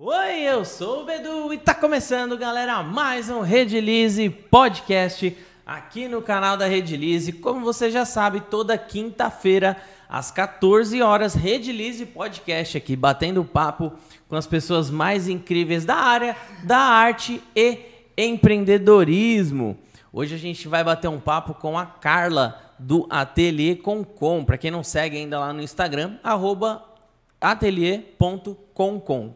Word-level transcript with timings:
Oi, 0.00 0.42
eu 0.42 0.64
sou 0.64 1.02
o 1.02 1.04
Bedu 1.04 1.52
e 1.52 1.58
tá 1.58 1.74
começando, 1.74 2.38
galera, 2.38 2.84
mais 2.84 3.28
um 3.28 3.40
Redilize 3.40 4.30
Podcast 4.30 5.36
aqui 5.66 6.06
no 6.06 6.22
canal 6.22 6.56
da 6.56 6.68
Redilize. 6.68 7.32
Como 7.32 7.64
você 7.64 7.90
já 7.90 8.04
sabe, 8.04 8.42
toda 8.42 8.78
quinta-feira 8.78 9.76
às 10.08 10.30
14 10.30 11.02
horas, 11.02 11.34
Redilize 11.34 12.06
Podcast 12.06 12.78
aqui 12.78 12.94
batendo 12.94 13.44
papo 13.44 13.92
com 14.28 14.36
as 14.36 14.46
pessoas 14.46 14.88
mais 14.88 15.26
incríveis 15.26 15.84
da 15.84 15.96
área 15.96 16.36
da 16.62 16.78
arte 16.78 17.42
e 17.56 17.80
empreendedorismo. 18.16 19.76
Hoje 20.12 20.32
a 20.32 20.38
gente 20.38 20.68
vai 20.68 20.84
bater 20.84 21.08
um 21.08 21.18
papo 21.18 21.54
com 21.54 21.76
a 21.76 21.84
Carla 21.84 22.72
do 22.78 23.04
Ateliê 23.10 23.74
Com. 23.74 24.44
Para 24.44 24.58
quem 24.58 24.70
não 24.70 24.84
segue 24.84 25.16
ainda 25.16 25.40
lá 25.40 25.52
no 25.52 25.60
Instagram, 25.60 26.18
arroba. 26.22 26.84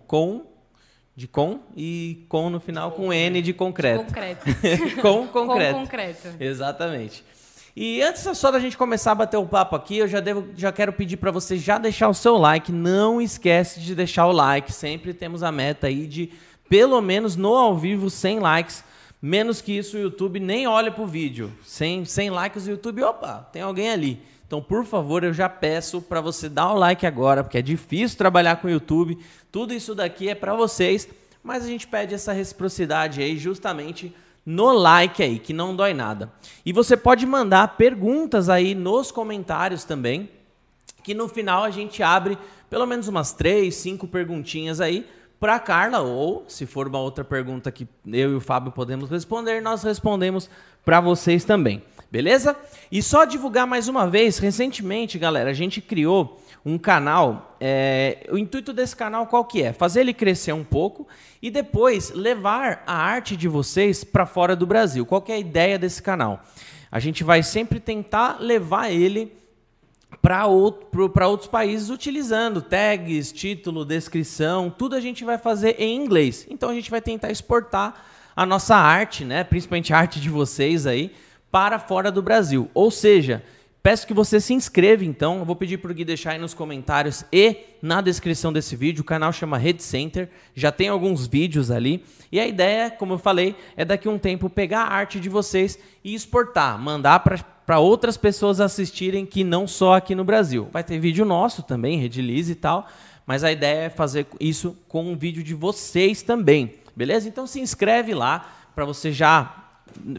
Com 0.07 0.52
de 1.15 1.29
com 1.29 1.61
e 1.77 2.25
com 2.29 2.49
no 2.49 2.59
final 2.59 2.93
com 2.93 3.13
N 3.13 3.43
de 3.43 3.53
concreto. 3.53 4.05
Concreto. 4.05 4.47
com 5.03 5.27
concreto. 5.27 5.75
Com 5.75 5.81
concreto. 5.81 6.29
Exatamente. 6.41 7.25
E 7.75 8.03
antes 8.03 8.23
só 8.37 8.51
da 8.51 8.59
gente 8.59 8.77
começar 8.77 9.13
a 9.13 9.15
bater 9.15 9.39
o 9.39 9.47
papo 9.47 9.75
aqui, 9.75 9.99
eu 9.99 10.07
já 10.07 10.21
devo, 10.21 10.49
já 10.55 10.71
quero 10.71 10.93
pedir 10.93 11.17
para 11.17 11.31
você 11.31 11.57
já 11.57 11.79
deixar 11.79 12.09
o 12.09 12.15
seu 12.15 12.37
like. 12.37 12.71
Não 12.71 13.21
esquece 13.21 13.81
de 13.81 13.95
deixar 13.95 14.27
o 14.27 14.33
like. 14.33 14.73
Sempre 14.73 15.15
temos 15.15 15.43
a 15.43 15.51
meta 15.51 15.87
aí 15.87 16.07
de 16.07 16.31
pelo 16.69 17.01
menos 17.01 17.35
no 17.35 17.55
ao 17.55 17.77
vivo 17.77 18.11
100 18.11 18.41
likes. 18.41 18.85
Menos 19.21 19.63
que 19.63 19.73
isso 19.73 19.97
o 19.97 20.01
YouTube 20.01 20.41
nem 20.41 20.67
olha 20.67 20.91
pro 20.91 21.07
vídeo. 21.07 21.53
Sem 21.63 22.05
100 22.05 22.31
likes 22.31 22.67
o 22.67 22.71
YouTube, 22.71 23.03
opa, 23.05 23.49
tem 23.53 23.63
alguém 23.63 23.91
ali. 23.91 24.21
Então, 24.47 24.61
por 24.61 24.85
favor, 24.85 25.25
eu 25.25 25.33
já 25.33 25.49
peço 25.49 26.03
para 26.03 26.21
você 26.21 26.47
dar 26.47 26.73
o 26.73 26.79
like 26.79 27.07
agora, 27.07 27.43
porque 27.43 27.57
é 27.57 27.63
difícil 27.63 28.19
trabalhar 28.19 28.57
com 28.57 28.69
o 28.69 28.71
YouTube. 28.71 29.17
Tudo 29.53 29.75
isso 29.75 29.95
daqui 29.95 30.31
é 30.31 30.35
para 30.35 30.55
vocês, 30.55 31.07
mas 31.45 31.63
a 31.63 31.67
gente 31.67 31.87
pede 31.87 32.15
essa 32.15 32.33
reciprocidade 32.33 33.21
aí 33.21 33.37
justamente 33.37 34.15
no 34.47 34.73
like 34.73 35.23
aí, 35.23 35.39
que 35.39 35.53
não 35.53 35.77
dói 35.77 35.93
nada. 35.93 36.33
E 36.65 36.73
você 36.73 36.97
pode 36.97 37.27
mandar 37.27 37.77
perguntas 37.77 38.49
aí 38.49 38.75
nos 38.75 39.13
comentários 39.13 39.85
também, 39.85 40.31
que 41.05 41.13
no 41.13 41.29
final 41.29 41.63
a 41.63 41.71
gente 41.71 42.03
abre 42.03 42.39
pelo 42.71 42.87
menos 42.87 43.09
umas 43.09 43.35
três, 43.35 43.75
cinco 43.75 44.09
perguntinhas 44.09 44.81
aí 44.81 45.07
para 45.39 45.59
Carla, 45.59 46.01
ou 46.01 46.45
se 46.49 46.65
for 46.65 46.89
uma 46.89 47.01
outra 47.01 47.23
pergunta 47.23 47.71
que 47.71 47.87
eu 48.07 48.33
e 48.33 48.35
o 48.37 48.41
Fábio 48.41 48.73
podemos 48.73 49.11
responder, 49.11 49.61
nós 49.61 49.83
respondemos 49.83 50.49
para 50.85 51.01
vocês 51.01 51.45
também. 51.45 51.83
Beleza? 52.11 52.57
E 52.91 53.03
só 53.03 53.25
divulgar 53.25 53.67
mais 53.67 53.89
uma 53.89 54.07
vez, 54.07 54.39
recentemente, 54.39 55.19
galera, 55.19 55.51
a 55.51 55.55
gente 55.55 55.81
criou 55.81 56.41
um 56.65 56.79
canal. 56.79 57.57
É, 57.61 58.27
o 58.31 58.39
intuito 58.39 58.73
desse 58.73 58.95
canal 58.95 59.27
qual 59.27 59.45
que 59.45 59.63
é? 59.63 59.73
Fazer 59.73 60.01
ele 60.01 60.15
crescer 60.15 60.53
um 60.53 60.65
pouco 60.65 61.07
e 61.41 61.51
depois 61.51 62.11
levar 62.11 62.83
a 62.87 62.95
arte 62.95 63.37
de 63.37 63.49
vocês 63.49 64.05
para 64.05 64.27
fora 64.27 64.55
do 64.55 64.67
Brasil. 64.67 65.05
Qual 65.05 65.21
que 65.21 65.33
é 65.33 65.37
a 65.37 65.39
ideia 65.39 65.79
desse 65.79 66.03
canal? 66.03 66.43
A 66.91 67.01
gente 67.01 67.25
vai 67.25 67.43
sempre 67.43 67.81
tentar 67.81 68.39
levar 68.41 68.91
ele 68.91 69.33
para 70.21 70.47
outro, 70.47 71.11
outros 71.23 71.49
países 71.49 71.91
utilizando 71.91 72.61
tags, 72.61 73.33
título, 73.33 73.85
descrição, 73.85 74.71
tudo 74.71 74.95
a 74.95 75.01
gente 75.01 75.25
vai 75.25 75.39
fazer 75.39 75.77
em 75.79 75.97
inglês. 75.97 76.47
Então 76.51 76.69
a 76.69 76.75
gente 76.75 76.91
vai 76.91 77.01
tentar 77.01 77.31
exportar 77.31 78.05
a 78.37 78.47
nossa 78.47 78.77
arte, 78.77 79.25
né, 79.25 79.45
principalmente 79.45 79.93
a 79.93 79.99
arte 79.99 80.21
de 80.21 80.31
vocês 80.31 80.87
aí, 80.87 81.13
para 81.51 81.79
fora 81.79 82.11
do 82.11 82.23
Brasil. 82.23 82.71
Ou 82.73 82.91
seja, 82.91 83.43
peço 83.83 84.07
que 84.07 84.15
você 84.15 84.41
se 84.41 84.55
inscreva 84.55 85.05
então. 85.05 85.39
Eu 85.39 85.45
vou 85.45 85.57
pedir 85.57 85.79
para 85.79 85.91
o 85.91 85.95
Gui 85.95 86.05
deixar 86.05 86.33
aí 86.33 86.39
nos 86.39 86.55
comentários 86.55 87.25
e 87.33 87.57
na 87.83 88.01
descrição 88.01 88.53
desse 88.53 88.77
vídeo. 88.77 89.03
O 89.03 89.05
canal 89.05 89.33
chama 89.33 89.59
Red 89.59 89.79
Center, 89.81 90.31
já 90.55 90.71
tem 90.71 90.89
alguns 90.89 91.27
vídeos 91.27 91.71
ali. 91.71 92.05
E 92.31 92.39
a 92.39 92.47
ideia, 92.47 92.91
como 92.91 93.15
eu 93.15 93.19
falei, 93.19 93.57
é 93.77 93.85
daqui 93.85 94.07
a 94.07 94.11
um 94.11 94.19
tempo 94.19 94.49
pegar 94.49 94.83
a 94.83 94.95
arte 94.95 95.19
de 95.19 95.29
vocês 95.29 95.79
e 96.05 96.15
exportar, 96.15 96.79
mandar 96.79 97.19
para 97.21 97.79
outras 97.79 98.17
pessoas 98.17 98.61
assistirem 98.61 99.27
que 99.27 99.43
não 99.43 99.67
só 99.67 99.95
aqui 99.95 100.15
no 100.15 100.25
Brasil. 100.25 100.69
Vai 100.73 100.85
ter 100.85 100.99
vídeo 100.99 101.25
nosso 101.25 101.63
também, 101.63 101.99
Redilize 101.99 102.53
e 102.53 102.57
tal. 102.57 102.87
Mas 103.27 103.45
a 103.45 103.53
ideia 103.53 103.85
é 103.85 103.91
fazer 103.91 104.27
isso 104.41 104.77
com 104.89 105.05
um 105.05 105.17
vídeo 105.17 105.43
de 105.43 105.55
vocês 105.55 106.23
também, 106.23 106.75
beleza? 106.95 107.29
Então 107.29 107.47
se 107.47 107.61
inscreve 107.61 108.15
lá 108.15 108.69
para 108.75 108.85
você 108.85 109.13
já 109.13 109.62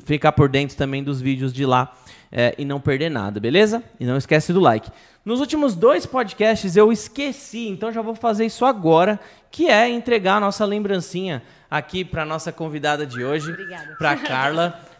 ficar 0.03 0.31
por 0.31 0.49
dentro 0.49 0.75
também 0.77 1.03
dos 1.03 1.21
vídeos 1.21 1.53
de 1.53 1.65
lá 1.65 1.93
é, 2.31 2.55
e 2.57 2.65
não 2.65 2.79
perder 2.79 3.09
nada, 3.09 3.39
beleza? 3.39 3.83
E 3.99 4.05
não 4.05 4.17
esquece 4.17 4.51
do 4.51 4.59
like. 4.59 4.89
Nos 5.23 5.39
últimos 5.39 5.75
dois 5.75 6.05
podcasts 6.05 6.75
eu 6.75 6.91
esqueci, 6.91 7.67
então 7.67 7.91
já 7.91 8.01
vou 8.01 8.15
fazer 8.15 8.45
isso 8.45 8.65
agora, 8.65 9.19
que 9.49 9.69
é 9.69 9.87
entregar 9.89 10.37
a 10.37 10.39
nossa 10.39 10.65
lembrancinha 10.65 11.41
aqui 11.69 12.03
para 12.03 12.25
nossa 12.25 12.51
convidada 12.51 13.05
de 13.05 13.23
hoje, 13.23 13.55
para 13.97 14.15
Carla. 14.17 14.79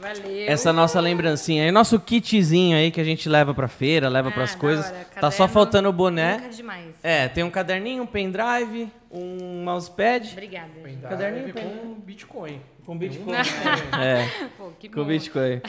Valeu. 0.00 0.48
Essa 0.48 0.72
nossa 0.72 1.00
lembrancinha 1.00 1.64
aí, 1.64 1.72
nosso 1.72 1.98
kitzinho 1.98 2.76
aí 2.76 2.90
que 2.90 3.00
a 3.00 3.04
gente 3.04 3.28
leva 3.28 3.52
pra 3.52 3.68
feira, 3.68 4.08
leva 4.08 4.28
ah, 4.28 4.32
pras 4.32 4.54
coisas. 4.54 4.86
Hora. 4.86 5.06
Tá 5.20 5.30
só 5.30 5.48
faltando 5.48 5.88
o 5.88 5.92
boné. 5.92 6.48
Demais. 6.54 6.94
É, 7.02 7.28
tem 7.28 7.44
um 7.44 7.50
caderninho, 7.50 8.02
um 8.02 8.06
pendrive, 8.06 8.90
um 9.10 9.64
mousepad. 9.64 10.30
Obrigada. 10.32 10.68
Pendrive 10.82 11.02
caderninho 11.02 11.52
com 11.52 11.94
Bitcoin. 12.00 12.60
Com 12.84 12.96
Bitcoin. 12.96 13.34
é. 14.00 14.28
Pô, 14.56 14.72
com 14.92 15.04
Bitcoin. 15.04 15.60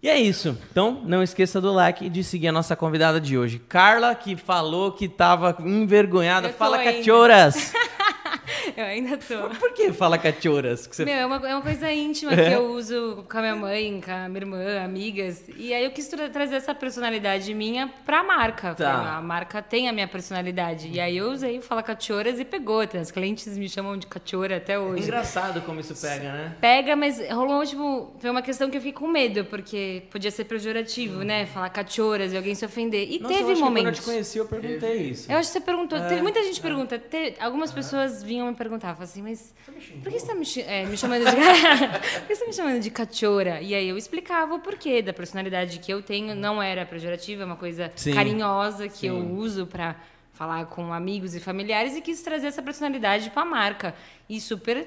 E 0.00 0.08
é 0.08 0.16
isso. 0.16 0.56
Então, 0.70 1.02
não 1.04 1.22
esqueça 1.22 1.60
do 1.60 1.72
like 1.72 2.04
e 2.04 2.08
de 2.08 2.22
seguir 2.22 2.48
a 2.48 2.52
nossa 2.52 2.76
convidada 2.76 3.20
de 3.20 3.36
hoje. 3.36 3.58
Carla, 3.58 4.14
que 4.14 4.36
falou 4.36 4.92
que 4.92 5.06
estava 5.06 5.56
envergonhada. 5.60 6.50
Fala, 6.50 6.78
cachorras! 6.78 7.72
eu 8.76 8.84
ainda 8.84 9.16
tô. 9.16 9.48
Por 9.58 9.72
que 9.72 9.92
fala 9.92 10.18
cachorras? 10.18 10.86
Que 10.86 10.96
você... 10.96 11.04
Meu, 11.04 11.14
é 11.14 11.26
uma, 11.26 11.36
é 11.48 11.54
uma 11.54 11.62
coisa 11.62 11.90
íntima 11.92 12.32
é? 12.32 12.48
que 12.48 12.54
eu 12.54 12.70
uso 12.72 13.24
com 13.28 13.38
a 13.38 13.40
minha 13.40 13.56
mãe, 13.56 14.00
com 14.04 14.10
a 14.10 14.28
minha 14.28 14.40
irmã, 14.40 14.84
amigas. 14.84 15.44
E 15.56 15.72
aí 15.72 15.84
eu 15.84 15.90
quis 15.90 16.08
trazer 16.08 16.56
essa 16.56 16.74
personalidade 16.74 17.52
minha 17.54 17.92
pra 18.04 18.22
marca. 18.22 18.74
Tá. 18.74 19.16
A 19.16 19.22
marca 19.22 19.62
tem 19.62 19.88
a 19.88 19.92
minha 19.92 20.08
personalidade. 20.08 20.88
E 20.88 21.00
aí 21.00 21.16
eu 21.16 21.30
usei 21.30 21.58
o 21.58 21.62
Fala 21.62 21.82
Cachorras 21.82 22.38
e 22.38 22.44
pegou. 22.44 22.78
Os 23.00 23.10
clientes 23.10 23.56
me 23.58 23.68
chamam 23.68 23.96
de 23.96 24.06
cachorra 24.06 24.56
até 24.56 24.78
hoje. 24.78 25.02
engraçado 25.02 25.60
como 25.62 25.80
isso 25.80 25.94
pega, 26.00 26.32
né? 26.32 26.56
Pega, 26.60 26.94
mas 26.94 27.20
rolou, 27.30 27.64
tipo, 27.64 28.12
foi 28.18 28.30
uma 28.30 28.42
questão 28.42 28.70
que 28.70 28.76
eu 28.76 28.80
fiquei 28.80 28.92
com 28.92 29.08
medo, 29.08 29.44
porque 29.46 30.02
podia 30.10 30.30
ser 30.30 30.44
pejorativo, 30.44 31.20
hum. 31.20 31.24
né? 31.24 31.46
Falar 31.46 31.70
cachorras 31.70 32.32
e 32.32 32.36
alguém 32.36 32.54
se 32.54 32.64
ofender. 32.64 33.10
E 33.10 33.18
Nossa, 33.18 33.34
teve 33.34 33.52
eu 33.52 33.58
momentos. 33.58 33.82
quando 33.82 33.86
eu 33.86 33.92
te 33.92 34.02
conheci, 34.02 34.38
eu 34.38 34.46
perguntei 34.46 34.96
isso. 34.98 35.30
Eu 35.30 35.38
acho 35.38 35.48
que 35.48 35.52
você 35.52 35.60
perguntou. 35.60 35.98
É, 35.98 36.22
muita 36.22 36.42
gente 36.42 36.58
é. 36.58 36.62
pergunta. 36.62 37.02
algumas 37.40 37.70
é. 37.70 37.74
Pessoas 38.18 38.22
vinham 38.22 38.46
me 38.46 38.54
perguntar, 38.54 38.96
assim, 39.00 39.22
mas 39.22 39.54
por 39.64 39.74
que 40.12 40.18
você 40.18 40.32
está 40.32 40.34
me, 40.34 40.46
é, 40.66 40.86
me, 40.86 40.96
chamando 40.96 41.24
de 41.24 41.30
por 42.20 42.26
que 42.26 42.34
você 42.34 42.40
tá 42.40 42.46
me 42.46 42.52
chamando 42.52 42.80
de 42.80 42.90
cachorra? 42.90 43.60
E 43.60 43.74
aí 43.74 43.88
eu 43.88 43.96
explicava 43.96 44.54
o 44.54 44.60
porquê 44.60 45.02
da 45.02 45.12
personalidade 45.12 45.78
que 45.78 45.92
eu 45.92 46.02
tenho, 46.02 46.34
não 46.34 46.62
era 46.62 46.84
pejorativa, 46.84 47.42
é 47.42 47.46
uma 47.46 47.56
coisa 47.56 47.92
Sim. 47.94 48.14
carinhosa 48.14 48.88
que 48.88 48.98
Sim. 48.98 49.08
eu 49.08 49.16
uso 49.16 49.66
para 49.66 49.96
falar 50.32 50.66
com 50.66 50.92
amigos 50.92 51.34
e 51.34 51.40
familiares 51.40 51.96
e 51.96 52.00
quis 52.00 52.22
trazer 52.22 52.46
essa 52.46 52.62
personalidade 52.62 53.30
para 53.30 53.42
a 53.42 53.46
marca. 53.46 53.94
E 54.28 54.40
super 54.40 54.86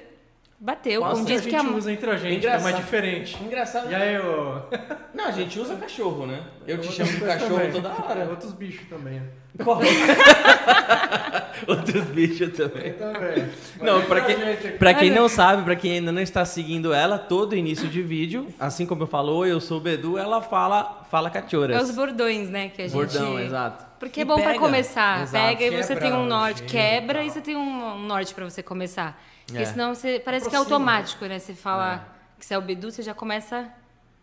bateu. 0.62 1.00
Nossa, 1.00 1.20
um 1.20 1.24
dia 1.24 1.38
a 1.38 1.42
gente 1.42 1.58
que 1.58 1.66
usa 1.74 1.92
entre 1.92 2.08
a 2.08 2.16
gente, 2.16 2.36
Engraçado. 2.36 2.60
é 2.60 2.62
mais 2.62 2.76
diferente. 2.76 3.36
Engraçado. 3.42 3.90
E 3.90 3.94
aí, 3.94 4.14
eu... 4.14 4.62
Não, 5.12 5.26
a 5.26 5.32
gente 5.32 5.58
usa 5.58 5.74
cachorro, 5.74 6.24
né? 6.24 6.40
Eu, 6.66 6.76
eu 6.76 6.82
te 6.82 6.92
chamo 6.92 7.10
de 7.10 7.20
cachorro 7.20 7.56
também. 7.56 7.72
toda 7.72 7.88
hora. 7.90 8.28
Outros 8.30 8.52
bichos 8.52 8.86
também. 8.88 9.20
Outros 11.66 12.04
bichos 12.04 12.56
também. 12.56 12.86
Eu 12.86 12.94
também. 12.94 13.48
Não, 13.80 14.02
pra 14.02 14.20
quem, 14.20 14.36
pra 14.78 14.94
quem 14.94 15.10
não 15.10 15.28
sabe, 15.28 15.64
pra 15.64 15.74
quem 15.74 15.94
ainda 15.94 16.12
não 16.12 16.22
está 16.22 16.44
seguindo 16.44 16.94
ela, 16.94 17.18
todo 17.18 17.56
início 17.56 17.88
de 17.88 18.00
vídeo, 18.00 18.46
assim 18.58 18.86
como 18.86 19.02
eu 19.02 19.06
falo, 19.08 19.44
eu 19.44 19.60
sou 19.60 19.78
o 19.78 19.80
Bedu, 19.80 20.16
ela 20.16 20.40
fala, 20.40 21.04
fala 21.10 21.28
cachorras. 21.28 21.76
É 21.76 21.82
os 21.82 21.90
bordões, 21.90 22.48
né, 22.48 22.68
que 22.68 22.82
a 22.82 22.84
gente... 22.86 22.94
Bordão, 22.94 23.40
exato. 23.40 23.84
Porque 23.98 24.20
é 24.20 24.24
bom 24.24 24.40
para 24.40 24.56
começar. 24.58 25.22
Exato. 25.22 25.44
Pega 25.44 25.64
e 25.64 25.82
você 25.82 25.96
tem 25.96 26.12
um 26.12 26.24
norte, 26.24 26.62
quebra 26.62 27.24
e 27.24 27.30
você 27.30 27.40
tem 27.40 27.56
um 27.56 27.98
norte 27.98 28.32
para 28.32 28.44
você 28.44 28.62
começar. 28.62 29.20
Porque 29.46 29.62
é. 29.62 29.66
senão 29.66 29.94
você 29.94 30.20
parece 30.24 30.46
Aproxima. 30.46 30.50
que 30.50 30.56
é 30.56 30.58
automático, 30.58 31.24
né? 31.26 31.38
Você 31.38 31.54
fala 31.54 31.94
é. 31.94 32.38
que 32.38 32.46
você 32.46 32.54
é 32.54 32.58
o 32.58 32.62
Bedu, 32.62 32.90
você 32.90 33.02
já 33.02 33.14
começa. 33.14 33.68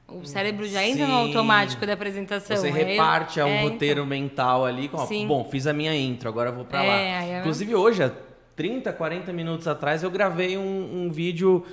O 0.07 0.25
cérebro 0.25 0.67
já 0.67 0.83
entra 0.83 1.05
Sim. 1.05 1.11
no 1.11 1.17
automático 1.17 1.85
da 1.85 1.93
apresentação. 1.93 2.57
Você 2.57 2.71
reparte 2.71 3.39
é, 3.39 3.45
um 3.45 3.61
roteiro 3.61 4.01
então. 4.01 4.05
mental 4.07 4.65
ali. 4.65 4.87
Com, 4.87 5.05
Sim. 5.05 5.27
Bom, 5.27 5.45
fiz 5.45 5.67
a 5.67 5.73
minha 5.73 5.95
intro, 5.95 6.27
agora 6.27 6.51
vou 6.51 6.65
para 6.65 6.81
lá. 6.81 6.93
É 6.93 7.39
Inclusive 7.39 7.75
hoje, 7.75 8.03
há 8.03 8.11
30, 8.55 8.91
40 8.91 9.31
minutos 9.31 9.67
atrás, 9.67 10.01
eu 10.01 10.09
gravei 10.09 10.57
um, 10.57 11.05
um 11.05 11.11
vídeo. 11.11 11.63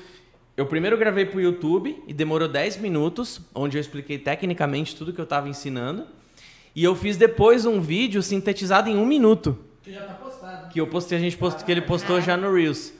Eu 0.56 0.66
primeiro 0.66 0.96
gravei 0.96 1.24
para 1.24 1.38
o 1.38 1.40
YouTube 1.40 2.02
e 2.06 2.12
demorou 2.12 2.46
10 2.46 2.76
minutos, 2.76 3.40
onde 3.54 3.76
eu 3.76 3.80
expliquei 3.80 4.18
tecnicamente 4.18 4.94
tudo 4.94 5.12
que 5.12 5.20
eu 5.20 5.24
estava 5.24 5.48
ensinando. 5.48 6.06
E 6.76 6.84
eu 6.84 6.94
fiz 6.94 7.16
depois 7.16 7.64
um 7.64 7.80
vídeo 7.80 8.22
sintetizado 8.22 8.90
em 8.90 8.96
um 8.98 9.06
minuto. 9.06 9.58
Que 9.82 9.92
já 9.92 10.02
tá 10.02 10.12
postado. 10.12 10.68
Que 10.68 10.80
eu 10.80 10.86
postei, 10.86 11.16
a 11.16 11.20
gente 11.20 11.36
postou, 11.36 11.64
que 11.64 11.72
ele 11.72 11.80
postou 11.80 12.20
já 12.20 12.36
no 12.36 12.52
Reels. 12.52 12.92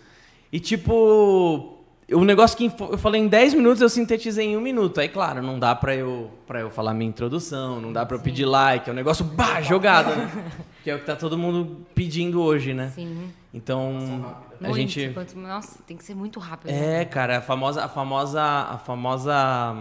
E 0.56 0.58
tipo, 0.58 1.76
o 2.10 2.24
negócio 2.24 2.56
que 2.56 2.72
eu 2.90 2.96
falei 2.96 3.20
em 3.20 3.28
10 3.28 3.52
minutos, 3.52 3.82
eu 3.82 3.90
sintetizei 3.90 4.46
em 4.46 4.56
um 4.56 4.60
minuto. 4.62 4.98
Aí, 4.98 5.06
claro, 5.06 5.42
não 5.42 5.58
dá 5.58 5.74
pra 5.74 5.94
eu, 5.94 6.30
pra 6.46 6.60
eu 6.60 6.70
falar 6.70 6.94
minha 6.94 7.10
introdução, 7.10 7.78
não 7.78 7.92
dá 7.92 8.06
pra 8.06 8.16
eu 8.16 8.20
pedir 8.22 8.46
like, 8.46 8.88
é 8.88 8.92
um 8.94 8.96
negócio 8.96 9.22
bah, 9.22 9.60
jogado, 9.60 10.16
né? 10.16 10.30
que 10.82 10.90
é 10.90 10.94
o 10.94 10.98
que 10.98 11.04
tá 11.04 11.14
todo 11.14 11.36
mundo 11.36 11.84
pedindo 11.94 12.40
hoje, 12.40 12.72
né? 12.72 12.90
Sim. 12.94 13.30
Então, 13.52 14.34
a 14.58 14.68
Muito. 14.68 14.76
gente. 14.76 15.10
Quanto- 15.12 15.36
Nossa, 15.38 15.78
tem 15.86 15.94
que 15.94 16.04
ser 16.04 16.14
muito 16.14 16.40
rápido. 16.40 16.70
né? 16.70 17.02
É, 17.02 17.04
cara, 17.04 17.36
a 17.36 17.42
famosa, 17.42 17.84
a 17.84 17.88
famosa, 17.88 18.40
a 18.42 18.78
famosa 18.78 19.76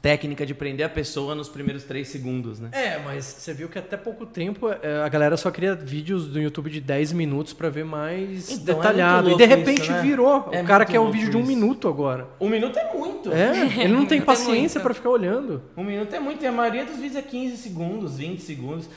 técnica 0.00 0.46
de 0.46 0.54
prender 0.54 0.86
a 0.86 0.88
pessoa 0.88 1.34
nos 1.34 1.48
primeiros 1.48 1.82
três 1.82 2.06
segundos, 2.08 2.60
né? 2.60 2.68
É, 2.72 3.00
mas 3.04 3.24
você 3.24 3.52
viu 3.52 3.68
que 3.68 3.78
até 3.80 3.96
pouco 3.96 4.24
tempo 4.24 4.68
é, 4.70 5.02
a 5.04 5.08
galera 5.08 5.36
só 5.36 5.50
queria 5.50 5.74
vídeos 5.74 6.28
do 6.28 6.40
YouTube 6.40 6.70
de 6.70 6.80
10 6.80 7.12
minutos 7.12 7.52
pra 7.52 7.68
ver 7.68 7.84
mais 7.84 8.48
Então, 8.50 8.74
é 8.74 8.76
detalhado. 8.76 9.28
muito 9.30 9.42
e 9.42 9.46
de 9.46 9.54
repente 9.54 9.82
isso, 9.82 9.90
né? 9.92 10.00
virou. 10.02 10.48
É 10.52 10.62
o 10.62 10.64
cara 10.64 10.84
quer 10.84 11.00
um 11.00 11.10
vídeo 11.10 11.30
de 11.30 11.36
um 11.36 11.40
isso. 11.40 11.48
minuto 11.48 11.88
agora. 11.88 12.28
Um 12.40 12.48
minuto 12.48 12.78
é 12.78 12.92
muito. 12.94 13.32
É, 13.32 13.82
ele 13.82 13.92
não 13.92 14.06
tem 14.06 14.20
paciência 14.20 14.78
muito. 14.78 14.82
pra 14.82 14.94
ficar 14.94 15.10
olhando. 15.10 15.62
Um 15.76 15.82
minuto 15.82 16.14
é 16.14 16.20
muito. 16.20 16.44
E 16.44 16.46
a 16.46 16.52
maioria 16.52 16.84
dos 16.84 16.96
vídeos 16.96 17.16
é 17.16 17.22
15 17.22 17.56
segundos, 17.56 18.18
20 18.18 18.40
segundos. 18.40 18.88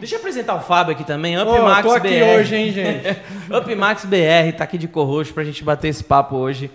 Deixa 0.00 0.16
eu 0.16 0.18
apresentar 0.18 0.54
o 0.56 0.60
Fábio 0.60 0.92
aqui 0.92 1.04
também. 1.04 1.40
Up 1.40 1.48
Ô, 1.50 1.62
Max 1.62 1.82
tô 1.86 1.92
aqui 1.94 2.08
BR. 2.08 2.24
hoje, 2.40 2.56
hein, 2.56 2.72
gente? 2.72 3.06
Up 3.56 3.74
Max 3.76 4.04
BR 4.04 4.52
tá 4.56 4.64
aqui 4.64 4.76
de 4.76 4.86
corroxo 4.88 5.32
pra 5.32 5.44
gente 5.44 5.62
bater 5.64 5.88
esse 5.88 6.02
papo 6.04 6.34
hoje 6.36 6.68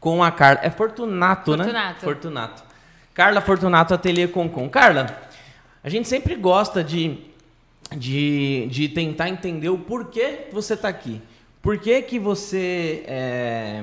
com 0.00 0.22
a 0.24 0.30
Carla. 0.32 0.60
É 0.64 0.70
Fortunato, 0.70 1.56
né? 1.56 1.94
Fortunato. 2.00 2.67
Carla 3.18 3.40
Fortunato 3.40 3.92
Ateliê 3.92 4.28
Concom. 4.28 4.68
Carla, 4.68 5.20
a 5.82 5.88
gente 5.88 6.06
sempre 6.06 6.36
gosta 6.36 6.84
de, 6.84 7.18
de, 7.96 8.68
de 8.70 8.88
tentar 8.88 9.28
entender 9.28 9.70
o 9.70 9.76
porquê 9.76 10.46
você 10.52 10.76
tá 10.76 10.86
aqui. 10.86 11.20
Por 11.60 11.78
que 11.78 12.00
que 12.02 12.16
você... 12.16 13.02
É, 13.08 13.82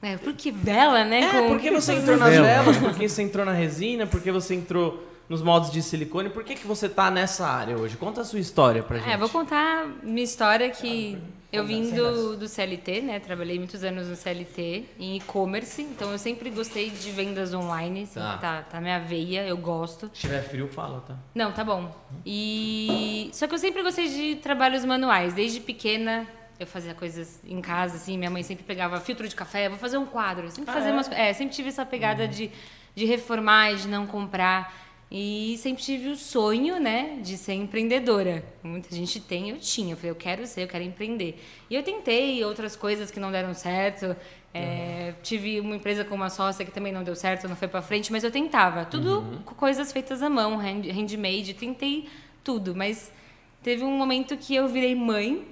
É, 0.00 0.16
porque 0.18 0.52
vela, 0.52 1.04
né? 1.04 1.22
é 1.22 1.30
com- 1.32 1.48
por 1.48 1.58
que 1.58 1.68
você 1.72 1.94
entrou 1.94 2.16
nas 2.16 2.30
Vela. 2.30 2.46
velas? 2.46 2.76
Por 2.76 2.94
que 2.94 3.08
você 3.08 3.22
entrou 3.22 3.44
na 3.44 3.50
resina? 3.52 4.06
Por 4.06 4.20
que 4.22 4.30
você 4.30 4.54
entrou 4.54 5.02
nos 5.32 5.40
moldes 5.40 5.70
de 5.70 5.80
silicone? 5.82 6.28
Por 6.28 6.44
que 6.44 6.54
que 6.54 6.66
você 6.66 6.90
tá 6.90 7.10
nessa 7.10 7.46
área 7.48 7.74
hoje? 7.78 7.96
Conta 7.96 8.20
a 8.20 8.24
sua 8.24 8.38
história 8.38 8.82
pra 8.82 8.98
gente. 8.98 9.08
É, 9.08 9.16
vou 9.16 9.30
contar 9.30 9.86
minha 10.02 10.22
história 10.22 10.68
que 10.68 11.16
eu 11.50 11.64
vim 11.64 11.90
do, 11.90 12.36
do 12.36 12.46
CLT, 12.46 13.00
né? 13.00 13.18
Trabalhei 13.18 13.58
muitos 13.58 13.82
anos 13.82 14.08
no 14.08 14.14
CLT 14.14 14.84
em 15.00 15.16
e-commerce, 15.16 15.80
então 15.80 16.12
eu 16.12 16.18
sempre 16.18 16.50
gostei 16.50 16.90
de 16.90 17.10
vendas 17.10 17.54
online, 17.54 18.04
sempre 18.04 18.20
Tá. 18.28 18.36
tá, 18.36 18.62
tá 18.62 18.76
na 18.76 18.80
minha 18.82 18.98
veia, 19.00 19.46
eu 19.46 19.56
gosto. 19.56 20.10
Se 20.12 20.20
tiver 20.20 20.42
frio, 20.42 20.68
fala, 20.68 21.00
tá? 21.00 21.16
Não, 21.34 21.50
tá 21.50 21.64
bom. 21.64 21.90
E 22.26 23.30
só 23.32 23.46
que 23.46 23.54
eu 23.54 23.58
sempre 23.58 23.82
gostei 23.82 24.08
de 24.08 24.36
trabalhos 24.36 24.84
manuais, 24.84 25.32
desde 25.32 25.60
pequena. 25.60 26.26
Eu 26.60 26.66
fazia 26.66 26.92
coisas 26.94 27.40
em 27.44 27.60
casa, 27.62 27.96
assim, 27.96 28.18
minha 28.18 28.30
mãe 28.30 28.42
sempre 28.42 28.64
pegava 28.64 29.00
filtro 29.00 29.26
de 29.26 29.34
café, 29.34 29.68
vou 29.70 29.78
fazer 29.78 29.96
um 29.96 30.04
quadro. 30.06 30.44
Eu 30.46 30.50
Sempre 30.50 30.70
Ah, 30.70 30.74
fazia 30.74 30.90
é? 30.90 30.92
umas, 30.92 31.10
é, 31.10 31.32
sempre 31.32 31.54
tive 31.54 31.70
essa 31.70 31.84
pegada 31.86 32.28
de, 32.28 32.50
de 32.94 33.04
reformar 33.06 33.72
e 33.72 33.76
de 33.76 33.88
não 33.88 34.06
comprar. 34.06 34.91
E 35.14 35.58
sempre 35.58 35.82
tive 35.82 36.08
o 36.08 36.16
sonho, 36.16 36.80
né, 36.80 37.18
de 37.20 37.36
ser 37.36 37.52
empreendedora. 37.52 38.42
Muita 38.62 38.94
gente 38.94 39.20
tem, 39.20 39.50
eu 39.50 39.58
tinha. 39.58 39.92
Eu 39.92 39.96
falei, 39.98 40.10
eu 40.10 40.14
quero 40.16 40.46
ser, 40.46 40.62
eu 40.62 40.68
quero 40.68 40.82
empreender. 40.84 41.38
E 41.68 41.74
eu 41.74 41.82
tentei 41.82 42.42
outras 42.42 42.74
coisas 42.74 43.10
que 43.10 43.20
não 43.20 43.30
deram 43.30 43.52
certo. 43.52 44.16
É, 44.54 45.12
Tive 45.22 45.60
uma 45.60 45.76
empresa 45.76 46.02
com 46.02 46.14
uma 46.14 46.30
sócia 46.30 46.64
que 46.64 46.70
também 46.70 46.92
não 46.94 47.04
deu 47.04 47.14
certo, 47.14 47.46
não 47.46 47.56
foi 47.56 47.68
pra 47.68 47.82
frente, 47.82 48.10
mas 48.10 48.24
eu 48.24 48.30
tentava. 48.30 48.86
Tudo 48.86 49.42
com 49.44 49.54
coisas 49.54 49.92
feitas 49.92 50.22
à 50.22 50.30
mão, 50.30 50.56
hand- 50.56 50.86
handmade. 50.90 51.52
Tentei 51.52 52.08
tudo, 52.42 52.74
mas 52.74 53.12
teve 53.62 53.84
um 53.84 53.94
momento 53.94 54.34
que 54.38 54.54
eu 54.54 54.66
virei 54.66 54.94
mãe. 54.94 55.46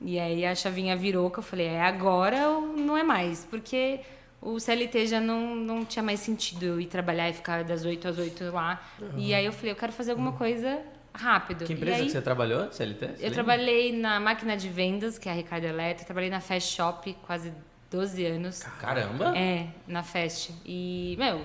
E 0.00 0.20
aí 0.20 0.46
a 0.46 0.54
chavinha 0.54 0.96
virou, 0.96 1.28
que 1.32 1.40
eu 1.40 1.42
falei, 1.42 1.66
é 1.66 1.82
agora 1.82 2.48
ou 2.48 2.62
não 2.76 2.96
é 2.96 3.02
mais? 3.02 3.44
Porque 3.44 3.98
o 4.40 4.58
CLT 4.58 5.06
já 5.06 5.20
não, 5.20 5.54
não 5.54 5.84
tinha 5.84 6.02
mais 6.02 6.20
sentido 6.20 6.64
eu 6.64 6.80
ir 6.80 6.86
trabalhar 6.86 7.28
e 7.28 7.32
ficar 7.32 7.62
das 7.64 7.84
8 7.84 8.08
às 8.08 8.18
8 8.18 8.44
lá. 8.52 8.82
E 9.16 9.34
aí 9.34 9.44
eu 9.44 9.52
falei, 9.52 9.72
eu 9.72 9.76
quero 9.76 9.92
fazer 9.92 10.12
alguma 10.12 10.32
coisa 10.32 10.80
rápido. 11.12 11.64
Que 11.64 11.72
empresa 11.72 11.98
aí, 11.98 12.06
que 12.06 12.12
você 12.12 12.22
trabalhou, 12.22 12.70
CLT? 12.72 13.06
Você 13.06 13.12
Eu 13.12 13.16
lembra? 13.16 13.30
trabalhei 13.34 13.92
na 13.92 14.18
máquina 14.20 14.56
de 14.56 14.68
vendas, 14.68 15.18
que 15.18 15.28
é 15.28 15.32
a 15.32 15.34
Ricardo 15.34 15.64
Eletro. 15.64 16.04
Trabalhei 16.06 16.30
na 16.30 16.40
Fast 16.40 16.74
Shop 16.74 17.16
quase 17.26 17.52
12 17.90 18.24
anos. 18.24 18.62
Caramba! 18.80 19.36
É, 19.36 19.66
na 19.86 20.02
Fast. 20.02 20.54
E, 20.64 21.16
meu, 21.18 21.42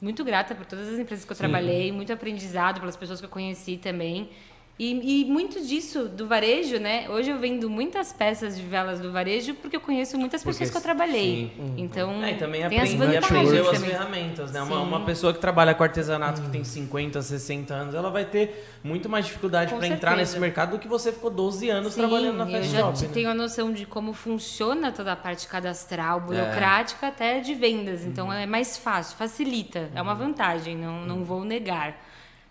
muito 0.00 0.24
grata 0.24 0.54
por 0.54 0.66
todas 0.66 0.88
as 0.88 0.98
empresas 0.98 1.24
que 1.24 1.32
eu 1.32 1.36
trabalhei, 1.36 1.90
muito 1.92 2.12
aprendizado 2.12 2.80
pelas 2.80 2.96
pessoas 2.96 3.20
que 3.20 3.26
eu 3.26 3.30
conheci 3.30 3.76
também. 3.78 4.28
E, 4.78 5.22
e 5.22 5.24
muito 5.24 5.64
disso 5.64 6.04
do 6.06 6.26
varejo, 6.26 6.78
né? 6.78 7.08
Hoje 7.08 7.30
eu 7.30 7.38
vendo 7.38 7.70
muitas 7.70 8.12
peças 8.12 8.58
de 8.58 8.62
velas 8.62 9.00
do 9.00 9.10
varejo 9.10 9.54
porque 9.54 9.74
eu 9.76 9.80
conheço 9.80 10.18
muitas 10.18 10.42
Porque 10.42 10.52
pessoas 10.58 10.70
que 10.70 10.76
eu 10.76 10.82
trabalhei. 10.82 11.50
sim. 11.56 11.74
Então, 11.78 12.22
É, 12.22 12.32
e 12.32 12.34
também 12.36 12.68
tem 12.68 12.78
as 12.78 12.90
aprender, 12.90 13.20
vantagens 13.20 13.24
aprendeu 13.24 13.70
as 13.70 13.82
ferramentas, 13.82 14.52
né? 14.52 14.60
Uma, 14.60 14.80
uma 14.80 15.00
pessoa 15.06 15.32
que 15.32 15.38
trabalha 15.40 15.74
com 15.74 15.82
artesanato 15.82 16.42
que 16.42 16.50
tem 16.50 16.62
50, 16.62 17.22
60 17.22 17.72
anos, 17.72 17.94
ela 17.94 18.10
vai 18.10 18.26
ter 18.26 18.68
muito 18.84 19.08
mais 19.08 19.24
dificuldade 19.24 19.74
para 19.74 19.86
entrar 19.86 20.14
nesse 20.14 20.38
mercado 20.38 20.72
do 20.72 20.78
que 20.78 20.86
você 20.86 21.10
ficou 21.10 21.30
12 21.30 21.70
anos 21.70 21.94
Sim, 21.94 22.00
trabalhando 22.00 22.36
na 22.36 22.44
eu 22.44 22.50
Fast 22.58 22.68
já 22.70 22.80
Shop. 22.80 23.02
né? 23.02 23.10
tenho 23.14 23.30
a 23.30 23.34
noção 23.34 23.72
de 23.72 23.86
como 23.86 24.12
funciona 24.12 24.92
toda 24.92 25.12
a 25.12 25.16
parte 25.16 25.48
cadastral, 25.48 26.20
burocrática, 26.20 27.08
até 27.08 27.40
de 27.40 27.54
vendas. 27.54 28.04
Então 28.04 28.30
é 28.30 28.44
mais 28.44 28.76
fácil, 28.76 29.16
facilita. 29.16 29.88
É 29.94 30.02
uma 30.02 30.14
vantagem, 30.14 30.76
não, 30.76 31.00
não 31.06 31.24
vou 31.24 31.46
negar. 31.46 31.98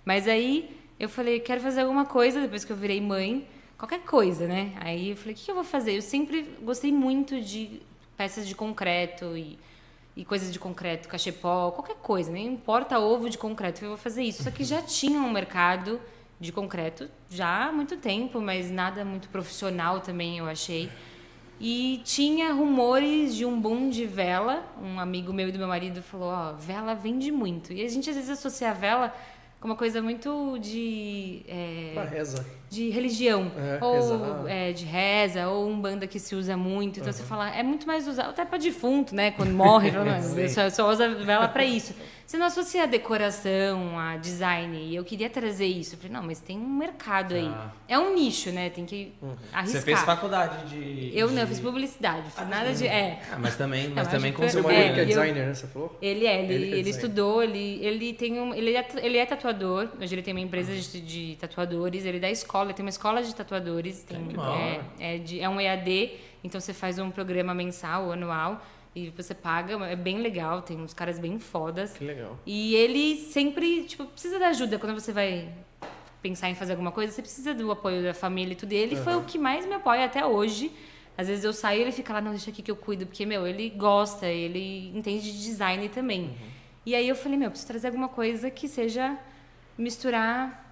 Mas 0.04 0.28
aí 0.28 0.84
eu 1.00 1.10
falei, 1.10 1.40
quero 1.40 1.62
fazer 1.62 1.82
alguma 1.82 2.06
coisa 2.06 2.42
depois 2.42 2.64
que 2.64 2.72
eu 2.72 2.76
virei 2.76 3.02
mãe, 3.02 3.48
qualquer 3.78 4.02
coisa, 4.02 4.48
né? 4.48 4.74
Aí 4.80 5.12
eu 5.12 5.18
falei, 5.18 5.34
o 5.34 5.38
que 5.38 5.46
que 5.46 5.52
eu 5.52 5.56
vou 5.56 5.64
fazer? 5.64 5.96
Eu 5.96 6.02
sempre 6.02 6.44
gostei 6.62 6.92
muito 6.92 7.40
de 7.42 7.82
peças 8.16 8.48
de 8.48 8.56
concreto 8.56 9.36
e, 9.38 9.60
e 10.16 10.24
coisas 10.24 10.52
de 10.52 10.60
concreto, 10.60 11.10
cachepó, 11.10 11.72
qualquer 11.72 11.98
coisa, 11.98 12.32
nem 12.32 12.48
importa 12.48 13.00
ovo 13.00 13.30
de 13.30 13.38
concreto, 13.38 13.84
eu 13.84 13.90
vou 13.90 13.98
fazer 13.98 14.24
isso. 14.24 14.44
Só 14.44 14.52
que 14.52 14.64
já 14.64 14.82
tinha 14.82 15.20
um 15.20 15.32
mercado 15.32 16.00
de 16.40 16.52
concreto 16.52 17.10
já 17.30 17.66
há 17.66 17.72
muito 17.72 17.98
tempo, 17.98 18.40
mas 18.42 18.72
nada 18.72 19.04
muito 19.04 19.30
profissional 19.30 20.00
também, 20.00 20.38
eu 20.38 20.46
achei. 20.46 20.90
E 21.60 22.02
tinha 22.04 22.52
rumores 22.52 23.34
de 23.34 23.46
um 23.46 23.60
boom 23.60 23.90
de 23.90 24.06
vela. 24.06 24.66
Um 24.82 25.00
amigo 25.00 25.32
meu 25.32 25.48
e 25.48 25.52
do 25.54 25.58
meu 25.58 25.70
marido 25.70 26.02
falou: 26.02 26.28
Ó, 26.28 26.54
vela 26.54 26.94
vende 26.94 27.32
muito. 27.32 27.72
E 27.72 27.82
a 27.82 27.88
gente 27.88 28.10
às 28.10 28.16
vezes 28.18 28.32
associa 28.32 28.72
a 28.72 28.74
vela 28.74 29.16
uma 29.66 29.76
coisa 29.76 30.02
muito 30.02 30.58
de. 30.60 31.44
é, 31.48 31.94
Ah, 31.98 32.04
reza. 32.04 32.46
De 32.70 32.90
religião, 32.90 33.52
É, 33.58 33.84
ou 33.84 34.48
é, 34.48 34.72
de 34.74 34.86
reza, 34.86 35.48
ou 35.48 35.70
um 35.70 35.80
banda 35.80 36.06
que 36.08 36.20
se 36.20 36.36
usa 36.36 36.58
muito. 36.58 37.00
Então 37.00 37.12
você 37.14 37.24
fala, 37.24 37.50
é 37.56 37.64
muito 37.64 37.86
mais 37.88 38.08
usado, 38.08 38.30
até 38.30 38.44
para 38.46 38.58
defunto, 38.58 39.14
né? 39.16 39.32
Quando 39.32 39.52
morre, 39.52 39.92
só, 40.50 40.70
só 40.70 40.90
usa 40.90 41.08
vela 41.10 41.48
para 41.48 41.64
isso. 41.64 41.94
Você 42.26 42.38
não 42.38 42.48
associa 42.48 42.84
a 42.84 42.86
decoração, 42.88 44.00
a 44.00 44.18
design. 44.18 44.76
E 44.78 44.96
eu 44.96 45.04
queria 45.04 45.30
trazer 45.30 45.68
isso. 45.68 45.94
Eu 45.94 46.00
falei, 46.00 46.12
não, 46.14 46.24
mas 46.24 46.40
tem 46.40 46.58
um 46.58 46.68
mercado 46.68 47.36
aí. 47.36 47.48
Tá. 47.48 47.72
É 47.88 48.00
um 48.00 48.16
nicho, 48.16 48.50
né? 48.52 48.70
Tem 48.72 48.84
que 48.84 49.14
arriscar. 49.54 49.80
Você 49.80 49.86
fez 49.86 50.00
faculdade 50.02 50.66
de. 50.70 51.12
Eu 51.16 51.28
de- 51.28 51.36
não, 51.36 51.42
eu 51.44 51.48
fiz 51.48 51.60
publicidade, 51.60 52.24
fiz 52.32 52.50
nada 52.50 52.74
de. 52.74 52.88
É. 52.88 53.20
Ah, 53.32 53.38
mas 53.40 53.56
também, 53.56 53.90
mas 53.90 54.08
Eu 54.08 54.12
também 54.12 54.34
Seu 54.50 54.64
marido 54.64 54.82
que 54.82 54.90
é 54.90 54.96
e 54.96 55.00
eu- 55.02 55.06
designer, 55.06 55.48
né? 55.48 55.54
Você 55.54 55.68
falou? 55.68 55.96
Ele 56.02 56.26
é, 56.26 56.44
ele, 56.44 56.54
Ele 56.56 56.76
é 56.76 56.78
ele, 56.80 56.90
estudou, 56.90 57.44
ele, 57.44 57.80
ele 57.86 58.14
tem 58.14 58.40
um. 58.40 58.56
Ele 58.56 58.76
é, 58.76 58.88
ele 59.04 59.18
é 59.20 59.26
tatuador, 59.28 59.90
hoje 60.02 60.16
ele 60.16 60.24
tem 60.24 60.34
uma 60.34 60.42
empresa 60.42 60.74
de, 60.74 61.02
de 61.02 61.38
tatuadores, 61.40 62.06
ele 62.06 62.20
dá 62.20 62.32
escola, 62.32 62.55
ele 62.64 62.74
tem 62.74 62.86
uma 62.86 62.90
escola 62.90 63.22
de 63.22 63.36
tatuadores, 63.36 64.04
tem, 64.04 64.18
é, 65.00 65.16
é, 65.16 65.18
de, 65.18 65.40
é 65.40 65.50
um 65.50 65.60
EAD, 65.60 66.12
então 66.44 66.60
você 66.60 66.74
faz 66.74 66.98
um 66.98 67.12
programa 67.12 67.54
mensal, 67.54 68.12
anual, 68.12 68.62
e 68.96 69.10
você 69.10 69.34
paga, 69.34 69.74
é 69.86 69.96
bem 69.96 70.20
legal, 70.20 70.62
tem 70.62 70.80
uns 70.80 70.94
caras 70.94 71.20
bem 71.20 71.38
fodas. 71.38 71.98
Que 71.98 72.06
legal. 72.06 72.40
E 72.46 72.76
ele 72.76 73.18
sempre, 73.18 73.84
tipo, 73.84 74.06
precisa 74.06 74.40
da 74.40 74.48
ajuda 74.48 74.80
quando 74.80 74.94
você 74.94 75.12
vai 75.12 75.54
pensar 76.22 76.50
em 76.50 76.56
fazer 76.56 76.72
alguma 76.72 76.92
coisa, 76.92 77.12
você 77.12 77.22
precisa 77.22 77.54
do 77.54 77.70
apoio 77.72 78.02
da 78.02 78.14
família 78.14 78.54
e 78.54 78.56
tudo. 78.56 78.72
E 78.72 78.78
ele 78.78 78.96
foi 78.96 79.16
o 79.16 79.24
que 79.24 79.38
mais 79.38 79.66
me 79.66 79.74
apoia 79.74 80.06
até 80.06 80.26
hoje. 80.26 80.72
Às 81.18 81.28
vezes 81.28 81.44
eu 81.44 81.54
saio 81.54 81.80
e 81.80 81.82
ele 81.84 81.92
fica 81.92 82.14
lá, 82.14 82.22
não, 82.22 82.32
deixa 82.32 82.50
aqui 82.50 82.62
que 82.62 82.72
eu 82.72 82.76
cuido, 82.76 83.06
porque, 83.06 83.26
meu, 83.26 83.46
ele 83.46 83.70
gosta, 83.70 84.26
ele 84.26 84.92
entende 84.96 85.32
de 85.32 85.44
design 85.44 85.88
também. 85.90 86.36
E 86.86 86.96
aí 86.96 87.08
eu 87.08 87.16
falei, 87.16 87.38
meu, 87.38 87.50
preciso 87.50 87.68
trazer 87.68 87.88
alguma 87.88 88.10
coisa 88.10 88.50
que 88.50 88.68
seja 88.68 89.18
misturar 89.78 90.65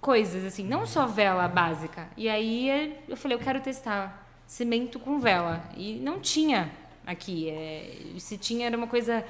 coisas, 0.00 0.44
assim, 0.44 0.64
não 0.64 0.86
só 0.86 1.06
vela 1.06 1.46
básica. 1.46 2.08
E 2.16 2.28
aí 2.28 2.96
eu 3.08 3.16
falei, 3.16 3.36
eu 3.36 3.40
quero 3.40 3.60
testar 3.60 4.26
cimento 4.46 4.98
com 4.98 5.18
vela. 5.18 5.62
E 5.76 5.94
não 5.94 6.20
tinha 6.20 6.70
aqui. 7.06 7.48
É, 7.50 7.96
se 8.18 8.36
tinha, 8.38 8.66
era 8.66 8.76
uma 8.76 8.86
coisa 8.86 9.24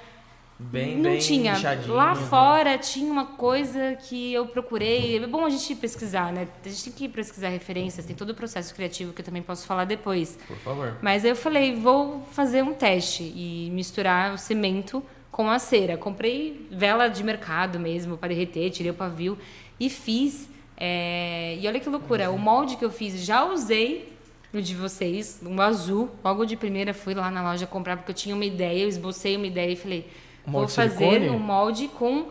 Bem, 0.63 0.97
não 0.97 1.13
bem 1.13 1.19
tinha. 1.19 1.55
Lá 1.87 2.15
né? 2.15 2.21
fora 2.27 2.77
tinha 2.77 3.11
uma 3.11 3.25
coisa 3.25 3.97
que 3.97 4.35
eu 4.35 4.47
procurei. 4.47 5.17
É 5.17 5.27
bom 5.27 5.47
a 5.47 5.49
gente 5.49 5.75
pesquisar, 5.75 6.31
né? 6.33 6.47
A 6.63 6.69
gente 6.69 6.85
tem 6.85 6.93
que 6.93 7.09
pesquisar 7.09 7.49
referências, 7.49 8.05
tem 8.05 8.15
todo 8.15 8.31
o 8.31 8.35
processo 8.35 8.75
criativo 8.75 9.15
que 9.15 9.23
eu 9.23 9.25
também 9.25 9.41
posso 9.41 9.67
falar 9.67 9.87
depois. 9.87 10.39
Por 10.47 10.59
favor. 10.59 10.99
Mas 11.01 11.25
eu 11.25 11.35
falei, 11.35 11.75
vou 11.75 12.21
fazer 12.33 12.63
um 12.63 12.75
teste 12.75 13.23
e 13.23 13.71
misturar 13.73 14.35
o 14.35 14.39
cimento 14.39 15.03
com 15.31 15.49
a 15.51 15.59
cera. 15.59 15.97
Comprei 15.97 16.69
vela 16.71 17.09
de 17.09 17.25
mercado 17.25 17.81
mesmo 17.81 18.19
para 18.19 18.29
derreter, 18.29 18.71
tirei 18.71 18.91
o 18.91 18.95
pavio 18.95 19.39
e 19.79 19.89
fiz. 19.89 20.50
É, 20.81 21.59
E 21.61 21.69
olha 21.69 21.79
que 21.79 21.89
loucura, 21.89 22.31
o 22.31 22.39
molde 22.39 22.77
que 22.77 22.85
eu 22.85 22.91
fiz 22.91 23.23
já 23.25 23.45
usei 23.45 24.11
o 24.53 24.61
de 24.61 24.75
vocês, 24.75 25.41
um 25.45 25.61
azul. 25.61 26.11
Logo 26.25 26.45
de 26.45 26.57
primeira 26.57 26.93
fui 26.95 27.15
lá 27.15 27.31
na 27.31 27.43
loja 27.43 27.67
comprar 27.67 27.97
porque 27.97 28.11
eu 28.11 28.15
tinha 28.15 28.35
uma 28.35 28.45
ideia, 28.45 28.83
eu 28.83 28.89
esbocei 28.89 29.37
uma 29.37 29.47
ideia 29.47 29.73
e 29.73 29.77
falei, 29.77 30.09
vou 30.47 30.67
fazer 30.67 30.97
silicone? 30.97 31.31
um 31.31 31.39
molde 31.39 31.89
com 31.89 32.27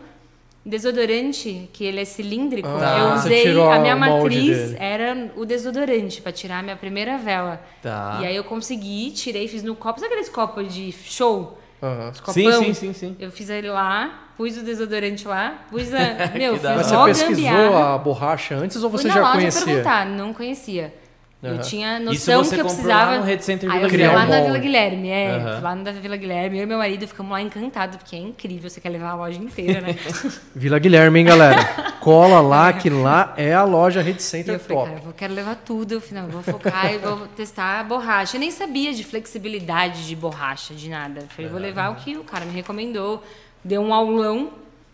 desodorante, 0.65 1.70
que 1.72 1.84
ele 1.84 2.01
é 2.01 2.06
cilíndrico. 2.06 2.68
Ah, 2.68 2.98
eu 3.00 3.15
usei 3.15 3.62
a 3.62 3.79
minha 3.79 3.96
matriz 3.96 4.75
era 4.77 5.32
o 5.36 5.46
desodorante 5.46 6.22
pra 6.22 6.32
tirar 6.32 6.60
a 6.60 6.62
minha 6.62 6.75
primeira 6.75 7.18
vela. 7.18 7.62
Tá. 7.82 8.20
E 8.22 8.25
aí 8.25 8.36
eu 8.36 8.44
consegui, 8.44 9.12
tirei, 9.12 9.48
fiz 9.48 9.63
no 9.63 9.75
copo, 9.75 10.00
sabe 10.00 10.13
aqueles 10.13 10.29
copos 10.29 10.74
de 10.74 10.91
show? 10.91 11.58
Os 11.82 12.34
Sim, 12.34 12.51
sim, 12.51 12.74
sim, 12.74 12.94
sim. 12.94 13.15
Eu 13.20 13.32
fiz 13.32 13.50
ele 13.50 13.70
lá, 13.70 14.28
pus 14.39 14.55
o 14.55 14.63
desodorante 14.63 15.27
lá, 15.27 15.65
pus 15.69 15.93
a. 15.93 16.31
Meu, 16.34 16.53
hora. 16.53 16.75
Mas 16.77 16.88
você 16.88 16.96
pesquisou 17.25 17.29
gambiarra. 17.51 17.96
a 17.96 17.98
borracha 17.98 18.55
antes 18.55 18.81
ou 18.81 18.89
Fui 18.89 19.00
você 19.01 19.10
na 19.10 19.13
já 19.15 19.19
loja 19.19 19.34
conhecia? 19.34 19.65
perguntar, 19.65 20.05
não 20.05 20.34
conhecia. 20.34 20.93
Eu 21.41 21.51
Aham. 21.53 21.62
tinha 21.62 22.00
noção 22.00 22.41
que 22.43 22.48
eu 22.48 22.50
comprou 22.50 22.65
precisava. 22.65 23.12
lá 23.12 23.17
no 23.19 23.24
Rede 23.24 23.46
Center 23.46 23.69
Aí 23.72 23.75
Vila 23.77 23.86
eu 23.86 23.89
fui 23.89 23.98
Guilherme. 23.98 24.15
lá 24.17 24.25
na. 24.25 24.41
Vila 24.46 24.58
Guilherme, 24.58 25.10
é. 25.10 25.39
Fui 25.53 25.62
lá 25.62 25.75
na 25.75 25.91
Vila 25.91 26.17
Guilherme. 26.17 26.58
Eu 26.58 26.63
e 26.63 26.65
meu 26.65 26.77
marido 26.77 27.08
ficamos 27.08 27.31
lá 27.31 27.41
encantados, 27.41 27.96
porque 27.98 28.15
é 28.15 28.19
incrível, 28.19 28.69
você 28.69 28.79
quer 28.81 28.89
levar 28.89 29.10
a 29.12 29.15
loja 29.15 29.39
inteira, 29.41 29.79
né? 29.81 29.96
Vila 30.55 30.79
Guilherme, 30.79 31.19
hein, 31.19 31.25
galera? 31.25 31.63
Cola 32.01 32.39
lá, 32.41 32.72
que 32.74 32.89
lá 32.89 33.34
é 33.38 33.53
a 33.53 33.63
loja 33.63 34.01
Rede 34.01 34.19
E 34.19 34.24
Center 34.24 34.55
eu 34.55 34.60
falei, 34.60 34.77
top. 34.77 34.89
cara, 34.91 35.01
eu 35.08 35.13
quero 35.13 35.34
levar 35.34 35.55
tudo. 35.65 35.93
Eu 35.93 36.01
falei, 36.01 36.24
não, 36.24 36.29
eu 36.29 36.34
vou 36.41 36.43
focar 36.43 36.93
e 36.93 36.98
vou 36.98 37.27
testar 37.36 37.79
a 37.79 37.84
borracha. 37.86 38.36
Eu 38.36 38.39
nem 38.41 38.51
sabia 38.51 38.93
de 38.93 39.03
flexibilidade 39.05 40.08
de 40.08 40.15
borracha, 40.17 40.74
de 40.74 40.89
nada. 40.89 41.22
Eu 41.22 41.27
falei, 41.27 41.50
vou 41.50 41.60
levar 41.60 41.89
o 41.91 41.96
que 41.96 42.17
o 42.17 42.24
cara 42.25 42.46
me 42.46 42.51
recomendou. 42.53 43.24
Deu 43.63 43.82
um 43.82 43.94
aulão, 43.94 44.51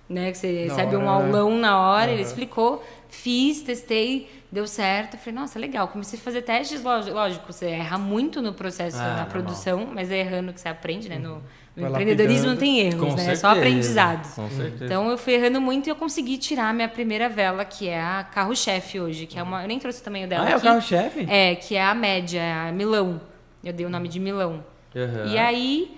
né? 0.10 0.32
Que 0.32 0.38
você 0.38 0.52
Na 0.68 0.74
recebe 0.76 0.96
um 0.96 1.06
hora, 1.06 1.20
né? 1.26 1.26
aulão 1.38 1.58
na 1.58 1.80
hora, 1.80 2.12
ele 2.12 2.22
explicou. 2.22 2.84
Fiz, 3.10 3.62
testei, 3.62 4.30
deu 4.52 4.68
certo. 4.68 5.14
Eu 5.14 5.20
falei, 5.20 5.40
nossa, 5.40 5.58
legal. 5.60 5.88
Comecei 5.88 6.20
a 6.20 6.22
fazer 6.22 6.42
testes, 6.42 6.84
lógico, 6.84 7.52
você 7.54 7.68
erra 7.68 7.98
muito 7.98 8.42
no 8.42 8.54
processo, 8.54 8.98
Ah, 8.98 9.02
na 9.02 9.08
normal. 9.10 9.26
produção, 9.28 9.88
mas 9.94 10.12
é 10.12 10.18
errando 10.20 10.52
que 10.52 10.60
você 10.60 10.68
aprende, 10.68 11.08
né? 11.08 11.18
No, 11.18 11.36
no 11.76 11.82
Vai 11.84 11.90
empreendedorismo 11.92 12.48
não 12.48 12.58
tem 12.58 12.80
erros, 12.80 13.00
Com 13.00 13.06
né? 13.08 13.12
É 13.14 13.16
certeza, 13.18 13.42
só 13.42 13.48
aprendizado. 13.50 14.36
Com 14.36 14.50
certeza. 14.50 14.86
Então 14.86 15.10
eu 15.10 15.18
fui 15.18 15.34
errando 15.34 15.62
muito 15.62 15.88
e 15.88 15.90
eu 15.90 15.96
consegui 15.96 16.38
tirar 16.38 16.70
a 16.70 16.74
minha 16.74 16.90
primeira 16.90 17.30
vela, 17.30 17.64
que 17.64 17.88
é 17.88 18.02
a 18.02 18.24
carro-chefe 18.24 19.00
hoje, 19.00 19.26
que 19.28 19.40
é 19.40 19.44
uma. 19.44 19.62
Eu 19.64 19.68
nem 19.68 19.80
trouxe 19.80 20.02
o 20.02 20.04
tamanho 20.04 20.28
dela. 20.28 20.46
ah, 20.46 20.52
é 20.52 20.58
o 20.58 20.62
carro-chefe? 20.62 21.26
É, 21.30 21.56
que 21.56 21.76
é 21.76 21.84
a 21.84 21.94
média, 21.96 22.42
a 22.68 22.72
Milão. 22.72 23.22
Eu 23.64 23.72
dei 23.72 23.86
o 23.86 23.90
nome 23.90 24.08
de 24.10 24.20
Milão. 24.20 24.64
Aham. 24.96 25.26
E 25.28 25.38
aí 25.38 25.98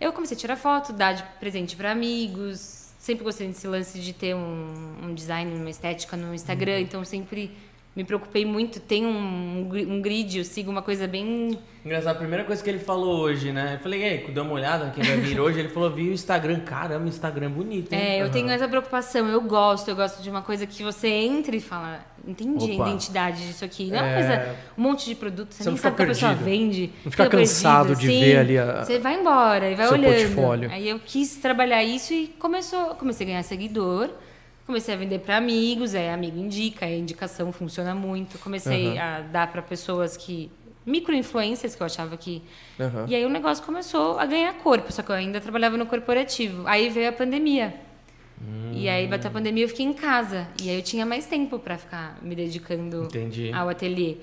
eu 0.00 0.12
comecei 0.12 0.36
a 0.36 0.40
tirar 0.40 0.56
foto, 0.56 0.92
dar 0.92 1.12
de 1.12 1.22
presente 1.40 1.76
para 1.76 1.90
amigos. 1.90 2.88
Sempre 2.98 3.24
gostei 3.24 3.46
desse 3.46 3.66
lance 3.66 3.98
de 3.98 4.12
ter 4.12 4.34
um, 4.34 4.94
um 5.02 5.14
design, 5.14 5.54
uma 5.54 5.70
estética 5.70 6.16
no 6.16 6.34
Instagram, 6.34 6.74
Uhum. 6.74 6.80
então 6.80 7.04
sempre 7.04 7.50
me 7.94 8.04
preocupei 8.04 8.44
muito. 8.44 8.80
Tem 8.80 9.06
um, 9.06 9.68
um 9.88 10.00
grid, 10.02 10.38
eu 10.38 10.44
sigo 10.44 10.70
uma 10.70 10.82
coisa 10.82 11.06
bem 11.06 11.58
Engraçado, 11.84 12.16
a 12.16 12.18
primeira 12.18 12.44
coisa 12.44 12.62
que 12.62 12.68
ele 12.68 12.78
falou 12.78 13.20
hoje, 13.20 13.50
né? 13.50 13.76
Eu 13.76 13.78
falei, 13.78 14.00
e 14.00 14.04
aí, 14.04 14.30
dá 14.30 14.42
uma 14.42 14.52
olhada 14.52 14.90
quem 14.90 15.02
vai 15.02 15.16
vir 15.16 15.40
hoje. 15.40 15.58
Ele 15.58 15.70
falou, 15.70 15.90
vi 15.90 16.10
o 16.10 16.12
Instagram. 16.12 16.60
Caramba, 16.60 17.06
o 17.06 17.08
Instagram 17.08 17.46
é 17.46 17.48
bonito, 17.48 17.92
hein? 17.92 17.98
É, 17.98 18.22
eu 18.22 18.30
tenho 18.30 18.50
essa 18.50 18.68
preocupação, 18.68 19.26
eu 19.28 19.40
gosto, 19.40 19.88
eu 19.88 19.96
gosto 19.96 20.22
de 20.22 20.28
uma 20.28 20.42
coisa 20.42 20.66
que 20.66 20.82
você 20.82 21.08
entra 21.08 21.56
e 21.56 21.60
fala, 21.60 22.04
entendi 22.28 22.72
Opa. 22.72 22.84
a 22.84 22.88
identidade 22.88 23.46
disso 23.46 23.64
aqui. 23.64 23.90
Não 23.90 23.98
é 23.98 24.02
uma 24.02 24.08
É. 24.10 24.14
coisa, 24.14 24.56
um 24.76 24.82
monte 24.82 25.06
de 25.06 25.14
produto, 25.14 25.52
você, 25.52 25.64
Você 25.64 25.70
nem 25.70 25.78
sabe 25.78 25.94
o 25.94 25.96
que 25.96 26.02
a 26.02 26.06
pessoa 26.06 26.34
vende. 26.34 26.90
Não 27.04 27.10
fica 27.10 27.26
cansado 27.28 27.86
perdido, 27.88 28.00
de 28.12 28.20
ver 28.24 28.36
ali 28.38 28.58
a- 28.58 28.84
Você 28.84 28.98
vai 28.98 29.18
embora 29.20 29.70
e 29.70 29.74
vai 29.74 29.88
olhando. 29.88 30.14
portfólio. 30.14 30.70
Aí 30.70 30.88
eu 30.88 30.98
quis 30.98 31.36
trabalhar 31.36 31.82
isso 31.82 32.12
e 32.12 32.28
começou, 32.38 32.94
comecei 32.96 33.26
a 33.26 33.30
ganhar 33.30 33.42
seguidor. 33.42 34.10
Comecei 34.66 34.92
a 34.94 34.98
vender 34.98 35.20
para 35.20 35.38
amigos, 35.38 35.94
é 35.94 36.12
amigo 36.12 36.38
indica, 36.38 36.84
a 36.84 36.90
indicação 36.90 37.50
funciona 37.50 37.94
muito. 37.94 38.38
Comecei 38.38 38.98
Aham. 38.98 39.00
a 39.00 39.20
dar 39.22 39.50
para 39.50 39.62
pessoas 39.62 40.14
que 40.14 40.50
micro-influencers 40.84 41.74
que 41.74 41.82
eu 41.82 41.86
achava 41.86 42.16
que 42.18 42.42
Aham. 42.78 43.06
e 43.08 43.14
aí 43.14 43.24
o 43.24 43.28
negócio 43.30 43.64
começou 43.64 44.18
a 44.18 44.26
ganhar 44.26 44.52
corpo, 44.54 44.92
só 44.92 45.02
que 45.02 45.10
eu 45.10 45.14
ainda 45.16 45.40
trabalhava 45.40 45.76
no 45.78 45.86
corporativo. 45.86 46.66
Aí 46.66 46.88
veio 46.90 47.08
a 47.08 47.12
pandemia. 47.12 47.74
E 48.72 48.88
aí 48.88 49.06
bateu 49.06 49.28
a 49.30 49.32
pandemia 49.32 49.64
eu 49.64 49.68
fiquei 49.68 49.84
em 49.86 49.92
casa. 49.92 50.46
E 50.62 50.70
aí 50.70 50.76
eu 50.76 50.82
tinha 50.82 51.04
mais 51.04 51.26
tempo 51.26 51.58
para 51.58 51.76
ficar 51.76 52.16
me 52.22 52.34
dedicando 52.34 53.04
Entendi. 53.04 53.52
ao 53.52 53.68
ateliê. 53.68 54.16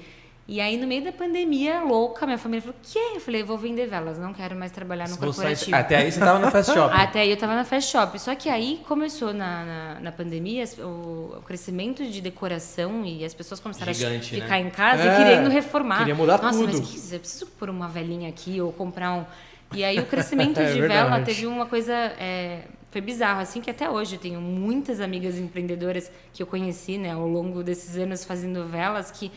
E 0.48 0.62
aí, 0.62 0.78
no 0.78 0.86
meio 0.86 1.04
da 1.04 1.12
pandemia, 1.12 1.82
louca, 1.82 2.24
minha 2.28 2.38
família 2.38 2.62
falou: 2.62 2.76
o 2.80 2.88
quê? 2.88 3.00
Eu 3.16 3.20
falei: 3.20 3.42
eu 3.42 3.48
vou 3.48 3.58
vender 3.58 3.88
velas, 3.88 4.20
não 4.20 4.32
quero 4.32 4.56
mais 4.56 4.72
trabalhar 4.72 5.10
no 5.10 5.18
corporativo. 5.18 5.76
Até 5.76 5.98
aí 5.98 6.12
você 6.12 6.20
tava 6.20 6.38
no 6.38 6.52
Fast 6.52 6.70
Shop. 6.72 6.94
Até 6.96 7.22
aí 7.22 7.32
eu 7.32 7.38
tava 7.38 7.56
na 7.56 7.66
Fast 7.66 7.92
Shop. 7.92 8.20
Só 8.20 8.36
que 8.36 8.48
aí 8.48 8.80
começou 8.88 9.34
na, 9.34 9.66
na, 9.66 10.00
na 10.02 10.12
pandemia 10.12 10.64
o, 10.78 11.38
o 11.40 11.42
crescimento 11.44 12.06
de 12.06 12.22
decoração 12.22 13.04
e 13.04 13.26
as 13.26 13.34
pessoas 13.34 13.60
começaram 13.60 13.92
Gigante, 13.92 14.36
a 14.36 14.38
né? 14.38 14.44
ficar 14.44 14.60
em 14.60 14.70
casa 14.70 15.02
É, 15.02 15.14
e 15.14 15.18
querendo 15.18 15.50
reformar. 15.50 15.98
queria 15.98 16.14
mudar 16.14 16.40
Nossa, 16.40 16.60
tudo. 16.60 16.78
mas 16.78 16.80
que, 17.10 17.16
eu 17.16 17.20
preciso 17.20 17.48
pôr 17.48 17.72
uma 17.72 17.88
velinha 17.88 18.30
aqui 18.30 18.62
ou 18.62 18.72
comprar 18.72 19.14
um. 19.14 19.26
E 19.74 19.84
aí 19.84 19.98
o 20.00 20.06
crescimento 20.06 20.60
É 20.62 20.72
de 20.72 20.80
verdade. 20.80 21.10
vela 21.10 21.22
teve 21.24 21.48
uma 21.48 21.66
coisa. 21.66 21.92
é, 21.92 22.66
foi 22.96 23.02
bizarro, 23.02 23.42
assim, 23.42 23.60
que 23.60 23.70
até 23.70 23.90
hoje 23.90 24.16
eu 24.16 24.20
tenho 24.22 24.40
muitas 24.40 25.02
amigas 25.02 25.38
empreendedoras 25.38 26.10
que 26.32 26.42
eu 26.42 26.48
conheci, 26.48 26.98
né, 26.98 27.12
ao 27.12 27.28
longo 27.28 27.62
desses 27.62 27.98
anos 27.98 28.24
fazendo 28.24 28.64
velas 28.64 29.12
que. 29.12 29.30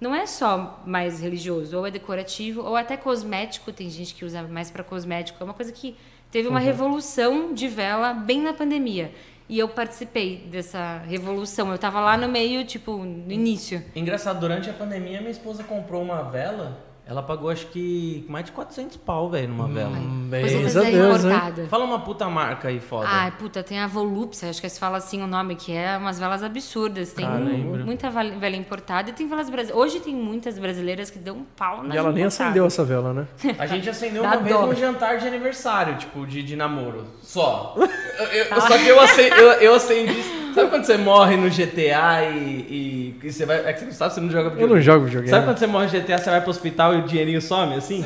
Não 0.00 0.14
é 0.14 0.26
só 0.26 0.80
mais 0.86 1.20
religioso, 1.20 1.76
ou 1.76 1.84
é 1.84 1.90
decorativo, 1.90 2.62
ou 2.62 2.76
até 2.76 2.96
cosmético. 2.96 3.72
Tem 3.72 3.90
gente 3.90 4.14
que 4.14 4.24
usa 4.24 4.44
mais 4.44 4.70
para 4.70 4.84
cosmético. 4.84 5.38
É 5.42 5.44
uma 5.44 5.52
coisa 5.52 5.72
que 5.72 5.96
teve 6.30 6.46
uma 6.46 6.60
revolução 6.60 7.52
de 7.52 7.66
vela 7.66 8.14
bem 8.14 8.40
na 8.40 8.52
pandemia. 8.52 9.12
E 9.48 9.58
eu 9.58 9.68
participei 9.68 10.46
dessa 10.48 10.98
revolução. 10.98 11.72
Eu 11.72 11.78
tava 11.78 12.00
lá 12.00 12.16
no 12.16 12.28
meio, 12.28 12.64
tipo, 12.64 12.96
no 12.96 13.32
início. 13.32 13.84
Engraçado, 13.94 14.38
durante 14.38 14.70
a 14.70 14.72
pandemia, 14.72 15.18
minha 15.18 15.32
esposa 15.32 15.64
comprou 15.64 16.00
uma 16.00 16.22
vela. 16.22 16.78
Ela 17.06 17.22
pagou, 17.22 17.50
acho 17.50 17.66
que, 17.66 18.24
mais 18.28 18.44
de 18.44 18.52
400 18.52 18.96
pau, 18.98 19.28
velho, 19.28 19.48
numa 19.48 19.66
vela. 19.66 19.96
Coisa 19.96 20.58
Beijo 20.58 20.78
a 20.78 20.82
Deus, 20.84 21.24
importada. 21.24 21.66
Fala 21.66 21.84
uma 21.84 21.98
puta 22.00 22.28
marca 22.28 22.68
aí, 22.68 22.78
foda. 22.78 23.08
Ai, 23.08 23.32
puta, 23.32 23.64
tem 23.64 23.80
a 23.80 23.88
Volupsa, 23.88 24.48
acho 24.48 24.60
que 24.60 24.68
se 24.68 24.78
fala 24.78 24.98
assim 24.98 25.20
o 25.20 25.26
nome, 25.26 25.56
que 25.56 25.72
é 25.72 25.96
umas 25.96 26.20
velas 26.20 26.42
absurdas. 26.44 27.12
Tem 27.12 27.26
Caramba. 27.26 27.78
muita 27.78 28.10
vela 28.10 28.54
importada 28.54 29.10
e 29.10 29.12
tem 29.12 29.26
velas 29.28 29.50
brasileiras. 29.50 29.76
Hoje 29.82 29.98
tem 29.98 30.14
muitas 30.14 30.56
brasileiras 30.58 31.10
que 31.10 31.18
dão 31.18 31.38
um 31.38 31.44
pau 31.56 31.82
na 31.82 31.94
E 31.94 31.98
ela 31.98 32.12
nem 32.12 32.24
acendeu 32.24 32.64
essa 32.66 32.84
vela, 32.84 33.12
né? 33.12 33.26
A 33.58 33.66
gente 33.66 33.90
acendeu 33.90 34.22
uma 34.22 34.36
vez 34.36 34.54
num 34.60 34.74
jantar 34.76 35.18
de 35.18 35.26
aniversário, 35.26 35.96
tipo, 35.96 36.24
de, 36.26 36.42
de 36.44 36.54
namoro. 36.54 37.04
Só. 37.22 37.74
Eu- 38.20 38.26
eu- 38.26 38.60
só 38.60 38.76
que 38.76 38.86
eu 38.86 39.00
acendi, 39.00 39.30
eu, 39.40 39.50
eu 39.52 39.74
acendi. 39.74 40.39
Sabe 40.54 40.70
quando 40.70 40.84
você 40.84 40.96
morre 40.96 41.36
no 41.36 41.48
GTA 41.48 42.24
e, 42.32 43.14
e, 43.22 43.26
e 43.26 43.32
você 43.32 43.46
vai. 43.46 43.64
É 43.66 43.72
que 43.72 43.80
você 43.80 43.84
não 43.86 43.92
sabe, 43.92 44.14
você 44.14 44.20
não 44.20 44.30
joga 44.30 44.44
Eu 44.46 44.50
videogame. 44.50 44.74
não 44.74 44.80
jogo 44.82 45.04
videogame. 45.04 45.30
Sabe 45.30 45.44
quando 45.46 45.58
você 45.58 45.66
morre 45.66 45.86
no 45.86 45.92
GTA, 45.92 46.18
você 46.18 46.30
vai 46.30 46.40
pro 46.40 46.50
hospital 46.50 46.94
e 46.94 46.98
o 46.98 47.02
dinheirinho 47.02 47.40
some, 47.40 47.74
assim? 47.74 48.04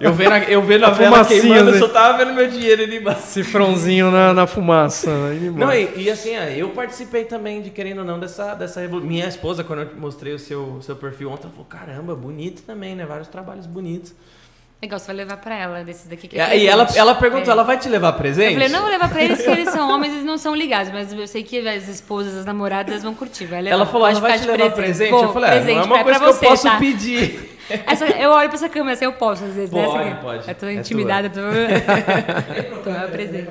Eu 0.00 0.12
vendo 0.12 0.32
a, 0.32 0.38
eu 0.44 0.62
vendo 0.62 0.84
a, 0.84 0.88
A 0.88 0.90
vela 0.90 1.24
queimando, 1.24 1.70
eu 1.70 1.72
né? 1.72 1.78
só 1.78 1.88
tava 1.88 2.18
vendo 2.18 2.34
meu 2.34 2.48
dinheiro 2.48 2.82
ali 2.82 2.96
embaixo. 2.98 3.22
Cifrãozinho 3.22 4.10
na, 4.10 4.32
na 4.34 4.46
fumaça. 4.46 5.10
embora. 5.40 5.66
Não, 5.66 5.72
e, 5.72 6.04
e 6.04 6.10
assim, 6.10 6.36
ó, 6.38 6.42
eu 6.42 6.70
participei 6.70 7.24
também 7.24 7.62
de, 7.62 7.70
querendo 7.70 7.98
ou 7.98 8.04
não, 8.04 8.18
dessa, 8.18 8.54
dessa 8.54 8.80
revolução. 8.80 9.08
Minha 9.08 9.26
esposa, 9.26 9.62
quando 9.64 9.82
eu 9.82 9.88
mostrei 9.98 10.32
o 10.34 10.38
seu, 10.38 10.78
seu 10.82 10.96
perfil 10.96 11.30
ontem, 11.30 11.44
ela 11.44 11.52
falou, 11.52 11.66
caramba, 11.66 12.14
bonito 12.14 12.62
também, 12.62 12.94
né? 12.94 13.04
Vários 13.04 13.28
trabalhos 13.28 13.66
bonitos. 13.66 14.14
Legal, 14.82 14.98
você 14.98 15.06
vai 15.06 15.14
levar 15.16 15.36
pra 15.36 15.54
ela 15.56 15.84
desses 15.84 16.08
daqui 16.08 16.26
que 16.26 16.36
E, 16.36 16.40
é 16.40 16.58
e 16.58 16.66
ela, 16.66 16.82
presente. 16.84 16.98
ela 17.00 17.14
perguntou, 17.14 17.48
É. 17.48 17.52
ela 17.52 17.62
vai 17.62 17.78
te 17.78 17.88
levar 17.88 18.14
presente? 18.14 18.48
Eu 18.48 18.52
falei, 18.54 18.68
não 18.68 18.80
vou 18.80 18.90
levar 18.90 19.08
pra 19.08 19.22
eles, 19.22 19.38
porque 19.44 19.60
eles 19.60 19.70
são 19.70 19.88
homens 19.88 20.12
e 20.12 20.24
não 20.24 20.36
são 20.36 20.56
ligados, 20.56 20.92
mas 20.92 21.12
eu 21.12 21.24
sei 21.28 21.44
que 21.44 21.68
as 21.68 21.86
esposas, 21.86 22.36
as 22.38 22.44
namoradas 22.44 23.00
vão 23.00 23.14
curtir. 23.14 23.46
Vai 23.46 23.62
levar. 23.62 23.76
Ela 23.76 23.86
falou, 23.86 24.08
Pode 24.08 24.18
ela 24.18 24.28
vai 24.28 24.38
te 24.40 24.44
levar 24.44 24.70
presente? 24.72 25.10
Vou, 25.12 25.22
eu 25.22 25.32
falei, 25.32 25.50
ah, 25.50 25.52
não 25.52 25.60
é 25.60 25.62
presente, 25.64 25.86
uma 25.86 25.98
é 25.98 26.02
coisa 26.02 26.18
que 26.18 26.24
você, 26.26 26.44
eu 26.44 26.50
posso 26.50 26.62
tá? 26.68 26.78
pedir. 26.78 27.48
Essa- 27.86 28.06
eu 28.06 28.30
olho 28.32 28.48
pra 28.48 28.56
essa 28.56 28.68
câmera 28.68 28.92
assim, 28.94 29.04
eu 29.04 29.12
posso 29.12 29.44
às 29.44 29.54
vezes, 29.54 29.70
né? 29.70 29.84
Pode, 29.84 29.98
Essa 29.98 30.10
aqui. 30.10 30.22
pode. 30.22 30.48
Eu 30.48 30.54
tô 30.56 30.66
É 30.66 30.72
intimidada, 30.74 31.30
tô... 31.30 31.40
tô 32.82 32.90
é 32.90 33.06
presente. 33.06 33.48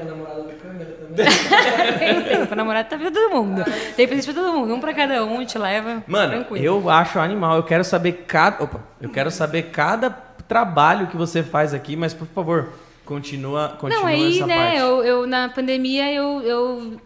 tem 1.97 2.21
tempo, 2.23 2.47
pra 2.47 2.55
namorada 2.55 2.89
tá 2.89 2.97
pra 2.97 3.09
todo 3.09 3.31
mundo. 3.33 3.63
Tem 3.95 4.07
presente 4.07 4.31
pra 4.33 4.43
todo 4.43 4.53
mundo, 4.57 4.73
um 4.75 4.79
pra 4.79 4.93
cada 4.93 5.23
um, 5.23 5.43
te 5.45 5.57
leva. 5.57 6.03
Mano, 6.05 6.33
tranquilo. 6.33 6.65
eu 6.65 6.89
acho 6.89 7.19
animal. 7.19 7.55
Eu 7.55 7.63
quero 7.63 7.83
saber 7.85 8.25
cada. 8.27 8.63
Opa, 8.63 8.81
eu 9.01 9.09
quero 9.09 9.31
saber 9.31 9.63
cada 9.71 10.09
trabalho 10.51 11.07
que 11.07 11.15
você 11.15 11.41
faz 11.41 11.73
aqui, 11.73 11.95
mas 11.95 12.13
por 12.13 12.27
favor, 12.27 12.73
continua, 13.05 13.69
continua 13.79 14.01
Não, 14.01 14.05
aí, 14.05 14.35
essa 14.35 14.45
né, 14.45 14.57
parte. 14.57 14.79
eu, 14.79 15.01
eu 15.01 15.25
na 15.25 15.47
pandemia 15.47 16.11
eu, 16.11 16.41
eu 16.41 16.97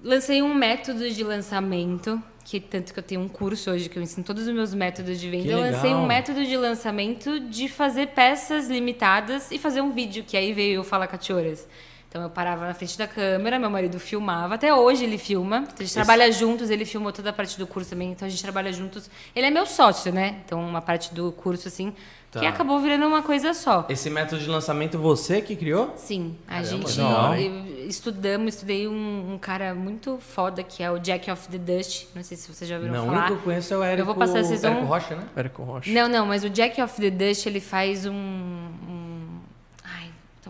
lancei 0.00 0.40
um 0.40 0.54
método 0.54 1.10
de 1.10 1.24
lançamento, 1.24 2.22
que 2.44 2.60
tanto 2.60 2.92
que 2.92 2.98
eu 3.00 3.02
tenho 3.02 3.20
um 3.20 3.28
curso 3.28 3.72
hoje 3.72 3.88
que 3.88 3.98
eu 3.98 4.02
ensino 4.02 4.24
todos 4.24 4.46
os 4.46 4.54
meus 4.54 4.72
métodos 4.72 5.18
de 5.18 5.28
venda. 5.28 5.42
Que 5.42 5.50
Eu 5.50 5.58
lancei 5.58 5.90
legal. 5.90 6.02
um 6.04 6.06
método 6.06 6.44
de 6.44 6.56
lançamento 6.56 7.40
de 7.40 7.68
fazer 7.68 8.10
peças 8.10 8.68
limitadas 8.68 9.50
e 9.50 9.58
fazer 9.58 9.80
um 9.80 9.90
vídeo, 9.90 10.22
que 10.24 10.36
aí 10.36 10.52
veio 10.52 10.82
o 10.82 10.84
Fala 10.84 11.08
Cachorras. 11.08 11.66
Então 12.08 12.22
eu 12.22 12.30
parava 12.30 12.64
na 12.64 12.74
frente 12.74 12.96
da 12.96 13.08
câmera, 13.08 13.58
meu 13.58 13.68
marido 13.68 13.98
filmava, 13.98 14.54
até 14.54 14.72
hoje 14.72 15.02
ele 15.02 15.18
filma. 15.18 15.64
A 15.76 15.82
gente 15.82 15.94
trabalha 15.94 16.30
juntos, 16.30 16.70
ele 16.70 16.84
filmou 16.84 17.10
toda 17.10 17.30
a 17.30 17.32
parte 17.32 17.58
do 17.58 17.66
curso 17.66 17.90
também, 17.90 18.12
então 18.12 18.24
a 18.24 18.28
gente 18.28 18.40
trabalha 18.40 18.72
juntos. 18.72 19.10
Ele 19.34 19.48
é 19.48 19.50
meu 19.50 19.66
sócio, 19.66 20.12
né? 20.12 20.36
Então 20.44 20.64
uma 20.64 20.80
parte 20.80 21.12
do 21.12 21.32
curso 21.32 21.66
assim, 21.66 21.92
que 22.40 22.46
Tá. 22.46 22.48
acabou 22.48 22.80
virando 22.80 23.06
uma 23.06 23.22
coisa 23.22 23.54
só. 23.54 23.86
Esse 23.88 24.08
método 24.10 24.40
de 24.42 24.48
lançamento 24.48 24.98
você 24.98 25.40
que 25.40 25.54
criou? 25.56 25.92
Sim, 25.96 26.34
a 26.48 26.62
Caramba, 26.62 26.88
gente. 26.88 27.86
estudamos, 27.88 28.54
estudei 28.54 28.88
um, 28.88 29.34
um 29.34 29.38
cara 29.38 29.74
muito 29.74 30.18
foda 30.18 30.62
que 30.62 30.82
é 30.82 30.90
o 30.90 30.98
Jack 30.98 31.30
of 31.30 31.48
the 31.48 31.58
Dust. 31.58 32.06
Não 32.14 32.22
sei 32.22 32.36
se 32.36 32.52
vocês 32.52 32.68
já 32.68 32.76
ouviram 32.76 32.94
Não, 32.94 33.04
o 33.04 33.06
falar. 33.06 33.18
único 33.18 33.34
que 33.34 33.40
eu 33.40 33.44
conheço 33.44 33.74
é 33.74 33.76
o 33.76 33.82
Érico, 33.82 34.00
Eu 34.02 34.06
vou 34.06 34.14
passar, 34.14 34.42
vocês 34.44 34.62
vão- 34.62 34.70
Érico 34.72 34.86
Rocha, 34.86 35.16
né? 35.16 35.22
Érico 35.36 35.62
Rocha. 35.62 35.90
Não, 35.92 36.08
não, 36.08 36.26
mas 36.26 36.44
o 36.44 36.50
Jack 36.50 36.80
of 36.82 37.00
the 37.00 37.10
Dust, 37.10 37.46
ele 37.46 37.60
faz 37.60 38.06
um. 38.06 38.12
um 38.12 39.03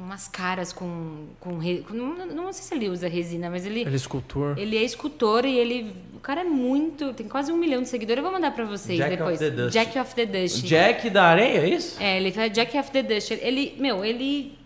umas 0.05 0.29
caras 0.29 0.73
com. 0.73 1.27
com, 1.41 1.59
com- 1.61 1.95
não, 1.95 2.27
não 2.27 2.53
sei 2.53 2.63
se 2.65 2.75
ele 2.75 2.89
usa 2.89 3.09
resina, 3.09 3.49
mas 3.51 3.65
ele. 3.67 3.81
Ele 3.81 3.91
é 3.93 3.95
escultor. 3.97 4.59
Ele 4.59 4.77
é 4.77 4.83
escultor 4.83 5.45
e 5.45 5.57
ele. 5.59 5.95
O 6.15 6.21
cara 6.21 6.43
é 6.43 6.45
muito. 6.45 7.13
Tem 7.15 7.27
quase 7.27 7.51
um 7.53 7.57
milhão 7.57 7.83
de 7.83 7.89
seguidores. 7.89 8.19
Eu 8.19 8.25
vou 8.25 8.33
mandar 8.33 8.51
pra 8.53 8.65
vocês 8.65 8.99
Jack 8.99 9.13
of 9.15 9.19
depois. 9.19 9.39
the 9.39 9.51
Dust. 9.51 9.73
Jack 9.73 9.99
of 9.99 10.15
the 10.15 10.27
Dust. 10.27 10.63
Jack 10.65 11.11
da 11.11 11.25
areia, 11.25 11.59
é 11.59 11.69
isso? 11.69 12.03
É, 12.03 12.17
ele 12.19 12.31
faz 12.33 12.53
Jack 12.53 12.79
of 12.79 12.91
the 12.91 13.03
Dust. 13.03 13.31
Ele, 13.33 13.75
meu, 13.79 14.05
ele. 14.05 14.57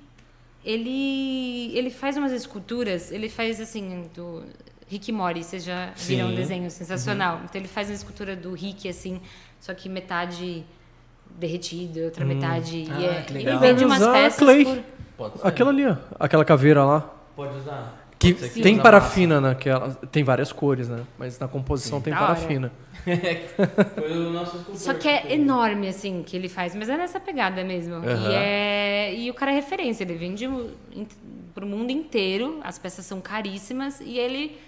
Ele. 0.64 1.70
Ele 1.76 1.90
faz 1.90 2.16
umas 2.16 2.32
esculturas. 2.32 3.10
Ele 3.12 3.28
faz 3.28 3.60
assim. 3.60 4.04
Do 4.14 4.44
Rick 4.88 5.10
Mori, 5.12 5.42
vocês 5.44 5.64
já 5.64 5.92
viram 5.96 6.28
Sim. 6.28 6.32
um 6.32 6.36
desenho 6.36 6.70
sensacional. 6.70 7.40
Então 7.44 7.60
ele 7.60 7.68
faz 7.68 7.88
uma 7.88 7.94
escultura 7.94 8.34
do 8.34 8.52
Rick, 8.54 8.88
assim, 8.88 9.20
só 9.60 9.74
que 9.74 9.86
metade 9.88 10.64
derretido, 11.38 12.00
outra 12.04 12.24
metade. 12.24 12.86
Ah, 12.90 13.00
e 13.00 13.04
é, 13.04 13.26
legal. 13.30 13.60
vende 13.60 13.84
umas 13.84 13.98
peças 14.06 14.38
clay. 14.38 14.64
por. 14.64 14.82
Pode 15.18 15.38
ser. 15.38 15.46
Aquela 15.46 15.70
ali, 15.70 15.84
ó. 15.86 15.96
Aquela 16.18 16.44
caveira 16.46 16.82
lá. 16.84 17.00
Pode 17.36 17.54
usar. 17.58 17.94
Que 18.18 18.32
Pode 18.34 18.50
que 18.50 18.62
tem 18.62 18.74
usa 18.74 18.82
parafina 18.82 19.40
naquela. 19.40 19.90
Tem 20.10 20.24
várias 20.24 20.50
cores, 20.52 20.88
né? 20.88 21.02
Mas 21.18 21.38
na 21.38 21.46
composição 21.46 22.00
tem 22.00 22.12
Da 22.12 22.18
parafina. 22.20 22.72
massa. 23.06 23.84
Foi 23.94 24.10
o 24.12 24.30
nosso 24.30 24.56
escultor. 24.58 24.76
Só 24.76 24.94
que 24.94 25.06
é 25.08 25.34
enorme, 25.34 25.88
assim, 25.88 26.22
que 26.26 26.36
ele 26.36 26.48
faz, 26.48 26.74
mas 26.74 26.88
é 26.88 26.96
nessa 26.96 27.20
pegada 27.20 27.62
mesmo. 27.62 27.96
Aham. 27.96 28.30
E, 28.30 28.34
é, 28.34 29.14
e 29.14 29.30
o 29.30 29.34
cara 29.34 29.50
é 29.52 29.54
referência, 29.54 30.02
ele 30.04 30.14
vende 30.14 30.48
pro 31.54 31.66
mundo 31.66 31.90
inteiro, 31.90 32.58
as 32.64 32.78
peças 32.78 33.04
são 33.04 33.20
caríssimas, 33.20 34.00
e 34.00 34.18
ele 34.18 34.58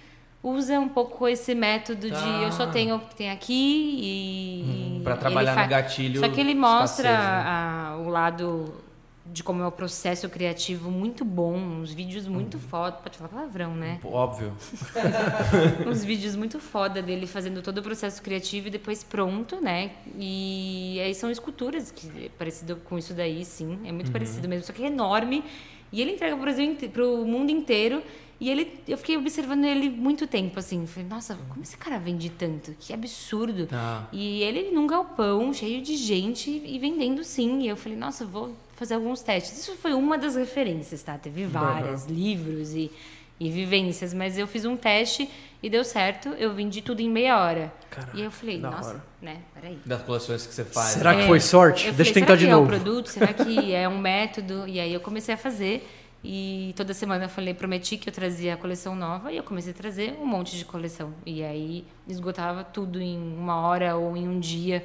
usa 0.43 0.79
um 0.81 0.89
pouco 0.89 1.29
esse 1.29 1.55
método 1.55 2.09
de 2.09 2.15
Ah. 2.17 2.43
eu 2.45 2.53
só 2.53 2.67
tenho 2.67 2.97
o 2.97 3.01
que 3.01 3.15
tem 3.17 3.31
aqui 3.31 3.99
e. 4.01 4.65
Hum, 4.99 5.01
pra 5.03 5.13
ele 5.13 5.21
trabalhar 5.21 5.55
fa- 5.55 5.63
no 5.65 5.69
gatilho 5.69 6.21
Só 6.21 6.29
que 6.29 6.41
ele 6.41 6.55
mostra 6.55 7.09
escassez, 7.11 7.35
né? 7.35 7.45
a- 7.47 7.97
o 7.99 8.09
lado 8.09 8.75
de 9.33 9.43
como 9.43 9.63
é 9.63 9.67
o 9.67 9.73
processo 9.73 10.29
criativo 10.29 10.91
muito 10.91 11.25
bom, 11.25 11.57
uns 11.57 11.93
vídeos 11.93 12.27
muito 12.27 12.55
Uhum. 12.55 12.61
foda. 12.61 12.93
Pode 13.03 13.17
falar 13.19 13.29
palavrão, 13.31 13.75
né? 13.75 14.01
Óbvio. 14.05 14.53
uns 15.87 16.05
vídeos 16.05 16.35
muito 16.37 16.59
foda 16.59 17.01
dele 17.03 17.27
fazendo 17.27 17.63
todo 17.63 17.79
o 17.79 17.83
processo 17.83 18.21
criativo 18.23 18.69
e 18.69 18.71
depois 18.71 19.03
pronto, 19.05 19.61
né? 19.61 19.93
E 20.19 20.99
aí 21.05 21.15
são 21.15 21.31
esculturas 21.31 21.91
que 21.91 22.27
é 22.27 22.29
parecido 22.39 22.77
com 22.77 22.99
isso 22.99 23.15
daí, 23.15 23.45
sim, 23.45 23.79
é 23.85 23.89
Uhum. 23.89 23.95
muito 23.95 24.11
parecido 24.11 24.49
mesmo, 24.49 24.65
só 24.67 24.73
que 24.73 24.83
é 24.83 24.87
enorme. 24.87 25.45
E 25.93 26.01
ele 26.01 26.13
entrega 26.13 26.35
pro 26.37 26.43
Brasil 26.45 26.77
pro 26.93 27.25
mundo 27.27 27.51
inteiro. 27.51 28.03
E 28.41 28.49
ele, 28.49 28.81
eu 28.89 28.97
fiquei 28.97 29.19
observando 29.19 29.65
ele 29.65 29.91
muito 29.91 30.27
tempo, 30.27 30.59
assim. 30.59 30.87
Falei, 30.87 31.07
nossa, 31.07 31.37
como 31.51 31.63
esse 31.63 31.77
cara 31.77 31.99
vende 31.99 32.31
tanto? 32.31 32.75
Que 32.79 32.95
absurdo. 32.95 33.67
Tá. 33.67 34.09
E 34.13 34.43
ele 34.43 34.71
num 34.71 34.87
galpão, 34.87 35.53
cheio 35.53 35.83
de 35.83 35.95
gente 35.97 36.49
e 36.49 36.79
vendendo 36.79 37.23
sim. 37.23 37.61
E 37.63 37.69
eu 37.69 37.77
falei, 37.77 37.99
nossa, 37.99 38.25
vou 38.25 38.55
fazer 38.81 38.95
alguns 38.95 39.21
testes. 39.21 39.59
Isso 39.61 39.77
foi 39.77 39.93
uma 39.93 40.17
das 40.17 40.37
referências, 40.37 41.03
tá? 41.03 41.19
Teve 41.19 41.45
várias, 41.45 42.07
livros 42.07 42.75
e, 42.75 42.91
e 43.39 43.51
vivências. 43.51 44.15
Mas 44.15 44.39
eu 44.39 44.47
fiz 44.47 44.65
um 44.65 44.75
teste 44.75 45.29
e 45.63 45.69
deu 45.69 45.85
certo. 45.85 46.31
Eu 46.31 46.55
vendi 46.55 46.81
tudo 46.81 47.01
em 47.03 47.11
meia 47.11 47.39
hora. 47.39 47.71
Caraca, 47.91 48.17
e 48.17 48.23
eu 48.23 48.31
falei, 48.31 48.59
nossa, 48.59 48.89
hora. 48.89 49.05
né? 49.21 49.37
Peraí. 49.55 49.79
Das 49.85 50.01
coleções 50.03 50.47
que 50.47 50.55
você 50.55 50.65
faz. 50.65 50.93
Será 50.93 51.15
que 51.15 51.21
É, 51.21 51.27
foi 51.27 51.41
sorte? 51.41 51.89
eu 51.89 51.93
Deixa 51.93 52.11
eu 52.11 52.15
tentar 52.15 52.27
será 52.29 52.37
de 52.39 52.45
que 52.47 52.51
novo. 52.51 52.63
É 52.73 52.77
um 52.77 52.81
produto? 52.81 53.07
Será 53.09 53.35
que 53.35 53.75
é 53.75 53.87
um 53.87 53.99
método? 53.99 54.67
E 54.67 54.81
aí 54.81 54.95
eu 54.95 55.01
comecei 55.01 55.35
a 55.35 55.39
fazer. 55.39 55.87
E 56.25 56.73
toda 56.77 56.95
semana 56.95 57.27
eu 57.27 57.29
falei, 57.29 57.53
prometi 57.53 57.99
que 57.99 58.09
eu 58.09 58.13
trazia 58.13 58.55
a 58.55 58.57
coleção 58.57 58.95
nova 58.95 59.31
e 59.33 59.37
eu 59.37 59.43
comecei 59.43 59.73
a 59.73 59.75
trazer 59.77 60.17
um 60.21 60.27
monte 60.27 60.57
de 60.57 60.65
coleção. 60.65 61.13
E 61.25 61.43
aí 61.43 61.85
esgotava 62.09 62.65
tudo 62.65 63.01
em 63.01 63.19
uma 63.19 63.57
hora 63.61 63.97
ou 63.97 64.17
em 64.17 64.27
um 64.29 64.39
dia. 64.41 64.85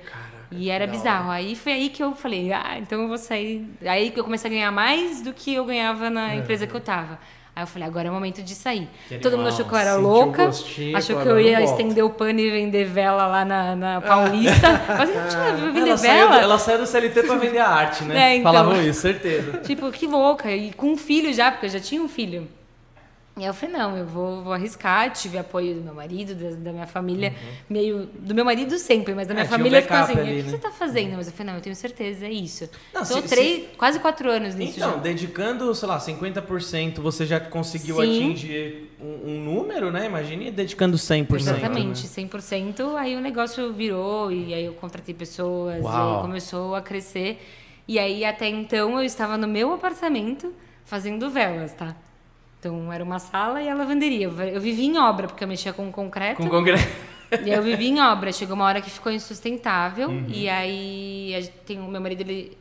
E 0.51 0.69
era 0.69 0.85
bizarro. 0.87 1.31
Aí 1.31 1.55
foi 1.55 1.73
aí 1.73 1.89
que 1.89 2.01
eu 2.03 2.13
falei, 2.15 2.51
ah, 2.53 2.77
então 2.77 3.01
eu 3.01 3.07
vou 3.07 3.17
sair. 3.17 3.67
Aí 3.85 4.11
que 4.11 4.19
eu 4.19 4.23
comecei 4.23 4.49
a 4.49 4.53
ganhar 4.53 4.71
mais 4.71 5.21
do 5.21 5.33
que 5.33 5.53
eu 5.53 5.65
ganhava 5.65 6.09
na 6.09 6.33
É. 6.33 6.35
empresa 6.37 6.65
que 6.67 6.73
eu 6.75 6.81
tava. 6.81 7.19
Aí 7.55 7.63
eu 7.63 7.67
falei, 7.67 7.87
agora 7.87 8.09
é 8.09 8.11
o 8.11 8.13
momento 8.13 8.43
de 8.43 8.53
sair. 8.53 8.89
Que 9.07 9.17
Todo 9.17 9.37
mundo 9.37 9.47
animal. 9.47 9.53
achou 9.53 9.65
que 9.65 9.73
eu 9.73 9.77
era 9.77 9.91
Sentiu 9.93 10.07
louca, 10.09 10.45
gostinho, 10.47 10.97
achou 10.97 11.21
que 11.21 11.27
eu 11.29 11.39
ia 11.39 11.57
"Não 11.59 11.65
volto." 11.65 11.79
estender 11.79 12.03
o 12.03 12.09
pano 12.09 12.37
e 12.41 12.51
vender 12.51 12.83
vela 12.83 13.25
lá 13.27 13.45
na, 13.45 13.75
na 13.77 14.01
Paulista. 14.01 14.67
Mas 14.89 15.09
eu 15.09 15.27
tinha 15.29 15.55
vender 15.71 15.87
Ela 15.89 15.97
saiu, 15.97 16.27
vela. 16.29 16.41
ela 16.41 16.59
saiu 16.59 16.77
do 16.79 16.85
CLT 16.85 17.23
pra 17.23 17.35
vender 17.37 17.59
a 17.59 17.69
arte, 17.69 18.03
né? 18.03 18.15
É, 18.19 18.35
então. 18.35 18.51
Falavam 18.51 18.81
isso, 18.81 18.99
certeza. 18.99 19.59
Tipo, 19.59 19.89
que 19.89 20.05
louca. 20.05 20.51
E 20.51 20.73
com 20.73 20.91
um 20.91 20.97
filho 20.97 21.33
já, 21.33 21.49
porque 21.49 21.67
eu 21.67 21.69
já 21.69 21.79
tinha 21.79 22.01
um 22.01 22.09
filho. 22.09 22.45
E 23.37 23.43
eu 23.43 23.53
falei, 23.53 23.75
não, 23.77 23.98
eu 23.98 24.05
vou, 24.05 24.41
vou 24.41 24.53
arriscar. 24.53 25.11
Tive 25.11 25.37
apoio 25.37 25.75
do 25.75 25.81
meu 25.81 25.93
marido, 25.93 26.33
da, 26.33 26.51
da 26.55 26.71
minha 26.71 26.87
família. 26.87 27.33
Meio. 27.69 28.05
Do 28.17 28.33
meu 28.33 28.45
marido 28.45 28.77
sempre, 28.79 29.13
mas 29.13 29.27
da 29.27 29.33
minha 29.33 29.43
É, 29.43 29.48
tinha 29.48 29.55
um 29.55 29.59
família 29.59 29.81
ficou 29.81 29.98
assim: 29.98 30.13
ali, 30.13 30.21
o 30.21 30.35
que 30.37 30.43
né? 30.43 30.50
você 30.51 30.57
tá 30.57 30.71
fazendo? 30.71 31.17
Mas 31.17 31.27
eu 31.27 31.33
falei, 31.33 31.51
não, 31.51 31.57
eu 31.59 31.61
tenho 31.61 31.75
certeza, 31.75 32.25
é 32.25 32.31
isso. 32.31 32.69
Não, 32.93 33.01
Tô 33.01 33.21
se- 33.21 33.24
três, 33.24 33.63
quase 33.77 34.00
quatro 34.00 34.31
anos 34.31 34.55
nisso 34.55 34.77
Então, 34.79 34.91
já. 34.93 34.98
dedicando, 35.00 35.75
sei 35.75 35.87
lá, 35.89 36.00
50%, 36.00 37.01
você 37.01 37.25
já 37.25 37.37
conseguiu 37.41 37.98
Sim. 37.98 38.01
atingir 38.03 38.89
um, 39.01 39.31
um 39.31 39.43
número, 39.43 39.91
né? 39.91 40.05
Imagine 40.05 40.50
dedicando 40.50 40.95
100%. 40.95 41.35
Exatamente, 41.35 42.03
né? 42.03 42.09
100%. 42.29 42.95
Aí 42.95 43.17
o 43.17 43.19
negócio 43.19 43.74
virou 43.74 44.31
e 44.31 44.53
aí 44.53 44.63
eu 44.63 44.74
contratei 44.75 45.13
pessoas 45.13 45.83
Uau. 45.83 46.13
e 46.13 46.15
aí 46.15 46.21
começou 46.21 46.74
a 46.74 46.81
crescer. 46.81 47.37
E 47.85 48.00
aí 48.00 48.24
até 48.24 48.48
então 48.48 48.98
eu 48.98 49.03
estava 49.03 49.37
no 49.37 49.45
meu 49.48 49.74
apartamento 49.74 50.53
fazendo 50.85 51.29
velas, 51.29 51.74
tá? 51.74 51.95
Então 52.65 52.91
era 52.91 53.03
uma 53.03 53.19
sala 53.19 53.61
e 53.61 53.69
a 53.69 53.75
lavanderia. 53.75 54.25
Eu 54.25 54.59
vivia 54.59 54.85
em 54.85 54.97
obra 54.97 55.27
porque 55.27 55.43
eu 55.43 55.47
mexia 55.47 55.71
com 55.71 55.91
concreto. 55.91 56.41
Com 56.41 56.49
congresso. 56.49 56.87
E 57.45 57.49
eu 57.51 57.61
vivi 57.61 57.89
em 57.89 58.01
obra. 58.01 58.31
Chegou 58.31 58.55
uma 58.55 58.65
hora 58.65 58.81
que 58.81 58.89
ficou 58.89 59.11
insustentável. 59.11 60.09
Uhum. 60.09 60.25
E 60.27 60.49
aí 60.49 61.47
tem 61.63 61.79
o 61.79 61.87
meu 61.87 62.01
marido 62.01 62.21
ele 62.21 62.57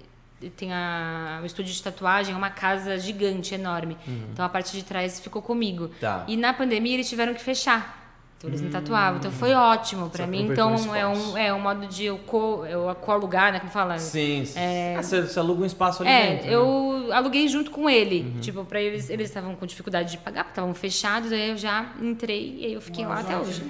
tem 0.56 0.74
a, 0.74 1.40
o 1.42 1.46
estúdio 1.46 1.72
de 1.72 1.82
tatuagem, 1.82 2.34
uma 2.34 2.50
casa 2.50 2.98
gigante, 2.98 3.54
enorme. 3.54 3.96
Então 4.30 4.44
a 4.44 4.48
parte 4.48 4.72
de 4.72 4.84
trás 4.84 5.20
ficou 5.20 5.40
comigo. 5.40 5.84
Uhum. 5.84 5.90
Tá. 6.00 6.24
E 6.28 6.36
na 6.36 6.52
pandemia 6.52 6.94
eles 6.94 7.08
tiveram 7.08 7.32
que 7.32 7.42
fechar. 7.42 8.03
Eles 8.46 8.60
me 8.60 8.70
tatuavam. 8.70 9.18
Então 9.18 9.30
foi 9.30 9.54
ótimo 9.54 10.10
pra 10.10 10.24
Você 10.24 10.30
mim. 10.30 10.48
Então 10.50 10.74
o 10.74 10.94
é 10.94 11.06
um, 11.06 11.38
é 11.38 11.54
um 11.54 11.60
modo 11.60 11.86
de 11.86 12.04
eu, 12.04 12.18
co, 12.18 12.64
eu 12.66 12.94
co-alugar, 12.96 13.52
né? 13.52 13.60
Como 13.60 13.72
fala? 13.72 13.98
Sim. 13.98 14.44
sim. 14.44 14.58
Ah, 14.96 15.02
você, 15.02 15.22
você 15.22 15.38
aluga 15.38 15.62
um 15.62 15.66
espaço 15.66 16.02
ali 16.02 16.10
É, 16.12 16.30
dentro. 16.30 16.46
né? 16.46 16.54
eu 16.54 17.12
aluguei 17.12 17.48
junto 17.48 17.70
com 17.70 17.88
ele. 17.88 18.20
Uhum. 18.34 18.40
Tipo, 18.40 18.64
pra 18.64 18.80
eles, 18.80 19.08
eles 19.08 19.28
estavam 19.28 19.54
com 19.54 19.66
dificuldade 19.66 20.12
de 20.12 20.18
pagar, 20.18 20.44
porque 20.44 20.52
estavam 20.52 20.74
fechados, 20.74 21.32
aí 21.32 21.50
eu 21.50 21.56
já 21.56 21.92
entrei 22.00 22.58
e 22.60 22.66
aí 22.66 22.72
eu 22.74 22.80
fiquei 22.80 23.06
lá 23.06 23.20
até 23.20 23.36
hoje. 23.36 23.62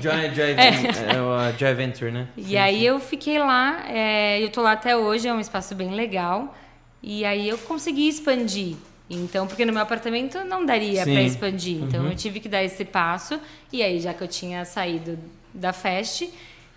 Joy, 0.00 0.30
Joy, 0.34 0.50
é. 0.52 1.20
o 1.20 1.54
uh, 1.54 1.58
Joy 1.58 1.74
Venture, 1.74 2.10
né? 2.10 2.28
E 2.36 2.56
aí 2.56 2.84
eu 2.84 2.98
fiquei 2.98 3.38
lá, 3.38 3.84
é, 3.88 4.42
eu 4.42 4.50
tô 4.50 4.62
lá 4.62 4.72
até 4.72 4.96
hoje, 4.96 5.28
é 5.28 5.32
um 5.32 5.40
espaço 5.40 5.74
bem 5.74 5.94
legal. 5.94 6.54
E 7.02 7.24
aí 7.24 7.48
eu 7.48 7.58
consegui 7.58 8.08
expandir. 8.08 8.76
Então, 9.10 9.46
porque 9.46 9.64
no 9.64 9.72
meu 9.72 9.82
apartamento 9.82 10.44
não 10.44 10.66
daria 10.66 11.02
para 11.02 11.22
expandir. 11.22 11.82
Então 11.82 12.02
Uhum. 12.04 12.10
eu 12.10 12.16
tive 12.16 12.40
que 12.40 12.48
dar 12.48 12.62
esse 12.62 12.84
passo. 12.84 13.40
E 13.72 13.82
aí, 13.82 13.98
já 14.00 14.12
que 14.12 14.22
eu 14.22 14.28
tinha 14.28 14.64
saído 14.66 15.18
da 15.54 15.72
Fest, 15.72 16.28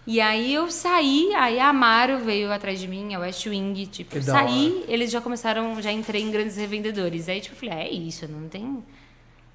e 0.07 0.19
aí 0.21 0.53
eu 0.53 0.71
saí, 0.71 1.33
aí 1.35 1.59
a 1.59 1.67
Amaro 1.69 2.19
veio 2.19 2.51
atrás 2.51 2.79
de 2.79 2.87
mim, 2.87 3.13
a 3.13 3.19
West 3.19 3.45
Wing, 3.45 3.85
tipo, 3.85 4.11
Que 4.11 4.21
saí, 4.21 4.83
eles 4.87 5.11
já 5.11 5.19
começaram, 5.21 5.79
já 5.81 5.91
entrei 5.91 6.21
em 6.23 6.31
grandes 6.31 6.55
revendedores. 6.57 7.27
Aí, 7.29 7.41
tipo, 7.41 7.53
eu 7.55 7.59
falei, 7.59 7.75
ah, 7.75 7.87
é 7.87 7.91
isso, 7.91 8.27
não 8.27 8.47
tem. 8.47 8.83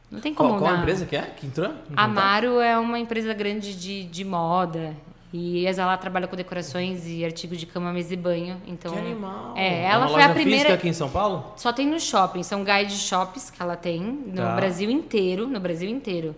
Não 0.08 0.20
tem 0.20 0.32
como 0.32 0.50
Qual, 0.50 0.60
qual 0.60 0.72
dar. 0.74 0.80
empresa 0.82 1.04
que 1.04 1.16
é 1.16 1.22
que 1.22 1.46
entrou? 1.46 1.72
Amaro 1.96 2.60
é 2.60 2.78
uma 2.78 2.96
empresa 2.98 3.34
grande 3.34 3.74
de, 3.74 4.04
de 4.04 4.24
moda. 4.24 4.94
E 5.32 5.66
ela 5.66 5.96
trabalha 5.96 6.26
com 6.28 6.36
decorações 6.36 7.06
e 7.06 7.24
artigos 7.24 7.58
de 7.58 7.66
cama, 7.66 7.92
mesa 7.92 8.14
e 8.14 8.16
banho. 8.16 8.60
Então, 8.66 8.92
Que 8.92 8.98
animal. 8.98 9.54
É, 9.56 9.66
É 9.66 9.82
ela 9.84 10.04
uma 10.06 10.08
foi 10.12 10.22
a 10.22 10.26
loja 10.28 10.34
primeira. 10.34 10.58
física 10.64 10.74
aqui 10.74 10.88
em 10.88 10.92
São 10.92 11.10
Paulo? 11.10 11.52
Só 11.56 11.72
tem 11.72 11.86
no 11.86 11.98
shopping, 12.00 12.42
são 12.42 12.64
guide 12.64 12.94
shops 12.96 13.50
que 13.50 13.60
ela 13.60 13.76
tem 13.76 14.00
no 14.00 14.36
Tá. 14.36 14.54
Brasil 14.54 14.88
inteiro, 14.90 15.46
no 15.48 15.58
Brasil 15.60 15.90
inteiro. 15.90 16.34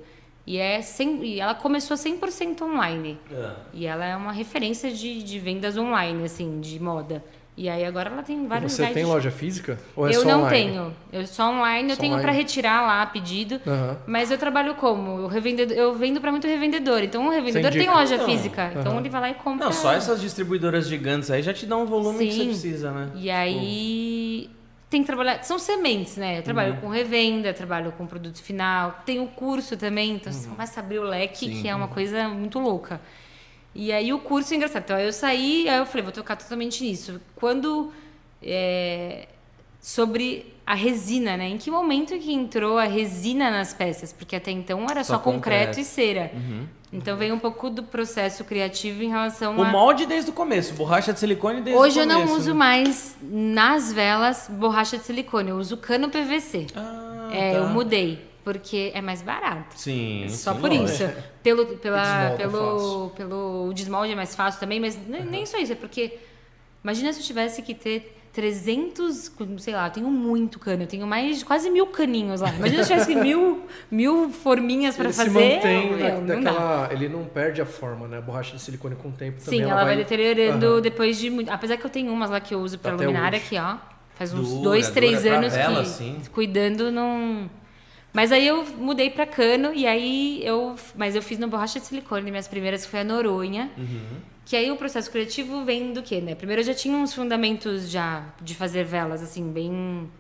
E 0.47 0.57
é 0.57 0.81
sem, 0.81 1.23
e 1.23 1.39
ela 1.41 1.55
começou 1.55 1.95
100% 1.97 2.63
online. 2.63 3.19
E 3.75 3.85
ela 3.87 4.05
é 4.07 4.17
uma 4.17 4.33
referência 4.33 4.91
de, 4.91 5.23
de 5.23 5.39
vendas 5.39 5.77
online, 5.77 6.25
assim, 6.25 6.59
de 6.59 6.81
moda. 6.83 7.23
E 7.61 7.69
aí 7.69 7.85
agora 7.85 8.09
ela 8.09 8.23
tem 8.23 8.47
vários 8.47 8.71
Você 8.73 8.85
tem 8.87 9.03
shop- 9.03 9.07
loja 9.15 9.33
física? 9.33 9.81
Ou 9.97 10.07
é 10.07 10.15
eu 10.15 10.21
só 10.21 10.29
não 10.29 10.43
online? 10.45 10.57
tenho. 10.71 10.95
Eu 11.13 11.27
só 11.27 11.51
online, 11.51 11.89
eu 11.91 11.97
Só 11.97 12.01
tenho 12.01 12.13
online. 12.13 12.23
para 12.31 12.33
retirar 12.33 12.83
lá 12.83 13.05
pedido. 13.07 13.61
Aham. 13.67 13.97
Mas 14.07 14.31
eu 14.31 14.39
trabalho 14.39 14.77
como? 14.77 15.23
Eu, 15.23 15.27
revendedor, 15.27 15.77
eu 15.77 15.93
vendo 15.93 16.21
para 16.21 16.31
muito 16.31 16.47
revendedor. 16.47 17.03
Então 17.03 17.27
o 17.27 17.31
revendedor 17.31 17.73
tem 17.73 17.91
loja 17.91 18.17
Não. 18.17 18.27
física. 18.27 18.71
Então 18.79 18.97
ele 19.01 19.09
vai 19.09 19.21
lá 19.23 19.31
e 19.31 19.35
compra. 19.35 19.65
Não, 19.67 19.73
só 19.73 19.93
essas 19.93 20.21
distribuidoras 20.21 20.87
gigantes 20.87 21.33
aí 21.33 21.43
já 21.43 21.53
te 21.53 21.67
dão 21.67 21.83
um 21.83 21.85
volume 21.87 22.27
que 22.29 22.33
você 22.33 22.39
Sim. 22.39 22.47
precisa, 22.47 22.93
né? 22.93 23.11
E 23.17 23.29
aí 23.29 24.51
tem 24.89 25.01
que 25.01 25.07
trabalhar. 25.09 25.43
São 25.43 25.59
sementes, 25.59 26.17
né? 26.17 26.39
Eu 26.39 26.43
trabalho 26.45 26.75
Uhum. 26.75 26.81
com 26.83 26.89
revenda, 26.91 27.53
trabalho 27.53 27.91
com 27.99 28.07
produto 28.07 28.41
final, 28.41 29.01
tem 29.05 29.19
o 29.19 29.27
curso 29.27 29.77
também, 29.77 30.13
então 30.13 30.33
você 30.33 30.49
começa 30.49 30.79
a 30.79 30.83
abrir 30.85 31.01
o 31.01 31.03
leque, 31.03 31.47
Uhum. 31.47 31.53
Sim. 31.57 31.63
que 31.63 31.69
é 31.69 31.75
uma 31.75 31.89
coisa 31.89 32.29
muito 32.29 32.61
louca. 32.61 33.01
E 33.75 33.93
aí 33.93 34.13
o 34.13 34.19
curso 34.19 34.53
é 34.53 34.57
engraçado. 34.57 34.83
Então 34.85 34.97
aí 34.97 35.05
eu 35.07 35.13
saí, 35.13 35.69
aí 35.69 35.79
eu 35.79 35.87
falei, 35.87 36.03
vou 36.03 36.13
tocar 36.13 36.37
totalmente 36.37 36.83
nisso. 36.83 37.21
Quando. 37.37 37.93
é, 38.43 39.29
sobre 39.81 40.55
a 40.67 40.75
resina, 40.75 41.37
né? 41.37 41.49
Em 41.49 41.57
que 41.57 41.71
momento 41.71 42.19
que 42.19 42.33
entrou 42.33 42.79
a 42.79 42.85
resina 42.85 43.51
nas 43.51 43.73
peças? 43.73 44.13
Porque 44.13 44.37
até 44.37 44.51
então 44.51 44.85
era 44.91 45.03
só, 45.05 45.15
Só 45.15 45.19
concreto, 45.21 45.67
concreto. 45.69 45.81
e 45.81 45.85
cera. 45.85 46.31
Então 46.93 47.17
veio 47.17 47.35
um 47.35 47.39
pouco 47.39 47.71
do 47.71 47.83
processo 47.83 48.45
criativo 48.45 49.03
em 49.03 49.09
relação 49.09 49.57
O 49.57 49.63
a. 49.63 49.67
molde 49.67 50.05
desde 50.07 50.31
o 50.31 50.33
começo, 50.33 50.75
borracha 50.75 51.13
de 51.13 51.21
silicone 51.21 51.61
desde 51.61 51.81
Hoje 51.81 51.99
o 52.01 52.03
eu 52.03 52.09
começo. 52.09 52.27
não 52.27 52.37
uso 52.37 52.51
né? 52.51 52.57
mais 52.59 53.17
nas 53.23 53.93
velas 53.93 54.47
borracha 54.51 54.99
de 54.99 55.05
silicone, 55.05 55.51
eu 55.51 55.57
uso 55.57 55.77
cano 55.77 56.09
PVC. 56.11 56.67
Ah, 56.75 57.31
é, 57.33 57.53
tá. 57.53 57.59
eu 57.59 57.69
mudei, 57.69 58.28
porque 58.53 58.91
é 58.95 59.03
mais 59.03 59.21
barato. 59.21 59.79
Sim, 59.79 60.25
Só 60.31 60.55
sim, 60.55 60.61
por 60.61 60.71
lógico. 60.71 60.87
isso. 61.05 61.11
Pelo, 61.43 61.67
pela, 61.77 62.35
pelo, 62.39 63.11
pelo 63.15 63.69
o 63.69 63.75
desmolde 63.75 64.13
é 64.13 64.17
mais 64.17 64.35
fácil 64.35 64.59
também, 64.59 64.81
mas 64.81 64.99
nem, 65.07 65.23
nem 65.23 65.45
só 65.45 65.59
isso, 65.59 65.73
é 65.73 65.77
porque. 65.77 66.19
Imagina 66.83 67.13
se 67.13 67.21
eu 67.21 67.25
tivesse 67.27 67.61
que 67.61 67.75
ter 67.75 68.17
300, 68.33 69.33
sei 69.59 69.75
lá, 69.75 69.89
eu 69.89 69.91
tenho 69.91 70.11
muito 70.11 70.59
cano, 70.59 70.85
eu 70.85 70.87
tenho 70.87 71.07
mais 71.07 71.41
de 71.41 71.45
quase 71.45 71.69
mil 71.69 71.89
caninhos 71.89 72.41
lá. 72.41 72.49
Imagina 72.55 72.83
se 72.85 72.93
eu 72.93 72.97
tivesse 72.99 73.15
mil, 73.17 73.67
mil 73.91 74.31
forminhas 74.31 74.95
para 74.97 75.05
Ele 75.07 75.13
se 75.13 75.25
fazer. 75.25 75.57
mantém 75.57 75.91
não 75.91 75.99
dá. 76.27 76.35
daquela. 76.35 76.89
Ele 76.93 77.09
não 77.11 77.25
perde 77.27 77.61
a 77.61 77.67
forma, 77.67 78.09
né? 78.09 78.17
A 78.17 78.21
borracha 78.23 78.57
de 78.57 78.63
silicone 78.63 78.97
com 78.97 79.09
o 79.09 79.13
tempo 79.13 79.45
também. 79.45 79.61
Sim, 79.61 79.71
ela, 79.71 79.85
vai, 79.85 79.97
deteriorando 79.97 80.67
Aham. 80.67 80.81
depois 80.81 81.19
de 81.19 81.29
muito. 81.29 81.51
Apesar 81.51 81.77
que 81.77 81.85
eu 81.85 81.91
tenho 81.91 82.11
umas 82.11 82.31
lá 82.31 82.41
que 82.41 82.55
eu 82.55 82.61
uso 82.61 82.79
pra 82.79 82.95
Até 82.95 83.05
luminária 83.05 83.37
hoje. 83.37 83.47
aqui, 83.47 83.59
ó. 83.59 83.77
Faz 84.15 84.33
uns 84.33 84.49
Dura, 84.49 84.63
dois, 84.63 84.91
três 84.91 85.25
anos 85.27 85.53
vela, 85.53 85.83
que 85.83 85.89
sim. 85.91 86.21
cuidando 86.33 86.91
não. 86.91 87.49
Mas 88.13 88.33
aí 88.33 88.47
eu 88.47 88.65
mudei 88.77 89.11
pra 89.11 89.27
cano 89.27 89.73
e 89.75 89.87
aí 89.87 90.41
eu. 90.45 90.77
Mas 90.95 91.15
eu 91.15 91.23
fiz 91.23 91.39
no 91.39 91.49
borracha 91.49 91.79
de 91.79 91.87
silicone, 91.87 92.31
minhas 92.31 92.49
primeiras 92.49 92.87
foi 92.87 93.01
a 93.01 93.05
Noronha. 93.05 93.71
Que 94.45 94.57
aí 94.57 94.71
o 94.71 94.77
processo 94.77 95.11
criativo 95.11 95.63
vem 95.65 95.93
do 95.93 96.03
quê, 96.03 96.21
né? 96.21 96.35
Primeiro 96.35 96.63
eu 96.63 96.67
já 96.67 96.75
tinha 96.75 96.97
uns 96.97 97.13
fundamentos 97.13 97.91
já 97.91 98.25
de 98.41 98.55
fazer 98.55 98.85
velas, 98.85 99.23
assim, 99.23 99.53
bem. 99.53 100.11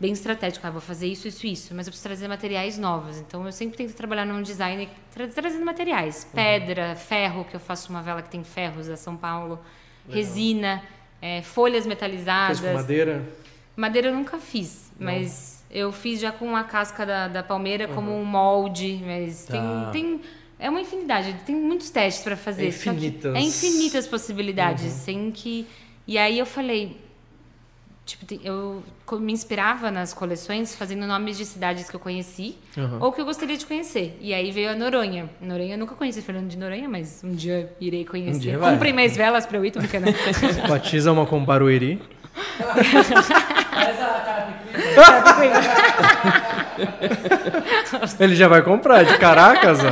Bem 0.00 0.12
estratégico. 0.12 0.66
Ah, 0.66 0.70
vou 0.70 0.80
fazer 0.80 1.06
isso, 1.06 1.28
isso, 1.28 1.46
isso. 1.46 1.74
Mas 1.74 1.86
eu 1.86 1.92
preciso 1.92 2.08
trazer 2.08 2.26
materiais 2.26 2.76
novos. 2.76 3.18
Então 3.18 3.44
eu 3.46 3.52
sempre 3.52 3.76
tento 3.76 3.94
trabalhar 3.94 4.24
num 4.24 4.42
design 4.42 4.88
tra 5.14 5.28
trazendo 5.28 5.64
materiais. 5.64 6.26
Pedra, 6.34 6.96
ferro, 6.96 7.44
que 7.44 7.54
eu 7.54 7.60
faço 7.60 7.90
uma 7.90 8.02
vela 8.02 8.20
que 8.20 8.30
tem 8.30 8.42
ferros 8.42 8.88
da 8.88 8.96
São 8.96 9.16
Paulo. 9.16 9.60
Resina, 10.08 10.82
é, 11.20 11.42
folhas 11.42 11.86
metalizadas. 11.86 12.58
Fez 12.58 12.72
com 12.72 12.78
madeira. 12.78 13.28
Madeira 13.76 14.08
eu 14.08 14.14
nunca 14.14 14.38
fiz, 14.38 14.90
mas 14.98 15.51
eu 15.72 15.90
fiz 15.90 16.20
já 16.20 16.30
com 16.30 16.54
a 16.54 16.64
casca 16.64 17.04
da, 17.06 17.28
da 17.28 17.42
palmeira 17.42 17.88
como 17.88 18.10
um 18.14 18.24
molde, 18.24 19.00
mas 19.04 19.46
Tá. 19.46 19.90
tem, 19.92 20.02
tem 20.12 20.20
é 20.58 20.70
uma 20.70 20.80
infinidade, 20.80 21.34
tem 21.44 21.56
muitos 21.56 21.90
testes 21.90 22.22
para 22.22 22.36
fazer. 22.36 22.66
É 22.66 22.68
infinitas. 22.68 23.34
É 23.34 23.40
infinitas 23.40 24.06
possibilidades, 24.06 24.92
sem 24.92 25.30
que 25.32 25.66
e 26.06 26.18
aí 26.18 26.38
eu 26.38 26.46
falei, 26.46 26.96
tipo, 28.04 28.26
eu 28.44 28.82
me 29.20 29.32
inspirava 29.32 29.90
nas 29.90 30.12
coleções 30.12 30.74
fazendo 30.74 31.06
nomes 31.06 31.36
de 31.36 31.44
cidades 31.44 31.88
que 31.88 31.94
eu 31.96 32.00
conheci 32.00 32.56
Uhum. 32.76 32.98
ou 33.00 33.12
que 33.12 33.20
eu 33.20 33.24
gostaria 33.24 33.56
de 33.56 33.64
conhecer. 33.66 34.16
E 34.20 34.32
aí 34.34 34.50
veio 34.50 34.70
a 34.70 34.74
Noronha. 34.74 35.28
Noronha 35.40 35.74
eu 35.74 35.78
nunca 35.78 35.94
conheci 35.94 36.20
Fernando 36.22 36.48
de 36.48 36.56
Noronha, 36.58 36.88
mas 36.88 37.22
um 37.24 37.32
dia 37.32 37.72
irei 37.80 38.04
conhecer. 38.04 38.38
dia 38.40 38.58
vai. 38.58 38.72
Comprei 38.72 38.92
mais 38.92 39.16
velas 39.16 39.46
para 39.46 39.58
eu 39.58 39.64
ir, 39.64 39.70
tô 39.70 39.78
brincando. 39.80 40.06
Batiza 40.68 41.12
uma 41.12 41.26
com 41.26 41.44
Barueri. 41.44 42.00
Ele 48.18 48.34
já 48.34 48.48
vai 48.48 48.62
comprar 48.62 49.04
de 49.04 49.18
Caracas, 49.18 49.80
ó. 49.84 49.90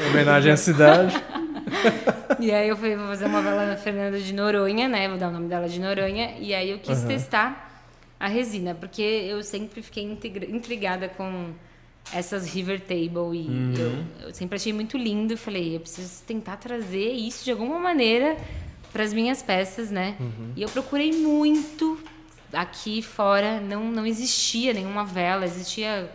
Em 0.00 0.10
homenagem 0.10 0.52
à 0.52 0.56
cidade. 0.56 1.22
E 2.40 2.50
aí 2.50 2.68
eu 2.68 2.76
vou 2.76 2.88
fazer 3.08 3.26
uma 3.26 3.40
vela 3.40 3.66
na 3.66 3.76
Fernanda 3.76 4.18
de 4.18 4.32
Noronha, 4.32 4.88
né? 4.88 5.08
Vou 5.08 5.18
dar 5.18 5.28
o 5.28 5.30
nome 5.30 5.48
dela 5.48 5.68
de 5.68 5.80
Noronha. 5.80 6.34
E 6.38 6.54
aí 6.54 6.70
eu 6.70 6.78
quis 6.78 7.02
testar 7.02 7.70
a 8.18 8.26
resina, 8.26 8.74
porque 8.74 9.02
eu 9.02 9.42
sempre 9.42 9.82
fiquei 9.82 10.04
intrigada 10.48 11.08
com 11.08 11.50
essas 12.12 12.52
River 12.52 12.80
Table 12.80 13.34
e 13.34 13.74
eu, 13.78 14.26
eu 14.26 14.34
sempre 14.34 14.56
achei 14.56 14.72
muito 14.72 14.96
lindo. 14.96 15.36
Falei, 15.36 15.76
eu 15.76 15.80
preciso 15.80 16.22
tentar 16.24 16.56
trazer 16.56 17.12
isso 17.12 17.44
de 17.44 17.50
alguma 17.50 17.78
maneira 17.78 18.36
para 18.92 19.02
as 19.02 19.12
minhas 19.12 19.42
peças, 19.42 19.90
né? 19.90 20.16
E 20.56 20.62
eu 20.62 20.68
procurei 20.68 21.12
muito 21.12 21.98
aqui 22.52 23.00
fora, 23.02 23.60
não, 23.60 23.84
não 23.90 24.04
existia 24.06 24.72
nenhuma 24.74 25.04
vela, 25.04 25.44
existia 25.46 26.10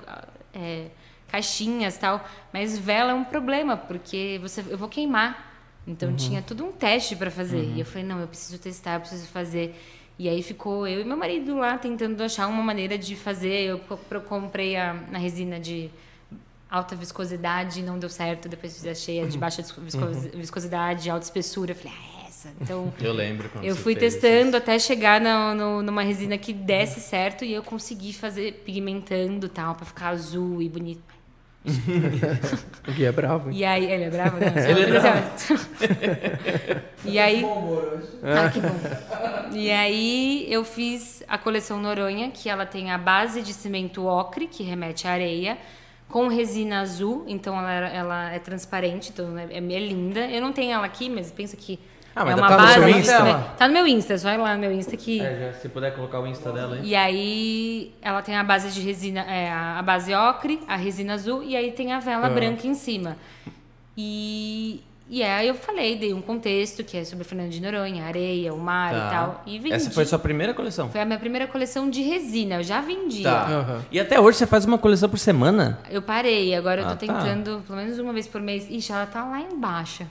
é, 0.53 0.85
caixinhas 1.27 1.97
tal, 1.97 2.23
mas 2.53 2.77
vela 2.77 3.11
é 3.11 3.15
um 3.15 3.23
problema 3.23 3.75
porque 3.75 4.37
você, 4.41 4.63
eu 4.69 4.77
vou 4.77 4.87
queimar. 4.87 5.45
Então 5.87 6.09
tinha 6.17 6.41
todo 6.41 6.65
um 6.65 6.71
teste 6.71 7.15
para 7.15 7.31
fazer. 7.31 7.63
E 7.75 7.79
eu 7.79 7.85
falei, 7.85 8.03
não, 8.03 8.19
eu 8.19 8.27
preciso 8.27 8.59
testar, 8.59 8.95
eu 8.95 8.99
preciso 8.99 9.25
fazer. 9.27 9.73
E 10.19 10.27
aí 10.27 10.43
ficou 10.43 10.85
eu 10.87 10.99
e 11.01 11.03
meu 11.05 11.15
marido 11.15 11.55
lá 11.57 11.77
tentando 11.77 12.21
achar 12.21 12.47
uma 12.47 12.61
maneira 12.61 12.97
de 12.97 13.15
fazer. 13.15 13.61
Eu, 13.69 13.79
co- 13.79 13.99
eu 14.11 14.21
comprei 14.21 14.75
a, 14.75 14.91
a 15.13 15.17
resina 15.17 15.59
de 15.59 15.89
alta 16.69 16.93
viscosidade, 16.95 17.81
não 17.83 17.97
deu 17.97 18.09
certo. 18.09 18.49
Depois 18.49 18.85
achei 18.85 19.21
a 19.23 19.27
de 19.27 19.37
baixa 19.37 19.61
visco- 19.61 19.81
viscosidade, 20.35 21.09
alta 21.09 21.23
espessura. 21.23 21.71
Eu 21.71 21.75
falei, 21.75 21.93
ah, 21.95 22.16
essa. 22.37 22.49
Então 22.61 22.93
Eu 23.01 23.13
lembro 23.13 23.49
quando 23.49 23.65
eu 23.65 23.75
você 23.75 23.81
fui 23.81 23.95
fez 23.95 24.13
testando 24.15 24.57
até 24.57 24.77
chegar 24.79 25.19
no, 25.19 25.55
no- 25.55 25.81
numa 25.83 26.01
resina 26.03 26.37
que 26.37 26.53
desse 26.53 26.99
certo 26.99 27.43
e 27.43 27.53
eu 27.53 27.63
consegui 27.63 28.13
fazer 28.13 28.61
pigmentando 28.65 29.49
tal, 29.49 29.75
pra 29.75 29.85
ficar 29.85 30.09
azul 30.09 30.61
e 30.61 30.69
bonito. 30.69 31.17
O 32.87 32.91
Gui 32.93 33.03
é 33.03 33.11
bravo, 33.11 33.49
hein? 33.49 33.57
E 33.57 33.65
aí, 33.65 33.91
ele 33.91 34.05
é 34.05 34.09
bravo, 34.09 34.37
né? 34.37 34.53
Ele 34.69 34.83
é 34.83 34.99
bravo. 34.99 35.31
e 37.03 37.19
aí. 37.19 37.43
Ah, 38.23 38.49
que 38.49 38.61
bom. 38.61 39.57
E 39.57 39.69
aí 39.69 40.45
eu 40.49 40.63
fiz 40.63 41.23
a 41.27 41.37
coleção 41.37 41.81
Noronha, 41.81 42.31
que 42.31 42.47
ela 42.47 42.65
tem 42.65 42.91
a 42.91 42.97
base 42.97 43.41
de 43.41 43.53
cimento 43.53 44.05
ocre, 44.05 44.47
que 44.47 44.63
remete 44.63 45.07
à 45.07 45.11
areia, 45.11 45.57
com 46.07 46.29
resina 46.29 46.79
azul, 46.79 47.25
então 47.27 47.57
ela, 47.59 47.87
ela 47.89 48.31
é 48.31 48.39
transparente, 48.39 49.09
então 49.13 49.37
é, 49.37 49.57
é 49.57 49.59
linda. 49.59 50.21
Eu 50.27 50.41
não 50.41 50.53
tenho 50.53 50.71
ela 50.71 50.85
aqui, 50.85 51.09
mas 51.09 51.31
pensa 51.31 51.57
que 51.57 51.77
Ah, 52.17 52.25
mas 52.25 52.33
é 52.33 52.35
dá 52.35 52.41
uma 52.41 52.47
tá 52.49 52.57
no 52.57 52.63
base. 52.63 52.73
seu 52.79 52.89
Insta? 52.89 53.17
cimento- 53.17 53.55
Tá 53.57 53.67
no 53.67 53.73
meu 53.73 53.87
Insta, 53.87 54.17
só 54.17 54.29
ir 54.31 54.37
lá 54.37 54.53
no 54.55 54.59
meu 54.59 54.71
Insta 54.71 54.97
que. 54.97 55.21
É, 55.21 55.51
já, 55.53 55.59
se 55.59 55.69
puder 55.69 55.93
colocar 55.95 56.19
o 56.19 56.27
Insta 56.27 56.51
dela 56.51 56.75
aí. 56.75 56.81
E 56.83 56.95
aí 56.95 57.93
ela 58.01 58.21
tem 58.21 58.35
a 58.35 58.43
base 58.43 58.69
de 58.71 58.81
resina, 58.81 59.21
é, 59.21 59.51
a 59.51 59.81
base 59.81 60.13
ocre, 60.13 60.59
a 60.67 60.75
resina 60.75 61.13
azul 61.13 61.43
e 61.43 61.55
aí 61.55 61.71
tem 61.71 61.93
a 61.93 61.99
vela 61.99 62.27
Ah. 62.27 62.29
branca 62.29 62.65
em 62.67 62.73
cima. 62.73 63.15
E, 63.97 64.81
e 65.09 65.23
aí 65.23 65.47
eu 65.47 65.55
falei, 65.55 65.95
dei 65.97 66.13
um 66.13 66.21
contexto 66.21 66.83
que 66.83 66.97
é 66.97 67.03
sobre 67.03 67.23
Fernando 67.23 67.49
de 67.49 67.61
Noronha, 67.61 68.03
areia, 68.05 68.53
o 68.53 68.57
mar 68.59 68.91
Tá. 68.93 68.97
e 68.97 69.09
tal. 69.09 69.43
E 69.45 69.59
vendi. 69.59 69.73
Essa 69.75 69.89
foi 69.91 70.03
a 70.03 70.05
sua 70.05 70.19
primeira 70.19 70.53
coleção? 70.53 70.89
Foi 70.89 70.99
a 71.01 71.05
minha 71.05 71.17
primeira 71.19 71.47
coleção 71.47 71.89
de 71.89 72.01
resina, 72.01 72.55
eu 72.55 72.63
já 72.63 72.81
vendia. 72.81 73.23
Tá. 73.23 73.45
Aham. 73.47 73.81
E 73.91 73.99
até 73.99 74.19
hoje 74.19 74.37
você 74.37 74.45
faz 74.47 74.65
uma 74.65 74.77
coleção 74.77 75.07
por 75.09 75.17
semana? 75.19 75.79
Eu 75.89 76.01
parei, 76.01 76.53
agora 76.55 76.81
eu 76.81 76.85
Ah, 76.87 76.95
tô 76.95 77.05
tá. 77.05 77.13
tentando 77.13 77.63
pelo 77.65 77.77
menos 77.77 77.97
uma 77.99 78.11
vez 78.13 78.27
por 78.27 78.41
mês. 78.41 78.67
Ixi, 78.69 78.91
ela 78.91 79.05
tá 79.05 79.23
lá 79.23 79.39
embaixo. 79.41 80.03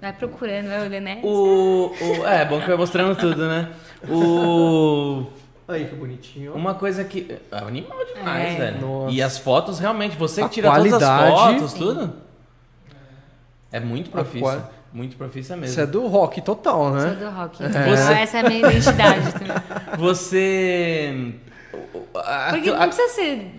Vai 0.00 0.12
procurando, 0.12 0.68
vai 0.68 0.80
olhando, 0.86 1.02
né? 1.04 1.20
O, 1.22 1.90
o- 1.90 2.26
é, 2.26 2.44
bom 2.44 2.60
que 2.60 2.66
vai 2.66 2.76
mostrando 2.76 3.14
tudo, 3.16 3.46
né? 3.46 3.70
O. 4.08 5.26
Aí, 5.66 5.86
que 5.86 5.94
bonitinho. 5.94 6.54
Uma 6.54 6.74
coisa 6.74 7.04
que. 7.04 7.38
É 7.50 7.56
animal 7.58 7.98
demais, 8.14 8.54
É. 8.54 8.56
velho. 8.56 8.80
Nossa. 8.80 9.14
E 9.14 9.22
as 9.22 9.38
fotos, 9.38 9.78
realmente, 9.78 10.16
você 10.16 10.42
que 10.42 10.48
tira 10.50 10.70
todas 10.74 10.92
as 10.94 11.02
qualidade- 11.02 11.58
fotos, 11.58 11.72
tudo? 11.74 12.12
É 13.76 13.80
muito 13.80 14.10
profissa. 14.10 14.70
Muito 14.92 15.16
profissa 15.16 15.56
mesmo. 15.56 15.72
Isso 15.72 15.80
é 15.80 15.86
do 15.86 16.06
rock 16.06 16.40
total, 16.40 16.84
Sou 16.84 16.92
né? 16.92 17.16
do 17.18 17.28
rock. 17.30 17.56
Você- 17.58 18.12
Essa 18.12 18.38
é 18.38 18.40
a 18.40 18.48
minha 18.48 18.60
identidade 18.68 19.32
também. 19.32 19.56
Você. 19.98 21.34
Porque 22.50 22.70
não 22.70 22.86
precisa 22.86 23.08
ser 23.08 23.50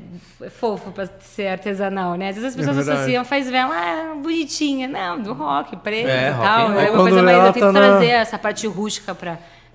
fofo 0.49 0.91
pra 0.91 1.07
ser 1.19 1.47
artesanal, 1.47 2.15
né? 2.15 2.29
Às 2.29 2.35
vezes 2.35 2.49
as 2.51 2.55
pessoas 2.55 2.87
É 2.87 2.93
associam, 2.93 3.25
faz 3.25 3.49
vela, 3.49 3.73
ah, 3.75 4.15
bonitinha. 4.15 4.87
Não, 4.87 5.19
do 5.21 5.33
rock, 5.33 5.75
preto 5.77 6.07
É, 6.07 6.29
e 6.29 6.33
tal. 6.33 6.71
É 6.79 6.89
uma 6.91 7.01
coisa 7.01 7.21
mais, 7.23 7.37
eu 7.37 7.53
tento 7.53 7.63
tá 7.65 7.71
na- 7.73 7.79
trazer 7.79 8.07
essa 8.07 8.37
parte 8.39 8.65
rústica 8.67 9.13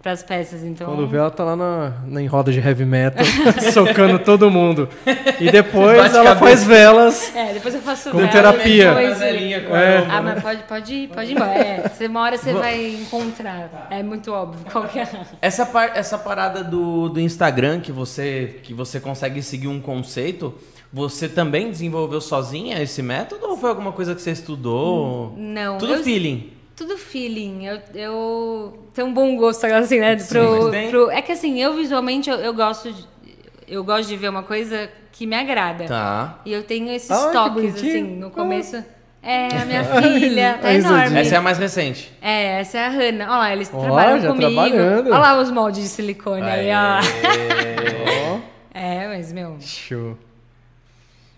pra, 0.00 0.10
pras 0.10 0.22
peças, 0.22 0.62
então... 0.62 0.86
Quando 0.88 1.06
vê, 1.06 1.18
ela 1.18 1.30
tá 1.30 1.44
lá 1.44 1.54
na, 1.56 1.92
na 2.06 2.22
em 2.22 2.26
roda 2.26 2.50
de 2.52 2.58
heavy 2.58 2.84
metal, 2.84 3.24
socando 3.72 4.18
todo 4.18 4.50
mundo. 4.50 4.88
E 5.38 5.50
depois 5.50 5.96
Bate 5.98 6.16
ela 6.16 6.24
cabeça. 6.34 6.38
faz 6.38 6.64
velas. 6.64 7.36
É, 7.36 7.52
depois 7.54 7.74
eu 7.74 7.80
faço 7.80 8.10
Com 8.10 8.18
vela, 8.18 8.30
terapia. 8.30 8.94
depois- 8.94 9.20
É. 9.22 10.06
Ah, 10.08 10.22
mas 10.22 10.42
pode, 10.42 10.62
pode, 10.64 10.94
ir, 10.94 11.08
pode 11.08 11.30
ir 11.30 11.34
embora. 11.34 11.50
É, 11.52 11.88
você- 11.88 12.06
uma 12.06 12.20
hora 12.22 12.36
você 12.38 12.52
vai 12.52 12.94
encontrar. 12.94 13.88
É 13.90 14.02
muito 14.02 14.32
óbvio. 14.32 14.64
Qual 14.70 14.84
que 14.84 14.98
é? 14.98 15.08
Essa, 15.40 15.64
par- 15.66 15.92
essa 15.94 16.18
parada 16.18 16.64
do, 16.64 17.08
do 17.08 17.20
Instagram 17.20 17.80
que 17.80 17.92
você, 17.92 18.60
que 18.62 18.72
você 18.74 18.98
consegue 19.00 19.42
seguir 19.42 19.68
um 19.68 19.80
conceito, 19.80 20.54
você 20.92 21.28
também 21.28 21.70
desenvolveu 21.70 22.20
sozinha 22.20 22.82
esse 22.82 23.02
método 23.02 23.46
ou 23.46 23.56
foi 23.56 23.70
alguma 23.70 23.92
coisa 23.92 24.14
que 24.14 24.20
você 24.22 24.30
estudou? 24.32 25.34
Não. 25.36 25.78
Tudo 25.78 25.94
eu- 25.94 26.02
feeling. 26.02 26.52
Tudo 26.80 26.96
feeling. 26.96 27.66
Eu, 27.66 27.78
eu 27.94 28.78
tenho 28.94 29.08
um 29.08 29.12
bom 29.12 29.36
gosto, 29.36 29.66
assim, 29.66 30.00
né? 30.00 30.16
Sim, 30.18 30.28
pro- 30.32 30.70
tem- 30.70 30.88
pro- 30.90 31.10
é 31.10 31.20
que 31.20 31.30
assim, 31.32 31.60
eu 31.62 31.74
visualmente 31.74 32.30
eu, 32.30 32.36
eu 32.36 32.54
gosto 32.54 32.90
de, 32.90 33.04
eu 33.68 33.84
gosto 33.84 34.08
de 34.08 34.16
ver 34.16 34.30
uma 34.30 34.42
coisa 34.42 34.88
que 35.12 35.26
me 35.26 35.36
agrada. 35.36 35.84
Tá. 35.84 36.40
E 36.46 36.50
eu 36.52 36.62
tenho 36.62 36.88
esses 36.90 37.10
Ah, 37.10 37.26
que 37.26 37.32
toques, 37.34 37.74
assim, 37.74 38.02
no 38.02 38.30
começo. 38.30 38.82
É, 39.22 39.48
a 39.60 39.64
minha 39.66 39.84
filha, 40.00 40.58
tá 40.62 40.72
enorme. 40.72 41.18
Essa 41.20 41.34
é 41.34 41.38
a 41.38 41.42
mais 41.42 41.58
recente. 41.58 42.10
É, 42.22 42.60
essa 42.60 42.78
é 42.78 42.86
a 42.86 42.88
Hanna. 42.88 43.24
Olha 43.24 43.36
lá, 43.38 43.52
eles 43.52 43.70
Ó, 43.74 43.78
trabalham 43.78 44.18
já 44.20 44.28
comigo. 44.28 44.50
trabalhando. 44.50 45.06
Olha 45.10 45.18
lá 45.18 45.38
os 45.38 45.50
moldes 45.50 45.82
de 45.82 45.88
silicone 45.90 46.40
aí. 46.42 46.70
Ó, 46.72 48.40
É, 48.72 49.06
mas, 49.08 49.30
meu, 49.32 49.56
show. 49.60 50.16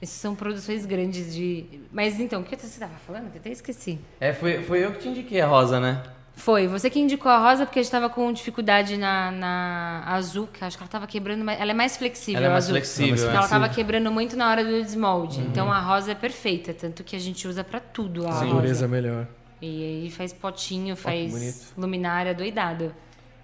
Essas 0.02 0.16
são 0.16 0.34
produções 0.34 0.84
grandes 0.84 1.32
de... 1.34 1.64
Mas, 1.92 2.18
então, 2.20 2.42
o 2.42 2.44
que 2.44 2.56
você 2.56 2.78
tava 2.78 2.92
falando? 3.06 3.30
Que 3.30 3.36
eu 3.38 3.40
até 3.40 3.50
esqueci. 3.50 3.98
É, 4.20 4.32
foi, 4.34 4.62
foi 4.62 4.84
eu 4.84 4.92
que 4.92 4.98
te 4.98 5.08
indiquei 5.08 5.40
a 5.40 5.46
Rosa, 5.46 5.78
né? 5.80 6.02
Foi, 6.34 6.66
você 6.66 6.88
que 6.88 6.98
indicou 6.98 7.30
a 7.30 7.38
rosa 7.38 7.66
porque 7.66 7.78
a 7.78 7.82
gente 7.82 7.92
tava 7.92 8.08
com 8.08 8.32
dificuldade 8.32 8.96
na, 8.96 9.30
na 9.30 10.02
azul, 10.06 10.48
que 10.50 10.64
eu 10.64 10.66
acho 10.66 10.78
que 10.78 10.82
ela 10.82 10.90
tava 10.90 11.06
quebrando, 11.06 11.44
mais- 11.44 11.60
ela 11.60 11.72
é 11.72 11.74
mais 11.74 11.94
flexível, 11.98 12.38
Ela 12.38 12.46
é 12.46 12.48
a 12.48 12.52
mais 12.52 12.64
azul. 12.64 12.72
flexível, 12.74 13.14
Porque 13.16 13.28
é. 13.28 13.36
ela 13.36 13.46
tava 13.46 13.68
quebrando 13.68 14.10
muito 14.10 14.34
na 14.34 14.50
hora 14.50 14.64
do 14.64 14.70
desmolde. 14.82 15.40
Então 15.40 15.70
a 15.70 15.78
rosa 15.78 16.12
é 16.12 16.14
perfeita, 16.14 16.72
tanto 16.72 17.04
que 17.04 17.14
a 17.14 17.18
gente 17.18 17.46
usa 17.46 17.62
pra 17.62 17.78
tudo 17.80 18.26
a 18.26 18.30
A 18.30 18.32
rosa. 18.32 18.46
dureza 18.46 18.84
é 18.86 18.88
melhor. 18.88 19.26
E 19.60 20.04
aí 20.04 20.10
faz 20.10 20.32
potinho, 20.32 20.96
faz 20.96 21.72
luminária 21.76 22.34
doidado. 22.34 22.94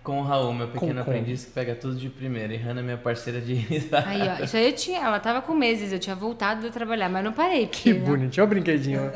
Com 0.09 0.21
o 0.21 0.25
Raul, 0.25 0.55
meu 0.55 0.69
pequeno 0.69 0.95
Com- 1.01 1.05
com. 1.05 1.11
aprendiz 1.11 1.45
que 1.45 1.51
pega 1.51 1.75
tudo 1.75 1.95
de 1.95 2.09
primeira. 2.09 2.55
E 2.55 2.57
Hannah, 2.57 2.81
minha 2.83 2.97
parceira 2.97 3.43
de 3.43 3.57
Aí, 4.07 4.23
ó, 4.41 4.43
isso 4.43 4.57
aí 4.57 4.65
eu 4.71 4.73
tinha, 4.73 5.01
ela 5.01 5.21
tava 5.21 5.43
com 5.43 5.53
meses, 5.53 5.93
eu 5.93 5.99
tinha 5.99 6.17
voltado 6.17 6.67
a 6.67 6.71
trabalhar, 6.71 7.11
mas 7.11 7.23
não 7.23 7.31
parei. 7.35 7.67
Que 7.67 7.93
Porque, 7.93 7.93
né? 7.93 8.07
bonitinho. 8.07 8.43
Olha 8.43 8.47
o 8.47 8.49
brinquedinho. 8.49 9.01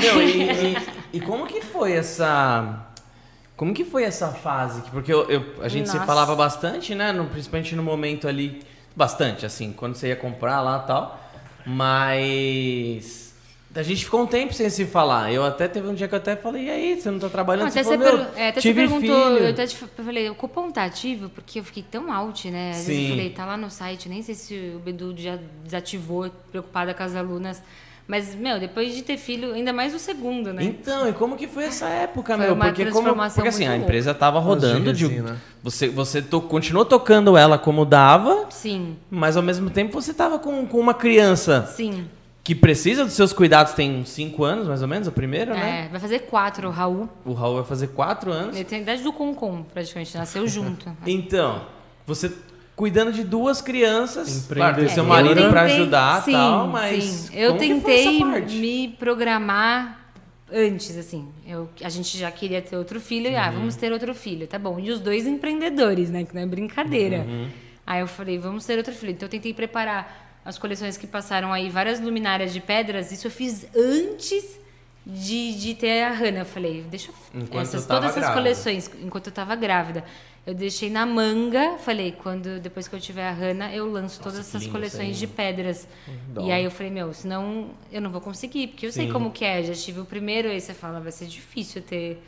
Meu, 0.00 0.22
e, 0.22 0.52
e- 0.72 0.76
e 1.14 1.20
como 1.20 1.48
que 1.48 1.60
foi 1.62 1.94
essa. 1.94 2.86
Como 3.56 3.74
que 3.74 3.84
foi 3.84 4.04
essa 4.04 4.28
fase? 4.28 4.82
Porque 4.92 5.12
eu, 5.12 5.28
eu- 5.28 5.44
a 5.62 5.68
gente 5.68 5.88
se 5.88 5.94
Nossa. 5.96 6.06
falava 6.06 6.36
bastante, 6.36 6.94
né? 6.94 7.10
No- 7.10 7.26
principalmente 7.26 7.74
no 7.74 7.82
momento 7.82 8.28
ali. 8.28 8.62
Bastante, 8.94 9.44
assim, 9.46 9.72
quando 9.72 9.96
você 9.96 10.08
ia 10.08 10.16
comprar 10.16 10.60
lá 10.60 10.82
e 10.84 10.86
tal. 10.86 11.20
Mas. 11.66 13.29
A 13.72 13.82
gente 13.84 14.04
ficou 14.04 14.22
um 14.22 14.26
tempo 14.26 14.52
sem 14.52 14.68
se 14.68 14.84
falar. 14.84 15.32
Eu 15.32 15.44
até 15.44 15.68
teve 15.68 15.86
um 15.86 15.94
dia 15.94 16.08
que 16.08 16.14
eu 16.14 16.18
até 16.18 16.34
falei, 16.34 16.64
e 16.66 16.70
aí, 16.70 17.00
você 17.00 17.08
não 17.08 17.20
tá 17.20 17.28
trabalhando? 17.28 17.66
Não, 17.66 17.70
até 17.70 17.84
você 17.84 17.96
falou, 17.96 18.04
per- 18.18 18.26
"Meu, 18.34 18.36
é, 18.44 18.48
até 18.48 18.60
você 18.60 18.74
perguntou, 18.74 19.00
filho." 19.34 19.38
eu 19.44 19.50
até 19.50 19.66
te 19.66 19.76
eu 19.98 20.04
falei, 20.04 20.28
o 20.28 20.34
cupom 20.34 20.72
tá 20.72 20.84
ativo? 20.84 21.28
Porque 21.28 21.60
eu 21.60 21.64
fiquei 21.64 21.84
tão 21.88 22.12
out, 22.12 22.50
né? 22.50 22.70
Às 22.72 22.78
vezes 22.78 22.96
Sim. 22.96 23.04
eu 23.04 23.10
falei, 23.10 23.30
tá 23.30 23.46
lá 23.46 23.56
no 23.56 23.70
site, 23.70 24.08
nem 24.08 24.22
sei 24.22 24.34
se 24.34 24.72
o 24.74 24.80
Bedu 24.80 25.14
já 25.16 25.38
desativou, 25.62 26.28
preocupada 26.50 26.92
com 26.92 27.02
as 27.04 27.14
alunas. 27.14 27.62
Mas, 28.08 28.34
meu, 28.34 28.58
depois 28.58 28.92
de 28.92 29.02
ter 29.02 29.16
filho, 29.16 29.52
ainda 29.54 29.72
mais 29.72 29.94
o 29.94 29.98
segundo, 30.00 30.52
né? 30.52 30.64
Então, 30.64 31.08
e 31.08 31.12
como 31.12 31.36
que 31.36 31.46
foi 31.46 31.66
essa 31.66 31.86
época, 31.88 32.36
Foi 32.36 32.46
meu? 32.46 32.54
uma 32.56 32.64
Porque, 32.64 32.86
como, 32.86 33.14
porque 33.14 33.48
assim, 33.48 33.68
a 33.68 33.76
empresa 33.76 34.12
tava 34.12 34.40
rodando, 34.40 34.92
de, 34.92 35.06
resina. 35.06 35.40
você, 35.62 35.88
você 35.88 36.20
to- 36.20 36.40
continuou 36.40 36.84
tocando 36.84 37.36
ela 37.36 37.56
como 37.56 37.84
dava, 37.84 38.46
Sim, 38.50 38.96
mas 39.08 39.36
ao 39.36 39.44
mesmo 39.44 39.70
tempo 39.70 39.92
você 39.92 40.12
tava 40.12 40.40
com, 40.40 40.66
com 40.66 40.80
uma 40.80 40.92
criança 40.92 41.66
sim. 41.72 42.04
Que 42.50 42.54
precisa 42.56 43.04
dos 43.04 43.12
seus 43.14 43.32
cuidados, 43.32 43.74
tem 43.74 44.00
uns 44.00 44.08
5 44.08 44.42
anos 44.42 44.66
mais 44.66 44.82
ou 44.82 44.88
menos, 44.88 45.06
o 45.06 45.12
primeiro, 45.12 45.52
né? 45.54 45.84
É, 45.84 45.88
vai 45.88 46.00
fazer 46.00 46.18
quatro, 46.20 46.66
o 46.66 46.70
Raul. 46.72 47.08
O 47.24 47.32
Raul 47.32 47.54
vai 47.58 47.64
fazer 47.64 47.86
4 47.88 48.32
anos. 48.32 48.56
Ele 48.56 48.64
tem 48.64 48.80
a 48.80 48.82
idade 48.82 49.04
do 49.04 49.12
Concom, 49.12 49.62
praticamente, 49.62 50.16
nasceu 50.16 50.48
junto. 50.48 50.90
Então, 51.06 51.64
você 52.04 52.32
cuidando 52.74 53.12
de 53.12 53.22
duas 53.22 53.60
crianças, 53.62 54.48
claro, 54.52 54.88
seu 54.88 55.04
É, 55.04 55.06
marido 55.06 55.38
eu 55.40 55.50
pra 55.50 55.60
tentei- 55.62 55.76
ajudar 55.76 56.22
e 56.22 56.24
sim, 56.24 56.32
tal, 56.32 56.66
mas 56.66 57.04
sim. 57.04 57.38
eu 57.38 57.48
como 57.50 57.60
que 57.60 57.66
foi 57.68 57.76
tentei 57.76 58.16
essa 58.16 58.26
parte? 58.26 58.56
me 58.56 58.88
programar 58.98 60.10
antes, 60.52 60.96
assim. 60.96 61.28
Eu, 61.46 61.68
a 61.84 61.88
gente 61.88 62.18
já 62.18 62.32
queria 62.32 62.60
ter 62.60 62.76
outro 62.76 63.00
filho, 63.00 63.28
e 63.28 63.34
Uhum. 63.34 63.38
ah, 63.40 63.50
vamos 63.52 63.76
ter 63.76 63.92
outro 63.92 64.12
filho, 64.12 64.48
tá 64.48 64.58
bom. 64.58 64.80
E 64.80 64.90
os 64.90 64.98
dois 64.98 65.24
empreendedores, 65.24 66.10
né? 66.10 66.24
Que 66.24 66.34
não 66.34 66.42
é 66.42 66.46
brincadeira. 66.46 67.18
Uhum. 67.18 67.48
Aí 67.86 68.00
eu 68.00 68.08
falei, 68.08 68.38
vamos 68.38 68.64
ter 68.64 68.76
outro 68.76 68.92
filho. 68.92 69.12
Então 69.12 69.26
eu 69.26 69.30
tentei 69.30 69.54
preparar 69.54 70.29
as 70.50 70.58
coleções 70.58 70.96
que 70.96 71.06
passaram 71.06 71.52
aí, 71.52 71.70
várias 71.70 72.00
luminárias 72.00 72.52
de 72.52 72.60
pedras. 72.60 73.10
Isso 73.10 73.26
eu 73.26 73.30
fiz 73.30 73.66
antes 73.74 74.60
de, 75.06 75.54
de 75.58 75.74
ter 75.74 76.02
a 76.02 76.12
Hannah. 76.12 76.40
Eu 76.40 76.46
falei, 76.46 76.84
deixa 76.90 77.10
eu. 77.10 77.42
Enquanto 77.42 77.62
essas, 77.62 77.82
eu 77.82 77.88
todas 77.88 78.10
essas 78.10 78.22
grávida. 78.22 78.40
coleções, 78.40 78.90
enquanto 79.02 79.26
eu 79.28 79.32
tava 79.32 79.56
grávida. 79.56 80.04
Eu 80.46 80.54
deixei 80.54 80.90
na 80.90 81.04
manga, 81.04 81.76
falei, 81.78 82.12
quando 82.12 82.58
depois 82.60 82.88
que 82.88 82.94
eu 82.94 83.00
tiver 83.00 83.28
a 83.28 83.30
Hannah, 83.32 83.74
eu 83.74 83.90
lanço 83.90 84.20
todas 84.20 84.38
que 84.38 84.56
essas 84.56 84.66
coleções 84.66 85.18
de 85.18 85.26
pedras. 85.26 85.86
E 86.42 86.50
aí 86.50 86.64
eu 86.64 86.70
falei, 86.70 86.90
meu, 86.90 87.12
senão 87.12 87.70
eu 87.92 88.00
não 88.00 88.10
vou 88.10 88.20
conseguir, 88.20 88.68
porque 88.68 88.86
eu 88.86 88.92
sei 88.92 89.06
Sim. 89.06 89.12
como 89.12 89.30
que 89.30 89.44
é. 89.44 89.62
Já 89.62 89.74
tive 89.74 90.00
o 90.00 90.04
primeiro, 90.04 90.48
aí 90.48 90.60
você 90.60 90.72
fala, 90.72 90.98
vai 90.98 91.12
ser 91.12 91.26
difícil 91.26 91.82
ter. 91.82 92.22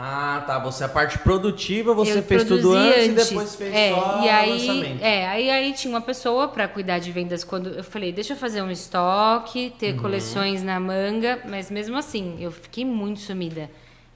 Ah, 0.00 0.44
tá. 0.46 0.60
Você 0.60 0.84
a 0.84 0.88
parte 0.88 1.18
produtiva, 1.18 1.92
você 1.92 2.20
eu 2.20 2.22
fez 2.22 2.44
tudo 2.44 2.70
produzi 2.70 2.88
antes, 2.88 3.06
e 3.06 3.10
depois 3.30 3.54
fez 3.56 3.74
é, 3.74 3.90
só 3.90 4.20
e 4.22 4.28
aí, 4.28 4.48
o 4.48 4.52
lançamento. 4.52 5.02
É, 5.02 5.26
aí, 5.26 5.50
aí 5.50 5.72
tinha 5.72 5.92
uma 5.92 6.00
pessoa 6.00 6.46
para 6.46 6.68
cuidar 6.68 7.00
de 7.00 7.10
vendas 7.10 7.42
quando 7.42 7.70
eu 7.70 7.82
falei, 7.82 8.12
deixa 8.12 8.34
eu 8.34 8.36
fazer 8.36 8.62
um 8.62 8.70
estoque, 8.70 9.72
ter 9.76 9.94
Uhum. 9.94 10.00
coleções 10.02 10.62
na 10.62 10.78
manga, 10.78 11.40
mas 11.48 11.68
mesmo 11.68 11.96
assim, 11.96 12.36
eu 12.38 12.52
fiquei 12.52 12.84
muito 12.84 13.18
sumida. 13.18 13.68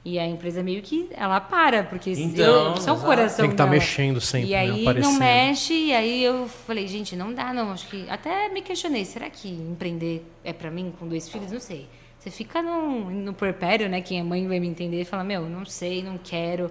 E 0.05 0.19
a 0.21 0.27
empresa 0.27 0.63
meio 0.63 0.83
que 0.83 1.09
ela 1.13 1.41
para, 1.41 1.83
porque 1.85 2.11
Então, 2.13 2.75
eu 2.75 2.81
sou 2.81 2.97
o 2.97 3.01
coração 3.01 3.39
Tem 3.45 3.49
que 3.51 3.55
estar 3.55 3.65
dela. 3.65 3.77
mexendo 3.77 4.21
sempre, 4.21 4.49
E 4.51 4.53
né? 4.53 4.59
aí 4.59 4.69
não 4.85 4.91
Aparecendo. 4.91 5.19
mexe, 5.19 5.75
e 5.75 5.93
aí 5.93 6.25
eu 6.25 6.49
falei, 6.49 6.87
gente, 6.87 7.15
não 7.17 7.33
dá 7.33 7.53
não, 7.53 7.73
acho 7.73 7.89
que 7.89 8.05
até 8.09 8.49
me 8.49 8.63
questionei, 8.63 9.05
será 9.05 9.29
que 9.31 9.49
empreender 9.49 10.25
é 10.45 10.53
para 10.53 10.71
mim 10.71 10.93
com 10.99 11.07
dois 11.09 11.29
filhos? 11.29 11.51
Não 11.53 11.61
sei. 11.61 11.89
Você 12.23 12.31
fica 12.31 12.63
no, 12.63 13.11
no 13.11 13.33
puerpério, 13.35 13.89
né? 13.89 14.01
Quem 14.01 14.21
é 14.21 14.23
mãe 14.23 14.47
vai 14.47 14.61
me 14.61 14.69
entender 14.69 15.01
e 15.01 15.05
fala, 15.05 15.25
meu, 15.25 15.49
não 15.49 15.65
sei, 15.65 16.05
não 16.05 16.17
quero, 16.17 16.71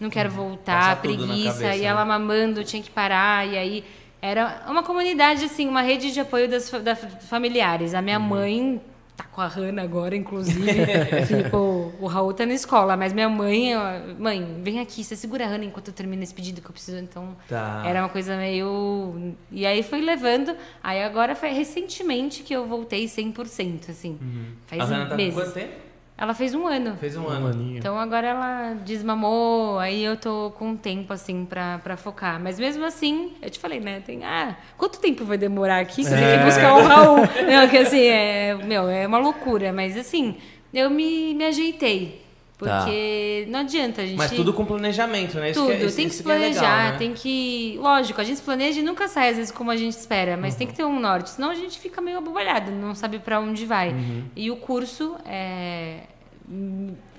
não 0.00 0.10
quero 0.10 0.28
voltar, 0.30 1.00
tudo 1.00 1.12
na 1.12 1.26
preguiça. 1.26 1.52
cabeça, 1.60 1.76
e 1.76 1.80
né? 1.82 1.86
ela 1.86 2.04
mamando, 2.04 2.64
tinha 2.64 2.82
que 2.82 2.90
parar, 2.90 3.46
e 3.46 3.56
aí 3.56 3.84
era 4.20 4.64
uma 4.66 4.82
comunidade, 4.82 5.44
assim, 5.44 5.68
uma 5.68 5.80
rede 5.80 6.10
de 6.12 6.18
apoio 6.18 6.48
das 6.48 6.68
fa- 6.68 6.80
da 6.80 6.96
familiares. 6.96 7.94
A 7.94 8.02
minha 8.02 8.18
Uhum. 8.18 8.24
mãe 8.26 8.80
tá 9.16 9.24
com 9.24 9.40
a 9.40 9.46
Hanna 9.46 9.82
agora, 9.82 10.16
inclusive. 10.16 10.66
tipo, 11.26 11.92
o 12.00 12.06
Raul 12.06 12.32
tá 12.34 12.44
na 12.44 12.54
escola, 12.54 12.96
mas 12.96 13.12
minha 13.12 13.28
mãe, 13.28 13.70
mãe, 14.18 14.60
vem 14.62 14.80
aqui, 14.80 15.04
você 15.04 15.14
segura 15.14 15.44
a 15.44 15.48
Hanna 15.48 15.64
enquanto 15.64 15.88
eu 15.88 15.94
termino 15.94 16.22
esse 16.22 16.34
pedido 16.34 16.60
que 16.60 16.66
eu 16.66 16.72
preciso. 16.72 16.98
Então, 16.98 17.36
Tá. 17.48 17.82
era 17.86 18.00
uma 18.00 18.08
coisa 18.08 18.36
meio. 18.36 19.34
E 19.52 19.64
aí 19.66 19.82
foi 19.82 20.00
levando. 20.00 20.56
Aí 20.82 21.02
agora 21.02 21.34
foi 21.36 21.50
recentemente 21.50 22.42
que 22.42 22.52
eu 22.54 22.66
voltei 22.66 23.06
100%, 23.06 23.90
assim. 23.90 24.18
Faz 24.66 24.82
a 24.82 24.84
Hannah 24.84 25.04
tá 25.04 25.10
com 25.10 25.16
meses. 25.16 25.34
quanto 25.34 25.52
tempo? 25.54 25.72
Ela 26.16 26.32
fez 26.32 26.54
um 26.54 26.66
ano. 26.66 26.96
Fez 26.96 27.16
um 27.16 27.24
Um 27.24 27.28
ano. 27.28 27.48
aninho. 27.48 27.78
Então 27.78 27.98
agora 27.98 28.26
ela 28.26 28.74
desmamou, 28.84 29.78
aí 29.80 30.02
eu 30.04 30.16
tô 30.16 30.52
com 30.56 30.76
tempo, 30.76 31.12
assim, 31.12 31.44
pra, 31.44 31.78
pra 31.78 31.96
focar. 31.96 32.40
Mas 32.40 32.58
mesmo 32.58 32.84
assim, 32.84 33.32
eu 33.42 33.50
te 33.50 33.58
falei, 33.58 33.80
né? 33.80 34.00
Tem, 34.00 34.24
ah, 34.24 34.56
quanto 34.78 35.00
tempo 35.00 35.24
vai 35.24 35.36
demorar 35.36 35.80
aqui? 35.80 36.04
Você 36.04 36.14
tem 36.14 36.24
É. 36.24 36.38
que 36.38 36.44
buscar 36.44 36.74
o 36.76 36.82
Raul. 36.86 37.16
Não, 37.50 37.68
que 37.68 37.76
assim, 37.78 38.00
é, 38.06 38.54
meu, 38.54 38.88
é 38.88 39.06
uma 39.06 39.18
loucura. 39.18 39.72
Mas 39.72 39.96
assim, 39.96 40.36
eu 40.72 40.88
me, 40.88 41.34
me 41.34 41.44
ajeitei. 41.46 42.23
Porque 42.56 43.46
não 43.48 43.60
adianta 43.60 44.02
a 44.02 44.06
gente. 44.06 44.16
Tá. 44.16 44.22
Mas 44.22 44.30
tudo 44.32 44.52
com 44.52 44.64
planejamento, 44.64 45.36
né? 45.38 45.50
Isso 45.50 45.60
Tudo, 45.60 45.76
que 45.76 45.82
é, 45.82 45.86
isso- 45.86 45.96
tem 45.96 46.06
que 46.08 46.14
isso 46.14 46.22
se 46.22 46.30
é 46.30 46.34
legal, 46.38 46.60
planejar, 46.62 46.92
né? 46.92 46.98
tem 46.98 47.12
que. 47.12 47.76
Lógico, 47.80 48.20
a 48.20 48.24
gente 48.24 48.36
se 48.36 48.42
planeja 48.42 48.80
e 48.80 48.82
nunca 48.82 49.08
sai 49.08 49.30
às 49.30 49.36
vezes 49.36 49.50
como 49.50 49.70
a 49.70 49.76
gente 49.76 49.92
espera, 49.94 50.36
mas 50.36 50.54
tem 50.54 50.66
que 50.66 50.72
ter 50.74 50.84
um 50.84 51.00
norte, 51.00 51.30
senão 51.30 51.50
a 51.50 51.54
gente 51.54 51.78
fica 51.78 52.00
meio 52.00 52.18
abobalhado, 52.18 52.70
não 52.70 52.94
sabe 52.94 53.18
pra 53.18 53.40
onde 53.40 53.66
vai. 53.66 53.90
Uhum. 53.90 54.24
E 54.36 54.50
o 54.50 54.56
curso, 54.56 55.16
é, 55.26 56.00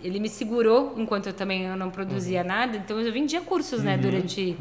ele 0.04 0.20
me 0.20 0.30
segurou 0.30 0.94
enquanto 0.98 1.28
eu 1.28 1.34
também 1.34 1.64
eu 1.66 1.76
não 1.76 1.90
produzia 1.90 2.42
Uhum. 2.42 2.48
nada, 2.48 2.78
então 2.78 3.00
eu 3.00 3.12
vendia 3.12 3.42
cursos, 3.42 3.84
né, 3.84 3.98
durante 3.98 4.56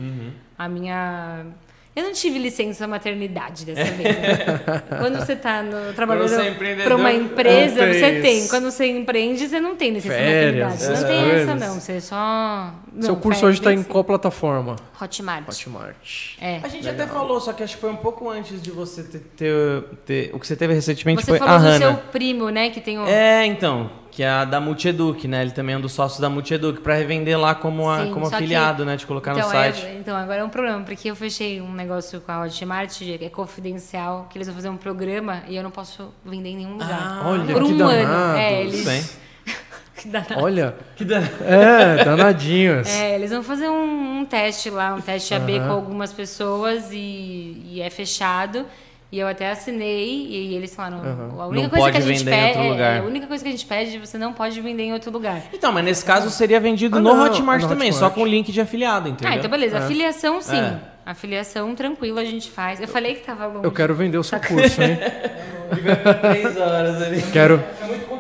a 0.59 0.69
minha. 0.69 1.47
Eu 1.97 2.03
não 2.03 2.13
tive 2.13 2.41
licença 2.41 2.89
maternidade 2.89 3.65
dessa 3.65 3.85
vez. 3.85 4.17
né? 4.19 4.83
Quando 4.99 5.17
você 5.19 5.35
está 5.35 5.63
trabalhando 5.95 6.35
é 6.41 6.83
para 6.83 6.97
uma 6.97 7.13
empresa, 7.13 7.77
tem 7.77 7.93
você 7.95 8.21
tem. 8.21 8.39
isso. 8.41 8.49
Quando 8.51 8.65
você 8.71 8.87
empreende, 8.87 9.47
você 9.49 9.61
não 9.61 9.77
tem 9.77 9.91
licença 9.93 10.15
Férias, 10.17 10.71
maternidade. 10.73 11.01
Não 11.01 11.09
tem 11.09 11.31
essa, 11.31 11.55
não. 11.55 11.75
Você 11.81 12.01
só. 12.01 12.75
Seu 13.01 13.15
não, 13.15 13.21
curso 13.21 13.41
férias 13.41 13.43
hoje 13.43 13.59
está 13.61 13.73
em 13.73 13.77
tem 13.77 13.85
qual 13.85 14.03
plataforma? 14.03 14.75
Hotmart. 15.01 15.49
Hotmart. 15.49 16.37
É. 16.41 16.59
A 16.65 16.69
gente 16.69 16.89
até 16.89 17.07
falou, 17.07 17.41
só 17.41 17.53
que 17.53 17.63
acho 17.63 17.77
que 17.77 17.81
foi 17.81 17.91
um 17.91 17.97
pouco 17.97 18.29
antes 18.29 18.61
de 18.61 18.71
você 18.73 19.05
ter, 19.05 19.21
ter- 19.37 19.83
ter- 20.05 20.31
o 20.35 20.41
que 20.41 20.47
você 20.49 20.57
teve 20.57 20.75
recentemente 20.75 21.23
Você 21.25 21.31
foi 21.31 21.39
falou 21.39 21.55
a 21.55 21.59
do 21.59 21.65
Hannah. 21.65 21.79
seu 21.79 21.95
primo, 22.11 22.49
né? 22.51 22.71
Que 22.71 22.81
tem 22.81 22.99
o. 22.99 23.07
É, 23.07 23.47
então, 23.47 23.91
que 24.15 24.23
é 24.23 24.29
a 24.29 24.45
da 24.45 24.61
Multieduc, 24.61 25.27
né? 25.27 25.43
Ele 25.43 25.51
também 25.51 25.75
é 25.75 25.79
um 25.79 25.81
dos 25.81 25.91
sócios 25.93 26.21
da 26.21 26.31
Multieduc, 26.31 26.81
pra 26.81 26.95
revender 26.95 27.37
lá 27.37 27.53
como, 27.53 27.91
a- 27.91 28.05
Sim, 28.05 28.13
como 28.13 28.27
só 28.27 28.31
que- 28.31 28.37
afiliado, 28.37 28.85
né? 28.85 28.95
De 28.97 29.05
colocar 29.07 29.33
então, 29.33 29.45
no 29.45 29.51
site. 29.51 29.85
É, 29.85 29.97
então, 29.99 30.17
agora 30.17 30.39
é 30.41 30.45
um 30.45 30.49
problema, 30.49 30.81
porque 30.85 31.11
eu 31.11 31.17
fechei 31.17 31.61
um 31.61 31.73
negócio 31.73 32.21
com 32.21 32.31
a 32.31 32.43
Hotmart, 32.45 32.97
que 32.97 33.25
é 33.25 33.29
confidencial, 33.29 34.29
que 34.31 34.39
eles 34.39 34.47
vão 34.47 34.55
fazer 34.55 34.69
um 34.69 34.77
programa 34.77 35.43
e 35.49 35.57
eu 35.57 35.65
não 35.65 35.71
posso 35.73 36.15
vender 36.25 36.51
em 36.51 36.57
nenhum 36.59 36.75
lugar. 36.75 37.23
Olha, 37.27 37.53
Por 37.53 37.65
que 37.65 37.73
um 37.73 37.77
danado. 37.77 38.13
ano. 38.13 38.39
É, 38.39 38.61
eles. 38.63 38.85
bem. 38.85 39.05
Que 39.97 40.09
danado. 40.09 40.35
Olha, 40.43 40.75
Que 40.97 41.05
da... 41.05 41.19
é, 41.19 42.05
danadinhos. 42.05 42.89
É, 42.89 43.15
eles 43.15 43.31
vão 43.31 43.43
fazer 43.43 43.69
um, 43.69 44.21
um 44.21 44.25
teste 44.25 44.69
lá, 44.71 44.93
um 44.95 45.01
teste 45.01 45.33
AB 45.35 45.57
Aham. 45.59 45.67
com 45.69 45.73
algumas 45.73 46.13
pessoas 46.13 46.91
e, 46.93 47.63
e 47.65 47.81
é 47.81 47.89
fechado. 47.91 48.67
E 49.13 49.19
eu 49.21 49.29
até 49.29 49.49
assinei 49.51 50.27
e 50.29 50.55
eles 50.57 50.75
falaram, 50.75 50.97
a 51.41 51.47
única 51.47 51.63
Não 51.63 51.71
coisa 51.71 51.85
pode 51.85 51.93
que 51.93 51.99
a 51.99 52.01
gente 52.01 52.25
pede, 52.25 52.59
lugar. 52.59 52.97
é, 52.97 52.99
a 52.99 53.03
única 53.05 53.27
coisa 53.29 53.45
que 53.45 53.49
a 53.49 53.53
gente 53.53 53.65
pede, 53.67 53.99
você 53.99 54.19
não 54.19 54.33
pode 54.33 54.61
vender 54.61 54.83
em 54.85 54.93
outro 54.93 55.13
lugar. 55.13 55.41
Então, 55.53 55.71
mas 55.73 55.85
nesse 55.85 56.05
caso 56.05 56.31
seria 56.31 56.59
vendido 56.59 56.97
Ah, 56.97 57.01
no 57.01 57.15
não, 57.15 57.25
Hotmart 57.25 57.63
no 57.63 57.69
também, 57.69 57.91
Hotmart. 57.91 58.13
só 58.13 58.15
com 58.15 58.27
link 58.27 58.51
de 58.51 58.61
afiliado, 58.61 59.09
entendeu? 59.09 59.33
Ah, 59.33 59.37
então 59.37 59.49
beleza. 59.49 59.79
Afiliação, 59.79 60.41
sim. 60.43 60.57
É. 60.59 60.79
Afiliação 61.07 61.75
tranquila 61.77 62.23
a 62.23 62.25
gente 62.25 62.51
faz. 62.51 62.81
Eu 62.81 62.89
falei 62.89 63.15
que 63.15 63.25
tava 63.25 63.47
longe. 63.47 63.65
Eu 63.65 63.71
quero 63.71 63.95
vender 63.95 64.19
o 64.19 64.25
seu 64.25 64.41
curso, 64.41 64.83
hein? 64.83 64.99
Três 66.33 66.57
horas 66.57 67.03
ali. 67.03 67.23
Quero, 67.31 67.63
É 67.83 67.87
muito. 67.87 68.14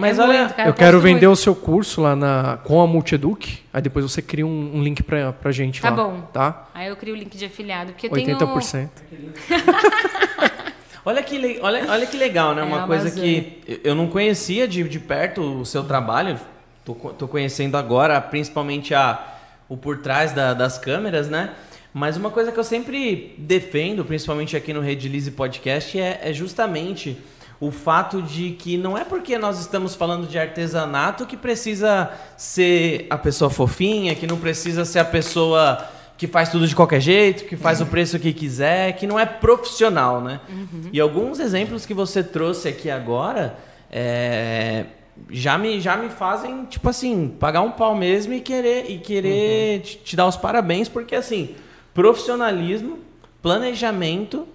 Mas 0.00 0.18
É 0.18 0.22
olha, 0.22 0.38
muito, 0.40 0.54
cara, 0.54 0.68
eu 0.68 0.74
quero 0.74 1.00
vender 1.00 1.26
muito. 1.26 1.38
o 1.38 1.42
seu 1.42 1.54
curso 1.54 2.00
lá 2.00 2.16
na, 2.16 2.58
com 2.64 2.80
a 2.80 2.86
Multieduc. 2.86 3.58
Aí 3.72 3.82
depois 3.82 4.04
você 4.04 4.20
cria 4.22 4.46
um, 4.46 4.76
um 4.76 4.82
link 4.82 5.02
pra, 5.02 5.32
pra 5.32 5.52
gente 5.52 5.80
Tá 5.80 5.90
lá. 5.90 5.96
bom. 5.96 6.20
Tá? 6.32 6.68
Aí 6.74 6.88
eu 6.88 6.96
crio 6.96 7.14
o 7.14 7.16
link 7.16 7.36
de 7.36 7.44
afiliado, 7.44 7.92
porque 7.92 8.06
eu 8.06 8.10
80%. 8.10 8.88
tenho... 9.10 9.32
Olha 11.02 11.22
que, 11.22 11.58
olha, 11.62 11.90
olha 11.90 12.06
que 12.06 12.16
legal, 12.16 12.54
né? 12.54 12.60
É, 12.60 12.64
Uma 12.64 12.86
coisa 12.86 13.04
Amazônia. 13.08 13.40
que 13.64 13.80
eu- 13.82 13.94
não 13.94 14.06
conhecia 14.06 14.68
de, 14.68 14.82
de 14.86 14.98
perto 14.98 15.40
o 15.40 15.64
seu 15.64 15.82
trabalho. 15.82 16.38
Tô, 16.84 16.94
tô 16.94 17.26
conhecendo 17.26 17.76
agora, 17.78 18.20
principalmente 18.20 18.94
a, 18.94 19.18
o 19.66 19.78
por 19.78 19.98
trás 19.98 20.32
da- 20.32 20.52
das 20.52 20.76
câmeras, 20.78 21.28
né? 21.30 21.50
Mas 21.92 22.18
uma 22.18 22.30
coisa 22.30 22.52
que 22.52 22.58
eu 22.58 22.62
sempre 22.64 23.34
defendo, 23.38 24.04
principalmente 24.04 24.54
aqui 24.56 24.74
no 24.74 24.80
Rede 24.80 25.08
Lise 25.08 25.30
Podcast, 25.30 25.98
é, 25.98 26.20
é 26.22 26.32
justamente 26.34 27.16
o 27.60 27.70
fato 27.70 28.22
de 28.22 28.52
que 28.52 28.78
não 28.78 28.96
é 28.96 29.04
porque 29.04 29.36
nós 29.36 29.60
estamos 29.60 29.94
falando 29.94 30.26
de 30.26 30.38
artesanato 30.38 31.26
que 31.26 31.36
precisa 31.36 32.10
ser 32.36 33.06
a 33.10 33.18
pessoa 33.18 33.50
fofinha, 33.50 34.14
que 34.14 34.26
não 34.26 34.38
precisa 34.38 34.84
ser 34.86 35.00
a 35.00 35.04
pessoa 35.04 35.86
que 36.16 36.26
faz 36.26 36.48
tudo 36.48 36.66
de 36.66 36.74
qualquer 36.74 37.00
jeito, 37.00 37.44
que 37.44 37.56
faz 37.56 37.80
o 37.80 37.86
preço 37.86 38.18
que 38.18 38.32
quiser, 38.32 38.92
que 38.92 39.06
não 39.06 39.18
é 39.18 39.26
profissional, 39.26 40.20
né? 40.22 40.40
E 40.92 41.00
alguns 41.00 41.38
exemplos 41.38 41.84
que 41.84 41.94
você 41.94 42.22
trouxe 42.22 42.68
aqui 42.68 42.90
agora 42.90 43.58
é, 43.90 44.86
já, 45.30 45.58
me, 45.58 45.80
já 45.80 45.96
me 45.96 46.08
fazem, 46.08 46.64
tipo 46.64 46.88
assim, 46.88 47.28
pagar 47.40 47.62
um 47.62 47.70
pau 47.70 47.94
mesmo 47.94 48.32
e 48.32 48.40
querer, 48.40 48.90
e 48.90 48.98
querer 48.98 49.80
te, 49.80 49.96
te 49.98 50.16
dar 50.16 50.26
os 50.26 50.36
parabéns, 50.36 50.88
porque 50.88 51.14
assim, 51.14 51.54
profissionalismo, 51.92 52.98
planejamento 53.42 54.46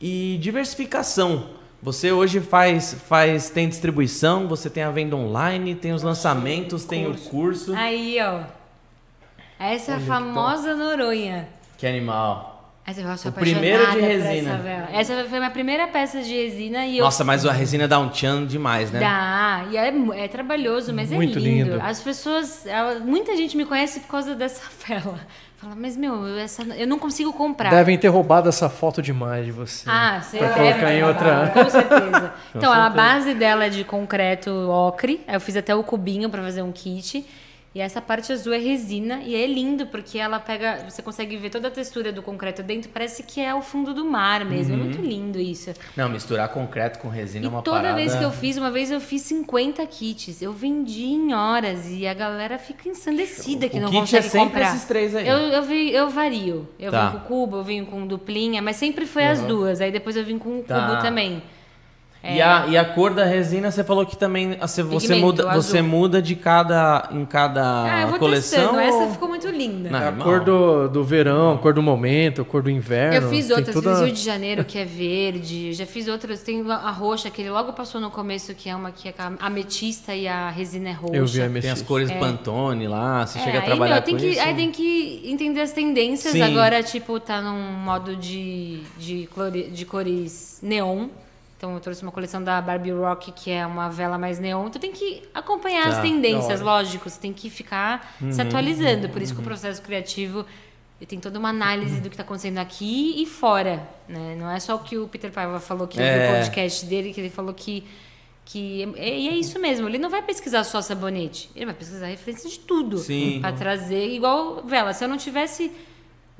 e 0.00 0.38
diversificação. 0.40 1.59
Você 1.82 2.12
hoje 2.12 2.40
faz, 2.40 2.94
faz 3.08 3.48
tem 3.48 3.68
distribuição, 3.68 4.46
você 4.46 4.68
tem 4.68 4.82
a 4.82 4.90
venda 4.90 5.16
online, 5.16 5.74
tem 5.74 5.92
os 5.92 6.02
lançamentos, 6.02 6.84
tem 6.84 7.06
o 7.06 7.14
curso. 7.16 7.74
Aí, 7.74 8.18
ó. 8.20 8.42
Essa 9.58 9.92
é 9.92 9.94
a 9.96 10.00
famosa 10.00 10.74
Noronha. 10.74 11.48
Que 11.78 11.86
animal. 11.86 12.50
Essa 12.86 13.00
eu 13.02 13.16
sou 13.16 13.30
O 13.30 13.34
primeiro 13.34 13.90
de 13.92 14.00
resina. 14.00 14.60
Essa, 14.92 15.12
essa 15.12 15.24
foi 15.28 15.36
a 15.38 15.40
minha 15.40 15.50
primeira 15.50 15.86
peça 15.88 16.22
de 16.22 16.34
resina 16.34 16.86
e 16.86 16.98
eu 16.98 17.04
Nossa, 17.04 17.22
mas 17.24 17.46
a 17.46 17.52
resina 17.52 17.86
dá 17.86 17.98
um 17.98 18.08
tchan 18.08 18.46
demais, 18.46 18.90
né? 18.90 18.98
Dá, 19.00 19.66
e 19.70 19.76
é, 19.76 20.24
é 20.24 20.28
trabalhoso, 20.28 20.92
mas 20.92 21.10
Muito 21.10 21.38
é 21.38 21.42
lindo. 21.42 21.70
lindo. 21.72 21.82
As 21.82 22.00
pessoas, 22.02 22.66
ela- 22.66 22.98
muita 22.98 23.36
gente 23.36 23.56
me 23.56 23.64
conhece 23.64 24.00
por 24.00 24.08
causa 24.08 24.34
dessa 24.34 24.62
vela. 24.86 25.20
Fala, 25.60 25.74
mas 25.76 25.94
meu, 25.94 26.26
eu- 26.26 26.38
essa, 26.38 26.62
eu 26.62 26.86
não 26.86 26.98
consigo 26.98 27.32
comprar. 27.34 27.68
Devem 27.68 27.98
ter 27.98 28.08
roubado 28.08 28.48
essa 28.48 28.70
foto 28.70 29.02
demais 29.02 29.44
de 29.44 29.52
você. 29.52 29.84
Ah, 29.90 30.20
você 30.22 30.38
Pra 30.38 30.48
deve 30.48 30.58
colocar 30.60 30.92
em 30.94 31.04
outra- 31.04 31.50
Com 31.52 31.68
certeza. 31.68 32.32
então, 32.56 32.72
a 32.72 32.88
base 32.88 33.34
dela 33.34 33.66
é 33.66 33.68
de 33.68 33.84
concreto 33.84 34.50
ocre. 34.70 35.22
Eu 35.28 35.38
fiz 35.38 35.56
até 35.56 35.74
o 35.74 35.82
cubinho 35.82 36.30
pra 36.30 36.42
fazer 36.42 36.62
um 36.62 36.72
kit. 36.72 37.26
E 37.72 37.80
essa 37.80 38.00
parte 38.02 38.32
azul 38.32 38.52
é 38.52 38.58
resina 38.58 39.20
e 39.24 39.32
é 39.32 39.46
lindo 39.46 39.86
porque 39.86 40.18
ela 40.18 40.40
pega, 40.40 40.84
você 40.88 41.00
consegue 41.02 41.36
ver 41.36 41.50
toda 41.50 41.68
a 41.68 41.70
textura 41.70 42.10
do 42.10 42.20
concreto 42.20 42.64
dentro, 42.64 42.90
parece 42.92 43.22
que 43.22 43.40
é 43.40 43.54
o 43.54 43.62
fundo 43.62 43.94
do 43.94 44.04
mar 44.04 44.44
mesmo. 44.44 44.74
É 44.74 44.76
muito 44.76 45.00
lindo 45.00 45.38
isso. 45.38 45.72
Não, 45.96 46.08
misturar 46.08 46.48
concreto 46.48 46.98
com 46.98 47.08
resina 47.08 47.44
E 47.44 47.46
é 47.46 47.48
uma 47.48 47.62
toda 47.62 47.76
parada... 47.76 47.94
vez 47.94 48.12
que 48.12 48.24
eu 48.24 48.32
fiz, 48.32 48.56
uma 48.56 48.72
vez 48.72 48.90
eu 48.90 49.00
fiz 49.00 49.22
50 49.22 49.86
kits. 49.86 50.42
Eu 50.42 50.52
vendi 50.52 51.04
em 51.04 51.32
horas 51.32 51.88
e 51.88 52.08
a 52.08 52.12
galera 52.14 52.58
fica 52.58 52.88
ensandecida 52.88 53.68
que 53.68 53.76
O 53.76 53.82
não 53.82 53.88
kit 53.90 53.98
é 53.98 54.00
consegue 54.00 54.28
sempre 54.30 54.46
comprar. 54.48 54.74
esses 54.74 54.84
três 54.86 55.14
aí. 55.14 55.28
Eu, 55.28 55.38
eu, 55.38 55.62
vi- 55.62 55.92
eu 55.92 56.10
vario. 56.10 56.68
Eu 56.76 56.90
Tá. 56.90 57.10
vim 57.10 57.18
com 57.20 57.24
cubo, 57.24 57.56
eu 57.58 57.62
vim 57.62 57.84
com 57.84 58.04
duplinha, 58.04 58.60
mas 58.60 58.74
sempre 58.76 59.06
foi 59.06 59.24
as 59.26 59.42
duas. 59.42 59.80
Aí 59.80 59.92
depois 59.92 60.16
eu 60.16 60.24
vim 60.24 60.38
com 60.38 60.58
o 60.58 60.62
Tá. 60.64 60.88
cubo 60.88 61.00
também. 61.00 61.40
E, 62.22 62.42
a, 62.42 62.66
e 62.68 62.76
a 62.76 62.84
cor 62.84 63.14
da 63.14 63.24
resina, 63.24 63.70
você 63.70 63.82
falou 63.82 64.04
que 64.04 64.14
também 64.14 64.54
você, 64.60 64.82
você, 64.82 65.14
muda, 65.14 65.48
azul. 65.48 65.62
você 65.62 65.80
muda 65.80 66.20
de 66.20 66.36
cada 66.36 67.08
em 67.12 67.24
cada 67.24 67.84
ah, 67.84 68.02
eu 68.02 68.08
vou 68.08 68.18
coleção. 68.18 68.58
testando. 68.60 68.78
Essa 68.80 68.96
ou- 69.04 69.10
ficou 69.12 69.26
muito 69.28 69.48
linda. 69.48 69.88
Não, 69.88 69.98
É 69.98 70.08
a 70.08 70.12
cor 70.12 70.40
do, 70.44 70.86
do 70.88 71.02
verão, 71.02 71.54
a 71.54 71.58
cor 71.58 71.72
do 71.72 71.82
momento, 71.82 72.42
a 72.42 72.44
cor 72.44 72.62
do 72.62 72.68
inverno. 72.70 73.14
Eu 73.26 73.30
fiz 73.30 73.48
outras, 73.50 73.72
toda- 73.74 73.92
fiz 73.94 74.04
Rio 74.04 74.12
de 74.12 74.20
Janeiro, 74.22 74.64
que 74.66 74.76
é 74.78 74.84
verde. 74.84 75.72
Já 75.72 75.86
fiz 75.86 76.08
outras. 76.08 76.42
Tem 76.42 76.62
a 76.70 76.90
roxa, 76.90 77.30
que 77.30 77.40
ele 77.40 77.48
logo 77.50 77.72
passou 77.72 77.98
no 78.00 78.10
começo, 78.10 78.54
que 78.54 78.68
é 78.68 78.76
uma 78.76 78.90
que 78.92 79.08
é 79.08 79.14
a 79.18 79.46
ametista 79.46 80.14
e 80.14 80.28
a 80.28 80.50
resina 80.50 80.90
é 80.90 80.92
roxa. 80.92 81.16
Eu 81.16 81.26
vi 81.26 81.40
a 81.40 81.48
Tem 81.60 81.70
as 81.70 81.80
cores 81.80 82.10
Pantone 82.12 82.86
lá, 82.86 83.26
você 83.26 83.38
É, 83.38 83.42
chega 83.44 83.58
a 83.60 83.62
trabalhar 83.62 83.94
meu, 83.94 84.02
tem 84.02 84.14
com 84.14 84.20
que, 84.20 84.26
isso. 84.28 84.40
Aí 84.40 84.54
tem 84.54 84.70
que 84.70 85.22
entender 85.24 85.62
as 85.62 85.72
tendências. 85.72 86.32
Sim. 86.34 86.42
Agora, 86.42 86.82
tipo, 86.82 87.18
tá 87.18 87.40
num 87.40 87.58
modo 87.82 88.14
de, 88.14 88.80
de, 88.98 89.26
clore- 89.34 89.70
de 89.70 89.86
cores 89.86 90.58
neon. 90.62 91.08
Então, 91.60 91.74
eu 91.74 91.80
trouxe 91.80 92.02
uma 92.02 92.10
coleção 92.10 92.42
da 92.42 92.58
Barbie 92.58 92.90
Rock, 92.90 93.32
que 93.32 93.50
é 93.50 93.66
uma 93.66 93.90
vela 93.90 94.16
mais 94.16 94.38
neon. 94.38 94.68
Então, 94.68 94.80
tem 94.80 94.92
que 94.92 95.22
acompanhar 95.34 95.88
as 95.88 95.96
Tá, 95.96 96.00
tendências, 96.00 96.60
da 96.60 96.64
hora. 96.64 96.76
lógico. 96.82 97.10
Você 97.10 97.20
tem 97.20 97.34
que 97.34 97.50
ficar 97.50 98.14
Uhum, 98.18 98.32
se 98.32 98.40
atualizando. 98.40 99.10
Por 99.10 99.20
isso 99.20 99.34
que 99.34 99.40
o 99.42 99.44
processo 99.44 99.82
criativo 99.82 100.46
tem 101.06 101.20
toda 101.20 101.38
uma 101.38 101.50
análise 101.50 102.00
do 102.00 102.08
que 102.08 102.14
está 102.14 102.22
acontecendo 102.22 102.56
aqui 102.56 103.22
e 103.22 103.26
fora. 103.26 103.86
Né? 104.08 104.36
Não 104.40 104.50
é 104.50 104.58
só 104.58 104.74
o 104.74 104.78
que 104.78 104.96
o 104.96 105.06
Peter 105.06 105.30
Paiva 105.30 105.60
falou 105.60 105.84
aqui 105.84 106.00
É. 106.00 106.28
no 106.30 106.34
podcast 106.38 106.86
dele, 106.86 107.12
que 107.12 107.20
ele 107.20 107.28
falou 107.30 107.52
que 107.52 107.84
que 108.42 108.82
é- 108.96 109.18
e 109.18 109.28
é 109.28 109.36
isso 109.36 109.60
mesmo, 109.60 109.86
ele 109.86 109.98
não 109.98 110.10
vai 110.10 110.22
pesquisar 110.22 110.64
só 110.64 110.80
sabonete, 110.82 111.48
ele 111.54 111.66
vai 111.66 111.74
pesquisar 111.74 112.06
referência 112.06 112.50
de 112.50 112.58
tudo 112.58 113.00
para 113.40 113.52
trazer 113.52 114.08
igual 114.12 114.64
vela. 114.64 114.92
Se 114.92 115.04
eu 115.04 115.08
não 115.08 115.16
tivesse 115.16 115.70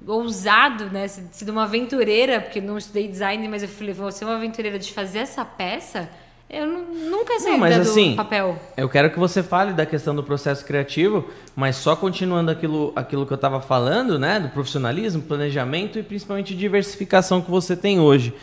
ousado, 0.07 0.87
né, 0.87 1.07
se- 1.09 1.25
sido 1.33 1.51
uma 1.53 1.65
aventureira, 1.65 2.41
porque 2.41 2.61
não 2.61 2.79
estudei 2.79 3.07
design, 3.09 3.47
mas 3.49 3.63
eu 3.63 3.69
falei, 3.69 3.93
vou 3.95 4.11
ser 4.11 4.25
uma 4.25 4.37
aventureira 4.37 4.79
de 4.79 4.93
fazer 4.93 5.19
essa 5.21 5.45
peça, 5.45 6.09
eu 6.49 6.67
nu- 6.67 7.11
nunca 7.11 7.39
saí 7.39 7.57
mas 7.59 7.77
do 7.77 7.83
assim, 7.83 8.17
papel. 8.17 8.59
Eu 8.77 8.89
quero 8.89 9.11
que 9.11 9.19
você 9.19 9.43
fale 9.43 9.73
da 9.73 9.87
questão 9.87 10.15
do 10.15 10.23
processo 10.23 10.65
criativo, 10.65 11.29
mas 11.55 11.77
só 11.77 11.95
continuando 11.95 12.51
aquilo, 12.51 12.93
aquilo 12.97 13.25
que 13.25 13.33
eu 13.33 13.37
estava 13.37 13.61
falando, 13.61 14.19
né? 14.19 14.41
Do 14.41 14.49
profissionalismo, 14.49 15.23
planejamento 15.23 15.99
e 15.99 16.03
principalmente 16.03 16.57
diversificação 16.57 17.41
que 17.41 17.51
você 17.51 17.77
tem 17.77 18.01
hoje. 18.01 18.35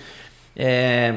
É, 0.56 1.16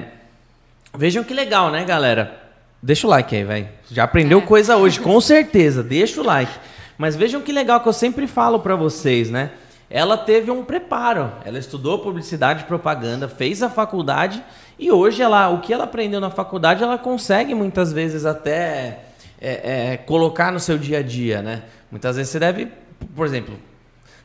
Vejam 0.93 1.23
que 1.23 1.33
legal, 1.33 1.71
né, 1.71 1.85
galera? 1.85 2.37
Deixa 2.83 3.07
o 3.07 3.11
like 3.11 3.37
aí, 3.37 3.45
velho. 3.45 3.69
Já 3.93 4.03
aprendeu 4.03 4.39
É. 4.41 4.43
coisa 4.43 4.77
hoje, 4.77 4.99
com 4.99 5.21
certeza. 5.21 5.85
Deixa 5.85 6.21
o 6.21 6.25
like. 6.25 6.51
Mas 6.99 7.15
vejam 7.15 7.41
que 7.41 7.53
legal 7.53 7.81
que 7.81 7.89
eu 7.89 7.93
sempre 7.93 8.27
falo 8.27 8.59
para 8.59 8.75
vocês, 8.75 9.31
né? 9.31 9.51
Ela 9.91 10.17
teve 10.17 10.53
um 10.53 10.65
preparo. 10.65 11.33
Ela 11.45 11.59
estudou 11.59 11.99
publicidade 11.99 12.63
e 12.63 12.67
propaganda, 12.67 13.29
fez 13.29 13.61
a 13.61 13.69
faculdade 13.69 14.43
e 14.79 14.91
hoje 14.91 15.21
ela, 15.21 15.49
o 15.51 15.61
que 15.61 15.73
ela 15.73 15.85
aprendeu 15.85 16.21
na 16.21 16.31
faculdade, 16.31 16.83
ela 16.83 16.97
consegue 16.97 17.55
muitas 17.55 17.93
vezes 17.93 18.25
até 18.25 19.01
é, 19.41 19.93
é, 19.93 19.97
colocar 19.97 20.53
no 20.53 20.61
seu 20.61 20.79
dia 20.79 20.99
a 20.99 21.03
dia, 21.03 21.43
né? 21.43 21.65
Muitas 21.91 22.17
vezes 22.17 22.31
você 22.31 22.39
deve, 22.39 22.69
por 23.17 23.27
exemplo, 23.27 23.59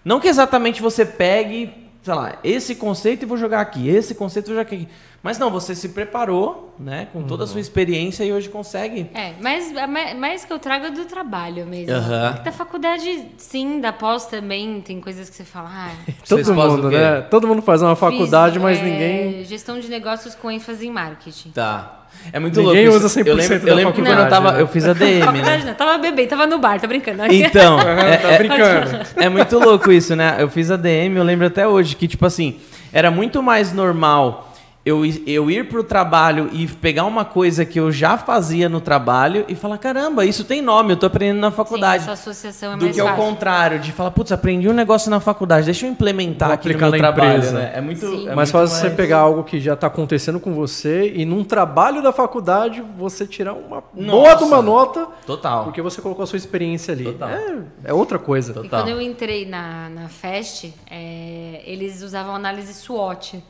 não 0.04 0.20
que 0.20 0.28
exatamente 0.28 0.84
você 0.84 1.04
pegue, 1.04 1.85
sei 2.06 2.14
lá, 2.14 2.38
esse 2.44 2.76
conceito 2.76 3.24
e 3.24 3.26
vou 3.26 3.36
jogar 3.36 3.62
aqui, 3.62 3.90
esse 3.90 4.14
conceito 4.14 4.46
e 4.46 4.50
vou 4.54 4.58
jogar 4.58 4.62
aqui. 4.62 4.88
Mas 5.24 5.40
não, 5.40 5.50
você 5.50 5.74
se 5.74 5.90
preparou, 5.90 6.76
né, 6.78 7.08
com 7.12 7.24
toda 7.24 7.46
a 7.46 7.48
sua 7.48 7.60
experiência 7.60 8.24
e 8.24 8.32
hoje 8.32 8.48
consegue. 8.48 9.10
É, 9.12 9.34
mas 9.42 9.74
mais, 10.16 10.46
que 10.46 10.54
eu 10.54 10.60
trago 10.60 10.86
é 10.86 10.92
do 10.92 11.06
trabalho 11.06 11.66
mesmo. 11.66 11.96
Porque 11.96 12.44
Da 12.44 12.52
faculdade, 12.52 13.30
sim, 13.38 13.82
da 13.82 13.92
pós 13.92 14.28
também, 14.28 14.82
tem 14.82 15.02
coisas 15.02 15.28
que 15.28 15.36
você 15.36 15.44
fala, 15.44 15.72
ah, 15.72 15.92
Todo 16.30 16.54
mundo, 16.54 16.92
né? 16.92 17.22
Todo 17.22 17.48
mundo 17.48 17.64
faz 17.64 17.82
uma 17.82 17.96
faculdade, 17.96 18.54
fiz, 18.54 18.62
mas 18.62 18.78
é, 18.78 18.84
ninguém. 18.84 19.44
Gestão 19.46 19.80
de 19.80 19.90
negócios 19.90 20.36
com 20.36 20.52
ênfase 20.52 20.86
em 20.86 20.92
marketing. 20.92 21.50
Tá. 21.50 22.05
É 22.34 22.40
muito 22.40 22.60
Ninguém 22.62 22.88
louco. 22.88 23.06
usa 23.06 23.08
isso. 23.08 23.20
100% 23.20 23.28
eu 23.28 23.36
lembro, 23.36 23.60
da 23.60 23.68
eu 23.72 23.76
lembro 23.76 23.94
que 23.94 24.02
quando 24.02 24.20
eu 24.20 24.30
tava, 24.30 24.52
né? 24.54 24.62
eu 24.62 24.68
fiz 24.68 24.86
a 24.88 24.94
DM, 24.94 25.42
né? 25.42 25.64
Não, 25.66 25.74
tava 25.74 25.98
bebendo, 25.98 26.30
tava 26.30 26.48
no 26.48 26.58
bar, 26.60 26.80
tá 26.80 26.88
brincando. 26.88 27.24
Então, 27.32 27.80
é, 27.80 28.18
Tá 28.18 28.38
brincando. 28.38 29.00
é 29.16 29.30
muito 29.30 29.60
louco 29.60 29.92
isso, 29.92 30.16
né? 30.16 30.36
Eu 30.40 30.50
fiz 30.50 30.70
a 30.72 30.76
DM, 30.76 31.18
eu 31.18 31.24
lembro 31.24 31.46
até 31.48 31.68
hoje 31.68 31.96
que, 31.96 32.08
tipo 32.08 32.26
assim, 32.26 32.58
era 32.92 33.10
muito 33.12 33.42
mais 33.44 33.72
normal 33.74 34.45
eu, 34.86 35.04
ir- 35.06 35.24
eu 35.26 35.50
ir 35.50 35.68
pro 35.68 35.84
trabalho 35.84 36.50
e 36.54 36.68
pegar 36.68 37.06
uma 37.06 37.26
coisa 37.26 37.66
que 37.66 37.80
eu 37.80 37.92
já 37.92 38.18
fazia 38.18 38.70
no 38.70 38.80
trabalho 38.80 39.44
e 39.48 39.56
falar, 39.56 39.78
caramba, 39.80 40.24
isso 40.26 40.44
tem 40.44 40.62
nome, 40.62 40.94
eu 40.94 40.98
tô 40.98 41.08
aprendendo 41.08 41.40
na 41.40 41.50
faculdade. 41.50 42.04
Sim, 42.04 42.12
essa 42.12 42.22
associação 42.22 42.74
é 42.74 42.78
do 42.78 42.90
que 42.90 43.00
ao 43.02 43.16
contrário, 43.16 43.80
de 43.80 43.92
falar, 43.92 44.12
putz, 44.12 44.32
aprendi 44.32 44.70
um 44.70 44.74
negócio 44.74 45.10
na 45.10 45.20
faculdade, 45.20 45.66
deixa 45.66 45.88
eu 45.88 45.90
implementar 45.92 46.50
Vou 46.50 46.54
aqui 46.56 46.72
no 46.72 46.78
meu 46.80 46.92
na 46.92 46.98
trabalho, 46.98 47.30
empresa. 47.38 47.58
né? 47.58 47.72
É 47.76 47.82
muito, 47.82 48.00
Sim. 48.08 48.30
é 48.30 48.36
mais 48.36 48.52
fácil 48.52 48.78
você 48.78 48.90
pegar 48.92 49.18
algo 49.20 49.44
que 49.44 49.60
já 49.60 49.74
está 49.74 49.88
acontecendo 49.88 50.40
com 50.40 50.54
você 50.54 51.12
e 51.16 51.26
num 51.26 51.44
trabalho 51.44 52.04
da 52.04 52.14
faculdade 52.14 52.84
você 52.96 53.26
tirar 53.26 53.54
uma 53.54 53.82
boa 53.94 54.36
de 54.36 54.44
uma 54.44 54.62
nota 54.62 55.08
Total. 55.26 55.64
porque 55.64 55.82
você 55.82 56.00
colocou 56.02 56.24
a 56.24 56.28
sua 56.28 56.38
experiência 56.38 56.94
ali. 56.94 57.06
Total. 57.06 57.30
É, 57.30 57.56
é 57.86 57.94
outra 57.94 58.20
coisa. 58.20 58.52
E 58.52 58.54
Total. 58.56 58.82
quando 58.84 58.90
eu 58.90 59.02
entrei 59.02 59.48
na, 59.48 59.90
na 59.90 60.10
Fest, 60.10 60.66
é, 60.92 61.62
eles 61.66 62.04
usavam 62.04 62.36
análise 62.36 62.72
SWOT. 62.74 63.44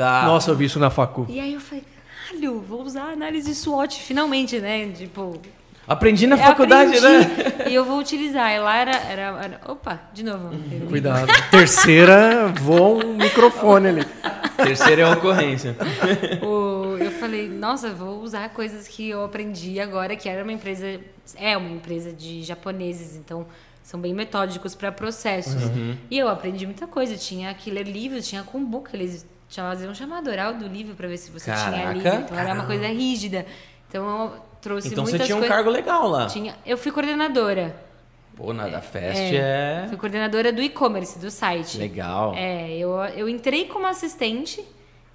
Tá. 0.00 0.22
Nossa, 0.24 0.50
eu 0.50 0.56
vi 0.56 0.64
isso 0.64 0.78
na 0.78 0.88
facu. 0.88 1.26
E 1.28 1.38
aí 1.38 1.52
eu 1.52 1.60
falei, 1.60 1.84
caralho, 2.26 2.58
vou 2.60 2.82
usar 2.82 3.12
análise 3.12 3.54
SWOT 3.54 4.00
finalmente, 4.02 4.58
né? 4.58 4.88
Tipo, 4.88 5.38
Aprendi 5.86 6.26
na 6.26 6.36
eu 6.36 6.38
faculdade, 6.38 6.96
aprendi, 6.96 7.26
né? 7.58 7.64
E 7.68 7.74
eu 7.74 7.84
vou 7.84 7.98
utilizar. 7.98 8.50
E 8.50 8.60
lá 8.60 8.76
era, 8.76 8.96
era, 8.96 9.22
era- 9.44 9.60
Opa, 9.68 10.00
de 10.14 10.22
novo. 10.24 10.48
Uhum. 10.54 10.86
Cuidado. 10.88 11.26
Terceira, 11.50 12.46
voa 12.62 13.04
um 13.04 13.14
microfone 13.16 13.88
ali. 13.88 14.04
Terceira 14.56 15.02
é 15.02 15.04
a 15.04 15.10
ocorrência. 15.10 15.76
O- 16.42 16.96
eu 16.98 17.10
falei, 17.10 17.48
nossa, 17.48 17.90
vou 17.90 18.22
usar 18.22 18.48
coisas 18.50 18.88
que 18.88 19.10
eu 19.10 19.22
aprendi 19.24 19.80
agora, 19.80 20.16
que 20.16 20.28
era 20.30 20.42
uma 20.42 20.52
empresa, 20.52 20.98
é 21.36 21.56
uma 21.58 21.70
empresa 21.70 22.10
de 22.12 22.42
japoneses, 22.42 23.16
então 23.16 23.46
são 23.82 24.00
bem 24.00 24.14
metódicos 24.14 24.74
para 24.74 24.90
processos. 24.92 25.62
Uhum. 25.64 25.96
E 26.10 26.18
eu 26.18 26.28
aprendi 26.28 26.64
muita 26.64 26.86
coisa. 26.86 27.16
Tinha 27.16 27.52
que 27.52 27.70
ler 27.70 27.86
livros, 27.86 28.26
tinha 28.28 28.42
kombucha, 28.42 28.90
eles 28.94 29.26
faziam 29.50 29.94
chamado 29.94 30.30
oral 30.30 30.54
do 30.54 30.66
livro 30.66 30.94
para 30.94 31.08
ver 31.08 31.16
se 31.16 31.30
você 31.30 31.50
tinha 31.52 31.64
Caraca. 31.70 31.92
livro. 31.92 32.08
Então 32.24 32.38
era 32.38 32.54
uma 32.54 32.64
coisa 32.66 32.86
rígida. 32.86 33.46
Então 33.88 34.06
eu 34.24 34.32
trouxe 34.60 34.88
Então 34.88 35.04
você 35.04 35.10
muitas 35.12 35.26
tinha 35.26 35.36
um 35.36 35.40
coisas. 35.40 35.56
cargo 35.56 35.70
legal 35.70 36.08
lá. 36.08 36.26
Tinha, 36.26 36.54
eu 36.64 36.76
fui 36.78 36.92
coordenadora. 36.92 37.74
Pô, 38.36 38.52
na 38.54 38.68
da 38.68 38.80
Fest 38.80 39.18
é... 39.34 39.84
Fui 39.88 39.96
coordenadora 39.98 40.52
do 40.52 40.62
e-commerce, 40.62 41.18
do 41.18 41.30
site. 41.30 41.76
Legal. 41.78 42.32
É, 42.36 42.70
eu, 42.78 42.92
eu 43.16 43.28
entrei 43.28 43.66
como 43.66 43.86
assistente 43.86 44.64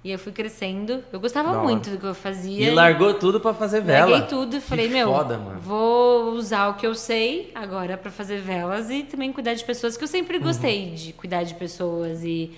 e 0.04 0.12
eu 0.12 0.18
fui 0.18 0.30
crescendo. 0.30 1.02
Eu 1.12 1.18
gostava 1.18 1.50
hora. 1.50 1.62
muito 1.62 1.90
do 1.90 1.98
que 1.98 2.04
eu 2.06 2.14
fazia. 2.14 2.68
E 2.68 2.70
largou 2.72 3.14
tudo 3.14 3.40
pra 3.40 3.52
fazer 3.52 3.80
vela. 3.80 4.10
Larguei 4.12 4.28
tudo 4.28 4.56
e 4.56 4.60
falei, 4.60 4.88
meu, 4.88 5.08
foda, 5.12 5.38
mano. 5.38 5.58
vou 5.58 6.34
usar 6.34 6.68
o 6.68 6.74
que 6.74 6.86
eu 6.86 6.94
sei 6.94 7.50
agora 7.52 7.96
pra 7.96 8.12
fazer 8.12 8.40
velas 8.40 8.90
e 8.90 9.02
também 9.02 9.32
cuidar 9.32 9.54
de 9.54 9.64
pessoas, 9.64 9.96
que 9.96 10.04
eu 10.04 10.06
Uhum. 10.06 10.12
sempre 10.12 10.38
gostei 10.38 10.90
de 10.90 11.12
cuidar 11.12 11.42
de 11.42 11.54
pessoas 11.54 12.22
e, 12.22 12.52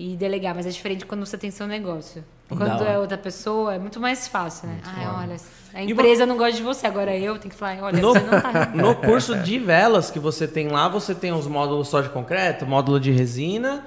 e 0.00 0.16
delegar, 0.16 0.54
mas 0.54 0.66
é 0.66 0.70
diferente 0.70 1.04
quando 1.04 1.26
você 1.26 1.36
tem 1.36 1.50
seu 1.50 1.66
negócio. 1.66 2.24
Quando 2.48 2.82
é 2.84 2.98
outra 2.98 3.18
pessoa, 3.18 3.74
é 3.74 3.78
muito 3.78 4.00
mais 4.00 4.26
fácil, 4.26 4.66
né? 4.66 4.78
Ai, 4.82 5.04
foda. 5.04 5.18
olha, 5.18 5.36
a 5.74 5.82
empresa 5.82 6.24
não 6.26 6.36
gosta 6.36 6.56
de 6.56 6.62
você, 6.62 6.86
agora 6.86 7.16
eu 7.16 7.38
tenho 7.38 7.52
que 7.52 7.56
falar, 7.58 7.82
olha, 7.82 8.00
No, 8.00 8.12
você 8.12 8.20
não 8.20 8.40
tá. 8.40 8.66
no 8.74 8.94
curso 8.96 9.36
de 9.38 9.58
velas 9.58 10.10
que 10.10 10.18
você 10.18 10.48
tem 10.48 10.68
lá, 10.68 10.88
você 10.88 11.14
tem 11.14 11.32
os 11.32 11.46
módulos 11.46 11.88
só 11.88 12.00
de 12.00 12.08
concreto, 12.08 12.64
módulo 12.66 12.98
de 12.98 13.10
resina. 13.10 13.84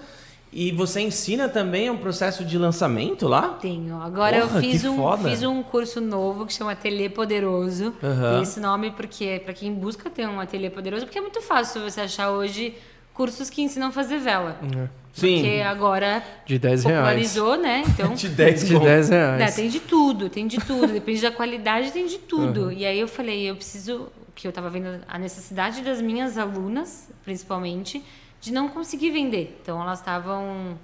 E 0.56 0.72
você 0.72 1.02
ensina 1.02 1.50
também 1.50 1.90
um 1.90 1.98
processo 1.98 2.46
de 2.46 2.60
lançamento 2.60 3.28
lá? 3.28 3.58
Tenho. 3.60 4.00
Agora 4.00 4.42
Porra, 4.42 4.58
eu 4.60 4.62
fiz 4.62 4.86
um, 4.86 4.96
foda. 4.98 5.28
fiz 5.28 5.42
um 5.42 5.64
curso 5.64 6.00
novo 6.00 6.46
que 6.46 6.54
chama 6.54 6.74
Ateliê 6.74 7.10
Poderoso. 7.10 7.92
Aham. 8.04 8.34
Tem 8.34 8.44
esse 8.44 8.60
nome 8.60 8.92
porque 8.92 9.26
é 9.26 9.40
pra 9.40 9.52
quem 9.52 9.74
busca 9.74 10.12
ter 10.12 10.28
um 10.28 10.40
ateliê 10.40 10.70
poderoso, 10.70 11.06
porque 11.06 11.18
é 11.18 11.22
muito 11.22 11.42
fácil 11.42 11.82
você 11.82 12.02
achar 12.02 12.30
hoje 12.30 12.76
cursos 13.14 13.50
que 13.50 13.62
ensinam 13.62 13.88
a 13.88 13.92
fazer 13.92 14.18
vela. 14.20 14.58
Sim. 15.14 15.36
Porque 15.42 15.62
agora 15.62 16.24
De 16.46 16.58
10 16.58 16.84
reais. 16.86 16.98
popularizou, 16.98 17.56
né? 17.58 17.84
Então, 17.88 18.14
De 18.16 18.28
10 18.30 18.68
De 18.68 18.74
conto. 18.74 18.86
10 18.86 19.10
né, 19.10 19.38
reais. 19.38 19.56
tem 19.56 19.70
de 19.70 19.80
tudo, 19.80 20.28
tem 20.30 20.48
de 20.48 20.58
tudo. 20.58 20.88
Depende 20.92 21.22
da 21.22 21.32
qualidade, 21.32 21.92
tem 21.92 22.08
de 22.08 22.18
tudo. 22.18 22.72
E 22.72 22.84
aí 22.86 23.00
eu 23.00 23.08
falei, 23.08 23.48
eu 23.50 23.56
preciso, 23.56 24.08
que 24.34 24.48
eu 24.48 24.52
tava 24.52 24.70
vendo 24.72 25.02
a 25.08 25.20
necessidade 25.20 25.82
das 25.82 26.02
minhas 26.02 26.38
alunas, 26.38 27.10
principalmente, 27.24 28.04
de 28.42 28.52
não 28.52 28.68
conseguir 28.70 29.12
vender. 29.12 29.58
Então 29.62 29.80
elas 29.80 30.00
estavam 30.00 30.78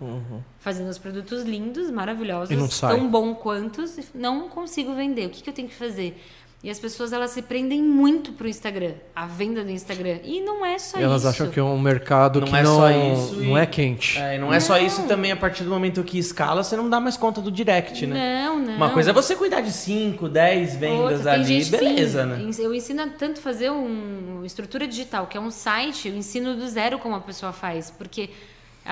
fazendo 0.59 0.89
os 0.89 0.97
produtos 0.99 1.43
lindos, 1.43 1.89
maravilhosos, 1.89 2.51
E 2.51 2.55
não 2.55 2.69
sai. 2.69 2.95
tão 2.95 3.09
bom 3.09 3.33
quantos, 3.33 3.97
e 3.97 4.05
não 4.13 4.47
consigo 4.47 4.93
vender. 4.93 5.25
O 5.25 5.29
que, 5.31 5.41
que 5.41 5.49
eu 5.49 5.53
tenho 5.53 5.67
que 5.67 5.75
fazer? 5.75 6.21
E 6.61 6.69
as 6.69 6.77
pessoas 6.77 7.13
elas 7.13 7.31
se 7.31 7.41
prendem 7.41 7.81
muito 7.81 8.33
pro 8.33 8.45
Instagram, 8.45 8.95
a 9.15 9.25
venda 9.25 9.63
do 9.63 9.71
Instagram. 9.71 10.17
E 10.25 10.41
não 10.41 10.65
é 10.65 10.77
só 10.77 10.99
E 10.99 11.03
elas 11.03 11.21
isso. 11.21 11.29
acham 11.29 11.49
que 11.49 11.57
é 11.57 11.63
um 11.63 11.79
mercado 11.79 12.41
Não 12.41 12.47
que 12.49 12.55
é 12.55 12.61
não, 12.63 12.75
só 12.75 12.89
isso 12.91 13.35
não 13.37 13.57
e- 13.57 13.61
é 13.61 13.65
quente. 13.65 14.19
É, 14.19 14.35
e 14.35 14.37
não 14.39 14.53
é 14.53 14.59
só 14.59 14.77
Não. 14.77 14.85
isso 14.85 15.03
também, 15.03 15.31
a 15.31 15.37
partir 15.37 15.63
do 15.63 15.69
momento 15.69 16.03
que 16.03 16.19
escala, 16.19 16.61
você 16.61 16.75
não 16.75 16.89
dá 16.89 16.99
mais 16.99 17.15
conta 17.15 17.39
do 17.39 17.49
direct, 17.49 18.05
né? 18.05 18.43
Não, 18.45 18.59
não. 18.59 18.75
Uma 18.75 18.89
coisa 18.89 19.11
é 19.11 19.13
você 19.13 19.37
cuidar 19.37 19.61
de 19.61 19.71
5, 19.71 20.27
10 20.27 20.75
vendas 20.75 21.13
Outra, 21.19 21.31
ali, 21.31 21.45
gente, 21.45 21.71
beleza, 21.71 22.23
sim, 22.23 22.29
né? 22.45 22.51
Eu 22.59 22.73
ensino 22.75 23.09
tanto 23.17 23.39
fazer 23.39 23.69
um 23.71 24.43
estrutura 24.43 24.85
digital, 24.85 25.27
que 25.27 25.37
é 25.37 25.39
um 25.39 25.51
site, 25.51 26.09
eu 26.09 26.15
ensino 26.15 26.57
do 26.57 26.67
zero 26.67 26.99
como 26.99 27.15
a 27.15 27.21
pessoa 27.21 27.53
faz, 27.53 27.89
porque 27.89 28.29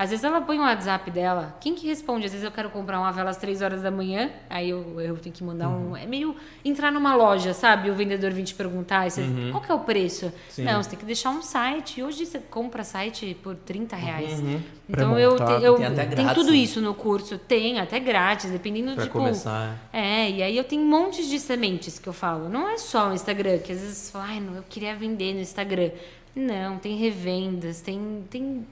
às 0.00 0.10
vezes 0.10 0.24
ela 0.24 0.40
põe 0.40 0.58
o 0.58 0.62
WhatsApp 0.62 1.10
dela, 1.10 1.56
quem 1.60 1.74
que 1.74 1.86
responde? 1.88 2.24
Às 2.26 2.30
vezes 2.32 2.44
eu 2.44 2.52
quero 2.52 2.70
comprar 2.70 3.00
uma 3.00 3.10
vela 3.10 3.30
às 3.30 3.36
três 3.36 3.60
horas 3.60 3.82
da 3.82 3.90
manhã, 3.90 4.30
aí 4.48 4.70
eu, 4.70 5.00
eu 5.00 5.16
tenho 5.16 5.34
que 5.34 5.42
mandar 5.42 5.68
Uhum. 5.68 5.90
um... 5.90 5.96
É 5.96 6.06
meio 6.06 6.36
entrar 6.64 6.92
numa 6.92 7.16
loja, 7.16 7.52
sabe? 7.52 7.90
O 7.90 7.94
vendedor 7.94 8.30
vir 8.30 8.44
te 8.44 8.54
perguntar, 8.54 9.10
você, 9.10 9.22
qual 9.50 9.60
que 9.62 9.72
é 9.72 9.74
o 9.74 9.80
preço? 9.80 10.26
Uhum. 10.26 10.32
Sim. 10.50 10.62
Não, 10.64 10.80
você 10.82 10.90
tem 10.90 10.98
que 11.00 11.04
deixar 11.04 11.30
um 11.30 11.42
site, 11.42 11.98
e 11.98 12.02
hoje 12.04 12.24
você 12.24 12.38
compra 12.38 12.84
site 12.84 13.36
por 13.42 13.56
30 13.56 13.96
reais. 13.96 14.38
Uhum. 14.40 14.60
Então 14.88 15.18
eu, 15.18 15.36
te, 15.36 15.64
eu 15.64 15.74
Tem 15.74 15.86
até 15.86 16.04
tem 16.06 16.24
grátis, 16.24 16.34
tudo 16.34 16.50
né? 16.52 16.56
isso 16.58 16.80
no 16.80 16.94
curso, 16.94 17.36
tem 17.36 17.80
até 17.80 17.98
grátis, 17.98 18.50
dependendo 18.50 18.94
Pra 18.94 19.02
tipo, 19.04 19.18
começar. 19.18 19.76
é, 19.92 20.30
e 20.30 20.42
aí 20.42 20.56
eu 20.56 20.64
tenho 20.64 20.82
montes 20.84 21.28
de 21.28 21.38
sementes 21.40 21.98
que 21.98 22.08
eu 22.08 22.12
falo. 22.12 22.48
Não 22.48 22.70
é 22.70 22.78
só 22.78 23.10
o 23.10 23.12
Instagram, 23.14 23.58
que 23.58 23.72
às 23.72 23.80
vezes 23.80 23.96
você 23.98 24.12
fala, 24.12 24.24
ai, 24.28 24.40
não, 24.40 24.54
eu 24.54 24.64
queria 24.68 24.94
vender 24.94 25.34
no 25.34 25.40
Instagram. 25.40 25.90
Não, 26.36 26.78
tem 26.78 26.96
revendas, 26.96 27.80
tem, 27.80 28.24
tem 28.30 28.64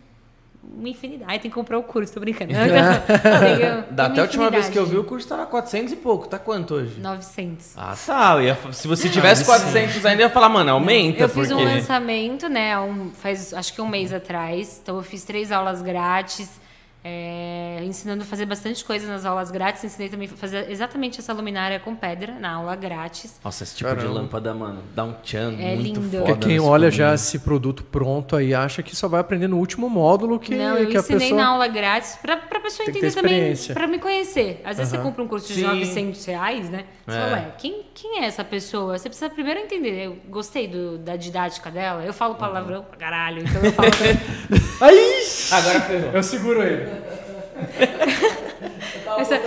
uma 0.78 0.88
infinidade. 0.88 1.30
Ai, 1.30 1.38
tem 1.38 1.50
que 1.50 1.54
comprar 1.54 1.78
o 1.78 1.82
curso, 1.82 2.12
tô 2.12 2.20
brincando. 2.20 2.52
Da 3.90 4.06
até 4.06 4.20
a 4.20 4.22
última 4.24 4.50
vez 4.50 4.68
que 4.68 4.78
eu 4.78 4.86
vi, 4.86 4.96
o 4.96 5.04
curso 5.04 5.26
tava 5.28 5.46
400 5.46 5.92
e 5.92 5.96
pouco. 5.96 6.26
Tá 6.28 6.38
quanto 6.38 6.74
hoje? 6.74 7.00
900. 7.00 7.72
Ah, 7.76 7.94
tá. 8.06 8.42
Ia- 8.42 8.58
se 8.72 8.86
você 8.88 9.08
tivesse 9.08 9.44
400 9.44 10.04
ainda, 10.04 10.22
eu 10.22 10.26
ia 10.26 10.30
falar, 10.32 10.48
mano, 10.48 10.70
aumenta, 10.72 11.22
Eu 11.24 11.28
fiz 11.28 11.48
porque... 11.48 11.62
um 11.62 11.64
lançamento, 11.64 12.48
né, 12.48 12.78
um- 12.78 13.10
faz 13.14 13.52
acho 13.54 13.72
que 13.72 13.80
um 13.80 13.88
mês 13.88 14.12
atrás. 14.12 14.80
Então 14.82 14.96
eu 14.96 15.02
fiz 15.02 15.24
três 15.24 15.50
aulas 15.52 15.82
grátis, 15.82 16.50
é, 17.08 17.80
ensinando 17.84 18.22
a 18.24 18.26
fazer 18.26 18.46
bastante 18.46 18.84
coisa 18.84 19.06
nas 19.06 19.24
aulas 19.24 19.50
grátis. 19.52 19.84
Ensinei 19.84 20.08
também 20.08 20.28
a 20.32 20.36
fazer 20.36 20.68
exatamente 20.70 21.20
essa 21.20 21.32
luminária 21.32 21.78
com 21.78 21.94
pedra 21.94 22.34
na 22.34 22.54
aula 22.54 22.74
grátis. 22.74 23.38
Nossa, 23.44 23.62
esse 23.62 23.76
tipo 23.76 23.88
de 23.90 23.96
Caramba. 23.96 24.14
lâmpada, 24.20 24.52
mano, 24.54 24.82
dá 24.94 25.04
um 25.04 25.12
tchan 25.22 25.54
É 25.58 25.74
muito 25.76 26.00
lindo. 26.00 26.10
foda. 26.10 26.24
Porque 26.24 26.48
quem 26.48 26.58
olha 26.60 26.90
já 26.90 27.14
esse 27.14 27.38
produto 27.38 27.84
pronto 27.84 28.34
aí 28.34 28.52
acha 28.54 28.82
que 28.82 28.96
só 28.96 29.06
vai 29.06 29.20
aprender 29.20 29.46
no 29.46 29.56
último 29.58 29.88
módulo 29.88 30.38
que, 30.40 30.54
não, 30.56 30.76
eu 30.76 30.88
que 30.88 30.96
a 30.96 31.00
ensinei 31.00 31.20
pessoa... 31.28 31.40
na 31.40 31.48
aula 31.48 31.68
grátis 31.68 32.16
pra, 32.20 32.36
pra 32.36 32.58
pessoa 32.60 32.88
entender 32.88 33.12
também, 33.12 33.54
pra 33.72 33.86
me 33.86 33.98
conhecer. 34.00 34.60
Às 34.64 34.76
vezes 34.78 34.92
Aham. 34.92 35.02
você 35.02 35.08
compra 35.08 35.22
um 35.22 35.28
curso 35.28 35.46
de 35.48 35.54
Sim. 35.60 35.62
900 35.66 36.24
reais, 36.24 36.68
né? 36.68 36.84
Você 37.06 37.16
É. 37.16 37.20
fala, 37.20 37.32
ué, 37.34 37.46
quem, 37.58 37.82
quem 37.94 38.22
é 38.22 38.24
essa 38.26 38.42
pessoa? 38.42 38.98
Você 38.98 39.08
precisa 39.08 39.30
primeiro 39.30 39.60
entender. 39.60 40.06
Eu 40.06 40.16
gostei 40.28 40.66
do- 40.66 40.98
da 40.98 41.14
didática 41.16 41.70
dela. 41.70 42.04
Eu 42.04 42.12
falo 42.12 42.34
palavrão 42.34 42.82
pra 42.82 42.96
caralho, 42.98 43.42
então 43.42 43.62
eu 43.62 43.72
falo. 43.72 43.88
Aí! 44.80 45.22
Agora 45.52 45.80
ferrou. 45.82 46.10
Eu 46.12 46.22
seguro 46.22 46.62
ele. 46.62 46.95
Essa- 49.18 49.40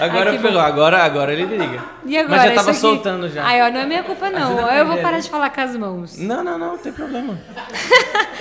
Agora 0.00 0.30
Ai, 0.32 0.38
ferrou. 0.38 0.60
Agora, 0.60 0.98
agora 1.04 1.32
ele 1.32 1.44
liga. 1.44 1.80
E 2.04 2.18
agora? 2.18 2.36
Mas 2.40 2.48
já 2.50 2.54
tava 2.56 2.70
isso 2.72 2.80
soltando 2.80 3.28
já. 3.28 3.44
Ai, 3.44 3.62
ó, 3.62 3.70
não 3.72 3.80
é 3.80 3.86
minha 3.86 4.02
culpa, 4.02 4.28
não. 4.28 4.66
Aí 4.66 4.80
eu 4.80 4.86
vou 4.86 4.96
parar 4.96 5.12
né? 5.12 5.20
de 5.20 5.30
falar 5.30 5.50
com 5.50 5.60
as 5.60 5.76
mãos. 5.76 6.18
Não, 6.18 6.42
não, 6.42 6.58
não, 6.58 6.72
não 6.72 6.78
tem 6.78 6.92
problema. 6.92 7.38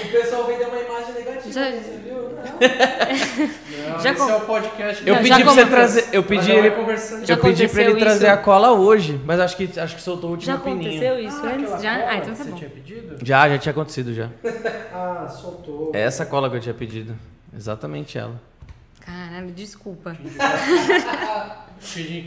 O 0.04 0.12
pessoal 0.12 0.46
vendeu 0.46 0.68
uma 0.68 0.80
imagem 0.80 1.14
negativa, 1.14 1.52
Já- 1.52 1.70
você 1.72 2.00
viu? 2.04 2.34
Já 4.02 4.12
esse 4.12 4.20
com- 4.22 4.30
é 4.30 4.36
o 4.36 4.42
podcast. 4.42 5.08
Eu 5.08 5.14
Não, 5.16 5.22
pedi 5.22 5.30
já 5.30 5.44
pra 5.46 5.54
você 5.54 5.66
trazer. 5.66 6.06
Eu 6.12 6.24
pedi 6.24 6.52
ele. 6.52 6.70
Já 7.24 7.34
eu 7.36 7.38
pedi 7.38 7.68
pra 7.68 7.82
ele 7.82 7.92
aconteceu 7.92 7.98
trazer 8.00 8.26
isso? 8.26 8.34
a 8.34 8.38
cola 8.38 8.72
hoje, 8.72 9.22
mas 9.24 9.40
acho 9.40 9.56
que, 9.56 9.80
acho 9.80 9.96
que 9.96 10.02
soltou 10.02 10.32
o 10.32 10.34
último 10.34 10.52
Já 10.52 10.60
pininho. 10.60 10.82
aconteceu 10.82 11.20
isso 11.20 11.46
antes? 11.46 11.82
Já? 11.82 11.94
Ah, 12.10 12.16
então 12.18 12.34
tá 12.34 12.44
Você 12.44 12.50
bom. 12.50 12.58
tinha 12.58 12.70
pedido? 12.70 13.18
Já, 13.24 13.48
já 13.50 13.58
tinha 13.60 13.72
acontecido 13.72 14.14
já. 14.14 14.30
Ah, 14.94 15.28
soltou. 15.30 15.92
É 15.94 16.02
essa 16.02 16.26
cola 16.26 16.50
que 16.50 16.56
eu 16.58 16.62
tinha 16.62 16.74
pedido. 16.76 17.16
Exatamente 17.56 18.18
ela. 18.18 18.40
Caralho, 19.00 19.52
desculpa. 19.52 20.16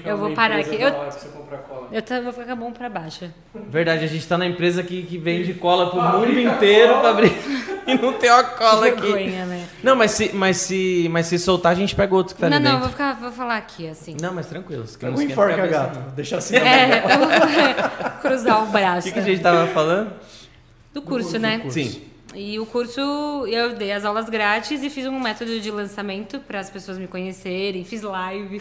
Eu 0.05 0.19
vou 0.19 0.35
parar 0.35 0.57
aqui. 0.59 0.75
Eu-. 0.75 0.93
Eu 1.91 2.03
tô- 2.03 2.23
vou 2.23 2.33
ficar 2.33 2.55
mão 2.55 2.73
pra 2.73 2.91
baixo. 2.91 3.31
Verdade, 3.55 4.05
a 4.05 4.07
gente 4.07 4.27
tá 4.29 4.37
na 4.37 4.45
empresa 4.47 4.83
que, 4.83 5.03
que 5.03 5.17
vende 5.17 5.55
cola 5.55 5.89
pro 5.91 6.03
mundo 6.03 6.39
inteiro 6.39 7.01
pra 7.01 7.11
abrir. 7.11 7.33
E 7.87 7.95
não 7.95 8.15
tem 8.15 8.29
uma 8.29 8.43
cola 8.43 8.89
aqui. 8.89 9.01
Vergonha, 9.01 9.47
né? 9.47 9.65
Não, 9.81 9.95
mas 9.95 10.11
se, 10.11 10.33
mas, 10.35 10.57
se, 10.57 11.07
mas 11.09 11.27
se 11.29 11.39
soltar, 11.39 11.71
a 11.71 11.75
gente 11.77 11.95
pega 11.95 12.13
outro 12.17 12.35
que 12.35 12.41
tá 12.41 12.51
Não, 12.51 12.57
ali 12.57 12.65
não, 12.65 12.73
dentro. 12.73 12.83
vou, 12.89 12.91
ficar, 12.93 13.13
vou 13.15 13.31
falar 13.31 13.57
aqui, 13.59 13.87
assim. 13.89 14.17
Não, 14.21 14.35
mas 14.35 14.47
tranquilo. 14.47 14.83
que 14.83 15.07
não 15.07 15.15
um 15.15 15.23
enforca, 15.23 15.55
cabeça, 15.55 15.79
gato. 15.85 15.99
não. 16.01 16.09
Deixa 16.11 16.37
assim. 16.37 16.57
É, 16.59 17.05
eu 17.15 17.19
vou 17.21 17.29
cruzar 18.23 18.59
o 18.61 18.65
O 18.65 18.73
braço. 18.73 19.07
que, 19.07 19.13
que 19.13 19.21
a 19.21 19.23
gente 19.23 19.41
tava 19.41 19.69
falando? 19.69 20.13
Do 20.93 21.01
curso, 21.01 21.39
né? 21.39 21.63
Sim. 21.71 22.03
E 22.37 22.59
o 22.59 22.67
curso, 22.67 23.01
eu 23.49 23.75
dei 23.75 23.93
as 23.93 24.05
aulas 24.05 24.29
grátis 24.29 24.83
e 24.83 24.91
fiz 24.91 25.07
um 25.07 25.19
método 25.19 25.59
de 25.59 25.71
lançamento 25.71 26.39
para 26.41 26.61
as 26.61 26.69
pessoas 26.69 26.99
me 26.99 27.07
conhecerem. 27.07 27.83
Fiz 27.83 28.03
live. 28.03 28.61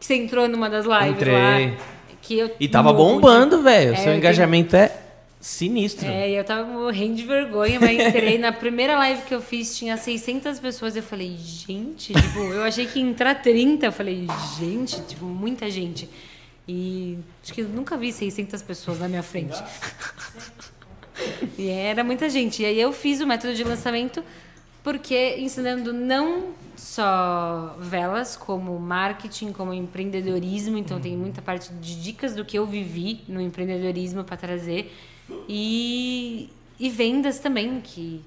Você 0.00 0.16
entrou 0.16 0.48
numa 0.48 0.68
das 0.68 0.84
lives 0.84 1.10
Entrei. 1.16 1.32
lá. 1.70 1.76
Que 2.20 2.38
eu 2.38 2.50
E 2.58 2.66
tava 2.66 2.92
morro 2.92 3.14
bombando, 3.14 3.62
velho. 3.62 3.92
É, 3.94 3.96
Seu 3.96 4.12
eu 4.12 4.18
engajamento 4.18 4.74
é 4.74 4.92
sinistro. 5.40 6.08
É, 6.08 6.30
e 6.30 6.34
eu 6.34 6.42
tava 6.42 6.64
morrendo 6.64 7.14
de 7.14 7.24
vergonha, 7.24 7.78
mas 7.78 8.00
entrei. 8.08 8.38
Na 8.38 8.50
primeira 8.50 8.98
live 8.98 9.22
que 9.22 9.32
eu 9.32 9.40
fiz, 9.40 9.78
tinha 9.78 9.96
600 9.96 10.58
pessoas. 10.58 10.96
Eu 10.96 11.02
falei, 11.04 11.36
gente, 11.38 12.12
tipo, 12.12 12.40
eu 12.40 12.64
achei 12.64 12.86
que 12.86 12.98
ia 12.98 13.04
entrar 13.04 13.36
30. 13.36 13.86
Eu 13.86 13.92
falei, 13.92 14.26
gente, 14.58 15.00
tipo, 15.02 15.24
muita 15.24 15.70
gente. 15.70 16.08
E 16.66 17.18
acho 17.40 17.54
que 17.54 17.60
eu 17.60 17.68
nunca 17.68 17.96
vi 17.96 18.12
600 18.12 18.60
pessoas 18.62 18.98
na 18.98 19.06
minha 19.06 19.22
frente. 19.22 19.62
e 21.58 21.68
era 21.68 22.02
muita 22.04 22.28
gente. 22.28 22.62
E 22.62 22.66
aí 22.66 22.80
eu 22.80 22.92
fiz 22.92 23.20
o 23.20 23.26
método 23.26 23.54
de 23.54 23.64
lançamento 23.64 24.22
porque 24.82 25.36
ensinando 25.38 25.92
não 25.92 26.54
só 26.76 27.76
velas, 27.80 28.36
como 28.36 28.78
marketing, 28.78 29.50
como 29.50 29.74
empreendedorismo. 29.74 30.78
Então 30.78 31.00
tem 31.00 31.16
muita 31.16 31.42
parte 31.42 31.72
de 31.72 32.00
dicas 32.00 32.34
do 32.34 32.44
que 32.44 32.56
eu 32.56 32.66
vivi 32.66 33.22
no 33.26 33.40
empreendedorismo 33.40 34.22
para 34.22 34.36
trazer. 34.36 34.94
E, 35.48 36.50
e 36.78 36.88
vendas 36.88 37.40
também, 37.40 37.80
que 37.80 38.24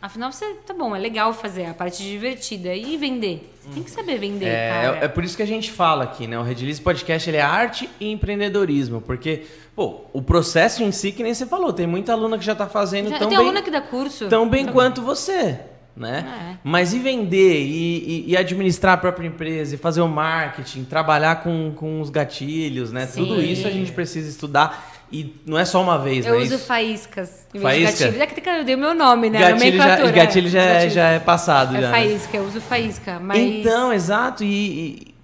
Afinal, 0.00 0.30
você 0.30 0.44
tá 0.66 0.74
bom, 0.74 0.94
é 0.94 0.98
legal 0.98 1.32
fazer 1.32 1.64
a 1.66 1.74
parte 1.74 2.02
divertida 2.02 2.74
e 2.74 2.96
vender. 2.96 3.52
Você 3.62 3.74
tem 3.74 3.82
que 3.82 3.90
saber 3.90 4.18
vender, 4.18 4.46
É, 4.46 4.70
cara. 4.70 4.98
é, 5.00 5.04
é 5.06 5.08
por 5.08 5.24
isso 5.24 5.36
que 5.36 5.42
a 5.42 5.46
gente 5.46 5.72
fala 5.72 6.04
aqui, 6.04 6.26
né? 6.26 6.38
O 6.38 6.42
Redilize 6.42 6.80
Podcast 6.80 7.28
ele 7.28 7.38
é 7.38 7.42
arte 7.42 7.88
e 7.98 8.12
empreendedorismo, 8.12 9.00
porque, 9.00 9.46
pô, 9.74 10.02
o 10.12 10.22
processo 10.22 10.82
em 10.82 10.92
si, 10.92 11.10
que 11.12 11.22
nem 11.22 11.34
você 11.34 11.46
falou, 11.46 11.72
tem 11.72 11.86
muita 11.86 12.12
aluna 12.12 12.38
que 12.38 12.44
já 12.44 12.54
tá 12.54 12.66
fazendo 12.68 13.08
Já- 13.08 13.18
tão 13.18 13.28
tem 13.28 13.38
bem, 13.38 13.46
aluna 13.46 13.62
que 13.62 13.70
dá 13.70 13.80
curso. 13.80 14.28
tão 14.28 14.48
bem 14.48 14.66
quanto 14.66 15.00
você, 15.02 15.58
né? 15.96 16.52
É. 16.52 16.56
Mas 16.62 16.92
e 16.92 16.98
vender, 17.00 17.62
e, 17.64 17.98
e- 18.26 18.30
e 18.30 18.36
administrar 18.36 18.94
a 18.94 18.98
própria 18.98 19.26
empresa, 19.26 19.74
e 19.74 19.78
fazer 19.78 20.02
o 20.02 20.08
marketing, 20.08 20.84
trabalhar 20.84 21.42
com, 21.42 21.72
com 21.74 22.00
os 22.00 22.10
gatilhos, 22.10 22.92
né? 22.92 23.06
Sim. 23.06 23.24
Tudo 23.26 23.42
isso 23.42 23.66
a 23.66 23.70
gente 23.70 23.90
precisa 23.90 24.28
estudar, 24.28 24.95
e 25.10 25.34
não 25.46 25.56
é 25.58 25.64
só 25.64 25.80
uma 25.82 25.98
vez, 25.98 26.26
Eu 26.26 26.34
né? 26.34 26.40
uso 26.42 26.54
Isso- 26.56 26.66
faíscas 26.66 27.46
em 27.54 27.58
vez 27.60 27.62
Faísca? 27.62 27.92
de 28.10 28.18
gatilho. 28.18 28.22
É 28.22 28.26
que 28.26 28.48
eu 28.60 28.64
dei 28.64 28.74
o 28.74 28.78
meu 28.78 28.94
nome, 28.94 29.30
né? 29.30 29.38
gatilho, 29.38 29.58
já, 29.58 29.66
Nomenclatura, 29.86 30.10
gatilho 30.12 30.48
já, 30.48 30.60
é, 30.62 30.72
gatilho. 30.74 30.90
já 30.92 31.08
é 31.10 31.18
passado. 31.20 31.76
É 31.76 31.80
já, 31.80 31.90
né? 31.90 31.98
faísca, 31.98 32.36
eu 32.36 32.44
uso 32.44 32.60
faísca. 32.60 33.20
Mas 33.20 33.38
Então, 33.38 33.92
exato. 33.92 34.42
E, 34.44 34.46
e- 34.48 35.14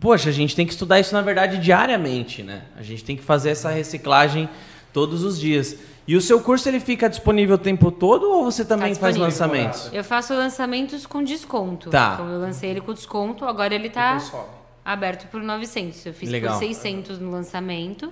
poxa, 0.00 0.28
a 0.30 0.32
gente 0.32 0.56
tem 0.56 0.64
que 0.66 0.72
estudar 0.72 0.98
isso 1.00 1.12
na 1.14 1.20
verdade 1.22 1.58
diariamente, 1.58 2.42
né? 2.42 2.62
A 2.76 2.82
gente 2.82 3.04
tem 3.04 3.16
que 3.16 3.22
fazer 3.22 3.50
essa 3.50 3.68
reciclagem 3.70 4.48
todos 4.92 5.22
os 5.22 5.38
dias. 5.38 5.76
E 6.06 6.16
o 6.16 6.22
seu 6.22 6.40
curso 6.40 6.66
ele 6.66 6.80
fica 6.80 7.06
disponível 7.06 7.56
o 7.56 7.58
tempo 7.58 7.90
todo 7.90 8.30
ou 8.30 8.44
você 8.44 8.64
também 8.64 8.94
faz 8.94 9.14
disponível. 9.14 9.24
lançamentos? 9.24 9.90
eu 9.92 10.02
faço 10.02 10.32
lançamentos 10.32 11.04
com 11.04 11.22
desconto. 11.22 11.90
Tá. 11.90 12.12
Então 12.14 12.30
eu 12.32 12.40
lancei 12.40 12.70
ele 12.70 12.80
com 12.80 12.94
desconto, 12.94 13.44
agora 13.44 13.74
ele 13.74 13.90
tá 13.90 14.18
sobe. 14.18 14.44
aberto 14.82 15.26
por 15.30 15.42
900. 15.42 16.06
Eu 16.06 16.14
fiz 16.14 16.30
Legal. 16.30 16.54
por 16.54 16.60
600 16.60 17.18
no 17.18 17.30
lançamento, 17.30 18.10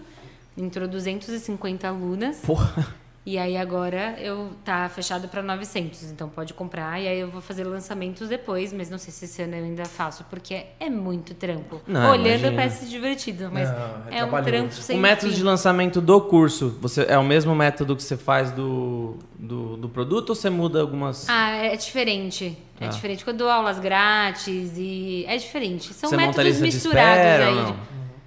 entrou 0.57 0.87
250 0.89 1.87
alunas. 1.89 2.39
Porra. 2.39 2.87
E 3.29 3.37
aí 3.39 3.57
agora 3.57 4.15
eu 4.21 4.51
tá 4.65 4.89
fechado 4.89 5.27
para 5.27 5.43
900, 5.43 6.13
então 6.13 6.29
pode 6.29 6.55
comprar 6.55 7.01
e 7.03 7.09
aí 7.09 7.19
eu 7.19 7.29
vou 7.29 7.41
fazer 7.41 7.65
lançamentos 7.65 8.29
depois, 8.29 8.73
mas 8.73 8.89
não 8.89 8.99
sei 8.99 9.13
se 9.13 9.25
esse 9.25 9.43
ano 9.43 9.57
eu 9.57 9.65
ainda 9.65 9.85
faço, 9.85 10.23
porque 10.31 10.65
é 10.79 10.89
muito 10.89 11.35
trampo. 11.35 11.83
Não, 11.89 12.13
Olhando 12.13 12.27
imagina. 12.29 12.53
parece 12.53 12.87
divertido, 12.87 13.51
mas 13.53 13.69
Não, 13.69 13.77
é 14.13 14.19
é, 14.21 14.25
um 14.25 14.31
trampo 14.45 14.73
sem 14.75 14.97
O 14.97 15.01
método 15.01 15.33
fim. 15.33 15.39
de 15.39 15.43
lançamento 15.43 16.01
do 16.01 16.21
curso, 16.21 16.79
você 16.81 17.05
é 17.09 17.19
o 17.19 17.25
mesmo 17.25 17.53
método 17.53 17.97
que 17.97 18.03
você 18.05 18.17
faz 18.17 18.53
do, 18.53 19.17
do, 19.37 19.77
do 19.77 19.89
produto 19.89 20.29
ou 20.31 20.37
você 20.37 20.49
muda 20.49 20.81
algumas? 20.81 21.29
Ah, 21.29 21.51
é 21.51 21.75
diferente. 21.77 22.57
É 22.81 22.85
Ah. 22.85 22.89
diferente. 22.91 23.25
Quando 23.25 23.41
eu 23.41 23.47
dou 23.47 23.51
aulas 23.51 23.81
grátis 23.81 24.75
e. 24.79 25.25
É 25.27 25.37
diferente. 25.37 25.93
São 25.95 26.11
você 26.11 26.17
métodos 26.17 26.61
misturados 26.61 27.11
espera 27.25 27.49
aí. 27.49 27.75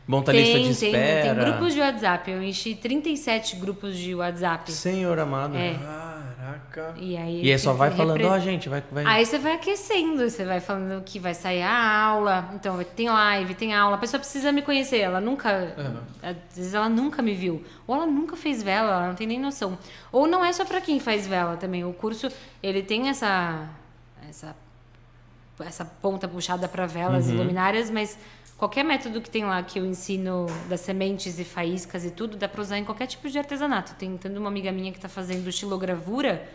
Ou 0.09 0.11
não? 0.11 0.17
Monta 0.19 0.31
lista 0.31 0.57
de 0.57 0.63
tem, 0.63 0.71
espera? 0.91 1.35
tem 1.35 1.45
grupos 1.45 1.73
de 1.73 1.79
WhatsApp. 1.79 2.31
Eu 2.31 2.43
enchi 2.43 2.75
37 2.75 3.55
grupos 3.57 3.97
de 3.97 4.15
WhatsApp. 4.15 4.71
Senhor 4.71 5.19
amado. 5.19 5.55
É. 5.55 5.75
Caraca. 5.75 6.95
E 6.97 7.15
aí, 7.15 7.45
E 7.45 7.51
aí 7.51 7.59
só 7.59 7.69
tem 7.71 7.77
vai 7.79 7.91
falando, 7.91 8.17
repre- 8.17 8.33
ó, 8.33 8.39
gente, 8.39 8.69
vai... 8.69 8.83
vai... 8.91 9.05
Aí 9.05 9.25
você 9.25 9.37
vai 9.37 9.53
aquecendo, 9.53 10.27
você 10.29 10.43
vai 10.45 10.59
falando 10.59 11.03
que 11.03 11.19
vai 11.19 11.33
sair 11.33 11.61
a 11.61 12.01
aula, 12.05 12.49
então 12.55 12.81
tem 12.95 13.07
live, 13.09 13.53
tem 13.53 13.73
aula. 13.73 13.95
A 13.95 13.99
pessoa 13.99 14.19
precisa 14.19 14.51
me 14.51 14.61
conhecer, 14.61 14.97
ela 14.99 15.21
nunca, 15.21 15.75
às 16.23 16.35
vezes 16.55 16.73
ela 16.73 16.89
nunca 16.89 17.21
me 17.21 17.33
viu, 17.35 17.63
ou 17.85 17.95
ela 17.95 18.05
nunca 18.07 18.35
fez 18.35 18.63
vela, 18.63 18.91
ela 18.91 19.07
não 19.07 19.15
tem 19.15 19.27
nem 19.27 19.39
noção. 19.39 19.77
Ou 20.11 20.25
não 20.27 20.43
é 20.43 20.51
só 20.51 20.65
pra 20.65 20.81
quem 20.81 20.99
faz 20.99 21.27
vela 21.27 21.55
também. 21.57 21.83
O 21.83 21.93
curso 21.93 22.29
ele 22.63 22.81
tem 22.81 23.09
essa 23.09 23.67
essa 24.27 24.55
essa 25.61 25.83
ponta 25.83 26.25
puxada 26.25 26.69
para 26.69 26.85
velas 26.85 27.27
e 27.29 27.33
luminárias, 27.33 27.89
mas 27.91 28.17
qualquer 28.59 28.83
método 28.83 29.21
que 29.21 29.29
tem 29.29 29.45
lá 29.45 29.63
que 29.63 29.79
eu 29.79 29.85
ensino 29.85 30.45
das 30.67 30.81
sementes 30.81 31.39
e 31.39 31.45
faíscas 31.45 32.03
e 32.03 32.11
tudo, 32.11 32.35
dá 32.35 32.47
para 32.47 32.61
usar 32.61 32.77
em 32.77 32.83
qualquer 32.83 33.07
tipo 33.07 33.29
de 33.29 33.39
artesanato. 33.39 33.95
Tem 33.95 34.17
tanto 34.17 34.37
uma 34.37 34.49
amiga 34.49 34.69
minha 34.69 34.91
que 34.91 34.97
está 34.97 35.07
fazendo 35.07 35.47
estilogravura 35.47 36.45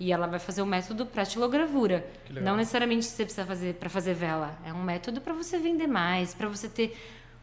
e 0.00 0.10
ela 0.10 0.26
vai 0.26 0.38
fazer 0.38 0.62
o 0.62 0.66
método 0.66 1.04
para 1.04 1.22
estilogravura. 1.22 2.04
Não 2.30 2.56
necessariamente 2.56 3.04
você 3.04 3.24
precisa 3.24 3.46
fazer 3.46 3.74
para 3.74 3.90
fazer 3.90 4.14
vela. 4.14 4.58
É 4.64 4.72
um 4.72 4.82
método 4.82 5.20
para 5.20 5.34
você 5.34 5.58
vender 5.58 5.86
mais, 5.86 6.32
para 6.34 6.48
você 6.48 6.70
ter 6.70 6.96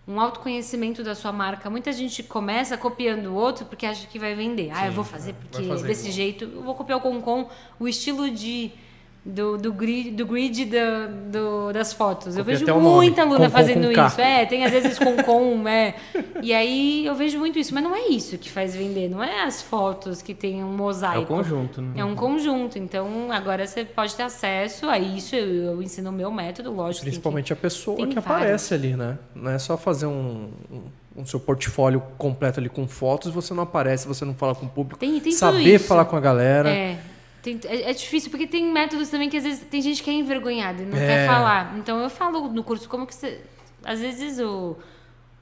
um 0.07 0.19
autoconhecimento 0.19 1.03
da 1.03 1.13
sua 1.13 1.31
marca. 1.31 1.69
Muita 1.69 1.93
gente 1.93 2.23
começa 2.23 2.75
copiando 2.75 3.27
o 3.27 3.35
outro 3.35 3.67
porque 3.67 3.85
acha 3.85 4.07
que 4.07 4.17
vai 4.17 4.33
vender. 4.33 4.71
ah, 4.73 4.87
eu 4.87 4.91
vou 4.91 5.03
fazer 5.03 5.33
porque 5.35 5.63
fazer 5.63 5.87
desse 5.87 6.05
igual. 6.05 6.15
jeito 6.15 6.45
eu 6.45 6.63
vou 6.63 6.73
copiar 6.73 6.97
o 6.97 7.01
Concon, 7.01 7.47
o 7.79 7.87
estilo 7.87 8.27
de 8.31 8.71
do, 9.25 9.57
do 9.57 9.73
grid, 9.73 10.11
do 10.11 10.25
grid 10.25 10.65
da- 10.65 11.07
do- 11.07 11.71
das 11.73 11.91
fotos. 11.93 12.37
eu 12.37 12.43
vejo 12.43 12.63
o 12.65 12.67
nome, 12.67 12.81
muita 12.95 13.21
aluna 13.21 13.37
Concon 13.45 13.49
fazendo 13.51 13.87
com 13.89 13.93
K. 13.93 14.07
isso. 14.07 14.21
É, 14.21 14.45
tem 14.45 14.65
às 14.65 14.71
vezes 14.71 14.97
com 14.97 15.15
com, 15.17 15.67
é. 15.67 15.95
E 16.41 16.53
aí 16.53 17.05
eu 17.05 17.13
vejo 17.13 17.37
muito 17.37 17.59
isso, 17.59 17.73
mas 17.73 17.83
não 17.83 17.93
é 17.95 18.07
isso 18.07 18.37
que 18.37 18.49
faz 18.49 18.73
vender, 18.75 19.09
não 19.09 19.23
é 19.23 19.43
as 19.43 19.61
fotos 19.61 20.21
que 20.21 20.33
tem 20.33 20.63
um 20.63 20.73
É 20.73 20.77
mosaico. 20.77 21.21
o 21.21 21.25
conjunto, 21.25 21.81
né? 21.81 21.91
É 21.97 22.05
um 22.05 22.15
conjunto. 22.15 22.79
Então, 22.79 23.31
agora 23.31 23.67
você 23.67 23.83
pode 23.85 24.15
ter 24.15 24.23
acesso 24.23 24.89
a 24.89 24.97
isso. 24.97 25.35
Eu, 25.35 25.73
eu 25.73 25.81
ensino 25.83 26.09
o 26.09 26.13
meu 26.13 26.31
método, 26.31 26.71
lógico. 26.71 27.03
tem 27.03 27.11
que- 27.11 27.17
Principalmente 27.17 27.53
a 27.53 27.55
pessoa 27.55 27.97
que 27.97 28.03
vários. 28.15 28.25
aparece 28.25 28.73
ali, 28.73 28.95
né? 28.95 29.17
Não 29.35 29.51
é 29.51 29.59
só 29.59 29.77
fazer 29.77 30.05
um, 30.07 30.49
um, 30.71 31.21
um 31.21 31.25
seu 31.25 31.39
portfólio 31.39 32.01
completo 32.17 32.59
ali 32.59 32.69
com 32.69 32.87
fotos, 32.87 33.31
você 33.31 33.53
não 33.53 33.63
aparece, 33.63 34.07
você 34.07 34.23
não 34.23 34.33
fala 34.33 34.55
com 34.55 34.65
o 34.65 34.69
público. 34.69 34.97
Tem- 34.99 35.19
tem 35.19 35.31
Saber 35.33 35.77
falar 35.77 36.05
com 36.05 36.15
a 36.15 36.19
galera. 36.21 36.69
É. 36.69 36.97
Tem- 37.41 37.59
é, 37.65 37.89
é 37.89 37.93
difícil, 37.93 38.29
porque 38.29 38.45
tem 38.47 38.65
métodos 38.71 39.09
também 39.09 39.29
que 39.29 39.37
às 39.37 39.43
vezes 39.43 39.61
tem 39.69 39.81
gente 39.81 40.03
que 40.03 40.09
é 40.09 40.13
envergonhada 40.13 40.81
e 40.83 40.85
não 40.85 40.97
É. 40.97 41.05
quer 41.07 41.27
falar. 41.27 41.75
Então 41.77 41.99
eu 42.01 42.09
falo 42.09 42.47
no 42.49 42.63
curso 42.63 42.87
como 42.89 43.05
que 43.07 43.15
você. 43.15 43.39
Às 43.83 43.99
vezes 44.01 44.39
o, 44.39 44.75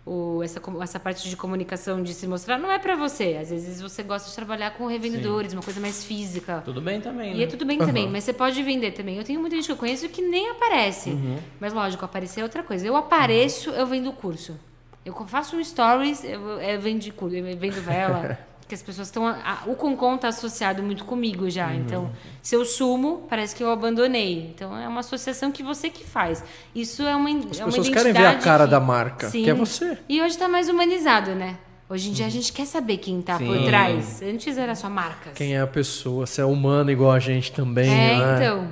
o, 0.05 0.41
essa, 0.43 0.61
essa 0.81 0.99
parte 0.99 1.27
de 1.27 1.35
comunicação, 1.35 2.01
de 2.03 2.13
se 2.13 2.27
mostrar, 2.27 2.57
não 2.59 2.71
é 2.71 2.77
pra 2.79 2.95
você. 2.95 3.37
Às 3.41 3.49
vezes 3.49 3.81
você 3.81 4.03
gosta 4.03 4.29
de 4.29 4.35
trabalhar 4.35 4.71
com 4.71 4.85
revendedores, 4.85 5.53
uma 5.53 5.61
coisa 5.63 5.79
mais 5.79 6.03
física. 6.03 6.61
Tudo 6.63 6.79
bem 6.79 7.01
também, 7.01 7.33
E 7.33 7.37
né? 7.39 7.43
é 7.43 7.47
tudo 7.47 7.65
bem 7.65 7.77
também, 7.79 8.07
mas 8.09 8.23
você 8.23 8.31
pode 8.33 8.61
vender 8.61 8.91
também. 8.91 9.17
Eu 9.17 9.23
tenho 9.23 9.39
muita 9.39 9.55
gente 9.55 9.65
que 9.65 9.71
eu 9.71 9.77
conheço 9.77 10.07
que 10.09 10.21
nem 10.21 10.49
aparece. 10.51 11.09
Uhum. 11.09 11.39
Mas 11.59 11.73
lógico, 11.73 12.05
aparecer 12.05 12.41
é 12.41 12.43
outra 12.43 12.61
coisa. 12.63 12.85
Eu 12.87 12.95
apareço, 12.95 13.71
eu 13.71 13.85
vendo 13.87 14.11
curso. 14.13 14.55
Eu 15.03 15.13
faço 15.25 15.55
um 15.55 15.63
stories, 15.63 16.23
eu, 16.23 16.41
eu 16.61 16.79
vendo, 16.81 17.05
eu 17.07 17.57
vendo 17.57 17.81
vela. 17.81 18.37
Porque 18.67 18.75
as 18.75 18.81
pessoas 18.81 19.07
estão. 19.07 19.33
O 19.65 19.75
Concon 19.75 20.15
está 20.15 20.27
associado 20.27 20.83
muito 20.83 21.05
comigo 21.05 21.49
já. 21.49 21.67
Uhum. 21.67 21.75
Então, 21.75 22.11
se 22.41 22.53
eu 22.53 22.65
sumo, 22.65 23.25
parece 23.29 23.55
que 23.55 23.63
eu 23.63 23.71
abandonei. 23.71 24.51
Então, 24.53 24.77
é 24.77 24.85
uma 24.85 24.99
associação 24.99 25.53
que 25.53 25.63
você 25.63 25.89
que 25.89 26.03
faz. 26.03 26.43
Isso 26.75 27.01
é 27.03 27.15
uma, 27.15 27.29
As 27.29 27.59
é 27.59 27.63
uma 27.63 27.71
pessoas 27.71 27.87
querem 27.87 28.11
ver 28.11 28.25
a 28.25 28.35
cara 28.35 28.65
que- 28.65 28.71
da 28.71 28.79
marca, 28.81 29.29
Sim. 29.29 29.45
que 29.45 29.49
é 29.49 29.53
você. 29.53 29.97
E 30.09 30.19
hoje 30.21 30.31
está 30.31 30.49
mais 30.49 30.67
humanizado, 30.67 31.31
né? 31.31 31.57
Hoje 31.89 32.09
em 32.09 32.11
dia 32.11 32.25
a 32.25 32.29
gente 32.29 32.51
quer 32.51 32.65
saber 32.65 32.97
quem 32.97 33.21
tá 33.21 33.37
por 33.39 33.63
trás. 33.63 34.21
Antes 34.21 34.57
era 34.57 34.75
só 34.75 34.89
marcas. 34.89 35.31
Quem 35.33 35.55
é 35.55 35.61
a 35.61 35.67
pessoa, 35.67 36.27
se 36.27 36.41
é 36.41 36.43
humano 36.45 36.91
igual 36.91 37.13
a 37.13 37.19
gente 37.19 37.53
também, 37.53 37.89
É, 37.89 38.17
né? 38.19 38.35
então. 38.35 38.67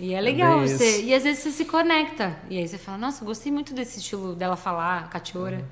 E 0.00 0.14
é 0.14 0.20
legal 0.20 0.60
você. 0.60 0.98
isso. 0.98 1.06
E 1.06 1.14
às 1.14 1.22
vezes 1.22 1.42
você 1.42 1.50
se 1.50 1.64
conecta. 1.64 2.36
E 2.48 2.56
aí 2.58 2.66
você 2.66 2.78
fala, 2.78 2.98
nossa, 2.98 3.24
gostei 3.24 3.52
muito 3.52 3.74
desse 3.74 3.98
estilo 3.98 4.34
dela 4.34 4.56
falar, 4.56 5.08
cachorra. 5.10 5.62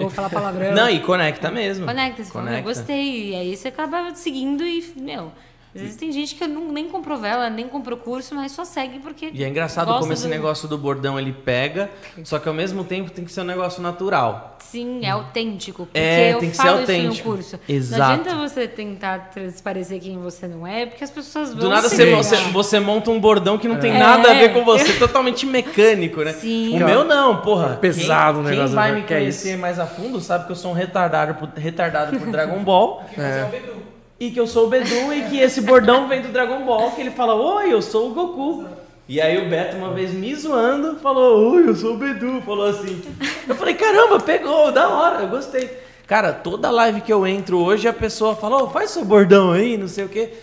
ou 0.00 0.08
falar 0.10 0.30
palavrão. 0.30 0.74
Não, 0.74 0.88
e 0.88 1.00
conecta 1.00 1.50
mesmo. 1.50 1.86
Conecta, 1.86 2.24
você 2.24 2.30
fala, 2.32 2.44
eu 2.46 2.62
Conecta. 2.62 2.68
gostei. 2.68 3.30
E 3.30 3.34
aí 3.36 3.56
você 3.56 3.68
acaba 3.68 4.14
seguindo 4.14 4.64
e, 4.64 4.92
meu. 4.96 5.30
Às 5.74 5.80
vezes 5.82 5.96
tem 5.96 6.10
gente 6.10 6.34
que 6.34 6.46
não, 6.48 6.72
nem 6.72 6.88
comprou 6.88 7.16
vela, 7.16 7.48
nem 7.48 7.68
comprou 7.68 7.96
curso, 7.96 8.34
mas 8.34 8.50
só 8.52 8.64
segue 8.64 8.98
porque. 8.98 9.30
E 9.32 9.44
é 9.44 9.48
engraçado 9.48 9.96
como 9.98 10.12
esse 10.12 10.24
do- 10.24 10.28
negócio 10.28 10.66
do 10.68 10.76
bordão 10.76 11.18
ele 11.18 11.32
pega, 11.32 11.88
só 12.24 12.38
que 12.40 12.48
ao 12.48 12.54
mesmo 12.54 12.82
tempo 12.82 13.10
tem 13.10 13.24
que 13.24 13.30
ser 13.30 13.42
um 13.42 13.44
negócio 13.44 13.80
natural. 13.80 14.56
Sim, 14.60 15.00
é 15.04 15.10
autêntico. 15.10 15.84
Porque 15.86 15.98
É, 15.98 16.32
eu 16.34 16.38
tem 16.38 16.50
que 16.50 16.56
ser 16.56 16.62
falo 16.62 16.78
autêntico. 16.80 17.12
isso 17.12 17.22
no 17.24 17.34
curso. 17.34 17.60
Exato. 17.68 18.00
Não 18.02 18.10
adianta 18.20 18.48
você 18.48 18.66
tentar 18.68 19.30
transparecer 19.30 20.00
quem 20.00 20.18
você 20.18 20.46
não 20.48 20.66
é, 20.66 20.86
porque 20.86 21.02
as 21.04 21.10
pessoas 21.10 21.50
vão. 21.50 21.58
Do 21.60 21.68
nada 21.68 21.88
se 21.88 21.96
você, 21.96 22.14
você, 22.14 22.36
você 22.50 22.80
monta 22.80 23.10
um 23.10 23.20
bordão 23.20 23.56
que 23.56 23.66
não 23.68 23.78
tem 23.78 23.94
É. 23.94 23.98
nada 23.98 24.30
a 24.30 24.34
ver 24.34 24.52
com 24.52 24.64
você, 24.66 24.92
totalmente 24.94 25.46
mecânico, 25.46 26.22
né? 26.22 26.32
Sim. 26.32 26.74
O 26.82 26.84
meu 26.84 27.04
não, 27.04 27.40
porra. 27.42 27.76
Pesado 27.76 28.40
o 28.40 28.42
quem, 28.42 28.50
negócio, 28.52 28.68
Quem 28.70 28.74
vai 28.76 28.92
né? 28.92 28.98
me 29.00 29.04
Que 29.06 29.14
é 29.14 29.18
conhecer 29.18 29.56
mais 29.56 29.78
a 29.78 29.86
fundo 29.86 30.20
sabe 30.20 30.46
que 30.46 30.52
eu 30.52 30.56
sou 30.56 30.72
um 30.72 30.74
retardado 30.74 31.34
por, 31.34 31.48
retardado 31.56 32.18
por 32.18 32.28
Dragon 32.28 32.58
Ball. 32.64 33.04
E 34.20 34.30
que 34.30 34.38
eu 34.38 34.46
sou 34.46 34.66
o 34.66 34.68
Bedu 34.68 35.14
e 35.14 35.30
que 35.30 35.40
esse 35.40 35.62
bordão 35.62 36.06
vem 36.06 36.20
do 36.20 36.28
Dragon 36.28 36.62
Ball, 36.62 36.90
que 36.90 37.00
ele 37.00 37.10
fala, 37.10 37.34
oi, 37.34 37.72
eu 37.72 37.80
sou 37.80 38.10
o 38.10 38.14
Goku. 38.14 38.66
E 39.08 39.18
aí 39.18 39.44
o 39.44 39.48
Beto, 39.48 39.78
uma 39.78 39.94
vez 39.94 40.12
me 40.12 40.34
zoando, 40.34 40.98
falou, 40.98 41.54
oi, 41.54 41.66
eu 41.66 41.74
sou 41.74 41.94
o 41.94 41.96
Bedu, 41.96 42.42
falou 42.42 42.66
assim. 42.66 43.02
Eu 43.48 43.54
falei, 43.54 43.74
caramba, 43.74 44.20
pegou, 44.20 44.70
da 44.70 44.90
hora, 44.90 45.22
eu 45.22 45.28
gostei. 45.28 45.70
Cara, 46.06 46.34
toda 46.34 46.70
live 46.70 47.00
que 47.00 47.10
eu 47.10 47.26
entro 47.26 47.58
hoje, 47.58 47.88
a 47.88 47.94
pessoa 47.94 48.36
fala, 48.36 48.62
ô, 48.62 48.68
faz 48.68 48.90
seu 48.90 49.06
bordão 49.06 49.52
aí, 49.52 49.78
não 49.78 49.88
sei 49.88 50.04
o 50.04 50.08
quê. 50.08 50.34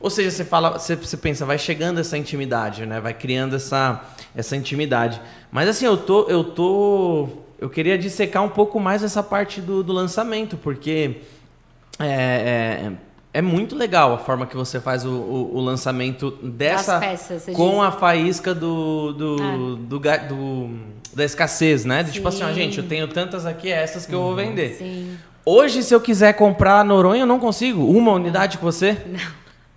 Ou 0.00 0.08
seja, 0.08 0.30
você 0.30 0.44
fala, 0.44 0.78
você, 0.78 0.96
você 0.96 1.16
pensa, 1.18 1.44
vai 1.44 1.58
chegando 1.58 2.00
essa 2.00 2.16
intimidade, 2.16 2.86
né? 2.86 3.00
Vai 3.00 3.12
criando 3.12 3.54
essa, 3.54 4.00
essa 4.34 4.56
intimidade. 4.56 5.20
Mas 5.52 5.68
assim, 5.68 5.84
eu 5.84 5.98
tô, 5.98 6.22
eu 6.22 6.42
tô, 6.42 7.28
eu 7.58 7.68
queria 7.68 7.98
dissecar 7.98 8.42
um 8.42 8.48
pouco 8.48 8.80
mais 8.80 9.02
essa 9.02 9.22
parte 9.22 9.60
do, 9.60 9.82
do 9.82 9.92
lançamento, 9.92 10.56
porque 10.56 11.16
é, 11.98 12.06
é, 12.06 12.92
é 13.32 13.40
muito 13.42 13.76
legal 13.76 14.12
a 14.14 14.18
forma 14.18 14.46
que 14.46 14.56
você 14.56 14.80
faz 14.80 15.04
o, 15.04 15.10
o, 15.10 15.56
o 15.56 15.60
lançamento 15.60 16.30
dessa 16.42 16.98
peças, 16.98 17.44
com 17.54 17.70
diz. 17.70 17.80
a 17.80 17.90
faísca 17.92 18.54
do 18.54 19.12
do, 19.12 19.36
Ah. 19.42 19.56
do, 19.56 19.76
do- 19.98 20.70
da 21.14 21.24
escassez, 21.24 21.84
né? 21.84 22.02
De 22.02 22.12
tipo 22.12 22.28
assim, 22.28 22.42
ó, 22.44 22.52
gente, 22.52 22.78
eu 22.78 22.86
tenho 22.86 23.08
tantas 23.08 23.44
aqui, 23.46 23.68
é 23.70 23.82
essas 23.82 24.06
que 24.06 24.12
eu 24.14 24.22
vou 24.22 24.34
vender. 24.36 24.74
Sim. 24.76 25.16
Hoje, 25.44 25.82
se 25.82 25.92
eu 25.94 26.00
quiser 26.00 26.34
comprar 26.34 26.84
Noronha, 26.84 27.22
eu 27.22 27.26
não 27.26 27.40
consigo. 27.40 27.84
Uma 27.84 28.12
unidade 28.12 28.58
com 28.58 28.64
você? 28.66 28.96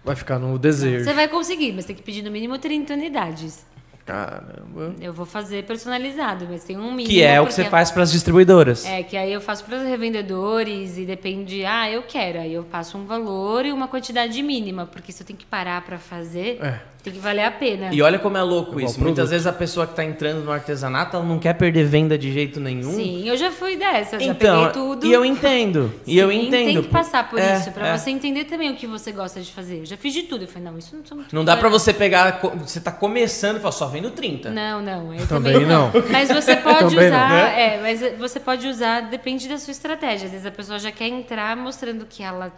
Vai 0.06 0.16
ficar 0.16 0.38
no 0.38 0.60
desejo. 0.60 1.06
Você 1.06 1.14
vai 1.14 1.28
conseguir, 1.28 1.72
mas 1.72 1.86
tem 1.86 1.96
que 1.96 2.02
pedir 2.04 2.22
no 2.22 2.30
mínimo 2.30 2.58
30 2.60 2.94
unidades. 2.94 3.66
Caramba. 4.06 4.96
Eu 5.00 5.14
vou 5.14 5.26
fazer 5.26 5.64
personalizado, 5.64 6.46
mas 6.50 6.64
tem 6.64 6.78
um 6.78 6.92
mínimo. 6.92 7.08
Que 7.08 7.24
é 7.24 7.40
o 7.40 7.48
que 7.48 7.54
você 7.54 7.64
faz 7.66 7.90
para 7.90 8.04
as 8.04 8.12
distribuidoras. 8.12 8.86
É, 8.86 9.02
que 9.02 9.16
aí 9.16 9.32
eu 9.32 9.40
faço 9.40 9.64
para 9.64 9.78
os 9.78 9.84
revendedores 9.84 10.98
e 10.98 11.06
depende, 11.06 11.64
ah, 11.66 11.90
eu 11.90 12.04
quero. 12.04 12.40
Aí 12.40 12.54
eu 12.54 12.64
passo 12.64 12.98
um 12.98 13.06
valor 13.06 13.66
e 13.66 13.72
uma 13.72 13.88
quantidade 13.88 14.42
mínima, 14.44 14.86
porque 14.86 15.12
se 15.12 15.24
eu 15.24 15.28
tenho 15.28 15.40
que 15.40 15.46
parar 15.46 15.82
para 15.86 15.98
fazer, 15.98 16.60
É. 16.62 16.82
tem 17.04 17.12
que 17.14 17.20
valer 17.20 17.44
a 17.44 17.52
pena. 17.52 17.90
E 17.94 18.02
olha 18.02 18.18
como 18.18 18.38
é 18.38 18.42
louco 18.42 18.72
Igual 18.72 18.86
isso. 18.86 19.00
Muitas 19.00 19.16
produto. 19.16 19.30
vezes 19.32 19.46
a 19.48 19.52
pessoa 19.52 19.86
que 19.86 19.94
tá 19.94 20.04
entrando 20.06 20.44
no 20.44 20.52
artesanato, 20.52 21.18
ela 21.18 21.26
não 21.26 21.38
quer 21.38 21.54
perder 21.54 21.86
venda 21.86 22.18
de 22.18 22.32
jeito 22.32 22.60
nenhum. 22.62 22.94
Sim, 22.94 23.28
eu 23.28 23.36
já 23.36 23.52
fui 23.52 23.76
dessa, 23.76 24.18
já 24.20 24.26
Então, 24.26 24.68
peguei 24.68 24.72
tudo. 24.74 25.06
e 25.06 25.12
eu 25.12 25.26
entendo. 25.26 25.94
E 26.08 26.18
eu 26.18 26.30
Sim, 26.30 26.48
entendo. 26.48 26.66
Tem 26.66 26.82
que 26.82 26.88
passar 26.88 27.30
por 27.30 27.38
É, 27.40 27.58
isso, 27.58 27.72
pra 27.72 27.90
é. 27.90 27.98
você 27.98 28.10
entender 28.10 28.46
também 28.46 28.72
o 28.72 28.76
que 28.76 28.88
você 28.88 29.12
gosta 29.12 29.42
de 29.42 29.52
fazer. 29.52 29.80
Eu 29.80 29.86
já 29.86 29.98
fiz 29.98 30.14
de 30.14 30.24
tudo. 30.24 30.44
Eu 30.46 30.48
falei, 30.48 30.64
não, 30.70 30.78
isso 30.78 30.96
não 30.96 31.06
sou 31.06 31.18
muito 31.18 31.36
Não 31.36 31.44
dá 31.44 31.58
pra 31.58 31.68
boa, 31.70 31.78
você 31.78 31.94
pegar, 31.94 32.40
você 32.66 32.80
tá 32.80 32.92
começando 32.92 33.58
e 33.58 33.60
falar, 33.60 33.74
só 33.74 33.88
vendo 33.88 34.10
30. 34.10 34.50
Não, 34.50 34.82
não, 34.82 35.14
eu 35.14 35.28
Também 35.28 35.54
também, 35.54 35.68
não. 35.68 35.92
Mas 36.10 36.30
você 36.30 36.56
pode 36.64 36.80
Também 36.80 37.10
não, 37.10 37.18
usar, 37.18 37.30
né? 37.30 37.62
é, 37.76 37.80
mas 37.82 38.18
você 38.18 38.40
pode 38.40 38.66
usar, 38.68 39.02
depende 39.10 39.50
da 39.50 39.58
sua 39.58 39.72
estratégia. 39.72 40.26
Às 40.28 40.32
vezes 40.32 40.46
a 40.46 40.52
pessoa 40.52 40.80
já 40.80 40.92
quer 40.92 41.08
entrar 41.08 41.58
mostrando 41.58 42.06
que 42.10 42.24
ela 42.24 42.52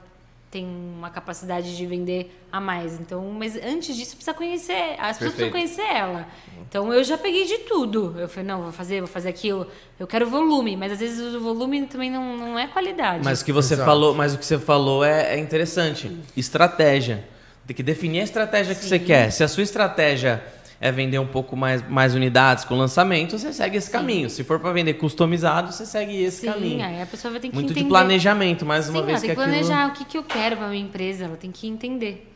tem 0.50 0.66
uma 0.66 1.10
capacidade 1.10 1.76
de 1.76 1.86
vender 1.86 2.40
a 2.52 2.62
mais. 2.62 3.00
Então, 3.00 3.24
mas 3.38 3.56
antes 3.58 3.96
disso 3.96 4.16
precisa 4.16 4.34
conhecer, 4.34 4.96
as 5.00 5.18
pessoas 5.18 5.36
Perfeito. 5.36 5.52
precisam 5.52 5.52
conhecer 5.52 5.82
ela. 5.82 6.28
Então 6.62 6.94
eu 6.94 7.04
já 7.04 7.18
peguei 7.18 7.46
de 7.46 7.60
tudo. 7.60 8.16
Eu 8.18 8.30
falei, 8.30 8.48
não, 8.48 8.64
vou 8.64 8.72
fazer, 8.72 9.00
vou 9.00 9.08
fazer 9.08 9.30
aquilo. 9.30 9.68
Eu 10.00 10.08
quero 10.08 10.28
volume, 10.28 10.78
mas 10.78 10.94
às 10.94 11.00
vezes 11.00 11.36
o 11.36 11.40
volume 11.40 11.86
também 11.88 12.10
não, 12.10 12.38
não 12.38 12.60
é 12.60 12.68
qualidade. 12.68 13.24
Mas 13.24 13.42
o 13.42 13.46
que 13.46 13.52
você 13.52 13.74
Exato. 13.74 13.90
falou, 13.90 14.14
mas 14.14 14.34
o 14.34 14.38
que 14.38 14.46
você 14.46 14.58
falou 14.58 15.04
é, 15.04 15.36
é 15.36 15.40
interessante. 15.40 16.16
Estratégia. 16.38 17.28
Tem 17.68 17.76
que 17.76 17.84
definir 17.84 18.22
a 18.22 18.24
estratégia 18.24 18.76
que 18.76 18.86
você 18.86 19.00
quer. 19.00 19.32
Se 19.32 19.44
a 19.44 19.48
sua 19.48 19.64
estratégia 19.64 20.44
é 20.80 20.92
vender 20.92 21.20
um 21.20 21.26
pouco 21.28 21.56
mais, 21.56 21.88
mais 21.90 22.14
unidades 22.14 22.64
com 22.66 22.76
lançamento, 22.76 23.38
você 23.38 23.52
segue 23.54 23.78
esse 23.78 23.90
caminho. 23.90 24.30
Se 24.30 24.44
for 24.44 24.60
para 24.60 24.72
vender 24.72 24.94
customizado, 24.96 25.72
você 25.72 25.86
segue 25.86 26.22
esse 26.24 26.42
Sim, 26.42 26.48
caminho. 26.52 26.86
aí 26.86 27.02
a 27.02 27.06
pessoa 27.06 27.32
vai 27.32 27.40
ter 27.40 27.50
que 27.50 27.56
Muito 27.56 27.68
entender. 27.72 27.84
de 27.84 27.90
planejamento, 27.90 28.66
mais 28.66 28.90
uma 28.90 29.00
Sim, 29.00 29.06
vez 29.06 29.18
ela 29.24 29.28
tem 29.28 29.36
que 29.36 29.42
aquilo- 29.42 29.56
planejar 29.64 29.88
o 29.88 29.92
que, 29.94 30.06
que 30.06 30.18
eu 30.18 30.24
quero 30.24 30.58
pra 30.58 30.68
minha 30.68 30.84
empresa, 30.84 31.26
ela 31.26 31.38
tem 31.38 31.52
que 31.52 31.68
entender. 31.68 32.32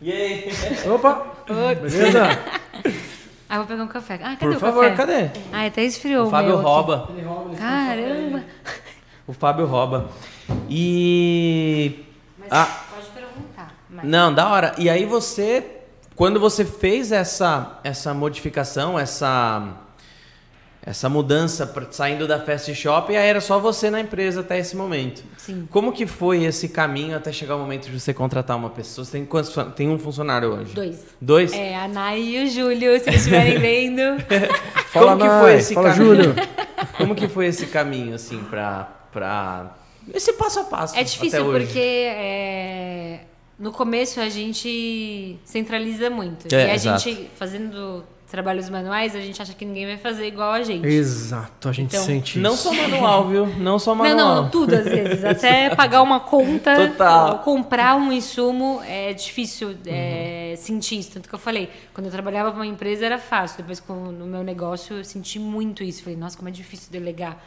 E 0.00 0.10
aí? 0.12 0.48
Opa! 0.90 1.26
Beleza? 1.80 2.22
Ah, 3.54 3.58
vou 3.58 3.66
pegar 3.66 3.82
um 3.82 3.86
café. 3.86 4.14
Ah, 4.14 4.34
cadê 4.34 4.38
Por 4.38 4.56
o 4.56 4.58
favor, 4.58 4.84
café? 4.84 4.96
cadê? 5.28 5.40
Ah, 5.52 5.66
até 5.66 5.84
esfriou 5.84 6.24
O 6.24 6.28
o 6.28 6.30
Fábio 6.30 6.48
meu 6.48 6.56
aqui. 6.60 6.66
rouba. 6.66 7.08
Caramba! 7.58 8.44
O 9.26 9.32
Fábio 9.34 9.66
rouba. 9.66 10.08
E. 10.70 12.02
Mas 12.38 12.48
Ah. 12.50 12.84
pode 12.94 13.06
perguntar. 13.10 13.74
Mas... 13.90 14.04
Não, 14.06 14.32
da 14.32 14.48
hora. 14.48 14.74
E 14.78 14.88
aí 14.88 15.04
você, 15.04 15.62
quando 16.14 16.38
você 16.40 16.64
fez 16.64 17.10
essa, 17.12 17.78
essa 17.82 18.12
modificação, 18.14 18.98
essa, 18.98 19.68
essa 20.84 21.08
mudança, 21.08 21.72
saindo 21.90 22.26
da 22.26 22.40
Fast 22.40 22.74
Shop, 22.74 23.14
aí 23.16 23.26
era 23.28 23.40
só 23.40 23.58
você 23.58 23.90
na 23.90 24.00
empresa 24.00 24.40
até 24.40 24.58
esse 24.58 24.76
momento. 24.76 25.22
Sim. 25.38 25.66
Como 25.70 25.92
que 25.92 26.06
foi 26.06 26.44
esse 26.44 26.68
caminho 26.68 27.16
até 27.16 27.32
chegar 27.32 27.56
o 27.56 27.58
momento 27.60 27.88
de 27.90 27.98
você 28.00 28.12
contratar 28.12 28.56
uma 28.56 28.70
pessoa? 28.70 29.04
Você 29.04 29.12
tem, 29.12 29.24
quantos, 29.24 29.54
tem 29.74 29.88
um 29.88 29.98
funcionário 29.98 30.50
hoje? 30.52 30.74
Dois. 30.74 30.98
Dois? 31.20 31.52
É, 31.52 31.76
a 31.76 31.88
Nay 31.88 32.20
e 32.36 32.44
o 32.44 32.48
Júlio, 32.48 32.98
se 33.00 33.10
estiverem 33.10 33.58
vendo. 33.60 34.20
Fala, 34.88 35.06
Como 35.06 35.18
que 35.18 35.28
Nai. 35.28 35.40
foi 35.40 35.54
esse 35.54 35.74
Fala, 35.74 35.90
caminho? 35.92 36.14
Júlio. 36.16 36.34
Como 36.98 37.14
que 37.14 37.28
foi 37.28 37.46
esse 37.46 37.66
caminho, 37.66 38.14
assim, 38.14 38.38
pra... 38.50 38.88
pra... 39.12 39.72
Esse 40.12 40.32
passo 40.32 40.58
a 40.60 40.64
passo 40.64 40.96
É 40.96 41.04
difícil 41.04 41.38
até 41.40 41.48
hoje? 41.48 41.66
porque 41.66 41.78
é, 41.78 43.20
no 43.62 43.70
começo 43.70 44.18
a 44.20 44.28
gente 44.28 45.38
centraliza 45.44 46.10
muito. 46.10 46.52
É, 46.52 46.66
e 46.66 46.70
a 46.70 46.74
exato. 46.74 47.08
gente, 47.08 47.30
fazendo 47.36 48.02
trabalhos 48.28 48.68
manuais, 48.68 49.14
a 49.14 49.20
gente 49.20 49.40
acha 49.40 49.54
que 49.54 49.64
ninguém 49.64 49.86
vai 49.86 49.98
fazer 49.98 50.26
igual 50.26 50.50
a 50.50 50.64
gente. 50.64 50.84
Exato, 50.84 51.68
a 51.68 51.72
gente 51.72 51.94
Então, 51.94 52.04
sente 52.04 52.40
Não 52.40 52.54
isso. 52.54 52.64
só 52.64 52.72
manual, 52.74 53.28
viu? 53.28 53.46
Não 53.46 53.78
só 53.78 53.94
Não, 53.94 54.02
manual. 54.04 54.42
não, 54.42 54.50
tudo 54.50 54.74
às 54.74 54.84
vezes. 54.84 55.24
Até 55.24 55.70
pagar 55.76 56.02
uma 56.02 56.18
conta, 56.18 56.88
Total. 56.88 57.32
ou 57.34 57.38
comprar 57.38 57.94
um 57.94 58.10
insumo 58.10 58.82
é 58.84 59.12
difícil 59.12 59.76
é, 59.86 60.54
sentir 60.56 60.98
isso. 60.98 61.12
Tanto 61.12 61.28
que 61.28 61.34
eu 61.34 61.38
falei, 61.38 61.70
quando 61.94 62.06
eu 62.06 62.10
trabalhava 62.10 62.50
para 62.50 62.58
uma 62.58 62.66
empresa 62.66 63.06
era 63.06 63.18
fácil. 63.18 63.58
Depois, 63.58 63.78
com, 63.78 63.94
no 63.94 64.26
meu 64.26 64.42
negócio, 64.42 64.96
eu 64.96 65.04
senti 65.04 65.38
muito 65.38 65.84
isso. 65.84 66.02
Falei, 66.02 66.18
nossa, 66.18 66.36
como 66.36 66.48
é 66.48 66.52
difícil 66.52 66.90
delegar. 66.90 67.38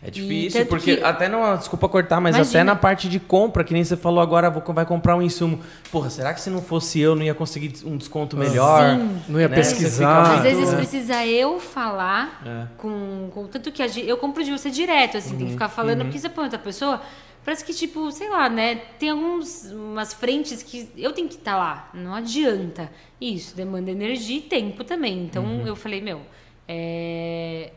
É 0.00 0.10
difícil, 0.10 0.64
porque 0.66 0.96
que- 0.98 1.02
até 1.02 1.28
não, 1.28 1.56
desculpa 1.56 1.88
cortar, 1.88 2.20
mas 2.20 2.36
Imagina. 2.36 2.60
até 2.60 2.64
na 2.64 2.76
parte 2.76 3.08
de 3.08 3.18
compra, 3.18 3.64
que 3.64 3.72
nem 3.74 3.82
você 3.82 3.96
falou 3.96 4.20
agora, 4.20 4.48
vou, 4.48 4.62
vai 4.72 4.86
comprar 4.86 5.16
um 5.16 5.22
insumo. 5.22 5.58
Porra, 5.90 6.08
será 6.08 6.32
que 6.32 6.40
se 6.40 6.48
não 6.50 6.62
fosse 6.62 7.00
eu, 7.00 7.16
não 7.16 7.24
ia 7.24 7.34
conseguir 7.34 7.72
um 7.84 7.96
desconto 7.96 8.36
melhor? 8.36 8.96
Sim. 8.96 9.20
Não 9.28 9.40
ia 9.40 9.48
Né? 9.48 9.56
pesquisar. 9.56 10.36
Às 10.36 10.42
vezes 10.42 10.72
é. 10.72 10.76
precisa 10.76 11.26
eu 11.26 11.58
falar 11.58 12.40
É. 12.46 12.66
com, 12.76 13.28
com. 13.34 13.46
Tanto 13.48 13.72
que 13.72 13.82
a 13.82 13.88
gente- 13.88 14.08
eu 14.08 14.16
compro 14.16 14.44
de 14.44 14.52
você 14.52 14.70
direto, 14.70 15.16
assim, 15.16 15.36
tem 15.36 15.46
que 15.46 15.52
ficar 15.54 15.68
falando, 15.68 15.98
Uhum. 16.00 16.06
porque 16.06 16.18
você 16.20 16.28
põe 16.28 16.44
outra 16.44 16.60
pessoa. 16.60 17.00
Parece 17.44 17.64
que, 17.64 17.74
tipo, 17.74 18.12
sei 18.12 18.28
lá, 18.28 18.48
né? 18.48 18.76
Tem 19.00 19.10
algumas 19.10 19.72
umas 19.72 20.12
frentes 20.14 20.62
que 20.62 20.88
eu 20.96 21.12
tenho 21.12 21.26
que 21.28 21.34
estar 21.36 21.56
lá. 21.56 21.88
Não 21.92 22.14
adianta. 22.14 22.88
Isso 23.20 23.56
demanda 23.56 23.90
energia 23.90 24.36
e 24.38 24.42
tempo 24.42 24.84
também. 24.84 25.24
Então 25.24 25.42
Uhum. 25.44 25.66
eu 25.66 25.74
falei, 25.74 26.00
meu, 26.00 26.20
é... 26.68 27.72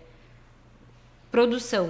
produção. 1.31 1.89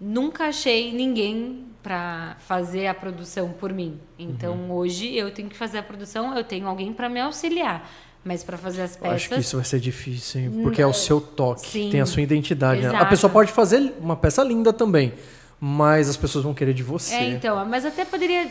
Nunca 0.00 0.44
achei 0.44 0.92
ninguém 0.92 1.64
para 1.82 2.36
fazer 2.40 2.86
a 2.86 2.94
produção 2.94 3.50
por 3.50 3.72
mim. 3.72 3.98
Então 4.18 4.54
Uhum. 4.54 4.72
hoje 4.72 5.14
eu 5.16 5.30
tenho 5.30 5.48
que 5.48 5.56
fazer 5.56 5.78
a 5.78 5.82
produção, 5.82 6.36
eu 6.36 6.44
tenho 6.44 6.66
alguém 6.66 6.92
para 6.92 7.08
me 7.08 7.20
auxiliar. 7.20 7.88
Mas 8.24 8.42
para 8.42 8.58
fazer 8.58 8.82
as 8.82 8.96
Eu 8.96 9.02
peças. 9.02 9.14
Acho 9.16 9.28
que 9.28 9.40
isso 9.40 9.56
vai 9.56 9.64
ser 9.64 9.78
difícil, 9.78 10.40
hein? 10.40 10.60
Porque 10.64 10.82
é 10.82 10.86
o 10.86 10.92
seu 10.92 11.20
toque, 11.20 11.64
Sim. 11.68 11.90
tem 11.90 12.00
a 12.00 12.06
sua 12.06 12.20
identidade. 12.22 12.82
né? 12.82 12.88
A 12.96 13.04
pessoa 13.06 13.30
pode 13.32 13.52
fazer 13.52 13.94
uma 14.00 14.16
peça 14.16 14.42
linda 14.42 14.72
também, 14.72 15.14
mas 15.60 16.08
as 16.08 16.16
pessoas 16.16 16.42
vão 16.42 16.52
querer 16.52 16.74
de 16.74 16.82
você. 16.82 17.14
É, 17.14 17.28
então, 17.30 17.64
mas 17.64 17.84
até 17.86 18.04
poderia. 18.04 18.50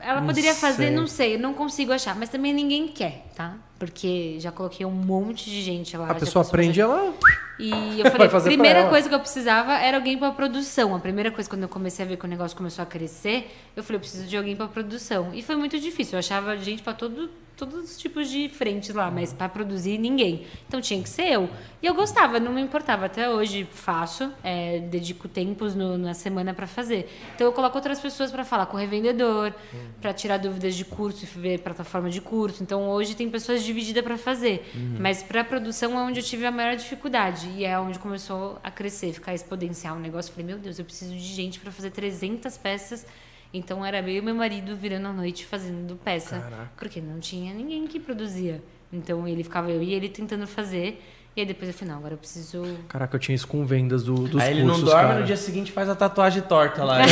Ela 0.00 0.20
Não 0.20 0.26
poderia 0.28 0.54
fazer, 0.54 0.86
sei. 0.88 0.90
não 0.94 1.06
sei, 1.06 1.34
eu 1.34 1.38
não 1.38 1.54
consigo 1.54 1.92
achar. 1.92 2.14
Mas 2.16 2.28
também 2.30 2.52
ninguém 2.52 2.88
quer, 2.88 3.26
tá? 3.34 3.56
Porque 3.78 4.36
já 4.38 4.50
coloquei 4.52 4.84
um 4.84 4.90
monte 4.90 5.48
de 5.50 5.62
gente 5.62 5.96
lá. 5.96 6.10
a 6.10 6.14
pessoa 6.14 6.42
aprende, 6.44 6.80
fazer- 6.80 6.92
ela. 6.92 7.14
E 7.58 7.70
eu 7.70 8.04
falei, 8.10 8.26
a 8.26 8.30
primeira 8.56 8.80
coisa 8.90 9.08
que 9.08 9.14
eu 9.14 9.20
precisava 9.20 9.74
era 9.78 9.96
alguém 9.96 10.18
pra 10.18 10.30
produção. 10.32 10.94
A 10.94 10.98
primeira 10.98 11.30
coisa, 11.30 11.48
quando 11.48 11.62
eu 11.62 11.68
comecei 11.68 12.04
a 12.04 12.08
ver 12.08 12.16
que 12.16 12.24
o 12.24 12.28
negócio 12.28 12.56
começou 12.56 12.82
a 12.82 12.86
crescer, 12.86 13.50
eu 13.76 13.82
falei, 13.82 13.96
eu 13.96 14.00
preciso 14.00 14.26
de 14.26 14.36
alguém 14.36 14.56
pra 14.56 14.66
produção. 14.66 15.30
E 15.32 15.42
foi 15.42 15.54
muito 15.56 15.78
difícil. 15.78 16.14
Eu 16.14 16.18
achava 16.18 16.56
gente 16.56 16.82
pra 16.82 16.92
todo, 16.92 17.30
todos 17.56 17.76
os 17.76 17.96
tipos 17.96 18.28
de 18.28 18.48
frentes 18.48 18.92
lá, 18.92 19.08
mas 19.08 19.32
pra 19.32 19.48
produzir 19.48 19.98
ninguém. 19.98 20.44
Então 20.66 20.80
tinha 20.80 21.00
que 21.00 21.08
ser 21.08 21.28
eu. 21.32 21.48
E 21.80 21.86
eu 21.86 21.94
gostava, 21.94 22.40
não 22.40 22.52
me 22.52 22.60
importava. 22.60 23.06
Até 23.06 23.30
hoje 23.30 23.68
faço, 23.70 24.32
é, 24.42 24.80
dedico 24.80 25.28
tempos 25.28 25.76
no- 25.76 25.96
na 25.96 26.12
semana 26.14 26.52
pra 26.52 26.66
fazer. 26.66 27.08
Então 27.36 27.46
eu 27.46 27.52
coloco 27.52 27.76
outras 27.78 28.00
pessoas 28.00 28.32
pra 28.32 28.44
falar 28.44 28.66
com 28.66 28.76
o 28.76 28.80
revendedor, 28.80 29.52
pra 30.00 30.12
tirar 30.12 30.38
dúvidas 30.38 30.74
de 30.74 30.84
curso 30.84 31.24
e 31.24 31.26
ver 31.38 31.60
plataforma 31.60 32.10
de 32.10 32.20
curso. 32.20 32.62
Então 32.64 32.88
hoje 32.88 33.14
tem 33.14 33.30
pessoas 33.30 33.62
divididas 33.62 34.02
pra 34.02 34.18
fazer. 34.18 34.68
Mas 34.98 35.22
pra 35.22 35.44
produção 35.44 35.92
é 35.96 36.02
onde 36.02 36.18
eu 36.18 36.24
tive 36.24 36.44
a 36.46 36.50
maior 36.50 36.74
dificuldade. 36.74 37.43
E 37.56 37.64
é 37.64 37.78
onde 37.78 37.98
começou 37.98 38.58
a 38.62 38.70
crescer, 38.70 39.12
ficar 39.12 39.34
exponencial 39.34 39.96
o 39.96 40.00
negócio. 40.00 40.30
Eu 40.30 40.34
Falei, 40.34 40.46
meu 40.46 40.58
Deus, 40.58 40.78
eu 40.78 40.84
preciso 40.84 41.12
de 41.12 41.18
gente 41.20 41.60
pra 41.60 41.70
fazer 41.70 41.90
300 41.90 42.56
peças. 42.56 43.06
Então 43.52 43.84
era 43.84 44.00
eu 44.00 44.08
e 44.08 44.20
meu 44.20 44.34
marido 44.34 44.74
virando 44.76 45.08
a 45.08 45.12
noite 45.12 45.46
fazendo 45.46 45.96
peça. 45.96 46.38
Caraca. 46.40 46.72
Porque 46.76 47.00
não 47.00 47.20
tinha 47.20 47.54
ninguém 47.54 47.86
que 47.86 48.00
produzia. 48.00 48.62
Então 48.92 49.26
ele 49.28 49.44
ficava 49.44 49.70
eu 49.70 49.82
e 49.82 49.92
ele 49.94 50.08
tentando 50.08 50.46
fazer. 50.46 51.02
E 51.36 51.40
aí 51.40 51.46
depois 51.46 51.68
eu 51.68 51.74
falei, 51.74 51.92
não, 51.92 51.98
agora 51.98 52.14
eu 52.14 52.18
preciso. 52.18 52.64
Caraca, 52.88 53.16
eu 53.16 53.20
tinha 53.20 53.34
isso 53.34 53.46
com 53.46 53.64
vendas 53.64 54.04
do, 54.04 54.14
dos 54.14 54.40
Aí 54.40 54.52
ele 54.52 54.62
cursos, 54.62 54.82
não 54.82 54.88
dorme, 54.88 55.08
cara. 55.08 55.20
no 55.20 55.26
dia 55.26 55.36
seguinte 55.36 55.72
faz 55.72 55.88
a 55.88 55.94
tatuagem 55.94 56.42
torta 56.42 56.84
lá. 56.84 56.98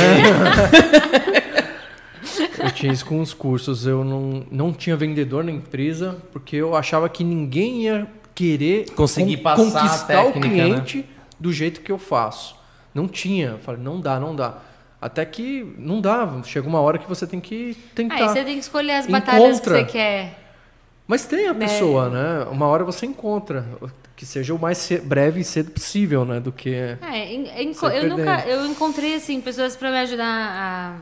Eu 2.59 2.71
tinha 2.71 2.93
isso 2.93 3.05
com 3.05 3.21
os 3.21 3.35
cursos. 3.35 3.87
Eu 3.87 4.05
não, 4.05 4.47
não 4.51 4.73
tinha 4.73 4.97
vendedor 4.97 5.43
na 5.43 5.51
empresa 5.51 6.17
porque 6.33 6.57
eu 6.57 6.77
achava 6.77 7.09
que 7.09 7.25
ninguém 7.25 7.83
ia 7.83 8.07
querer 8.43 8.91
Conseguir 8.91 9.37
passar 9.39 9.63
a 9.63 9.83
conquistar 9.83 10.23
o 10.25 10.33
técnica, 10.33 10.49
cliente 10.49 11.07
do 11.39 11.53
jeito 11.53 11.81
que 11.81 11.93
eu 11.93 11.99
faço. 11.99 12.57
Não 12.95 13.07
tinha. 13.09 13.49
Eu 13.51 13.59
falei, 13.59 13.81
não 13.81 14.01
dá, 14.01 14.19
não 14.19 14.35
dá. 14.35 14.59
Até 15.01 15.25
que 15.25 15.75
não 15.79 16.01
dá. 16.01 16.41
Chega 16.45 16.69
uma 16.69 16.81
hora 16.81 16.99
que 16.99 17.09
você 17.09 17.27
tem 17.27 17.41
que 17.41 17.77
tentar. 17.95 18.15
Aí 18.17 18.29
você 18.29 18.45
tem 18.45 18.55
que 18.55 18.61
escolher 18.61 18.93
as 18.93 19.07
batalhas 19.07 19.61
que 19.61 19.67
Encontra. 19.69 19.85
você 19.87 19.93
quer. 19.93 20.39
Mas 21.07 21.27
tem 21.27 21.49
a 21.49 21.53
Né? 21.55 21.67
pessoa, 21.67 22.09
né? 22.09 22.47
Uma 22.51 22.67
hora 22.67 22.85
você 22.85 23.07
encontra. 23.07 23.67
Que 24.15 24.25
seja 24.25 24.55
o 24.55 24.59
mais 24.59 24.89
breve 25.03 25.41
e 25.41 25.45
cedo 25.45 25.73
possível, 25.73 26.25
né? 26.25 26.39
Do 26.39 26.53
que. 26.53 26.71
É, 26.73 27.35
eu 27.35 28.09
nunca. 28.09 28.45
Eu 28.47 28.67
encontrei, 28.67 29.17
assim, 29.17 29.41
pessoas 29.41 29.75
pra 29.75 29.91
me 29.91 29.99
ajudar 29.99 30.25
a. 30.25 30.97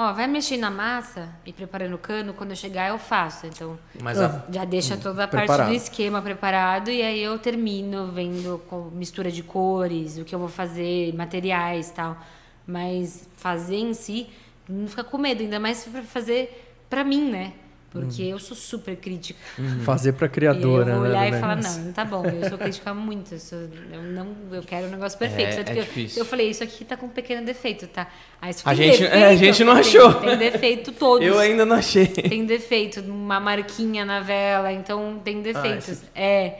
Ó, 0.00 0.12
vai 0.12 0.28
mexer 0.28 0.56
na 0.58 0.70
massa 0.70 1.28
e 1.44 1.52
preparando 1.52 1.94
o 1.94 1.98
cano, 1.98 2.32
quando 2.32 2.50
eu 2.50 2.56
chegar 2.56 2.88
eu 2.88 2.98
faço. 3.00 3.48
Então, 3.48 3.76
Mas 4.00 4.20
a- 4.20 4.44
já 4.48 4.64
deixa 4.64 4.96
toda 4.96 5.24
a 5.24 5.26
parte 5.26 5.46
preparado. 5.46 5.68
do 5.70 5.74
esquema 5.74 6.22
preparado 6.22 6.88
e 6.88 7.02
aí 7.02 7.20
eu 7.20 7.36
termino 7.36 8.06
vendo 8.12 8.62
com 8.68 8.82
mistura 8.92 9.28
de 9.28 9.42
cores, 9.42 10.16
o 10.16 10.24
que 10.24 10.32
eu 10.32 10.38
vou 10.38 10.48
fazer, 10.48 11.12
materiais 11.16 11.88
e 11.88 11.94
tal. 11.94 12.16
Mas 12.64 13.28
fazer 13.38 13.74
em 13.78 13.92
si, 13.92 14.28
não 14.68 14.86
fica 14.86 15.02
com 15.02 15.18
medo, 15.18 15.42
ainda 15.42 15.58
mais 15.58 15.82
pra 15.84 16.02
fazer 16.02 16.76
pra 16.88 17.02
mim, 17.02 17.28
né? 17.28 17.54
Porque 17.90 18.22
eu 18.22 18.38
sou 18.38 18.54
super 18.54 18.96
crítica. 18.96 19.38
Fazer 19.82 20.12
pra 20.12 20.26
E 20.26 20.28
aí 20.28 20.28
eu 20.28 20.32
criadora, 20.32 20.92
vou 20.94 21.02
né? 21.04 21.08
olhar 21.08 21.30
do 21.30 21.36
e 21.36 21.40
falar, 21.40 21.56
não, 21.56 21.78
não 21.78 21.92
tá 21.92 22.04
bom. 22.04 22.22
Eu 22.26 22.48
sou 22.50 22.58
crítica 22.58 22.92
muito. 22.92 23.32
Eu, 23.34 23.38
sou- 23.40 23.58
eu 23.90 24.02
não, 24.02 24.28
eu 24.52 24.62
quero 24.62 24.88
um 24.88 24.90
negócio 24.90 25.18
perfeito. 25.18 25.56
É, 25.56 25.60
é 25.60 25.64
que 25.64 25.70
eu- 25.78 25.82
difícil. 25.84 26.18
Eu, 26.20 26.26
falei, 26.26 26.50
isso 26.50 26.62
aqui 26.62 26.84
tá 26.84 26.98
com 26.98 27.06
um 27.06 27.08
pequeno 27.08 27.46
defeito, 27.46 27.86
tá? 27.86 28.06
Ah, 28.42 28.50
isso 28.50 28.62
A 28.68 28.74
gente- 28.74 29.04
é, 29.06 29.24
a 29.28 29.34
gente 29.36 29.64
não 29.64 29.72
achou. 29.72 30.12
Tem 30.20 30.36
defeito 30.36 30.92
todos. 30.92 31.26
Eu 31.26 31.38
ainda 31.38 31.64
não 31.64 31.76
achei. 31.76 32.06
Tem 32.08 32.44
defeito, 32.44 33.00
uma 33.00 33.40
marquinha 33.40 34.04
na 34.04 34.20
vela, 34.20 34.70
então 34.70 35.18
tem 35.24 35.40
defeitos. 35.40 36.02
é, 36.14 36.58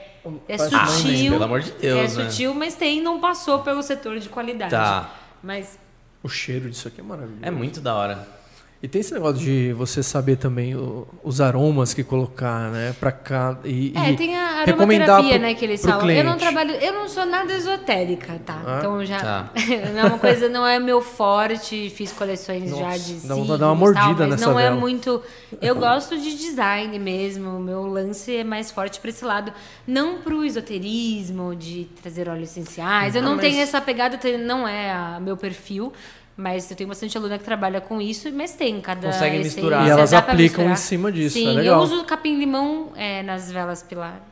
é 0.49 0.57
Faz 0.59 0.72
Ah, 0.72 0.87
sutil. 0.87 1.11
mas 1.12 1.31
pelo 1.31 1.45
amor 1.45 1.61
de 1.61 1.70
Deus, 1.72 2.16
É 2.16 2.22
né? 2.22 2.31
sutil, 2.31 2.55
mas 2.55 2.74
tem, 2.74 3.03
não 3.03 3.20
passou 3.20 3.59
pelo 3.61 3.83
setor 3.83 4.18
de 4.18 4.29
qualidade. 4.31 4.70
Tá. 4.70 5.14
Mas 5.43 5.79
O 6.22 6.29
cheiro 6.29 6.68
disso 6.70 6.89
aqui 6.89 7.01
é 7.01 7.05
maravilhoso. 7.05 7.45
É 7.45 7.51
muito 7.51 7.81
da 7.81 7.95
hora. 7.95 8.38
E 8.81 8.87
tem 8.87 9.01
esse 9.01 9.12
negócio 9.12 9.41
de 9.41 9.72
você 9.72 10.05
saber 10.05 10.37
também 10.37 10.76
o- 10.76 11.05
os 11.24 11.41
aromas 11.41 11.93
que 11.93 12.05
colocar, 12.05 12.70
né? 12.70 12.95
Pra 13.01 13.11
cá. 13.11 13.59
E, 13.64 13.93
É, 13.97 14.12
e 14.12 14.16
tem 14.16 14.37
a 14.37 14.62
recomendar 14.64 15.16
aromaterapia, 15.16 15.31
pro- 15.33 15.39
né, 15.43 15.55
que 15.55 15.64
eles 15.64 15.83
falam. 15.83 16.09
Eu 16.09 16.22
não 16.22 16.37
cliente. 16.37 16.39
trabalho, 16.39 16.70
eu 16.81 16.93
não 16.93 17.09
sou 17.09 17.26
nada 17.26 17.53
esotérica, 17.53 18.41
tá? 18.47 18.62
Ah, 18.64 18.76
então 18.79 19.05
já 19.05 19.18
tá. 19.18 19.51
não 19.93 19.99
é 20.01 20.05
uma 20.05 20.18
coisa, 20.20 20.49
não 20.49 20.64
é 20.64 20.79
meu 20.79 21.01
forte, 21.03 21.91
fiz 21.91 22.12
coleções 22.12 22.70
já 22.70 22.76
Nossa, 22.85 22.99
de 23.01 23.14
dá 23.26 23.35
vontade 23.35 23.35
de 23.35 23.41
signos, 23.41 23.49
dar 23.49 23.55
uma 23.55 23.59
tal, 23.59 23.76
mordida 23.76 24.26
mas 24.29 24.31
nessa 24.41 24.47
não 24.47 24.61
é 24.61 24.70
muito, 24.70 25.22
eu 25.61 25.74
gosto 25.74 26.16
de 26.16 26.37
design 26.39 26.97
mesmo, 27.01 27.57
o 27.57 27.61
meu 27.61 27.83
lance 27.85 28.37
é 28.37 28.45
mais 28.45 28.70
forte 28.70 29.01
para 29.01 29.11
esse 29.11 29.24
lado, 29.24 29.53
não 29.89 30.18
pro 30.18 30.45
esoterismo 30.45 31.53
de 31.57 31.89
trazer 32.01 32.29
óleos 32.29 32.51
essenciais. 32.51 33.16
Eu 33.16 33.22
Ah, 33.22 33.24
não 33.24 33.33
mas- 33.33 33.41
tenho 33.41 33.61
essa 33.61 33.81
pegada, 33.81 34.16
tem- 34.16 34.39
não 34.39 34.68
é 34.68 34.93
a- 34.93 35.18
meu 35.20 35.37
perfil. 35.37 35.93
Mas 36.41 36.70
eu 36.70 36.76
tenho 36.76 36.86
bastante 36.86 37.18
aluna 37.18 37.36
que 37.36 37.43
trabalha 37.43 37.80
com 37.80 38.01
isso, 38.01 38.32
mas 38.32 38.55
tem 38.55 38.80
cada 38.80 39.09
Consegue 39.09 39.39
essência, 39.39 39.61
misturar. 39.61 39.84
E 39.84 39.91
elas 39.91 40.12
aplicam 40.12 40.39
misturar. 40.39 40.72
em 40.72 40.76
cima 40.76 41.11
disso, 41.11 41.34
Sim, 41.34 41.49
é 41.49 41.53
legal. 41.55 41.78
eu 41.80 41.82
uso 41.82 42.05
capim-limão 42.05 42.93
é, 42.95 43.24
nas 43.24 43.51
velas 43.51 43.82
pilar, 43.82 44.22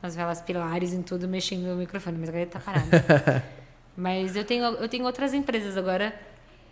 nas 0.00 0.14
velas 0.14 0.40
pilares 0.40 0.92
em 0.92 1.02
tudo, 1.02 1.26
mexendo 1.26 1.64
no 1.64 1.74
microfone, 1.74 2.16
mas 2.16 2.28
agora 2.28 2.42
ele 2.42 2.50
tá 2.52 2.60
parado. 2.60 2.86
mas 3.96 4.36
eu 4.36 4.44
tenho, 4.44 4.62
eu 4.66 4.88
tenho 4.88 5.04
outras 5.04 5.34
empresas 5.34 5.76
agora, 5.76 6.14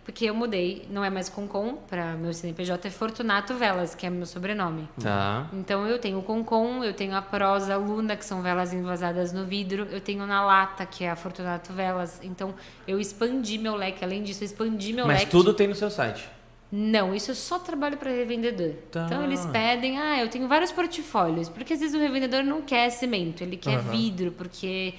porque 0.07 0.23
eu 0.23 0.33
mudei, 0.33 0.87
não 0.89 1.03
é 1.03 1.09
mais 1.09 1.27
Concom, 1.27 1.75
para 1.85 2.13
meu 2.13 2.33
CNPJ 2.33 2.87
é 2.87 2.89
Fortunato 2.89 3.53
Velas, 3.55 3.93
que 3.93 4.05
é 4.05 4.09
meu 4.09 4.25
sobrenome. 4.25 4.87
Tá. 5.03 5.49
Então 5.51 5.85
eu 5.85 5.99
tenho 5.99 6.19
o 6.19 6.23
Concom, 6.23 6.81
eu 6.81 6.93
tenho 6.93 7.13
a 7.13 7.21
Prosa 7.21 7.75
Luna, 7.75 8.15
que 8.15 8.23
são 8.23 8.41
velas 8.41 8.71
envasadas 8.71 9.33
no 9.33 9.43
vidro, 9.43 9.85
eu 9.91 9.99
tenho 9.99 10.25
na 10.25 10.45
lata, 10.45 10.85
que 10.85 11.03
é 11.03 11.09
a 11.09 11.15
Fortunato 11.17 11.73
Velas. 11.73 12.21
Então 12.23 12.55
eu 12.87 13.01
expandi 13.01 13.57
meu 13.57 13.75
leque, 13.75 14.01
além 14.01 14.23
disso, 14.23 14.43
eu 14.43 14.45
expandi 14.45 14.93
meu 14.93 15.05
Mas 15.05 15.19
leque. 15.19 15.31
tudo 15.31 15.53
tem 15.53 15.67
no 15.67 15.75
seu 15.75 15.91
site. 15.91 16.25
Não, 16.71 17.13
isso 17.13 17.31
eu 17.31 17.35
só 17.35 17.59
trabalho 17.59 17.97
para 17.97 18.09
revendedor. 18.09 18.75
Tá. 18.89 19.07
Então 19.07 19.21
eles 19.25 19.45
pedem, 19.47 19.99
ah, 19.99 20.21
eu 20.21 20.29
tenho 20.29 20.47
vários 20.47 20.71
portfólios, 20.71 21.49
porque 21.49 21.73
às 21.73 21.81
vezes 21.81 21.93
o 21.93 21.99
revendedor 21.99 22.45
não 22.45 22.61
quer 22.61 22.89
cimento, 22.91 23.43
ele 23.43 23.57
quer 23.57 23.81
vidro, 23.81 24.31
porque 24.31 24.93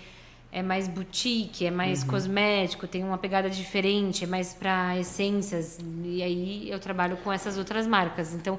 é 0.50 0.62
mais 0.62 0.88
boutique, 0.88 1.66
é 1.66 1.70
mais 1.70 2.02
Uhum. 2.02 2.08
cosmético, 2.08 2.86
tem 2.86 3.04
uma 3.04 3.18
pegada 3.18 3.50
diferente, 3.50 4.24
é 4.24 4.26
mais 4.26 4.54
para 4.54 4.98
essências. 4.98 5.78
E 6.04 6.22
aí 6.22 6.70
eu 6.70 6.78
trabalho 6.78 7.16
com 7.18 7.32
essas 7.32 7.58
outras 7.58 7.86
marcas. 7.86 8.32
Então 8.34 8.58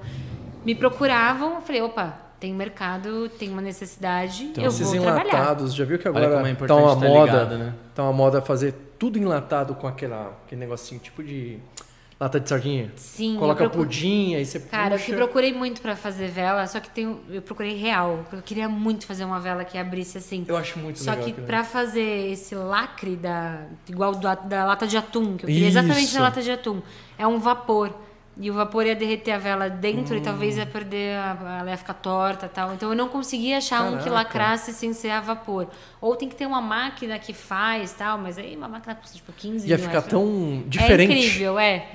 me 0.66 0.76
procuravam, 0.76 1.56
eu 1.56 1.62
falei, 1.62 1.82
opa, 1.82 2.18
tem 2.40 2.54
mercado, 2.54 3.28
tem 3.30 3.50
uma 3.50 3.62
necessidade, 3.62 4.44
Então, 4.46 4.64
eu 4.64 4.70
Esses 4.70 4.88
vou 4.92 5.02
trabalhar. 5.02 5.30
enlatados, 5.30 5.74
já 5.74 5.84
viu 5.84 5.98
que 6.00 6.08
agora 6.08 6.26
é 6.26 6.30
tá 6.30 6.76
uma 6.76 6.94
estar 6.94 7.08
moda, 7.08 7.32
ligado, 7.32 7.58
né? 7.58 7.74
tá 7.94 8.04
uma 8.04 8.14
moda 8.14 8.42
fazer 8.42 8.74
tudo 8.98 9.18
enlatado 9.18 9.74
com 9.76 9.88
aquela, 9.88 10.38
aquele 10.46 10.60
negocinho 10.62 11.02
tipo 11.02 11.22
de 11.24 11.58
lata 12.20 12.40
de 12.40 12.50
sardinha. 12.50 12.92
Sim, 12.98 13.36
eu 13.36 13.40
Coloca 13.40 13.64
procuro- 13.64 13.86
pudim, 13.86 14.36
aí 14.36 14.46
você 14.46 14.60
Cara, 14.60 14.96
eu 14.96 15.00
puxa. 15.00 15.06
que 15.06 15.14
procurei 15.18 15.54
muito 15.54 15.82
pra 15.82 15.96
fazer 15.96 16.28
vela, 16.28 16.68
só 16.68 16.80
que 16.80 16.90
tem, 16.90 17.18
eu 17.30 17.42
procurei 17.42 17.76
real. 17.78 18.26
Eu 18.34 18.42
queria 18.42 18.68
muito 18.68 19.06
fazer 19.06 19.24
uma 19.24 19.40
vela 19.40 19.64
que 19.64 19.78
abrisse 19.78 20.18
assim. 20.18 20.44
Eu 20.48 20.58
acho 20.58 20.78
muito 20.80 21.00
Só 21.00 21.12
legal. 21.12 21.26
que 21.26 21.32
aquilo. 21.32 21.48
pra 21.48 21.64
fazer 21.64 22.32
esse 22.32 22.54
lacre 22.56 23.16
da 23.16 23.62
igual 23.88 24.12
do- 24.14 24.48
da 24.48 24.66
lata 24.66 24.86
de 24.86 24.98
atum, 24.98 25.38
que 25.38 25.46
eu 25.46 25.48
queria 25.48 25.68
exatamente 25.68 26.04
Isso. 26.06 26.16
na 26.16 26.22
lata 26.24 26.42
de 26.42 26.52
atum, 26.52 26.82
é 27.18 27.26
um 27.26 27.40
vapor. 27.40 27.94
E 28.42 28.50
o 28.50 28.54
vapor 28.54 28.86
ia 28.86 28.96
derreter 28.96 29.34
a 29.34 29.38
vela 29.38 29.70
dentro 29.70 30.16
e 30.16 30.22
talvez 30.22 30.56
Hum. 30.56 30.60
ia 30.60 30.66
perder, 30.66 31.14
a, 31.18 31.58
ela 31.60 31.72
ia 31.72 31.76
ficar 31.78 31.96
torta 31.96 32.46
e 32.46 32.50
tal. 32.50 32.74
Então 32.74 32.88
eu 32.90 32.96
não 32.96 33.10
conseguia 33.10 33.58
achar 33.58 33.82
um 33.84 33.98
que 33.98 34.06
Caraca. 34.06 34.12
lacrasse 34.14 34.72
sem 34.72 34.94
ser 34.94 35.10
a 35.10 35.20
vapor. 35.20 35.68
Ou 36.00 36.16
tem 36.16 36.30
que 36.30 36.36
ter 36.36 36.46
uma 36.46 36.62
máquina 36.62 37.20
que 37.20 37.34
faz 37.34 37.92
tal, 37.92 38.18
mas 38.18 38.38
aí 38.38 38.56
uma 38.56 38.70
máquina 38.70 38.96
custa 38.96 39.18
tipo 39.18 39.34
15 39.34 39.68
Ia 39.68 39.78
ficar 39.78 39.98
acho. 39.98 40.08
tão 40.08 40.64
diferente. 40.68 41.12
É 41.12 41.18
incrível, 41.18 41.60
é. 41.60 41.86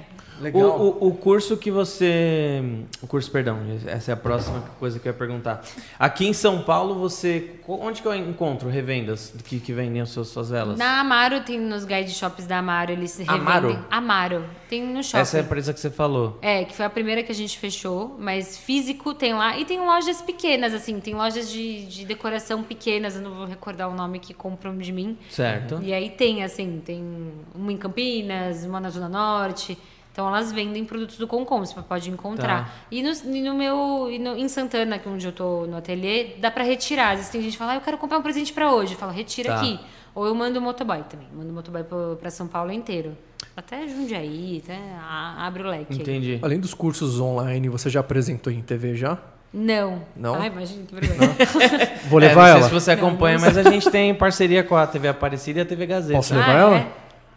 O, 0.53 0.59
Legal. 0.59 0.81
o, 0.81 1.09
o 1.09 1.15
curso 1.15 1.57
que 1.57 1.71
você. 1.71 2.63
O 3.03 3.07
curso, 3.07 3.31
perdão, 3.31 3.59
essa 3.87 4.11
é 4.11 4.15
a 4.15 4.17
próxima 4.17 4.61
coisa 4.79 4.99
que 4.99 5.09
eu 5.09 5.13
ia 5.13 5.19
perguntar. 5.19 5.65
Aqui 5.99 6.27
em 6.27 6.33
São 6.33 6.63
Paulo, 6.63 6.95
você. 6.95 7.53
Onde 7.67 8.03
que 8.03 8.09
eu 8.09 8.15
encontro 8.15 8.69
revendas 8.69 9.33
que, 9.45 9.59
que 9.59 9.73
vendem 9.73 10.03
as 10.03 10.11
suas, 10.11 10.29
suas 10.29 10.51
velas? 10.51 10.77
Na 10.79 11.01
Amaro, 11.01 11.41
tem 11.41 11.59
nos 11.59 11.85
guide 11.85 12.11
shops 12.11 12.47
da 12.47 12.59
Amaro, 12.59 12.93
eles 12.93 13.13
se 13.13 13.23
revendem. 13.23 13.47
Amaro? 13.47 13.87
Amaro. 13.91 14.45
Tem 14.69 14.83
no 14.83 15.03
shopping. 15.03 15.23
Essa 15.23 15.39
é 15.39 15.41
a 15.41 15.45
empresa 15.45 15.73
que 15.73 15.81
você 15.81 15.91
falou. 15.91 16.39
É, 16.43 16.65
que 16.65 16.75
foi 16.75 16.85
a 16.85 16.91
primeira 16.91 17.23
que 17.23 17.33
a 17.33 17.35
gente 17.35 17.59
fechou, 17.59 18.17
mas 18.19 18.59
físico 18.59 19.15
tem 19.15 19.33
lá. 19.33 19.59
E 19.59 19.65
tem 19.65 19.81
lojas 19.81 20.21
pequenas, 20.21 20.75
assim, 20.75 21.01
tem 21.01 21.15
lojas 21.15 21.51
de, 21.51 21.87
de 21.87 22.05
decoração 22.05 22.63
pequenas, 22.63 23.17
eu 23.17 23.23
não 23.23 23.31
vou 23.33 23.47
recordar 23.47 23.89
o 23.89 23.95
nome 23.95 24.19
que 24.19 24.35
compram 24.35 24.77
de 24.77 24.93
mim. 24.93 25.17
Certo. 25.31 25.81
E 25.83 25.93
aí 25.93 26.11
tem, 26.11 26.43
assim, 26.43 26.83
tem 26.85 27.33
uma 27.55 27.73
em 27.73 27.77
Campinas, 27.77 28.65
uma 28.65 28.81
na 28.81 28.91
Zona 28.91 29.09
Norte. 29.09 29.79
Então 30.15 30.29
elas 30.29 30.53
vendem 30.53 30.85
produtos 30.85 31.19
do 31.19 31.27
Concom, 31.27 31.59
você 31.67 31.75
pode 31.83 32.09
encontrar. 32.09 32.67
Tá. 32.67 32.71
E, 32.89 33.03
no, 33.03 33.11
e 33.11 33.43
no 33.43 33.53
meu. 33.57 34.09
e 34.09 34.17
no- 34.21 34.37
em 34.37 34.47
Santana, 34.47 34.97
que 34.97 35.09
é 35.09 35.11
onde 35.11 35.27
eu 35.27 35.33
tô 35.33 35.67
no 35.67 35.77
ateliê, 35.77 36.37
dá 36.39 36.53
pra 36.53 36.63
retirar. 36.63 37.11
Às 37.11 37.17
vezes 37.17 37.33
tem 37.33 37.43
gente 37.43 37.53
que 37.55 37.59
fala, 37.59 37.73
ah, 37.73 37.75
eu 37.75 37.81
quero 37.81 37.99
comprar 37.99 38.19
um 38.19 38.23
presente 38.23 38.53
pra 38.53 38.73
hoje. 38.73 38.93
Eu 38.93 38.99
falo, 38.99 39.11
retira 39.11 39.49
Tá. 39.53 39.57
aqui. 39.61 39.77
Ou 40.15 40.25
eu 40.25 40.33
mando 40.37 40.61
o 40.61 40.63
motoboy 40.63 41.03
também. 41.11 41.27
Mando 41.35 41.51
o 41.51 41.53
motoboy 41.53 41.83
pra 42.21 42.31
São 42.31 42.47
Paulo 42.47 42.71
inteiro. 42.71 43.17
Até 43.57 43.89
Jundiaí, 43.89 44.63
até 44.65 44.79
a- 45.01 45.45
abre 45.47 45.65
o 45.65 45.67
leque. 45.69 45.87
aí. 45.93 45.99
Entendi. 45.99 46.39
Além 46.41 46.61
dos 46.61 46.75
cursos 46.75 47.19
online, 47.19 47.69
você 47.69 47.91
já 47.91 47.99
apresentou 47.99 48.53
em 48.53 48.63
TV 48.63 48.95
já? 48.95 49.19
Não. 49.53 50.03
Não? 50.15 50.37
Ai, 50.37 50.47
imagina 50.47 50.85
que 50.87 50.95
vergonha. 50.95 51.35
Vou 52.09 52.21
É, 52.21 52.29
levar 52.29 52.41
não 52.43 52.47
sei 52.53 52.57
ela. 52.61 52.69
se 52.69 52.73
você 52.73 52.91
acompanha, 52.93 53.39
mas 53.41 53.59
a 53.59 53.65
gente 53.65 53.91
tem 53.91 54.15
parceria 54.15 54.63
com 54.63 54.77
a 54.77 54.87
TV 54.87 55.09
Aparecida 55.09 55.59
e 55.59 55.63
a 55.63 55.67
TV 55.67 55.87
Gazeta. 55.87 56.15
Posso 56.15 56.35
levar 56.35 56.49
Ah, 56.55 56.59
ela? 56.61 56.77
é? 56.77 56.87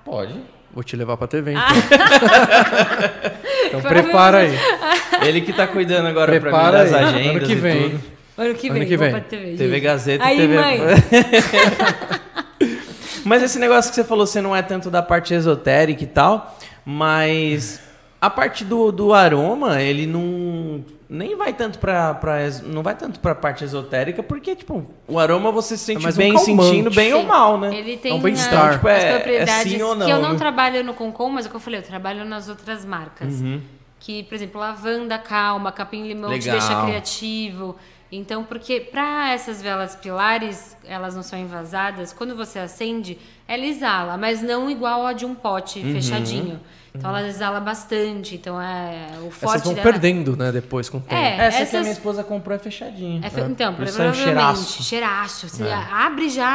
Pode. 0.06 0.40
Vou 0.74 0.84
te 0.84 0.96
levar 0.96 1.18
pra 1.18 1.28
TV, 1.28 1.52
então. 1.54 1.64
Ah. 1.64 1.74
então 3.68 3.82
prepara 3.82 4.38
aí. 4.40 4.58
Ele 5.26 5.42
que 5.42 5.52
tá 5.54 5.66
cuidando 5.68 6.08
agora 6.08 6.26
pra 6.28 6.36
mim 6.36 6.42
Prepara 6.42 6.78
das 6.84 6.94
aí. 6.94 7.04
agendas 7.04 7.36
Ano 7.38 7.46
que 7.46 7.52
e 7.52 7.56
vem. 7.56 7.90
tudo. 7.90 8.02
Ano 8.38 8.54
que 8.56 8.68
Ano 8.70 8.80
vem, 8.80 8.88
que 8.88 8.98
vou 8.98 9.06
vem. 9.06 9.12
pra 9.16 9.22
TV. 9.22 9.56
TV. 9.56 9.80
Gazeta 9.80 10.24
Aí, 10.26 10.38
e 10.38 10.42
TV... 10.42 10.56
mãe. 10.56 10.80
Mas 13.26 13.42
esse 13.44 13.58
negócio 13.60 13.90
que 13.90 13.96
você 13.96 14.04
falou, 14.04 14.26
você 14.28 14.42
não 14.42 14.56
é 14.56 14.62
tanto 14.62 14.90
da 14.92 15.02
parte 15.02 15.34
esotérica 15.34 16.04
e 16.04 16.08
tal, 16.08 16.58
mas 16.86 17.82
a 18.22 18.30
parte 18.30 18.64
do, 18.64 18.90
do 18.92 19.14
aroma, 19.14 19.82
ele 19.82 20.06
não 20.08 20.84
nem 21.10 21.36
vai 21.38 21.54
tanto 21.54 21.80
pra, 21.80 22.14
pra 22.16 22.38
não 22.66 22.84
vai 22.84 22.96
tanto 22.96 23.20
pra 23.20 23.34
parte 23.34 23.64
esotérica, 23.64 24.22
porque 24.22 24.56
tipo, 24.56 24.86
o 25.08 25.18
aroma 25.20 25.52
você 25.52 25.78
se 25.78 25.86
sente 25.86 26.04
mais 26.04 26.16
um 26.16 26.20
bem 26.20 26.34
calmante. 26.34 26.66
sentindo 26.70 26.92
bem 26.92 27.14
ou 27.14 27.22
Sim. 27.22 27.28
mal, 27.28 27.58
né? 27.60 27.76
Ele 27.76 27.96
tem 27.98 28.12
É 28.12 28.16
um 28.16 28.20
bem-estar. 28.22 28.70
as, 28.70 28.76
Tipo, 28.76 28.88
é- 28.90 28.98
as 28.98 29.04
é 29.04 29.14
propriedades 29.16 29.72
sim 29.72 29.82
ou 29.82 29.96
não, 29.96 30.06
que 30.06 30.12
eu 30.12 30.20
não 30.22 30.34
né? 30.34 30.38
trabalho 30.38 30.84
no 30.84 30.94
Concom, 30.94 31.30
mas 31.30 31.46
é 31.46 31.48
o 31.48 31.52
que 31.52 31.56
eu 31.56 31.62
falei, 31.62 31.80
eu 31.80 31.84
trabalho 31.84 32.26
nas 32.26 32.50
outras 32.50 32.84
marcas. 32.84 33.36
Uhum. 33.42 33.62
Que, 34.00 34.24
por 34.24 34.36
exemplo, 34.36 34.60
lavanda 34.60 35.18
calma, 35.18 35.72
capim-limão 35.72 36.38
te 36.38 36.50
deixa 36.50 36.84
criativo. 36.86 37.76
Então, 38.12 38.44
porque 38.44 38.80
para 38.80 39.32
essas 39.34 39.62
velas 39.62 39.96
pilares, 39.96 40.78
elas 40.86 41.14
não 41.16 41.24
são 41.24 41.38
envasadas, 41.38 42.14
quando 42.14 42.36
você 42.36 42.58
acende, 42.60 43.18
ela 43.48 43.66
exala, 43.66 44.16
mas 44.18 44.42
não 44.42 44.70
igual 44.70 45.06
a 45.06 45.12
de 45.14 45.26
um 45.26 45.36
pote 45.36 45.80
Uhum. 45.80 45.92
fechadinho. 45.94 46.60
Então, 46.98 47.10
ela 47.10 47.28
exala 47.28 47.60
bastante. 47.60 48.36
Então, 48.36 48.62
é 48.62 49.10
o 49.22 49.28
Essas 49.28 49.34
forte 49.40 49.64
vão 49.66 49.74
dela... 49.74 49.92
perdendo, 49.92 50.36
né, 50.36 50.52
depois 50.52 50.90
com 50.90 50.98
o 50.98 51.02
tempo. 51.02 51.14
É, 51.16 51.38
Essa 51.48 51.58
que 51.58 51.64
a 51.64 51.66
essas- 51.66 51.82
minha 51.82 51.92
esposa 51.94 52.24
comprou 52.24 52.56
é 52.56 52.60
fechadinha. 52.60 53.22
É 53.26 53.30
fe- 53.30 53.42
Então, 53.42 53.74
Por 53.74 53.84
é 53.84 53.86
provavelmente, 53.86 54.24
cheiraço. 54.24 54.84
cheiraço. 54.84 55.50
Você 55.50 55.64
abre 55.92 56.30
já, 56.30 56.48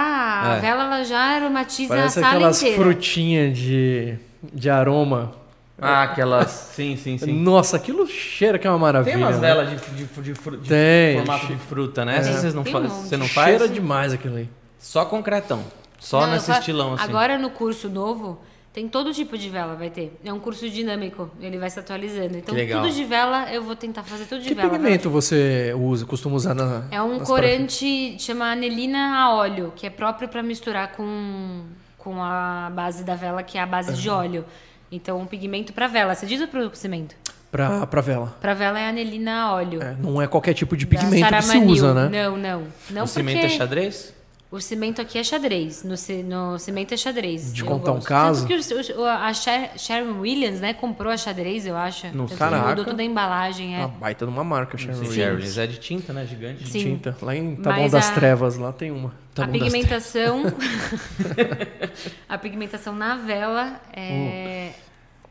a 0.52 0.56
É. 0.56 0.60
vela 0.60 0.84
ela 0.84 1.04
já 1.04 1.18
aromatiza 1.18 1.88
Parece 1.94 2.18
a 2.18 2.22
sala 2.22 2.34
aquelas 2.36 2.62
inteira. 2.62 2.82
frutinhas 2.82 3.56
de, 3.58 4.18
de 4.52 4.68
aroma. 4.70 5.32
Ah, 5.80 6.02
aquelas. 6.04 6.50
Sim, 6.50 6.96
sim, 6.96 7.18
sim. 7.18 7.32
Nossa, 7.32 7.76
aquilo 7.76 8.06
cheira 8.06 8.56
que 8.58 8.66
é 8.66 8.70
uma 8.70 8.78
maravilha. 8.78 9.14
Tem 9.16 9.22
umas 9.24 9.40
né? 9.40 9.48
velas 9.48 9.70
de, 9.70 9.76
de, 9.76 10.04
de, 10.04 10.32
de 10.32 10.68
Tem. 10.68 11.16
formato 11.16 11.46
de 11.48 11.56
fruta, 11.56 12.04
né? 12.04 12.18
Essas 12.18 12.36
vocês 12.36 12.54
não, 12.54 12.64
faz, 12.64 12.84
um 12.84 12.88
você 12.88 13.16
não 13.16 13.26
Cheira 13.26 13.58
faz? 13.60 13.72
demais 13.72 14.12
aquilo 14.12 14.36
aí. 14.36 14.48
Só 14.78 15.04
concretão. 15.04 15.64
Só 15.98 16.20
Não, 16.20 16.32
nesse 16.34 16.46
fa- 16.52 16.58
estilão, 16.58 16.94
assim. 16.94 17.04
Agora 17.04 17.36
no 17.38 17.50
curso 17.50 17.88
novo, 17.88 18.40
tem 18.72 18.88
todo 18.88 19.12
tipo 19.12 19.36
de 19.36 19.50
vela, 19.50 19.74
vai 19.74 19.90
ter. 19.90 20.18
É 20.24 20.32
um 20.32 20.40
curso 20.40 20.68
dinâmico, 20.68 21.30
ele 21.40 21.58
vai 21.58 21.68
se 21.68 21.78
atualizando. 21.78 22.38
Então, 22.38 22.54
Que 22.54 22.66
tudo 22.66 22.90
de 22.90 23.04
vela, 23.04 23.52
eu 23.52 23.62
vou 23.62 23.76
tentar 23.76 24.02
fazer 24.02 24.24
tudo 24.24 24.40
de 24.40 24.48
Que 24.48 24.54
vela. 24.54 24.70
pigmento 24.70 25.10
você 25.10 25.74
usa, 25.78 26.06
costuma 26.06 26.36
usar 26.36 26.54
na 26.54 26.84
É 26.90 27.02
um 27.02 27.20
corante, 27.20 28.16
chama 28.18 28.50
anelina 28.50 29.18
a 29.18 29.34
óleo, 29.34 29.72
que 29.76 29.86
é 29.86 29.90
próprio 29.90 30.28
para 30.28 30.42
misturar 30.42 30.92
com, 30.92 31.64
com 31.98 32.22
a 32.22 32.70
base 32.74 33.04
da 33.04 33.14
vela, 33.14 33.42
que 33.42 33.58
é 33.58 33.60
a 33.60 33.66
base 33.66 33.92
de 33.92 34.08
óleo. 34.08 34.44
Então, 34.90 35.20
um 35.20 35.26
pigmento 35.26 35.72
para 35.72 35.86
vela. 35.86 36.14
Você 36.14 36.26
diz 36.26 36.40
o 36.40 36.48
pro 36.48 36.74
cimento? 36.74 37.14
Pra, 37.50 37.86
pra 37.86 38.00
vela. 38.00 38.34
Pra 38.40 38.54
vela 38.54 38.80
é 38.80 38.88
anelina 38.88 39.42
a 39.42 39.52
óleo. 39.52 39.82
É, 39.82 39.94
não 40.00 40.20
é 40.20 40.26
qualquer 40.26 40.54
tipo 40.54 40.74
de 40.74 40.86
pigmento 40.86 41.28
que 41.28 41.42
se 41.42 41.58
usa, 41.58 41.92
né? 41.92 42.08
Não, 42.08 42.36
não. 42.38 42.62
Não 42.90 43.04
o 43.04 43.06
cimento 43.06 43.40
porque 43.40 43.54
é 43.54 43.58
xadrez? 43.58 44.14
O 44.52 44.60
cimento 44.60 45.00
aqui 45.00 45.18
é 45.18 45.24
xadrez. 45.24 45.82
No, 45.82 45.94
no 46.52 46.58
cimento 46.58 46.92
é 46.92 46.96
xadrez. 46.96 47.52
De 47.52 47.62
Eu 47.62 47.66
contar 47.66 47.92
um 47.92 48.00
caso? 48.00 48.46
Tanto 48.46 48.62
que 48.84 48.92
o- 48.92 49.04
a 49.04 49.32
Sharon 49.32 50.20
Williams, 50.20 50.60
né, 50.60 50.74
comprou 50.74 51.10
a 51.10 51.16
xadrez, 51.16 51.66
eu 51.66 51.74
acho. 51.76 52.06
Não 52.14 52.26
Tanto 52.26 52.38
Caraca. 52.38 52.68
mudou 52.68 52.84
toda 52.84 53.00
a 53.02 53.04
embalagem, 53.04 53.74
é. 53.74 53.78
Uma 53.78 53.88
baita 53.88 54.26
numa 54.26 54.44
marca, 54.44 54.76
Sherwin 54.76 55.06
Sim. 55.06 55.22
Williams. 55.22 55.56
É 55.58 55.66
de 55.66 55.78
tinta, 55.78 56.12
né? 56.12 56.26
Gigante. 56.26 56.62
De 56.64 56.70
Sim. 56.70 56.78
tinta. 56.82 57.16
Lá 57.22 57.34
em 57.34 57.56
Taboão 57.56 57.88
das 57.88 58.10
a- 58.10 58.12
Trevas, 58.12 58.56
lá 58.58 58.72
tem 58.72 58.90
uma. 58.90 59.08
a 59.08 59.34
Taboão 59.34 59.58
das 59.58 59.72
pigmentação. 59.72 60.42
a 62.28 62.38
pigmentação 62.38 62.94
na 62.94 63.16
vela 63.16 63.80
é. 63.92 64.72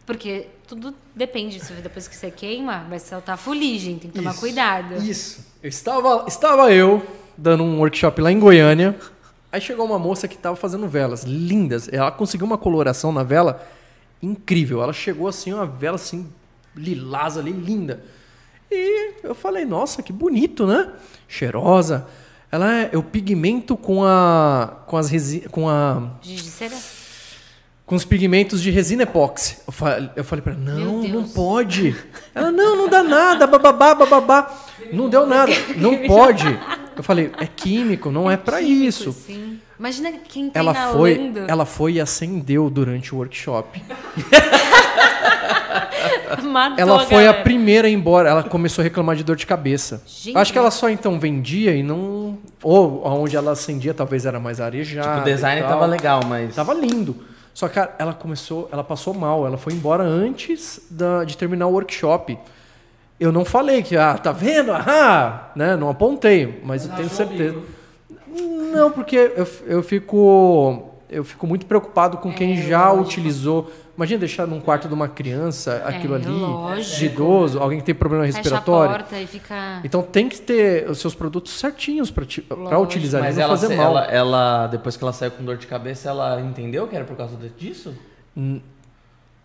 Porque 0.06 0.48
tudo 0.68 0.94
depende. 1.16 1.60
Se 1.60 1.72
depois 1.74 2.08
que 2.08 2.16
você 2.16 2.32
queima, 2.32 2.86
vai 2.90 3.00
soltar 3.00 3.38
fuligem. 3.38 3.98
Tem 4.00 4.10
que 4.10 4.18
tomar 4.18 4.32
Isso, 4.32 4.40
cuidado. 4.40 4.96
Isso. 4.96 5.46
Eu 5.62 5.70
estava, 5.70 6.26
estava 6.28 6.72
eu 6.74 7.06
dando 7.42 7.64
um 7.64 7.80
workshop 7.80 8.22
lá 8.22 8.32
em 8.32 8.40
Goiânia. 8.40 8.96
Aí 9.52 9.60
chegou 9.60 9.86
uma 9.86 10.00
moça 10.00 10.28
que 10.28 10.36
estava 10.36 10.56
fazendo 10.56 10.88
velas 10.88 11.24
lindas. 11.24 11.90
Ela 11.92 12.12
conseguiu 12.12 12.46
uma 12.46 12.58
coloração 12.58 13.12
na 13.12 13.24
vela 13.24 13.68
incrível. 14.22 14.82
Ela 14.82 14.94
chegou 14.94 15.28
assim, 15.28 15.52
uma 15.52 15.66
vela 15.66 15.96
assim, 15.96 16.28
lilás 16.76 17.38
ali, 17.38 17.52
linda. 17.52 18.04
E 18.70 19.16
eu 19.24 19.36
falei, 19.36 19.66
nossa, 19.66 20.02
que 20.02 20.14
bonito, 20.14 20.66
né? 20.66 20.92
Cheirosa. 21.28 22.08
Ela 22.52 22.82
é, 22.82 22.90
eu 22.94 23.02
pigmento 23.02 23.76
com 23.76 24.04
a 24.04 24.84
com 24.86 24.98
as 24.98 25.10
resi, 25.10 25.42
com 25.52 25.70
a 25.70 26.12
com 27.86 27.96
os 27.96 28.06
pigmentos 28.06 28.62
de 28.62 28.72
resina 28.72 29.04
epóxi. 29.04 29.58
Eu 29.68 29.74
falei, 29.74 30.10
eu 30.16 30.24
falei 30.24 30.42
pra 30.42 30.54
ela, 30.54 30.62
não, 30.62 31.04
não 31.04 31.28
pode. 31.28 31.94
Ela, 32.34 32.50
não, 32.50 32.78
não 32.78 32.88
dá 32.88 33.04
nada, 33.04 33.46
bababá, 33.46 33.94
bababá. 33.94 34.64
Não 34.94 35.10
deu 35.10 35.26
nada, 35.26 35.52
não 35.76 35.98
pode. 36.08 36.46
Eu 37.02 37.04
falei, 37.04 37.32
é 37.40 37.48
químico, 37.48 38.12
não 38.12 38.30
é 38.30 38.38
pra 38.38 38.60
Químico, 38.60 38.84
isso. 38.84 39.12
Sim. 39.12 39.60
Imagina 39.80 40.12
quem 40.24 40.52
tá 40.52 40.60
Ela 40.60 40.72
foi, 40.94 41.34
ela 41.48 41.66
foi 41.66 41.94
e 41.94 42.00
acendeu 42.00 42.70
durante 42.70 43.12
o 43.16 43.18
workshop. 43.18 43.82
Matou 46.44 46.78
Ela 46.78 47.00
foi 47.06 47.24
a 47.24 47.32
galera. 47.32 47.44
primeira 47.44 47.88
a 47.88 47.92
ir 47.92 47.94
embora. 47.94 48.30
Ela 48.30 48.44
começou 48.44 48.82
a 48.82 48.84
reclamar 48.84 49.16
de 49.16 49.24
dor 49.24 49.36
de 49.36 49.46
cabeça. 49.46 50.04
Gente. 50.06 50.38
Acho 50.38 50.52
que 50.54 50.58
ela 50.60 50.70
só 50.72 50.90
então 50.90 51.20
vendia 51.20 51.74
e 51.76 51.84
não. 51.84 52.38
Ou 52.62 53.06
onde 53.06 53.36
ela 53.36 53.52
acendia 53.52 53.94
talvez 53.94 54.26
era 54.26 54.40
mais 54.40 54.62
arejado. 54.62 55.08
Tipo, 55.08 55.22
o 55.22 55.24
design 55.34 55.62
tava 55.62 55.86
legal, 55.86 56.22
mas. 56.28 56.56
Tava 56.56 56.74
lindo. 56.74 57.16
Só 57.54 57.68
que 57.68 57.76
cara, 57.76 57.96
ela 58.00 58.14
começou, 58.14 58.70
ela 58.72 58.84
passou 58.84 59.14
mal, 59.14 59.46
ela 59.46 59.58
foi 59.58 59.74
embora 59.74 60.04
antes 60.04 60.80
da- 60.90 61.24
de 61.26 61.36
terminar 61.36 61.68
o 61.68 61.72
workshop. 61.72 62.38
Eu 63.22 63.32
não 63.32 63.46
falei 63.46 63.84
que, 63.84 63.96
ah, 63.96 64.18
tá 64.18 64.32
vendo? 64.32 64.72
Ah, 64.74 65.52
né? 65.56 65.76
Não 65.76 65.90
apontei, 65.90 66.60
mas 66.66 66.86
eu 66.88 66.96
tenho 66.96 67.08
certeza. 67.10 67.56
Não, 68.74 68.90
porque 68.92 69.16
eu, 69.16 69.48
eu 69.68 69.84
fico 69.84 70.88
eu 71.08 71.24
fico 71.24 71.46
muito 71.46 71.66
preocupado 71.68 72.18
com 72.18 72.34
quem 72.34 72.54
É, 72.54 72.62
já 72.68 72.88
lógico. 72.90 73.08
utilizou. 73.10 73.72
Imagina 73.96 74.20
deixar 74.22 74.48
num 74.48 74.60
quarto 74.60 74.88
de 74.88 74.94
uma 74.96 75.08
criança 75.08 75.84
aquilo 75.86 76.16
É, 76.16 76.18
ali, 76.18 76.28
lógico. 76.30 76.98
de 76.98 77.06
idoso, 77.06 77.60
alguém 77.60 77.78
que 77.80 77.86
tem 77.86 77.94
problema 77.94 78.24
Fecha 78.26 78.38
a 78.38 78.42
respiratório. 78.42 78.92
porta 78.96 79.20
e 79.20 79.28
fica. 79.28 79.82
Então 79.84 80.02
tem 80.02 80.28
que 80.28 80.42
ter 80.42 80.90
os 80.90 80.98
seus 81.00 81.14
produtos 81.14 81.52
certinhos 81.60 82.10
para 82.10 82.80
utilizar, 82.80 83.22
Mas 83.22 83.36
e 83.36 83.40
não 83.40 83.44
ela, 83.46 83.54
fazer 83.56 83.68
se- 83.68 83.76
mal. 83.76 83.86
ela, 83.98 84.06
ela, 84.06 84.68
depois 84.68 84.98
que 84.98 85.04
ela 85.04 85.14
saiu 85.14 85.30
com 85.32 85.44
dor 85.44 85.58
de 85.58 85.68
cabeça, 85.68 86.10
ela 86.10 86.42
entendeu 86.42 86.88
que 86.88 86.96
era 86.96 87.06
por 87.06 87.16
causa 87.18 87.36
disso? 87.56 87.94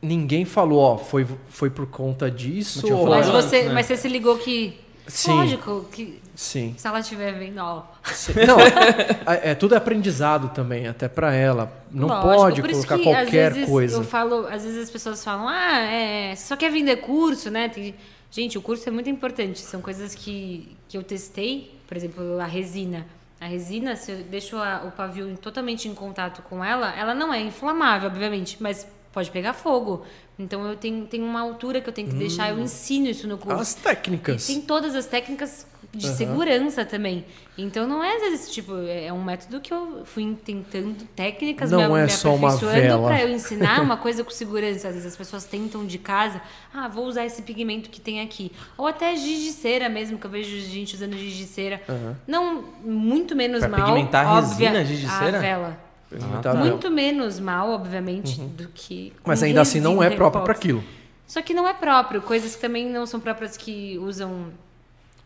Ninguém 0.00 0.44
falou, 0.44 0.78
ó, 0.80 0.98
foi, 0.98 1.26
foi 1.48 1.70
por 1.70 1.86
conta 1.86 2.30
disso. 2.30 2.86
Ou- 2.92 3.08
Mas 3.08 3.28
você, 3.28 3.56
antes, 3.56 3.68
né? 3.68 3.74
mas 3.74 3.86
você 3.86 3.96
se 3.96 4.08
ligou 4.08 4.36
que. 4.38 4.78
Sim. 5.08 5.32
Lógico, 5.36 5.86
que 5.92 6.20
Sim. 6.34 6.74
se 6.76 6.86
ela 6.86 6.98
estiver 6.98 7.32
vendo, 7.38 7.58
ó. 7.60 7.84
Sim. 8.04 8.32
Não, 8.46 8.58
é, 8.60 9.50
é 9.50 9.54
tudo 9.54 9.74
é 9.74 9.78
aprendizado 9.78 10.48
também, 10.52 10.88
até 10.88 11.08
para 11.08 11.32
ela. 11.32 11.72
Não 11.92 12.08
Lógico, 12.08 12.34
pode 12.34 12.60
por 12.60 12.70
isso 12.70 12.86
colocar 12.88 13.02
que, 13.04 13.08
às 13.10 13.22
qualquer 13.22 13.52
vezes, 13.52 13.68
coisa. 13.70 13.96
Eu 13.98 14.04
falo, 14.04 14.46
às 14.48 14.64
vezes 14.64 14.82
as 14.82 14.90
pessoas 14.90 15.22
falam, 15.22 15.46
ah, 15.48 15.78
é, 15.82 16.34
você 16.34 16.46
só 16.46 16.56
quer 16.56 16.70
vender 16.72 16.96
curso, 16.96 17.50
né? 17.52 17.68
Tem- 17.68 17.94
gente, 18.32 18.58
o 18.58 18.60
curso 18.62 18.88
é 18.88 18.92
muito 18.92 19.08
importante. 19.08 19.60
São 19.60 19.80
coisas 19.80 20.12
que, 20.14 20.76
que 20.88 20.98
eu 20.98 21.04
testei, 21.04 21.78
por 21.86 21.96
exemplo, 21.96 22.40
a 22.40 22.44
resina. 22.44 23.06
A 23.40 23.46
resina, 23.46 23.94
se 23.94 24.10
eu 24.10 24.18
deixo 24.24 24.56
a- 24.56 24.82
o 24.86 24.90
pavio 24.90 25.36
totalmente 25.38 25.86
em 25.86 25.94
contato 25.94 26.42
com 26.42 26.64
ela, 26.64 26.92
ela 26.98 27.14
não 27.14 27.32
é 27.32 27.40
inflamável, 27.40 28.08
obviamente, 28.08 28.56
mas 28.60 28.88
pode 29.16 29.30
pegar 29.30 29.54
fogo. 29.54 30.04
Então 30.38 30.66
eu 30.66 30.76
tenho, 30.76 31.06
tenho 31.06 31.24
uma 31.24 31.40
altura 31.40 31.80
que 31.80 31.88
eu 31.88 31.92
tenho 31.94 32.06
que 32.10 32.14
deixar, 32.14 32.50
eu 32.50 32.58
ensino 32.60 33.06
isso 33.08 33.26
no 33.26 33.38
curso. 33.38 33.56
Hum. 33.56 33.60
As 33.62 33.72
E 33.72 33.76
técnicas. 33.78 34.46
tem 34.46 34.60
todas 34.60 34.94
as 34.94 35.06
técnicas 35.06 35.66
de 35.94 36.06
segurança 36.08 36.84
também. 36.84 37.24
Então 37.56 37.86
não 37.88 38.04
é 38.04 38.16
às 38.16 38.20
vezes, 38.20 38.50
tipo, 38.52 38.74
é 38.86 39.10
um 39.10 39.24
método 39.24 39.58
que 39.62 39.72
eu 39.72 40.02
fui 40.04 40.36
tentando 40.44 41.02
técnicas, 41.16 41.70
Não 41.70 41.78
me, 41.94 42.00
é 42.00 42.02
me 42.02 42.10
só 42.10 42.34
aperfeiçoando 42.36 42.72
vela. 42.82 43.08
pra 43.08 43.22
eu 43.22 43.30
ensinar 43.30 43.80
uma 43.80 43.96
coisa 44.04 44.22
com 44.22 44.30
segurança. 44.30 44.88
Às 44.88 44.94
vezes 44.96 45.06
as 45.06 45.16
pessoas 45.16 45.44
tentam 45.46 45.86
de 45.86 45.96
casa, 45.96 46.38
ah, 46.74 46.86
vou 46.86 47.06
usar 47.06 47.24
esse 47.24 47.40
pigmento 47.40 47.88
que 47.88 47.98
tem 48.02 48.20
aqui. 48.20 48.52
Ou 48.76 48.86
até 48.86 49.16
giz 49.16 49.42
de 49.42 49.52
cera 49.52 49.88
mesmo, 49.88 50.18
que 50.18 50.26
eu 50.26 50.30
vejo 50.30 50.50
gente 50.68 50.94
usando 50.94 51.16
giz 51.16 51.32
de 51.34 51.46
cera. 51.46 51.80
Não, 52.26 52.62
muito 52.84 53.34
menos 53.34 53.60
Pra 53.60 53.68
mal. 53.70 53.86
pigmentar 53.86 54.26
óbvia- 54.36 54.68
resina, 54.68 54.84
giz 54.84 55.00
de 55.00 55.06
a 55.06 55.18
cera? 55.18 55.85
Vela. 56.10 56.42
Tá 56.42 56.52
vendo? 56.52 56.66
Muito 56.66 56.90
menos 56.90 57.40
mal, 57.40 57.70
obviamente, 57.70 58.40
do 58.40 58.68
que. 58.68 59.12
Mas 59.24 59.42
ainda 59.42 59.60
assim 59.60 59.80
não 59.80 60.02
é 60.02 60.10
próprio 60.10 60.44
para 60.44 60.52
aquilo. 60.52 60.84
Só 61.26 61.42
que 61.42 61.52
não 61.52 61.68
é 61.68 61.74
próprio. 61.74 62.22
Coisas 62.22 62.54
que 62.54 62.60
também 62.60 62.88
não 62.88 63.04
são 63.06 63.18
próprias 63.18 63.56
que 63.56 63.98
usam 63.98 64.52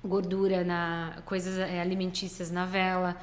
gordura 0.02 0.64
na 0.64 1.18
coisas 1.26 1.58
é, 1.58 1.80
alimentícias 1.80 2.50
na 2.50 2.64
vela, 2.64 3.16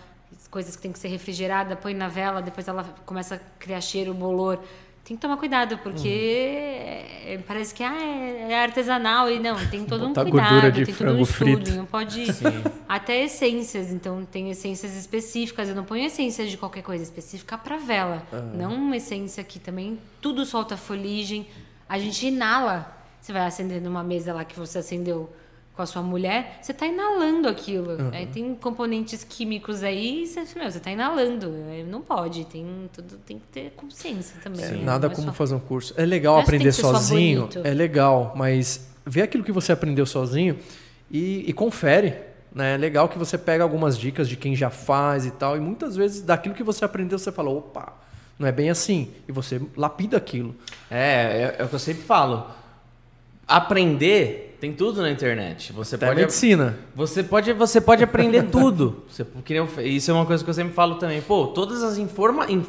coisas 0.52 0.76
que 0.76 0.82
tem 0.82 0.92
que 0.92 1.00
ser 1.00 1.08
refrigerada, 1.08 1.76
põe 1.76 1.94
na 1.94 2.08
vela, 2.08 2.42
depois 2.42 2.68
ela 2.68 2.84
começa 3.06 3.36
a 3.36 3.40
criar 3.60 3.82
cheiro, 3.82 4.14
bolor. 4.14 4.60
Tem 5.08 5.16
que 5.16 5.22
tomar 5.22 5.38
cuidado, 5.38 5.78
porque 5.78 6.10
é- 6.10 7.40
parece 7.48 7.74
que 7.74 7.82
ah, 7.82 7.96
é, 7.98 8.52
é 8.52 8.62
artesanal 8.62 9.32
e 9.32 9.40
não, 9.40 9.56
tem 9.68 9.86
todo 9.86 10.04
um 10.04 10.08
Botar 10.10 10.24
cuidado, 10.24 10.50
gordura 10.50 10.72
de 10.72 10.86
tem 10.86 10.94
todo 10.94 11.12
um 11.14 11.22
estudo, 11.22 11.46
frito. 11.66 11.72
não 11.72 11.86
pode 11.86 12.26
até 12.90 13.24
essências, 13.24 13.90
então 13.94 14.26
tem 14.26 14.50
essências 14.52 14.98
específicas, 14.98 15.70
eu 15.70 15.76
não 15.76 15.86
ponho 15.86 16.06
essências 16.06 16.52
de 16.52 16.58
qualquer 16.58 16.84
coisa, 16.84 17.02
específica 17.06 17.58
para 17.58 17.78
vela, 17.78 18.22
não 18.54 18.74
uma 18.76 18.98
essência 18.98 19.42
que 19.46 19.60
também 19.60 19.98
tudo 20.22 20.46
solta 20.46 20.76
foligem, 20.76 21.48
a 21.88 21.98
gente 21.98 22.28
inala. 22.28 22.94
Você 23.22 23.32
vai 23.32 23.46
acender 23.46 23.82
numa 23.82 24.04
mesa 24.04 24.34
lá 24.34 24.44
que 24.44 24.58
você 24.60 24.78
acendeu 24.80 25.34
com 25.78 25.84
a 25.84 25.86
sua 25.86 26.02
mulher, 26.02 26.58
você 26.60 26.72
está 26.72 26.88
inalando 26.88 27.48
aquilo. 27.48 28.10
Aí 28.12 28.26
tem 28.26 28.56
componentes 28.56 29.24
químicos 29.24 29.84
aí, 29.84 30.26
você, 30.26 30.44
meu, 30.58 30.72
você 30.72 30.80
tá 30.80 30.90
inalando. 30.90 31.54
Não 31.88 32.02
pode, 32.02 32.46
tem 32.46 32.90
tudo 32.92 33.18
tem 33.20 33.38
que 33.38 33.46
ter 33.46 33.72
consciência 33.76 34.38
também. 34.44 34.66
É, 34.66 34.72
né? 34.72 34.84
nada 34.84 35.06
é 35.06 35.10
como 35.12 35.28
só- 35.28 35.34
fazer 35.34 35.54
um 35.54 35.60
curso. 35.60 35.94
É 35.96 36.04
legal 36.04 36.40
aprender 36.40 36.72
sozinho, 36.72 37.48
é 37.64 37.76
legal, 37.76 38.34
mas 38.36 38.90
vê 39.06 39.22
aquilo 39.22 39.44
que 39.44 39.52
você 39.52 39.72
aprendeu 39.72 40.08
sozinho 40.08 40.58
e, 41.12 41.48
e 41.48 41.54
confere. 41.54 42.16
Né? 42.52 42.74
É 42.74 42.78
legal 42.78 43.08
que 43.08 43.20
você 43.20 43.38
pega 43.38 43.64
algumas 43.64 44.00
dicas 44.00 44.28
de 44.28 44.36
quem 44.36 44.56
já 44.56 44.72
faz 44.72 45.28
e 45.28 45.32
tal, 45.32 45.56
e 45.56 45.60
muitas 45.60 45.96
vezes 45.96 46.24
daquilo 46.24 46.56
que 46.56 46.64
você 46.64 46.84
aprendeu 46.84 47.20
você 47.20 47.32
fala, 47.32 47.52
opa, 47.52 47.94
não 48.40 48.48
é 48.48 48.52
bem 48.52 48.72
assim. 48.72 49.12
E 49.28 49.32
você 49.32 49.62
lapida 49.76 50.18
aquilo. 50.18 50.56
É, 50.90 51.56
é, 51.56 51.56
é 51.60 51.64
o 51.64 51.68
que 51.68 51.76
eu 51.76 51.80
sempre 51.80 52.02
falo. 52.02 52.48
Aprender 53.48 54.47
tem 54.60 54.74
tudo 54.74 55.02
na 55.02 55.10
internet. 55.12 55.72
Você 55.74 55.96
Até 55.96 56.08
pode 56.08 56.20
medicina. 56.22 56.78
Você 56.96 57.24
pode, 57.24 57.54
você 57.54 57.80
pode 57.82 58.04
aprender 58.04 58.44
tudo. 58.52 59.04
Você, 59.10 59.26
eu- 59.50 59.68
isso 59.86 60.10
é 60.12 60.14
uma 60.14 60.26
coisa 60.26 60.44
que 60.44 60.50
eu 60.50 60.54
sempre 60.54 60.74
falo 60.74 60.96
também. 60.96 61.22
Pô, 61.22 61.48
todas 61.48 61.84
as 61.84 61.98
informa 61.98 62.46
em, 62.50 62.66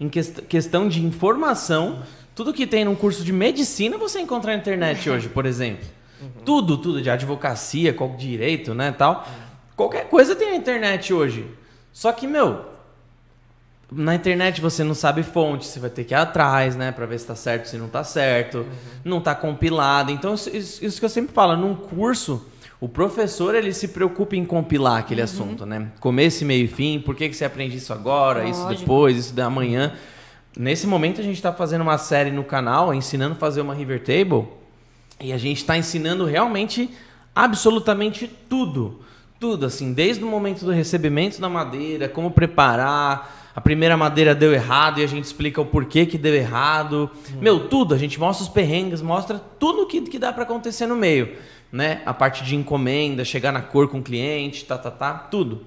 em 0.00 0.08
quest- 0.08 0.40
questão 0.48 0.88
de 0.88 1.04
informação, 1.04 2.02
tudo 2.34 2.52
que 2.52 2.66
tem 2.66 2.84
num 2.84 2.94
curso 2.94 3.24
de 3.24 3.32
medicina 3.32 3.96
você 3.98 4.20
encontra 4.20 4.52
na 4.52 4.58
internet 4.58 5.08
hoje, 5.10 5.28
por 5.28 5.44
exemplo. 5.46 5.84
Tudo, 6.44 6.78
tudo 6.78 7.02
de 7.02 7.10
advocacia, 7.10 7.92
qual 7.92 8.10
direito, 8.16 8.72
né, 8.74 8.92
tal. 8.96 9.26
Qualquer 9.74 10.08
coisa 10.08 10.36
tem 10.36 10.50
na 10.50 10.56
internet 10.56 11.12
hoje. 11.12 11.46
Só 11.92 12.12
que, 12.12 12.26
meu, 12.28 12.64
na 13.94 14.14
internet 14.14 14.60
você 14.60 14.82
não 14.84 14.94
sabe 14.94 15.22
fonte, 15.22 15.66
você 15.66 15.78
vai 15.80 15.90
ter 15.90 16.04
que 16.04 16.14
ir 16.14 16.16
atrás, 16.16 16.74
né, 16.76 16.92
Pra 16.92 17.06
ver 17.06 17.18
se 17.18 17.26
tá 17.26 17.34
certo, 17.34 17.66
se 17.68 17.76
não 17.76 17.88
tá 17.88 18.02
certo, 18.04 18.66
não 19.04 19.20
tá 19.20 19.34
compilado. 19.34 20.10
Então, 20.10 20.34
isso, 20.34 20.48
isso- 20.56 20.84
isso 20.84 20.98
que 20.98 21.04
eu 21.04 21.08
sempre 21.10 21.34
falo, 21.34 21.56
num 21.56 21.74
curso, 21.74 22.46
o 22.80 22.88
professor 22.88 23.54
ele 23.54 23.72
se 23.72 23.88
preocupa 23.88 24.34
em 24.36 24.44
compilar 24.44 24.98
aquele 24.98 25.22
assunto, 25.22 25.64
né? 25.64 25.88
Começo, 26.00 26.44
meio 26.44 26.64
e 26.64 26.68
fim, 26.68 26.98
por 27.00 27.14
que, 27.14 27.28
que 27.28 27.34
você 27.36 27.44
aprende 27.44 27.76
isso 27.76 27.92
agora, 27.92 28.44
isso 28.48 28.60
Lógico. 28.62 28.80
depois, 28.80 29.16
isso 29.16 29.34
da 29.34 29.48
manhã. 29.48 29.92
Nesse 30.56 30.86
momento 30.86 31.20
a 31.20 31.24
gente 31.24 31.36
está 31.36 31.52
fazendo 31.52 31.82
uma 31.82 31.96
série 31.98 32.30
no 32.30 32.42
canal, 32.44 32.92
ensinando 32.92 33.34
a 33.34 33.38
fazer 33.38 33.60
uma 33.60 33.72
River 33.74 34.02
Table, 34.02 34.46
e 35.20 35.32
a 35.32 35.38
gente 35.38 35.58
está 35.58 35.78
ensinando 35.78 36.24
realmente 36.24 36.90
absolutamente 37.34 38.26
tudo. 38.48 39.00
Tudo, 39.40 39.66
assim, 39.66 39.92
desde 39.92 40.22
o 40.22 40.26
momento 40.26 40.64
do 40.64 40.70
recebimento 40.70 41.40
da 41.40 41.48
madeira, 41.48 42.08
como 42.08 42.30
preparar, 42.30 43.41
a 43.54 43.60
primeira 43.60 43.96
madeira 43.96 44.34
deu 44.34 44.52
errado 44.52 45.00
e 45.00 45.04
a 45.04 45.06
gente 45.06 45.24
explica 45.24 45.60
o 45.60 45.66
porquê 45.66 46.06
que 46.06 46.16
deu 46.16 46.34
errado. 46.34 47.10
Meu, 47.40 47.68
tudo. 47.68 47.94
A 47.94 47.98
gente 47.98 48.18
mostra 48.18 48.44
os 48.44 48.48
perrengues, 48.48 49.02
mostra 49.02 49.38
tudo 49.58 49.86
que, 49.86 50.00
que 50.02 50.18
dá 50.18 50.32
para 50.32 50.44
acontecer 50.44 50.86
no 50.86 50.96
meio. 50.96 51.36
Né? 51.70 52.02
A 52.06 52.14
parte 52.14 52.44
de 52.44 52.56
encomenda, 52.56 53.24
chegar 53.24 53.52
na 53.52 53.60
cor 53.60 53.88
com 53.88 53.98
o 53.98 54.02
cliente, 54.02 54.64
tá, 54.64 54.78
tá, 54.78 54.90
tá, 54.90 55.14
tudo. 55.14 55.66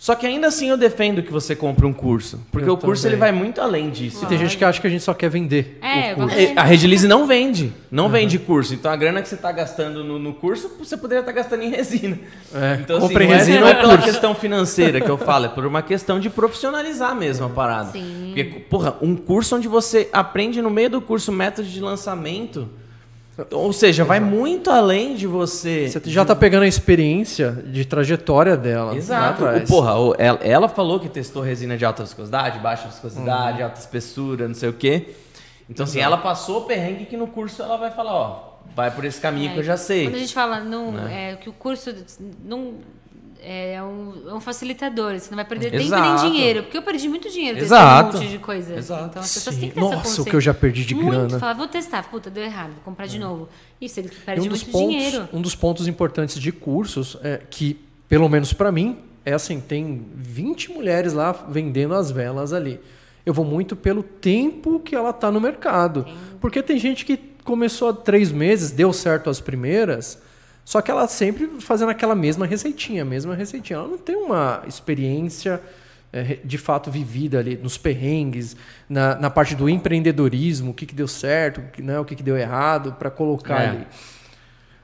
Só 0.00 0.14
que 0.14 0.24
ainda 0.24 0.46
assim 0.46 0.68
eu 0.68 0.76
defendo 0.76 1.24
que 1.24 1.32
você 1.32 1.56
compre 1.56 1.84
um 1.84 1.92
curso. 1.92 2.40
Porque 2.52 2.68
Eu 2.68 2.74
o 2.74 2.76
curso 2.78 3.02
também. 3.02 3.14
ele 3.14 3.20
vai 3.20 3.32
muito 3.32 3.60
além 3.60 3.90
disso. 3.90 4.24
E 4.24 4.28
tem 4.28 4.38
gente 4.38 4.56
que 4.56 4.64
acha 4.64 4.80
que 4.80 4.86
a 4.86 4.90
gente 4.90 5.02
só 5.02 5.12
quer 5.12 5.28
vender. 5.28 5.76
É, 5.82 6.12
o 6.12 6.18
curso. 6.18 6.38
E 6.38 6.52
A 6.56 6.62
Redilize 6.62 7.08
não 7.08 7.26
vende, 7.26 7.72
não 7.90 8.08
vende 8.08 8.38
curso. 8.38 8.74
Então 8.74 8.92
a 8.92 8.94
grana 8.96 9.20
que 9.20 9.28
você 9.28 9.34
está 9.34 9.50
gastando 9.50 10.04
no, 10.04 10.16
no 10.16 10.32
curso, 10.34 10.70
você 10.78 10.96
poderia 10.96 11.18
estar 11.20 11.32
gastando 11.32 11.64
em 11.64 11.70
resina. 11.70 12.16
É, 12.54 12.78
Então, 12.80 13.00
compre 13.00 13.26
não 13.26 13.32
é- 13.34 13.36
resina 13.38 13.60
não 13.60 13.66
é 13.66 13.70
ou 13.72 13.76
pela 13.80 13.92
curso. 13.94 14.04
questão 14.12 14.34
financeira 14.36 15.00
que 15.00 15.10
eu 15.10 15.18
falo, 15.18 15.46
é 15.46 15.48
por 15.48 15.66
uma 15.66 15.82
questão 15.82 16.20
de 16.20 16.30
profissionalizar 16.30 17.12
mesmo 17.16 17.46
a 17.46 17.48
parada. 17.48 17.90
Sim. 17.90 18.26
Porque, 18.26 18.44
porra, 18.44 18.94
um 19.02 19.16
curso 19.16 19.56
onde 19.56 19.66
você 19.66 20.08
aprende 20.12 20.62
no 20.62 20.70
meio 20.70 20.90
do 20.90 21.00
curso 21.00 21.32
método 21.32 21.66
de 21.66 21.80
lançamento. 21.80 22.68
Ou 23.52 23.72
seja, 23.72 24.04
vai 24.04 24.18
muito 24.20 24.70
além 24.70 25.14
de 25.14 25.26
você. 25.26 25.88
Você 25.88 26.00
já 26.10 26.24
tá 26.24 26.34
pegando 26.34 26.62
a 26.64 26.66
experiência 26.66 27.52
de 27.52 27.84
trajetória 27.84 28.56
dela. 28.56 28.96
Exato. 28.96 29.44
O, 29.44 29.66
porra, 29.66 29.96
o- 29.98 30.14
ela, 30.18 30.38
ela 30.42 30.68
falou 30.68 30.98
que 30.98 31.08
testou 31.08 31.42
resina 31.42 31.76
de 31.76 31.84
alta 31.84 32.02
viscosidade, 32.02 32.58
baixa 32.58 32.88
viscosidade, 32.88 33.62
alta 33.62 33.78
espessura, 33.78 34.48
não 34.48 34.54
sei 34.54 34.68
o 34.68 34.72
quê. 34.72 35.14
Então, 35.70 35.84
assim, 35.84 36.00
ela 36.00 36.16
passou 36.16 36.62
o 36.62 36.64
perrengue 36.64 37.04
que 37.06 37.16
no 37.16 37.26
curso 37.26 37.62
ela 37.62 37.76
vai 37.76 37.90
falar, 37.90 38.14
ó, 38.14 38.58
vai 38.74 38.90
por 38.90 39.04
esse 39.04 39.20
caminho 39.20 39.50
É, 39.50 39.52
que 39.54 39.58
eu 39.60 39.64
já 39.64 39.76
sei. 39.76 40.04
Quando 40.06 40.14
a 40.16 40.18
gente 40.18 40.34
fala 40.34 40.60
não, 40.60 40.90
Né? 40.92 41.32
é, 41.32 41.36
que 41.36 41.48
o 41.48 41.52
curso 41.52 41.94
não 42.44 42.74
é 43.40 43.82
um, 43.82 44.28
é 44.28 44.34
um 44.34 44.40
facilitador, 44.40 45.18
você 45.18 45.30
não 45.30 45.36
vai 45.36 45.44
perder 45.44 45.74
Exato. 45.74 46.02
tempo 46.02 46.22
nem 46.22 46.32
dinheiro. 46.32 46.62
Porque 46.64 46.76
eu 46.76 46.82
perdi 46.82 47.08
muito 47.08 47.30
dinheiro 47.30 47.58
testando 47.58 48.10
um 48.10 48.20
monte 48.20 48.28
de 48.28 48.38
coisa. 48.38 48.76
Exato. 48.76 49.06
Então 49.10 49.22
as 49.22 49.34
pessoas 49.34 49.54
Sim. 49.54 49.60
têm 49.60 49.68
que 49.70 49.74
ter 49.74 49.80
essa 49.80 49.88
Nossa, 49.88 49.98
o 49.98 50.02
consciência. 50.08 50.30
que 50.30 50.36
eu 50.36 50.40
já 50.40 50.54
perdi 50.54 50.84
de 50.84 50.94
muito, 50.94 51.10
grana. 51.10 51.38
Falar, 51.38 51.54
vou 51.54 51.68
testar, 51.68 52.02
puta, 52.10 52.28
deu 52.30 52.42
errado, 52.42 52.72
vou 52.72 52.82
comprar 52.84 53.06
de 53.06 53.18
novo. 53.18 53.48
Isso, 53.80 54.00
ele 54.00 54.10
perde 54.24 54.46
um 54.46 54.50
muito 54.50 54.66
pontos, 54.66 54.80
dinheiro. 54.90 55.28
um 55.32 55.40
dos 55.40 55.54
pontos 55.54 55.86
importantes 55.86 56.40
de 56.40 56.50
cursos 56.52 57.16
é 57.22 57.40
que, 57.48 57.78
pelo 58.08 58.28
menos 58.28 58.52
para 58.52 58.72
mim, 58.72 58.98
é 59.24 59.32
assim, 59.32 59.60
tem 59.60 60.06
20 60.14 60.72
mulheres 60.72 61.12
lá 61.12 61.32
vendendo 61.32 61.94
as 61.94 62.10
velas 62.10 62.52
ali. 62.52 62.80
Eu 63.24 63.34
vou 63.34 63.44
muito 63.44 63.76
pelo 63.76 64.02
tempo 64.02 64.80
que 64.80 64.94
ela 64.94 65.12
tá 65.12 65.30
no 65.30 65.40
mercado. 65.40 66.06
Porque 66.40 66.62
tem 66.62 66.78
gente 66.78 67.04
que 67.04 67.18
começou 67.44 67.90
há 67.90 67.92
três 67.92 68.32
meses, 68.32 68.70
deu 68.70 68.92
certo 68.92 69.28
as 69.28 69.40
primeiras, 69.40 70.18
só 70.68 70.82
que 70.82 70.90
ela 70.90 71.08
sempre 71.08 71.48
fazendo 71.60 71.88
aquela 71.88 72.14
mesma 72.14 72.44
receitinha, 72.44 73.02
mesma 73.02 73.34
receitinha. 73.34 73.78
Ela 73.78 73.88
não 73.88 73.96
tem 73.96 74.14
uma 74.14 74.62
experiência 74.68 75.62
é, 76.12 76.40
de 76.44 76.58
fato 76.58 76.90
vivida 76.90 77.38
ali 77.38 77.56
nos 77.56 77.78
perrengues, 77.78 78.54
na, 78.86 79.14
na 79.14 79.30
parte 79.30 79.54
do 79.54 79.66
empreendedorismo, 79.66 80.72
o 80.72 80.74
que, 80.74 80.84
que 80.84 80.94
deu 80.94 81.08
certo, 81.08 81.62
o 81.62 81.62
que, 81.72 81.80
né, 81.80 81.98
o 81.98 82.04
que, 82.04 82.14
que 82.14 82.22
deu 82.22 82.36
errado, 82.36 82.92
para 82.98 83.08
colocar 83.08 83.62
É. 83.62 83.68
ali. 83.70 83.86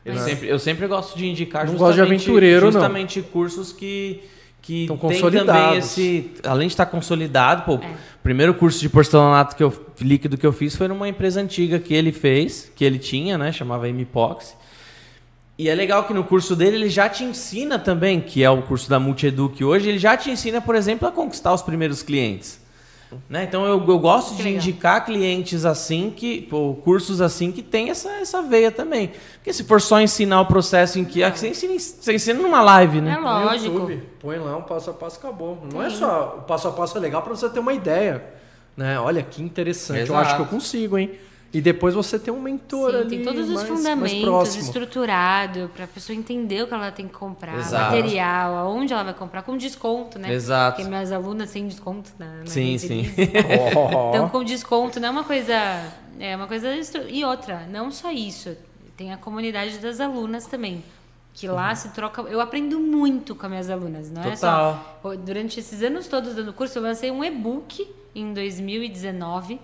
Eu, 0.06 0.16
sempre, 0.16 0.48
eu 0.48 0.58
sempre 0.58 0.86
gosto 0.86 1.18
de 1.18 1.26
indicar 1.26 1.66
Não 1.66 1.74
gosto 1.74 1.96
de 1.96 2.00
aventureiro, 2.00 2.64
não. 2.64 2.72
justamente 2.72 3.20
cursos 3.20 3.70
que, 3.70 4.22
que 4.62 4.84
Estão 4.84 4.96
tem 4.96 5.20
também 5.20 5.76
esse. 5.76 6.30
Além 6.44 6.66
de 6.66 6.72
estar 6.72 6.86
consolidado, 6.86 7.64
pô, 7.64 7.74
o 7.74 8.22
primeiro 8.22 8.54
curso 8.54 8.80
de 8.80 8.88
porcelanato 8.88 9.54
que 9.54 9.62
eu, 9.62 9.70
líquido 10.00 10.38
que 10.38 10.46
eu 10.46 10.52
fiz 10.52 10.74
foi 10.74 10.88
numa 10.88 11.06
empresa 11.06 11.42
antiga 11.42 11.78
que 11.78 11.92
ele 11.92 12.10
fez, 12.10 12.72
que 12.74 12.82
ele 12.86 12.98
tinha, 12.98 13.36
né? 13.36 13.52
Chamava 13.52 13.86
Mipox. 13.92 14.64
E 15.56 15.68
é 15.68 15.74
legal 15.74 16.04
que 16.04 16.12
no 16.12 16.24
curso 16.24 16.56
dele 16.56 16.76
ele 16.76 16.88
já 16.88 17.08
te 17.08 17.22
ensina 17.22 17.78
também, 17.78 18.20
que 18.20 18.42
é 18.42 18.50
o 18.50 18.62
curso 18.62 18.90
da 18.90 18.98
Multieduc 18.98 19.62
hoje, 19.64 19.88
ele 19.88 19.98
já 19.98 20.16
te 20.16 20.30
ensina, 20.30 20.60
por 20.60 20.74
exemplo, 20.74 21.06
a 21.06 21.12
conquistar 21.12 21.52
os 21.54 21.62
primeiros 21.62 22.02
clientes. 22.02 22.60
Né? 23.28 23.44
Então 23.44 23.64
eu, 23.64 23.78
eu 23.86 23.98
gosto 24.00 24.30
Que 24.30 24.38
de 24.38 24.42
legal. 24.42 24.58
indicar 24.60 25.04
clientes 25.04 25.64
assim, 25.64 26.12
que, 26.16 26.42
pô, 26.42 26.74
cursos 26.82 27.20
assim 27.20 27.52
que 27.52 27.62
tem 27.62 27.88
essa, 27.90 28.10
essa 28.14 28.42
veia 28.42 28.72
também. 28.72 29.12
Porque 29.34 29.52
se 29.52 29.62
for 29.62 29.80
só 29.80 30.00
ensinar 30.00 30.40
o 30.40 30.46
processo 30.46 30.98
em 30.98 31.04
que. 31.04 31.22
ah, 31.22 31.30
que 31.30 31.38
Você 31.38 31.48
ensina, 31.50 31.78
você 31.78 32.12
ensina 32.14 32.42
numa 32.42 32.60
live, 32.60 32.98
É 32.98 33.00
né? 33.02 33.14
No 33.16 33.22
lógico. 33.22 33.66
YouTube, 33.72 34.02
põe 34.18 34.38
lá 34.38 34.56
um 34.56 34.62
passo 34.62 34.90
a 34.90 34.92
passo 34.92 35.18
acabou. 35.18 35.62
Não 35.72 35.80
é 35.80 35.90
só 35.90 36.38
o 36.38 36.42
passo 36.42 36.66
a 36.66 36.72
passo 36.72 36.98
é 36.98 37.00
legal 37.00 37.22
para 37.22 37.36
você 37.36 37.48
ter 37.48 37.60
uma 37.60 37.72
ideia, 37.72 38.24
né? 38.76 38.98
Olha 38.98 39.22
que 39.22 39.40
interessante. 39.40 39.98
Eu 40.00 40.04
Exato. 40.06 40.20
acho 40.20 40.34
que 40.36 40.42
eu 40.42 40.46
consigo, 40.46 40.98
hein? 40.98 41.12
E 41.54 41.60
depois 41.60 41.94
você 41.94 42.18
tem 42.18 42.34
um 42.34 42.40
mentor 42.42 42.90
Sim, 42.90 42.96
ali 42.98 43.08
tem 43.10 43.22
todos 43.22 43.48
os 43.48 43.54
mais, 43.54 43.68
mais 43.68 43.80
fundamentos 43.80 44.20
próximo. 44.24 44.62
estruturado 44.64 45.70
para 45.72 45.84
a 45.84 45.88
pessoa 45.88 46.16
entender 46.16 46.62
o 46.62 46.66
que 46.66 46.74
ela 46.74 46.90
tem 46.90 47.06
que 47.06 47.14
comprar, 47.14 47.56
Exato. 47.58 47.94
material, 47.94 48.56
aonde 48.56 48.92
ela 48.92 49.04
vai 49.04 49.14
comprar, 49.14 49.42
com 49.42 49.56
desconto, 49.56 50.18
né? 50.18 50.32
Exato. 50.32 50.76
Porque 50.76 50.88
minhas 50.88 51.12
alunas 51.12 51.52
têm 51.52 51.68
desconto 51.68 52.10
na, 52.18 52.26
na 52.40 52.46
Sim, 52.46 52.76
sim. 52.76 53.04
Então, 54.10 54.28
com 54.28 54.42
desconto 54.42 54.98
não 54.98 55.08
é 55.08 55.10
uma 55.12 55.24
coisa. 55.24 55.54
É 56.18 56.34
uma 56.36 56.46
coisa. 56.48 56.74
estru- 56.76 57.08
E 57.08 57.24
outra, 57.24 57.66
não 57.70 57.90
só 57.90 58.10
isso. 58.10 58.56
Tem 58.96 59.12
a 59.12 59.16
comunidade 59.16 59.78
das 59.78 60.00
alunas 60.00 60.46
também. 60.46 60.82
Que 61.32 61.48
lá 61.48 61.74
se 61.74 61.88
troca. 61.90 62.22
Eu 62.22 62.40
aprendo 62.40 62.78
muito 62.78 63.34
com 63.34 63.44
as 63.46 63.50
minhas 63.50 63.70
alunas, 63.70 64.10
não 64.10 64.22
é 64.22 64.36
só. 64.36 64.98
Durante 65.24 65.58
esses 65.60 65.82
anos 65.82 66.06
todos 66.06 66.34
dando 66.34 66.52
curso, 66.52 66.78
eu 66.78 66.82
lancei 66.82 67.10
um 67.10 67.24
e-book 67.24 67.88
em 68.14 68.32
2019. 68.32 69.60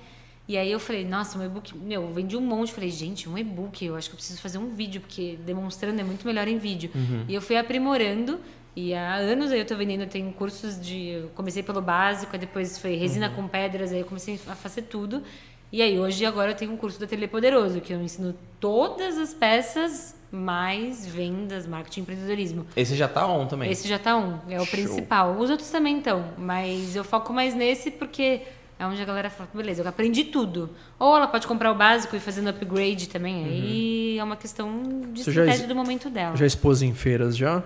E 0.50 0.58
aí 0.58 0.72
eu 0.72 0.80
falei, 0.80 1.04
nossa, 1.04 1.38
um 1.38 1.44
e-book. 1.44 1.78
Meu, 1.78 2.02
eu 2.02 2.12
vendi 2.12 2.36
um 2.36 2.40
monte. 2.40 2.72
Falei, 2.72 2.90
gente, 2.90 3.28
um 3.28 3.38
e-book, 3.38 3.84
eu 3.84 3.94
acho 3.94 4.08
que 4.08 4.14
eu 4.14 4.16
preciso 4.16 4.40
fazer 4.40 4.58
um 4.58 4.70
vídeo, 4.70 5.00
porque 5.00 5.38
demonstrando 5.46 6.00
é 6.00 6.02
muito 6.02 6.26
melhor 6.26 6.48
em 6.48 6.58
vídeo. 6.58 6.90
E 7.28 7.32
eu 7.32 7.40
fui 7.40 7.56
aprimorando. 7.56 8.40
E 8.74 8.92
há 8.92 9.14
anos 9.14 9.52
aí 9.52 9.60
eu 9.60 9.64
tô 9.64 9.76
vendendo, 9.76 10.00
eu 10.00 10.08
tenho 10.08 10.32
cursos 10.32 10.80
de. 10.80 11.10
Eu 11.10 11.28
comecei 11.36 11.62
pelo 11.62 11.80
básico, 11.80 12.32
aí 12.32 12.38
depois 12.40 12.78
foi 12.78 12.96
resina 12.96 13.30
com 13.30 13.46
pedras, 13.46 13.92
aí 13.92 14.00
eu 14.00 14.04
comecei 14.04 14.40
a 14.48 14.56
fazer 14.56 14.82
tudo. 14.82 15.22
E 15.70 15.82
aí 15.82 16.00
hoje 16.00 16.26
agora 16.26 16.50
eu 16.50 16.56
tenho 16.56 16.72
um 16.72 16.76
curso 16.76 16.98
do 16.98 17.04
Ateliê 17.04 17.28
Poderoso, 17.28 17.80
que 17.80 17.92
eu 17.92 18.02
ensino 18.02 18.34
todas 18.58 19.18
as 19.18 19.32
peças, 19.32 20.16
mais 20.32 21.06
vendas, 21.06 21.64
marketing 21.64 22.00
e 22.00 22.02
empreendedorismo. 22.02 22.66
Esse 22.76 22.96
já 22.96 23.06
tá 23.06 23.24
on 23.24 23.46
também. 23.46 23.70
Esse 23.70 23.86
já 23.86 24.00
tá 24.00 24.16
um, 24.16 24.40
é 24.48 24.60
o 24.60 24.66
principal. 24.66 25.38
Os 25.38 25.48
outros 25.48 25.70
também 25.70 25.98
estão, 25.98 26.24
mas 26.36 26.96
eu 26.96 27.04
foco 27.04 27.32
mais 27.32 27.54
nesse 27.54 27.88
porque 27.92 28.42
é 28.80 28.86
onde 28.86 29.00
a 29.00 29.04
galera 29.04 29.28
fala, 29.28 29.48
beleza, 29.52 29.82
eu 29.82 29.86
aprendi 29.88 30.24
tudo. 30.24 30.70
Ou 30.98 31.14
ela 31.14 31.28
pode 31.28 31.46
comprar 31.46 31.70
o 31.70 31.74
básico 31.74 32.16
e 32.16 32.20
fazendo 32.20 32.48
upgrade 32.48 33.08
também, 33.10 33.44
aí 33.44 34.18
é 34.18 34.24
uma 34.24 34.36
questão 34.36 34.82
de 35.12 35.22
Você 35.22 35.30
estratégia 35.30 35.68
do 35.68 35.74
momento 35.76 36.08
dela. 36.08 36.34
Já 36.36 36.46
expôs 36.46 36.80
em 36.80 36.94
feiras 36.94 37.36
já? 37.36 37.62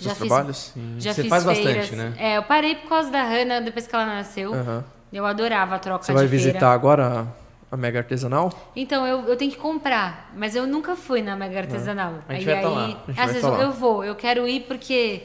Já 0.00 0.10
fiz- 0.14 0.26
trabalhos? 0.26 0.72
Já 0.98 1.12
Você 1.12 1.20
fiz 1.22 1.30
faz 1.30 1.44
bastante, 1.44 1.66
feiras. 1.66 1.90
né? 1.92 2.14
É, 2.18 2.36
eu 2.38 2.42
parei 2.42 2.74
por 2.76 2.88
causa 2.88 3.10
da 3.10 3.22
Hannah, 3.22 3.60
depois 3.60 3.86
que 3.86 3.94
ela 3.94 4.06
nasceu. 4.06 4.52
Aham. 4.54 4.84
Eu 5.12 5.24
adorava 5.26 5.76
a 5.76 5.78
troca 5.78 6.02
Você 6.04 6.12
de 6.12 6.18
vai 6.18 6.26
feira. 6.26 6.44
visitar 6.44 6.72
agora 6.72 7.28
a, 7.70 7.76
Mega 7.76 8.00
Artesanal? 8.00 8.50
Então, 8.74 9.06
eu, 9.06 9.20
eu 9.28 9.36
tenho 9.36 9.50
que 9.52 9.56
comprar, 9.58 10.32
mas 10.36 10.56
eu 10.56 10.66
nunca 10.66 10.96
fui 10.96 11.22
na 11.22 11.36
Mega 11.36 11.60
Artesanal. 11.60 12.14
A 12.28 12.34
gente 12.34 12.48
Aí- 12.48 12.54
vai 12.54 12.62
tá 12.62 12.68
aí- 12.68 12.74
lá. 12.74 12.84
A 12.84 12.86
gente 12.88 12.98
às 13.10 13.14
vai 13.16 13.26
vezes 13.26 13.42
tá 13.42 13.50
lá. 13.50 13.62
eu 13.62 13.70
vou, 13.72 14.02
eu 14.04 14.14
quero 14.16 14.48
ir 14.48 14.60
porque, 14.62 15.22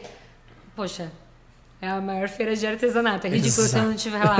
poxa, 0.75 1.11
é 1.81 1.87
a 1.89 2.01
maior 2.01 2.27
feira 2.27 2.55
de 2.55 2.65
artesanato. 2.67 3.27
É 3.27 3.29
ridículo 3.29 3.67
se 3.67 3.77
eu 3.77 3.83
não 3.83 3.93
estiver 3.93 4.23
lá. 4.23 4.37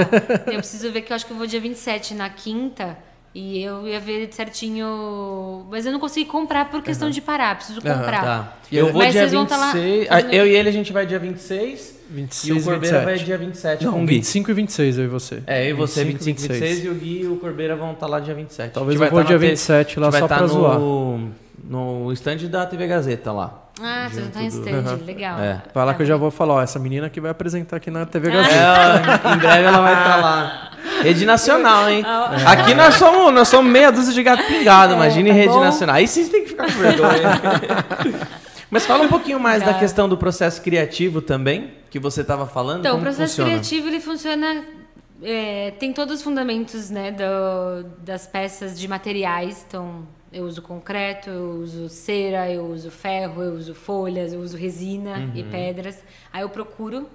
eu 0.48 0.58
preciso 0.60 0.92
ver 0.92 1.02
que 1.02 1.12
eu 1.12 1.16
acho 1.16 1.26
que 1.26 1.32
eu 1.32 1.38
vou 1.38 1.48
dia 1.48 1.60
27 1.62 2.14
na 2.14 2.30
quinta. 2.30 2.98
E 3.34 3.62
eu 3.62 3.88
ia 3.88 4.00
ver 4.00 4.28
certinho. 4.34 5.66
Mas 5.70 5.86
eu 5.86 5.92
não 5.92 6.00
consegui 6.00 6.26
comprar 6.30 6.66
por 6.70 6.82
questão 6.82 7.10
de 7.12 7.22
parar. 7.22 7.56
Preciso 7.56 7.80
comprar. 7.80 8.22
Tá. 8.24 8.54
Eu 8.72 8.92
vou 8.92 9.02
Mas 9.04 9.12
dia 9.12 9.22
vocês 9.22 9.34
vão 9.34 9.46
tá 9.46 9.56
lá 9.56 9.72
26. 9.72 10.08
ah, 10.10 10.22
Eu 10.22 10.48
e 10.48 10.56
ele 10.56 10.70
a 10.70 10.72
gente 10.72 10.92
vai 10.92 11.06
dia 11.06 11.20
26. 11.20 12.00
26 12.10 12.48
e 12.48 12.52
o 12.60 12.64
Corbeira 12.64 12.98
27. 13.02 13.06
vai 13.06 13.26
dia 13.26 13.38
27 13.38 13.86
Não, 13.86 13.94
com 13.94 14.04
o 14.04 14.06
Gui. 14.08 14.16
25 14.16 14.50
e 14.50 14.54
26 14.56 14.98
eu 14.98 15.04
e 15.04 15.08
você. 15.08 15.44
É, 15.46 15.66
eu 15.66 15.70
e 15.70 15.74
você 15.74 16.04
25 16.04 16.26
25 16.42 16.54
e 16.54 16.60
26 16.60 16.86
e 16.86 16.90
o 16.90 16.94
Gui 16.96 17.22
e 17.22 17.28
o 17.28 17.36
Corbeira 17.38 17.76
vão 17.76 17.92
estar 17.92 18.08
lá 18.08 18.20
dia 18.20 18.34
27. 18.34 18.74
Talvez 18.74 19.00
eu 19.00 19.10
vou 19.12 19.20
tá 19.22 19.28
dia 19.28 19.36
na 19.38 19.42
T- 19.44 19.50
27 19.52 20.00
lá 20.00 20.12
só 20.12 20.20
vai 20.20 20.28
pra 20.28 20.38
tá 20.40 20.48
zoar. 20.48 20.80
no, 20.80 21.30
no 21.64 22.12
stand 22.14 22.38
da 22.50 22.66
TV 22.66 22.88
Gazeta 22.88 23.32
lá. 23.32 23.69
Ah, 23.82 24.10
não 24.14 24.24
estão 24.26 24.42
em 24.42 24.50
Junto 24.52 24.68
stand. 24.68 25.06
Legal. 25.06 25.40
É. 25.40 25.62
Vai 25.74 25.86
lá 25.86 25.92
Tá 25.92 25.98
que 25.98 26.04
eu 26.04 26.08
já 26.08 26.18
vou 26.18 26.30
falar, 26.32 26.56
ó, 26.56 26.62
essa 26.62 26.78
menina 26.80 27.10
que 27.10 27.20
vai 27.22 27.32
apresentar 27.32 27.78
aqui 27.78 27.90
na 27.92 28.06
TV 28.06 28.30
Ah. 28.30 28.32
Gazeta. 28.32 29.30
É, 29.30 29.34
em 29.34 29.38
breve 29.38 29.64
ela 29.64 29.82
vai 29.82 29.94
estar 29.94 30.16
lá. 30.18 30.72
Rede 31.04 31.26
Nacional, 31.26 31.90
hein? 31.90 32.04
Ah, 32.06 32.52
Aqui 32.52 32.74
nós 32.74 32.96
somos, 32.96 33.34
nós 33.34 33.48
somos 33.48 33.72
meia 33.72 33.92
dúzia 33.92 34.14
de 34.14 34.22
gato 34.24 34.44
pingado, 34.44 34.94
imagine 34.94 35.30
tá 35.30 35.36
Rede 35.36 35.54
bom. 35.54 35.60
Nacional. 35.62 35.96
Aí 35.96 36.08
vocês 36.08 36.30
têm 36.30 36.44
que 36.44 36.50
ficar 36.50 36.66
com 36.66 36.80
vergonha. 36.80 38.28
Mas 38.72 38.86
fala 38.86 39.04
um 39.04 39.08
pouquinho 39.08 39.40
mais 39.40 39.64
da 39.64 39.74
Tá. 39.74 39.80
questão 39.80 40.08
do 40.08 40.16
processo 40.18 40.62
criativo 40.62 41.22
também, 41.22 41.74
que 41.90 41.98
você 42.00 42.22
estava 42.22 42.46
falando. 42.46 42.80
Então, 42.82 42.92
como 42.92 43.02
o 43.02 43.06
processo 43.06 43.30
funciona? 43.36 43.50
criativo 43.52 43.88
ele 43.88 44.00
funciona. 44.00 44.64
é, 45.24 45.72
tem 45.80 45.92
todos 45.92 46.16
os 46.16 46.22
fundamentos 46.22 46.90
né, 46.90 47.12
do- 47.12 47.84
das 48.04 48.26
peças 48.28 48.80
de 48.80 48.88
materiais. 48.88 49.66
Então, 49.68 50.08
eu 50.32 50.46
uso 50.46 50.62
concreto, 50.62 51.30
eu 51.30 51.52
uso 51.62 51.90
cera, 51.90 52.50
eu 52.52 52.66
uso 52.66 52.92
ferro, 52.92 53.42
eu 53.42 53.54
uso 53.54 53.74
folhas, 53.74 54.32
eu 54.34 54.40
uso 54.40 54.56
resina 54.58 55.32
e 55.34 55.42
Uhum. 55.44 55.50
pedras. 55.50 56.04
Aí 56.32 56.42
eu 56.42 56.50
procuro 56.50 57.10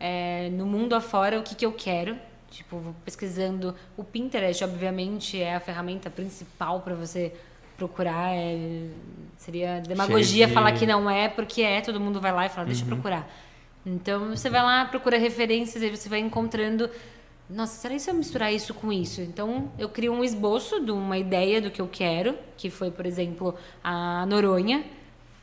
é, 0.00 0.48
no 0.52 0.64
mundo 0.66 0.94
afora 0.94 1.38
o 1.38 1.42
que, 1.42 1.54
que 1.54 1.66
eu 1.66 1.72
quero. 1.72 2.16
Tipo, 2.50 2.78
vou 2.78 2.94
pesquisando. 3.04 3.74
O 3.96 4.02
Pinterest, 4.04 4.62
obviamente, 4.64 5.40
é 5.40 5.54
a 5.54 5.60
ferramenta 5.60 6.08
principal 6.08 6.80
para 6.80 6.94
você 6.94 7.32
procurar. 7.76 8.34
é, 8.34 8.88
seria 9.36 9.80
demagogia 9.80 10.46
de- 10.46 10.52
falar 10.52 10.72
que 10.72 10.86
não 10.86 11.08
é, 11.10 11.28
porque 11.28 11.62
é, 11.62 11.80
todo 11.80 11.98
mundo 12.00 12.20
vai 12.20 12.32
lá 12.32 12.46
e 12.46 12.48
fala, 12.48 12.66
deixa 12.66 12.82
eu 12.84 12.86
procurar. 12.88 13.28
Então 13.86 14.30
você 14.36 14.50
vai 14.50 14.62
lá, 14.62 14.84
procura 14.84 15.16
referências, 15.18 15.82
aí 15.82 15.90
você 15.94 16.08
vai 16.08 16.18
encontrando. 16.20 16.90
Nossa, 17.48 17.80
será 17.80 17.94
que 17.94 18.00
se 18.00 18.10
eu 18.10 18.14
misturar 18.14 18.52
isso 18.52 18.74
com 18.74 18.92
isso? 18.92 19.20
Então 19.22 19.70
eu 19.78 19.88
crio 19.88 20.12
um 20.12 20.22
esboço 20.22 20.80
de 20.84 20.90
uma 20.90 21.16
ideia 21.16 21.60
do 21.62 21.70
que 21.70 21.80
eu 21.80 21.88
quero, 21.88 22.36
que 22.56 22.68
foi, 22.68 22.90
por 22.90 23.06
exemplo, 23.06 23.54
a 23.82 24.26
Noronha. 24.26 24.84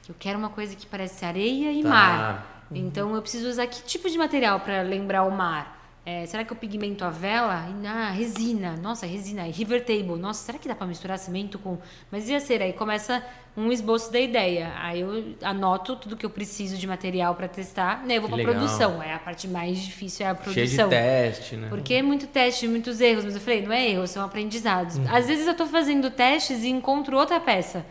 Eu 0.07 0.13
quero 0.19 0.37
uma 0.37 0.49
coisa 0.49 0.75
que 0.75 0.85
parece 0.85 1.25
areia 1.25 1.71
e 1.71 1.81
Tá. 1.81 1.89
mar. 1.89 2.65
Então 2.71 3.15
eu 3.15 3.21
preciso 3.21 3.47
usar 3.49 3.65
que 3.67 3.81
tipo 3.83 4.09
de 4.09 4.17
material 4.17 4.59
para 4.59 4.81
lembrar 4.81 5.23
o 5.23 5.31
mar? 5.31 5.74
É, 6.05 6.23
será 6.27 6.43
que 6.43 6.53
eu 6.53 6.55
pigmento 6.55 7.03
a 7.03 7.09
vela? 7.09 7.67
Ah, 7.83 8.11
resina. 8.11 8.77
Nossa, 8.77 9.07
resina. 9.07 9.41
River 9.45 9.83
table. 9.83 10.19
Nossa, 10.19 10.45
será 10.45 10.59
que 10.59 10.67
dá 10.67 10.75
para 10.75 10.85
misturar 10.85 11.17
cimento 11.17 11.57
com. 11.57 11.79
Mas 12.11 12.29
ia 12.29 12.39
ser. 12.39 12.61
Aí 12.61 12.73
começa 12.73 13.23
um 13.57 13.71
esboço 13.71 14.11
da 14.11 14.19
ideia. 14.19 14.71
Aí 14.77 15.01
eu 15.01 15.35
anoto 15.41 15.95
tudo 15.95 16.15
que 16.15 16.23
eu 16.23 16.29
preciso 16.29 16.77
de 16.77 16.85
material 16.85 17.33
para 17.33 17.47
testar. 17.47 18.05
Né, 18.05 18.17
eu 18.17 18.21
vou 18.21 18.29
para 18.29 18.43
produção. 18.43 19.01
É 19.01 19.15
a 19.15 19.19
parte 19.19 19.47
mais 19.47 19.79
difícil 19.79 20.27
é 20.27 20.29
a 20.29 20.35
Cheio 20.35 20.53
produção. 20.53 20.89
de 20.89 20.95
teste, 20.95 21.57
né? 21.57 21.69
Porque 21.69 21.95
é 21.95 22.03
muito 22.03 22.27
teste, 22.27 22.67
muitos 22.67 23.01
erros. 23.01 23.25
Mas 23.25 23.33
eu 23.33 23.41
falei, 23.41 23.63
não 23.63 23.71
é 23.71 23.89
erro, 23.89 24.05
são 24.05 24.23
aprendizados. 24.23 24.99
Às 25.11 25.25
vezes 25.25 25.47
eu 25.47 25.55
tô 25.55 25.65
fazendo 25.65 26.11
testes 26.11 26.63
e 26.63 26.69
encontro 26.69 27.17
outra 27.17 27.39
peça. 27.39 27.83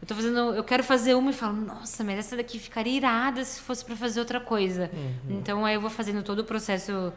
Eu 0.00 0.06
tô 0.06 0.14
fazendo, 0.14 0.54
eu 0.54 0.62
quero 0.62 0.84
fazer 0.84 1.14
uma 1.14 1.30
e 1.30 1.34
falo, 1.34 1.56
nossa, 1.56 2.04
mas 2.04 2.18
essa 2.18 2.36
daqui 2.36 2.60
ficaria 2.60 2.96
irada 2.96 3.42
se 3.44 3.58
fosse 3.60 3.84
para 3.84 3.96
fazer 3.96 4.20
outra 4.20 4.38
coisa. 4.38 4.88
Então 5.28 5.64
aí 5.64 5.74
eu 5.74 5.80
vou 5.80 5.90
fazendo 5.90 6.22
todo 6.22 6.40
o 6.40 6.44
processo 6.44 7.12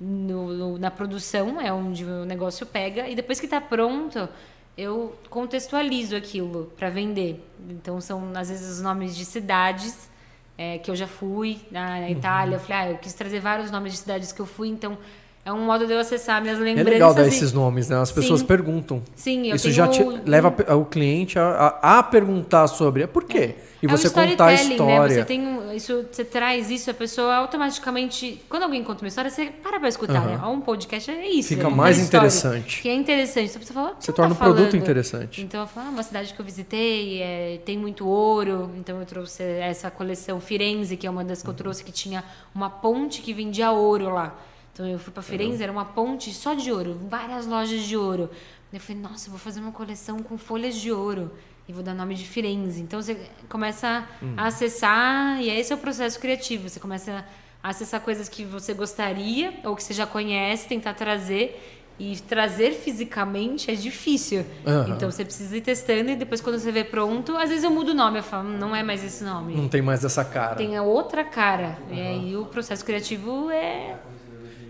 no- 0.00 0.52
no- 0.54 0.78
na 0.78 0.90
produção, 0.90 1.60
é 1.60 1.72
onde 1.72 2.04
o 2.04 2.24
negócio 2.24 2.64
pega, 2.66 3.08
e 3.08 3.14
depois 3.14 3.38
que 3.40 3.46
tá 3.46 3.60
pronto, 3.60 4.28
eu 4.76 5.14
contextualizo 5.28 6.16
aquilo 6.16 6.72
para 6.76 6.88
vender. 6.88 7.44
Então 7.68 8.00
são 8.00 8.32
às 8.34 8.48
vezes 8.48 8.70
os 8.76 8.80
nomes 8.80 9.14
de 9.16 9.24
cidades 9.24 10.08
é, 10.56 10.78
que 10.78 10.90
eu 10.90 10.96
já 10.96 11.06
fui 11.06 11.58
na, 11.70 12.00
na 12.00 12.10
Itália. 12.10 12.56
Eu 12.56 12.60
falei, 12.60 12.76
ah, 12.76 12.90
eu 12.92 12.98
quis 12.98 13.14
trazer 13.14 13.40
vários 13.40 13.70
nomes 13.70 13.92
de 13.92 13.98
cidades 13.98 14.30
que 14.32 14.40
eu 14.40 14.46
fui, 14.46 14.68
então 14.68 14.98
é 15.44 15.52
um 15.52 15.64
modo 15.64 15.86
de 15.86 15.92
eu 15.92 15.98
acessar 15.98 16.40
minhas 16.42 16.58
É 16.58 16.62
lembranças. 16.62 16.92
legal 16.92 17.14
dar 17.14 17.24
e- 17.24 17.28
esses 17.28 17.52
nomes, 17.52 17.88
né? 17.88 17.96
As 18.00 18.12
pessoas 18.12 18.40
Sim. 18.40 18.46
perguntam. 18.46 19.02
Sim, 19.16 19.48
eu 19.48 19.56
Isso 19.56 19.64
tenho 19.64 19.74
já 19.74 19.88
te 19.88 20.02
leva 20.26 20.54
o 20.76 20.84
cliente 20.84 21.38
a, 21.38 21.78
a- 21.82 21.98
a 21.98 22.02
perguntar 22.02 22.66
sobre. 22.68 23.06
Por 23.06 23.24
quê? 23.24 23.54
E 23.82 23.86
é 23.86 23.88
você 23.88 24.08
o 24.08 24.10
contar 24.10 24.48
a 24.48 24.52
storytelling, 24.54 24.72
história. 24.74 25.08
Né? 25.08 25.14
Você, 25.14 25.24
tem 25.24 25.40
um- 25.46 25.72
isso, 25.72 26.04
você 26.12 26.22
traz 26.22 26.70
isso, 26.70 26.90
a 26.90 26.94
pessoa 26.94 27.34
automaticamente. 27.36 28.42
Quando 28.48 28.64
alguém 28.64 28.84
conta 28.84 29.02
uma 29.02 29.08
história, 29.08 29.30
você 29.30 29.46
para 29.46 29.80
pra 29.80 29.88
escutar, 29.88 30.20
né? 30.26 30.36
Um 30.46 30.60
podcast 30.60 31.10
é 31.10 31.26
isso. 31.30 31.48
Fica 31.48 31.62
é 31.62 31.64
contar 31.64 31.76
mais 31.76 31.98
interessante. 31.98 32.82
Que 32.82 32.90
é 32.90 32.94
interessante. 32.94 33.50
Você 33.52 33.72
fala, 33.72 33.92
"O 33.92 33.94
que 33.96 34.04
Você 34.04 34.12
tá 34.12 34.16
torna 34.16 34.34
o 34.34 34.36
produto 34.36 34.58
falando?" 34.70 34.76
interessante. 34.76 35.40
Então 35.42 35.62
eu 35.62 35.66
falo, 35.66 35.86
ah, 35.86 35.90
uma 35.90 36.02
cidade 36.02 36.34
que 36.34 36.40
eu 36.40 36.44
visitei, 36.44 37.22
é, 37.22 37.58
tem 37.64 37.78
muito 37.78 38.06
ouro. 38.06 38.70
Então 38.76 39.00
eu 39.00 39.06
trouxe 39.06 39.42
essa 39.42 39.90
coleção 39.90 40.40
Firenze, 40.40 40.96
que 40.98 41.06
é 41.06 41.10
uma 41.10 41.24
das 41.24 41.42
que 41.42 41.48
eu 41.48 41.54
trouxe, 41.54 41.82
que 41.82 41.90
tinha 41.92 42.22
uma 42.54 42.68
ponte 42.68 43.22
que 43.22 43.32
vendia 43.32 43.70
ouro 43.72 44.10
lá. 44.12 44.34
Então 44.80 44.88
eu 44.90 44.98
fui 44.98 45.12
pra 45.12 45.22
Firenze, 45.22 45.62
era 45.62 45.70
uma 45.70 45.84
ponte 45.84 46.32
só 46.32 46.54
de 46.54 46.72
ouro, 46.72 46.98
várias 47.06 47.46
lojas 47.46 47.82
de 47.82 47.98
ouro. 47.98 48.30
Eu 48.72 48.80
falei, 48.80 49.02
nossa, 49.02 49.26
eu 49.26 49.30
vou 49.32 49.38
fazer 49.38 49.60
uma 49.60 49.72
coleção 49.72 50.20
com 50.22 50.38
folhas 50.38 50.74
de 50.74 50.90
ouro. 50.90 51.30
E 51.68 51.72
vou 51.72 51.82
dar 51.82 51.92
nome 51.92 52.14
de 52.14 52.26
Firenze. 52.26 52.80
Então 52.80 53.02
você 53.02 53.14
começa 53.46 54.08
a 54.38 54.46
acessar, 54.46 55.38
e 55.38 55.50
esse 55.50 55.70
é 55.70 55.76
o 55.76 55.78
processo 55.78 56.18
criativo. 56.18 56.66
Você 56.66 56.80
começa 56.80 57.26
a 57.62 57.68
acessar 57.68 58.00
coisas 58.00 58.26
que 58.26 58.42
você 58.42 58.72
gostaria, 58.72 59.52
ou 59.64 59.76
que 59.76 59.82
você 59.82 59.92
já 59.92 60.06
conhece, 60.06 60.66
tentar 60.66 60.94
trazer. 60.94 61.76
E 61.98 62.18
trazer 62.18 62.72
fisicamente 62.72 63.70
é 63.70 63.74
difícil. 63.74 64.46
Aham. 64.66 64.94
Então 64.96 65.10
você 65.10 65.22
precisa 65.22 65.54
ir 65.54 65.60
testando 65.60 66.10
e 66.10 66.16
depois 66.16 66.40
quando 66.40 66.58
você 66.58 66.72
vê 66.72 66.82
pronto, 66.82 67.36
às 67.36 67.50
vezes 67.50 67.62
eu 67.62 67.70
mudo 67.70 67.90
o 67.90 67.94
nome, 67.94 68.20
eu 68.20 68.22
falo, 68.22 68.48
"Hum, 68.48 68.56
não 68.56 68.74
é 68.74 68.82
mais 68.82 69.04
esse 69.04 69.22
nome. 69.22 69.54
Não 69.54 69.68
tem 69.68 69.82
mais 69.82 70.02
essa 70.02 70.24
cara. 70.24 70.54
Tem 70.56 70.74
a 70.78 70.82
outra 70.82 71.22
cara. 71.22 71.78
E 71.90 72.00
aí 72.00 72.34
o 72.38 72.46
processo 72.46 72.82
criativo 72.82 73.50
é. 73.50 73.98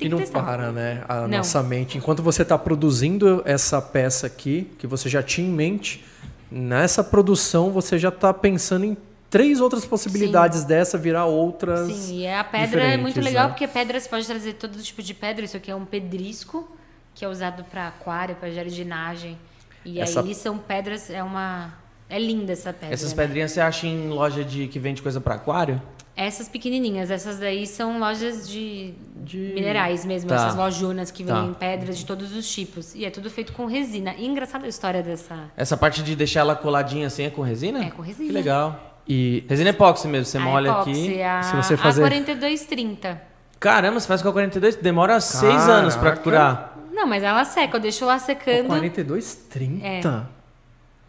Tem 0.01 0.07
E 0.07 0.11
que 0.11 0.17
não 0.17 0.19
testar. 0.19 0.43
para, 0.43 0.73
né? 0.73 1.05
A 1.09 1.21
Não. 1.23 1.29
nossa 1.39 1.63
mente. 1.63 1.99
Enquanto 1.99 2.23
você 2.23 2.43
está 2.43 2.57
produzindo 2.59 3.43
essa 3.45 3.81
peça 3.83 4.27
aqui, 4.27 4.71
que 4.79 4.87
você 4.87 5.09
já 5.09 5.23
tinha 5.23 5.47
em 5.47 5.53
mente, 5.53 6.03
nessa 6.51 7.05
produção 7.05 7.71
você 7.71 7.99
já 7.99 8.09
está 8.09 8.33
pensando 8.33 8.85
em 8.85 8.97
três 9.29 9.61
outras 9.61 9.85
possibilidades 9.85 10.65
dessa 10.65 10.99
virar 10.99 11.27
outras. 11.27 11.91
Sim, 11.93 12.21
e 12.23 12.29
a 12.29 12.43
pedra 12.43 12.83
é 12.83 12.97
muito 12.97 13.21
legal 13.21 13.45
né? 13.45 13.51
porque 13.53 13.69
pedra 13.69 14.01
você 14.01 14.09
pode 14.09 14.27
trazer 14.27 14.55
todo 14.55 14.77
tipo 14.83 15.03
de 15.03 15.15
pedra. 15.15 15.45
Isso 15.45 15.57
aqui 15.57 15.71
é 15.71 15.75
um 15.75 15.85
pedrisco, 15.85 16.69
que 17.15 17.25
é 17.25 17.29
usado 17.29 17.63
para 17.65 17.89
aquário, 17.89 18.35
para 18.37 18.51
jardinagem. 18.51 19.39
E 19.85 20.01
Essa- 20.01 20.21
aí 20.21 20.35
são 20.35 20.59
pedras, 20.59 21.09
é 21.11 21.23
uma. 21.23 21.73
É 22.09 22.19
linda 22.19 22.53
essa 22.53 22.73
pedra. 22.73 22.93
Essas 22.93 23.11
né? 23.15 23.23
pedrinhas 23.23 23.53
você 23.53 23.61
acha 23.61 23.87
em 23.87 24.09
loja 24.09 24.43
de 24.45 24.67
que 24.67 24.79
vende 24.81 25.01
coisa 25.01 25.21
pra 25.21 25.37
aquário? 25.37 25.81
Essas 26.17 26.49
pequenininhas, 26.49 27.11
essas 27.11 27.39
daí 27.39 27.67
são 27.67 27.99
lojas 27.99 28.49
de, 28.49 28.93
De- 29.17 29.53
minerais 29.55 30.05
mesmo, 30.05 30.29
Tá. 30.29 30.35
essas 30.35 30.55
lojonas 30.57 31.11
que 31.11 31.25
Tá. 31.25 31.35
vendem 31.35 31.55
pedras 31.55 31.97
de 31.97 32.05
todos 32.05 32.35
os 32.37 32.51
tipos. 32.53 32.95
E 32.95 33.05
é 33.07 33.11
tudo 33.11 33.31
feito 33.31 33.53
com 33.53 33.65
resina. 33.65 34.15
E 34.19 34.27
engraçada 34.27 34.67
a 34.67 34.69
história 34.69 35.03
dessa. 35.03 35.51
Essa 35.57 35.77
parte 35.77 36.03
de 36.03 36.15
deixar 36.15 36.41
ela 36.41 36.55
coladinha 36.55 37.07
assim 37.07 37.25
é 37.25 37.31
com 37.31 37.41
resina? 37.43 37.85
É 37.85 37.91
com 37.91 38.03
resina. 38.03 38.27
Que 38.29 38.33
legal. 38.33 38.99
E 39.09 39.45
Resina 39.49 39.71
epóxi 39.71 40.07
mesmo, 40.09 40.27
você 40.27 40.37
a 40.39 40.41
molha 40.41 40.69
epóxi, 40.69 40.91
aqui. 40.91 41.23
A, 41.23 41.43
Se 41.43 41.57
você 41.57 41.77
fazer- 41.77 42.03
a 42.03 42.05
4230. 42.05 43.21
Caramba, 43.59 43.99
você 43.99 44.07
faz 44.07 44.21
com 44.23 44.29
a 44.29 44.33
42, 44.33 44.77
demora 44.77 45.21
seis 45.21 45.69
anos 45.69 45.95
pra 45.95 46.11
Caraca. 46.11 46.23
curar. 46.23 46.79
Não, 46.93 47.07
mas 47.07 47.23
ela 47.23 47.45
seca, 47.45 47.77
eu 47.77 47.81
deixo 47.81 48.05
lá 48.05 48.19
secando. 48.19 48.69
42,30. 48.69 50.27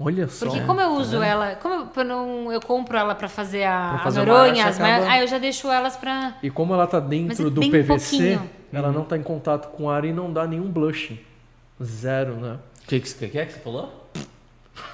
Olha 0.04 0.28
só. 0.28 0.46
Porque 0.46 0.62
como 0.62 0.80
eu 0.82 0.92
uso 0.92 1.22
ela, 1.22 1.56
como 1.56 1.90
eu, 1.96 2.04
não, 2.04 2.52
eu 2.52 2.60
compro 2.60 2.98
ela 2.98 3.14
pra 3.16 3.28
fazer 3.28 3.64
a, 3.64 3.90
Pra 3.90 3.96
a 3.96 4.04
fazer 4.04 4.22
o 4.22 4.26
noronha, 4.26 4.66
as 4.68 4.80
acaba- 4.80 5.08
aí 5.12 5.22
eu 5.22 5.28
já 5.28 5.38
deixo 5.38 5.70
elas 5.72 5.96
pra. 5.96 6.36
E 6.42 6.50
como 6.50 6.74
ela 6.74 6.88
tá 6.88 7.00
dentro 7.00 7.48
é 7.48 7.50
do 7.50 7.62
PVC, 7.62 7.86
pouquinho. 7.88 8.50
ela 8.74 8.92
não 8.92 9.04
tá 9.04 9.18
em 9.18 9.24
contato 9.24 9.70
com 9.70 9.90
ar 9.90 10.04
e 10.06 10.12
não 10.14 10.32
dá 10.32 10.46
nenhum 10.48 10.70
blushing. 10.70 11.20
Zero, 11.82 12.36
né? 12.36 12.58
O 12.84 12.88
que, 12.88 13.00
que, 13.00 13.28
que 13.30 13.40
é 13.40 13.46
que 13.46 13.54
você 13.54 13.60
falou? 13.60 14.10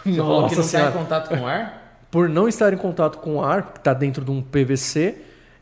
Você 0.06 0.16
falou 0.16 0.42
Nossa 0.42 0.50
que 0.50 0.56
não 0.56 0.64
tá 0.64 0.70
Senhora. 0.70 0.90
em 0.90 0.94
contato 0.98 1.30
com 1.30 1.42
o 1.42 1.48
ar? 1.48 1.84
Por 2.10 2.30
não 2.30 2.48
estar 2.48 2.72
em 2.74 2.78
contato 2.78 3.18
com 3.18 3.44
ar, 3.44 3.74
que 3.74 3.80
tá 3.82 3.94
dentro 3.94 4.24
de 4.24 4.32
um 4.32 4.42
PVC, 4.42 5.18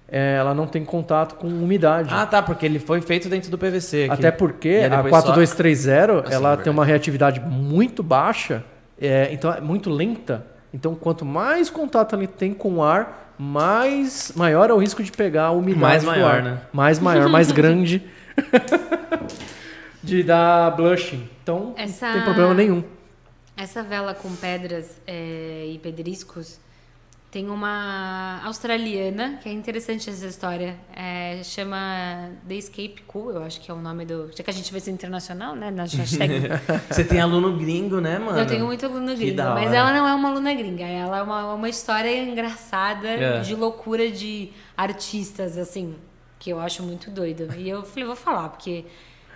é, 0.07 0.35
ela 0.35 0.53
não 0.53 0.67
tem 0.67 0.85
contato 0.85 1.35
com 1.35 1.47
umidade. 1.47 2.09
Ah, 2.13 2.25
tá, 2.25 2.41
porque 2.43 2.65
ele 2.65 2.77
foi 2.77 3.01
feito 3.01 3.27
dentro 3.27 3.49
do 3.49 3.57
PVC. 3.57 4.03
aqui. 4.03 4.13
Até 4.13 4.29
porque 4.31 4.81
a 4.85 4.89
depois 4.89 5.09
4230 5.23 6.19
Assim, 6.27 6.33
ela 6.35 6.53
é 6.53 6.57
tem 6.57 6.71
uma 6.71 6.85
reatividade 6.85 7.39
muito 7.39 8.03
baixa, 8.03 8.63
é, 8.99 9.29
então 9.31 9.51
é 9.53 9.61
muito 9.61 9.89
lenta. 9.89 10.45
Então 10.73 10.93
quanto 10.95 11.23
mais 11.25 11.69
contato 11.69 12.15
ele 12.15 12.27
tem 12.27 12.53
com 12.53 12.75
o 12.75 12.83
ar, 12.83 13.33
mais 13.37 14.31
maior 14.35 14.69
é 14.69 14.73
o 14.73 14.77
risco 14.77 15.01
de 15.03 15.11
pegar 15.11 15.45
a 15.45 15.51
umidade 15.51 15.79
Mais 15.81 16.03
do 16.03 16.07
maior, 16.09 16.35
ar. 16.35 16.43
né? 16.43 16.61
Mais 16.73 16.99
maior, 16.99 17.29
mais 17.29 17.51
grande 17.53 18.01
de 20.03 20.23
dar 20.23 20.71
blushing. 20.71 21.27
Então 21.43 21.73
Essa- 21.77 22.07
não 22.07 22.13
tem 22.15 22.23
problema 22.23 22.53
nenhum. 22.53 22.83
Essa 23.57 23.81
vela 23.83 24.13
com 24.13 24.33
pedras 24.35 24.99
é, 25.07 25.65
e 25.73 25.79
pedriscos 25.79 26.59
tem 27.31 27.49
uma 27.49 28.39
australiana, 28.45 29.39
que 29.43 29.49
é 29.49 29.51
interessante 29.51 30.09
essa 30.09 30.25
história. 30.25 30.77
É, 30.95 31.41
chama 31.43 32.29
The 32.47 32.55
Escape 32.55 33.01
Cool, 33.05 33.31
eu 33.31 33.43
acho 33.43 33.59
que 33.59 33.69
é 33.69 33.73
o 33.73 33.77
nome 33.81 34.05
do. 34.05 34.31
Já 34.33 34.41
que 34.43 34.49
a 34.49 34.53
gente 34.53 34.71
vai 34.71 34.79
ser 34.79 34.91
internacional, 34.91 35.53
né? 35.53 35.69
Na 35.69 35.83
hashtag. 35.83 36.43
Você 36.89 37.03
tem 37.03 37.19
aluno 37.19 37.57
gringo, 37.57 37.99
né, 37.99 38.17
mano? 38.19 38.39
Eu 38.39 38.47
tenho 38.47 38.65
muito 38.65 38.87
gringa, 38.87 39.43
da 39.43 39.53
mas 39.53 39.73
ela 39.73 39.91
não 39.91 40.07
é 40.07 40.13
uma 40.15 40.29
aluna 40.29 40.53
gringa. 40.53 40.85
Ela 40.85 41.17
é 41.17 41.21
uma, 41.21 41.53
uma 41.55 41.67
história 41.69 42.23
engraçada 42.23 43.07
É. 43.09 43.39
de 43.41 43.53
loucura 43.53 44.09
de 44.09 44.51
artistas, 44.77 45.57
assim, 45.57 45.95
que 46.39 46.49
eu 46.51 46.59
acho 46.59 46.83
muito 46.83 47.11
doido. 47.11 47.53
E 47.57 47.67
eu 47.67 47.83
falei, 47.83 48.05
vou 48.05 48.15
falar, 48.15 48.47
porque 48.49 48.85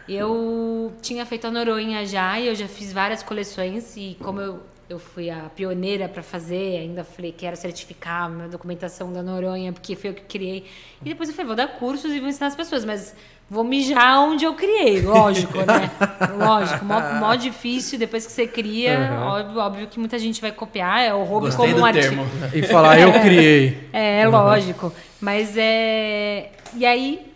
eu 0.07 0.93
tinha 1.01 1.25
feito 1.25 1.45
a 1.47 1.51
Noronha 1.51 2.05
já 2.05 2.39
e 2.39 2.47
eu 2.47 2.55
já 2.55 2.67
fiz 2.67 2.91
várias 2.93 3.21
coleções 3.21 3.95
e 3.97 4.17
como 4.21 4.39
eu, 4.41 4.59
eu 4.89 4.97
fui 4.97 5.29
a 5.29 5.51
pioneira 5.55 6.09
para 6.09 6.23
fazer, 6.23 6.79
ainda 6.79 7.03
falei, 7.03 7.31
quero 7.31 7.55
certificar 7.55 8.23
a 8.23 8.29
minha 8.29 8.47
documentação 8.47 9.13
da 9.13 9.21
Noronha, 9.21 9.71
porque 9.71 9.95
foi 9.95 10.09
eu 10.09 10.13
que 10.15 10.23
criei. 10.23 10.65
E 11.05 11.09
depois 11.09 11.29
eu 11.29 11.35
falei, 11.35 11.47
vou 11.47 11.55
dar 11.55 11.67
cursos 11.67 12.11
e 12.11 12.19
vou 12.19 12.27
ensinar 12.27 12.47
as 12.47 12.55
pessoas, 12.55 12.83
mas 12.83 13.15
vou 13.47 13.63
mijar 13.63 14.19
onde 14.19 14.45
eu 14.45 14.55
criei, 14.55 15.01
lógico, 15.01 15.59
né? 15.59 15.91
lógico, 16.35 16.83
mó, 16.83 16.99
mó 17.19 17.35
difícil, 17.35 17.99
depois 17.99 18.25
que 18.25 18.31
você 18.31 18.47
cria, 18.47 19.11
óbvio, 19.21 19.59
óbvio 19.59 19.87
que 19.87 19.99
muita 19.99 20.17
gente 20.17 20.41
vai 20.41 20.51
copiar, 20.51 21.01
é 21.01 21.13
o 21.13 21.23
Gostei 21.23 21.67
como 21.67 21.81
um 21.81 21.85
artista. 21.85 22.09
termo. 22.09 22.25
E 22.51 22.63
falar, 22.63 22.99
eu 22.99 23.13
criei. 23.21 23.89
É, 23.93 24.27
lógico. 24.27 24.91
Mas 25.21 25.55
é. 25.55 26.51
E 26.75 26.83
aí, 26.83 27.31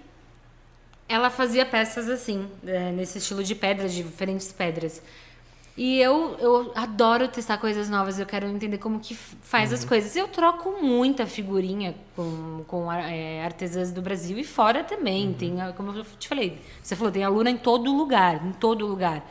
ela 1.07 1.29
fazia 1.29 1.65
peças 1.65 2.09
assim, 2.09 2.47
é, 2.65 2.91
nesse 2.91 3.19
estilo 3.19 3.43
de 3.43 3.53
pedras, 3.53 3.93
de 3.93 4.01
diferentes 4.01 4.51
pedras. 4.51 5.01
E 5.75 5.99
eu, 5.99 6.35
eu 6.39 6.71
adoro 6.75 7.27
testar 7.27 7.57
coisas 7.57 7.89
novas, 7.89 8.19
eu 8.19 8.27
quero 8.27 8.45
entender 8.47 8.77
como 8.77 8.99
que 8.99 9.15
faz 9.15 9.73
as 9.73 9.83
coisas. 9.83 10.15
Eu 10.15 10.27
troco 10.27 10.71
muita 10.83 11.25
figurinha 11.25 11.95
com, 12.15 12.63
com 12.67 12.91
é, 12.91 13.43
artesãs 13.43 13.91
do 13.91 13.99
Brasil 14.01 14.37
e 14.37 14.43
fora 14.43 14.83
também. 14.83 15.33
Tem, 15.33 15.59
a- 15.61 15.73
como 15.73 15.91
eu 15.91 16.03
te 16.19 16.27
falei, 16.27 16.61
você 16.81 16.95
falou, 16.95 17.11
tem 17.11 17.23
aluna 17.23 17.49
em 17.49 17.57
todo 17.57 17.91
lugar, 17.91 18.45
em 18.45 18.51
todo 18.53 18.85
lugar. 18.85 19.27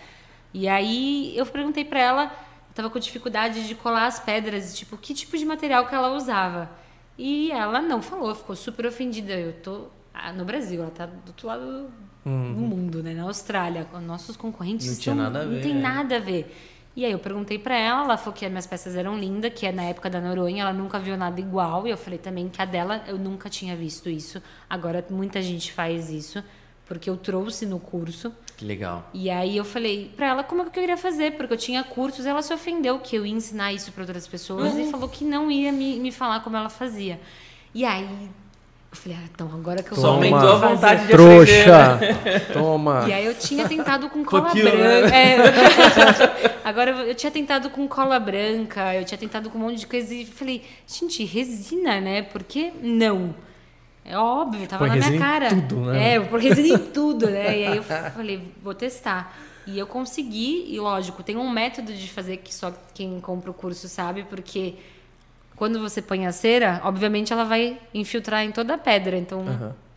E 0.52 0.69
aí 0.69 1.36
eu 1.36 1.47
perguntei 1.47 1.85
pra 1.85 2.01
ela, 2.01 2.24
eu 2.24 2.74
tava 2.74 2.90
com 2.90 2.98
dificuldade 2.98 3.66
de 3.69 3.74
colar 3.77 4.06
as 4.06 4.19
pedras, 4.19 4.77
tipo, 4.77 4.97
que 4.97 5.14
tipo 5.14 5.39
de 5.39 5.44
material 5.44 5.86
que 5.86 5.94
ela 5.94 6.10
usava. 6.14 6.69
E 7.16 7.52
ela 7.52 7.81
não 7.81 8.02
falou, 8.02 8.35
ficou 8.35 8.56
super 8.56 8.86
ofendida. 8.86 9.32
Eu 9.32 9.52
tô 9.62 9.86
ah, 10.12 10.32
no 10.32 10.44
Brasil, 10.44 10.82
ela 10.82 10.90
tá 10.90 11.06
do 11.06 11.28
outro 11.28 11.47
lado 11.47 11.90
do 12.24 12.31
mundo, 12.31 13.03
né? 13.03 13.15
Na 13.15 13.24
Austrália. 13.24 13.86
Nossos 14.07 14.36
concorrentes 14.36 14.86
Não 14.86 14.97
tinha 14.97 15.15
são- 15.15 15.23
nada 15.24 15.40
a 15.40 15.44
não 15.44 15.51
ver, 15.53 15.62
tem 15.62 15.73
é. 15.73 15.81
nada 15.81 16.16
a 16.16 16.20
ver. 16.20 16.55
E 16.94 17.05
aí 17.07 17.12
eu 17.12 17.19
perguntei 17.19 17.59
pra 17.59 17.74
ela, 17.77 18.05
ela 18.05 18.16
falou 18.19 18.35
que 18.35 18.44
as 18.44 18.51
minhas 18.51 18.66
peças 18.66 18.94
eram 18.94 19.19
lindas, 19.19 19.53
que 19.55 19.65
é 19.66 19.73
na 19.73 19.85
época 19.85 20.11
da 20.11 20.20
Noronha, 20.20 20.62
ela 20.62 20.73
nunca 20.74 20.99
viu 20.99 21.16
nada 21.16 21.40
igual. 21.40 21.86
E 21.86 21.90
eu 21.90 21.97
falei 21.97 22.19
também 22.19 22.49
que 22.51 22.61
a 22.61 22.65
dela, 22.66 23.03
eu 23.07 23.19
nunca 23.19 23.49
tinha 23.49 23.74
visto 23.74 24.11
isso. 24.11 24.43
Agora 24.69 25.03
muita 25.09 25.40
gente 25.40 25.73
faz 25.73 26.11
isso, 26.11 26.44
porque 26.86 27.09
eu 27.09 27.16
trouxe 27.16 27.65
no 27.65 27.81
curso. 27.81 28.31
Que 28.59 28.66
legal. 28.66 29.09
E 29.15 29.31
aí 29.31 29.57
eu 29.57 29.65
falei 29.65 30.12
pra 30.15 30.27
ela 30.27 30.44
como 30.44 30.61
é 30.61 30.65
que 30.65 30.69
eu 30.69 30.82
queria 30.82 30.97
fazer, 30.99 31.32
porque 31.39 31.55
eu 31.55 31.59
tinha 31.59 31.82
cursos, 31.82 32.27
ela 32.27 32.43
se 32.43 32.53
ofendeu 32.53 32.99
que 32.99 33.16
eu 33.16 33.24
ia 33.24 33.32
ensinar 33.32 33.73
isso 33.73 33.90
pra 33.90 34.03
outras 34.03 34.27
pessoas 34.28 34.74
Uhum. 34.74 34.86
e 34.86 34.90
falou 34.90 35.09
que 35.09 35.24
não 35.24 35.51
ia 35.51 35.73
me, 35.73 35.99
me 35.99 36.12
falar 36.12 36.40
como 36.40 36.59
ela 36.59 36.69
fazia. 36.69 37.19
E 37.74 37.86
aí 37.86 38.07
eu 38.93 38.97
falei, 38.97 39.19
ah, 39.19 39.28
então 39.32 39.51
agora 39.55 39.82
que 39.82 39.90
eu 39.90 39.97
Só 39.97 40.02
vou 40.02 40.10
aumentou 40.16 40.52
a 40.52 40.56
vontade 40.56 41.06
de 41.06 41.09
Trouxa! 41.09 41.98
Toma! 42.52 43.06
E 43.09 43.12
aí 43.14 43.24
eu 43.24 43.35
tinha 43.35 43.66
tentado 43.66 44.10
com 44.10 44.23
cola 44.23 44.43
Pouquinho, 44.43 44.66
né? 44.66 45.01
branca. 45.01 45.16
É. 45.16 46.59
Agora 46.62 46.90
eu 46.90 47.14
tinha 47.14 47.32
tentado 47.32 47.70
com 47.70 47.89
cola 47.89 48.20
branca, 48.20 48.94
eu 48.94 49.02
tinha 49.05 49.16
tentado 49.16 49.48
com 49.48 49.56
um 49.56 49.62
monte 49.62 49.78
de 49.78 49.86
coisa 49.86 50.14
e 50.14 50.27
falei, 50.27 50.62
gente, 50.86 51.24
resina, 51.24 52.02
né? 52.02 52.20
Por 52.20 52.43
que 52.43 52.70
não? 52.82 53.35
É 54.05 54.19
óbvio, 54.19 54.66
tava 54.69 54.86
Põe 54.86 54.89
na 54.90 54.94
minha 54.97 55.09
resina 55.09 55.24
em 55.24 55.31
cara. 55.31 55.48
tudo, 55.48 55.81
né? 55.86 56.14
É, 56.14 56.20
pôr 56.20 56.39
resina 56.39 56.69
em 56.69 56.78
tudo, 56.78 57.31
né? 57.31 57.59
E 57.59 57.66
aí 57.66 57.77
eu 57.78 57.82
falei, 57.82 58.43
vou 58.62 58.74
testar. 58.74 59.35
E 59.66 59.78
eu 59.78 59.86
consegui, 59.86 60.66
e 60.69 60.78
lógico, 60.78 61.23
tem 61.23 61.39
um 61.39 61.48
método 61.48 61.94
de 61.94 62.10
fazer 62.10 62.36
que 62.39 62.55
só 62.55 62.74
quem 62.93 63.19
compra 63.20 63.51
o 63.51 63.55
curso 63.55 63.89
sabe, 63.89 64.24
porque 64.24 64.74
quando 65.63 65.79
você 65.79 66.03
põe 66.03 66.27
a 66.27 66.33
cera, 66.33 66.81
obviamente 66.83 67.33
ela 67.33 67.45
vai 67.45 67.79
infiltrar 67.95 68.43
em 68.43 68.51
toda 68.51 68.75
a 68.75 68.79
pedra. 68.79 69.17
Então, 69.17 69.45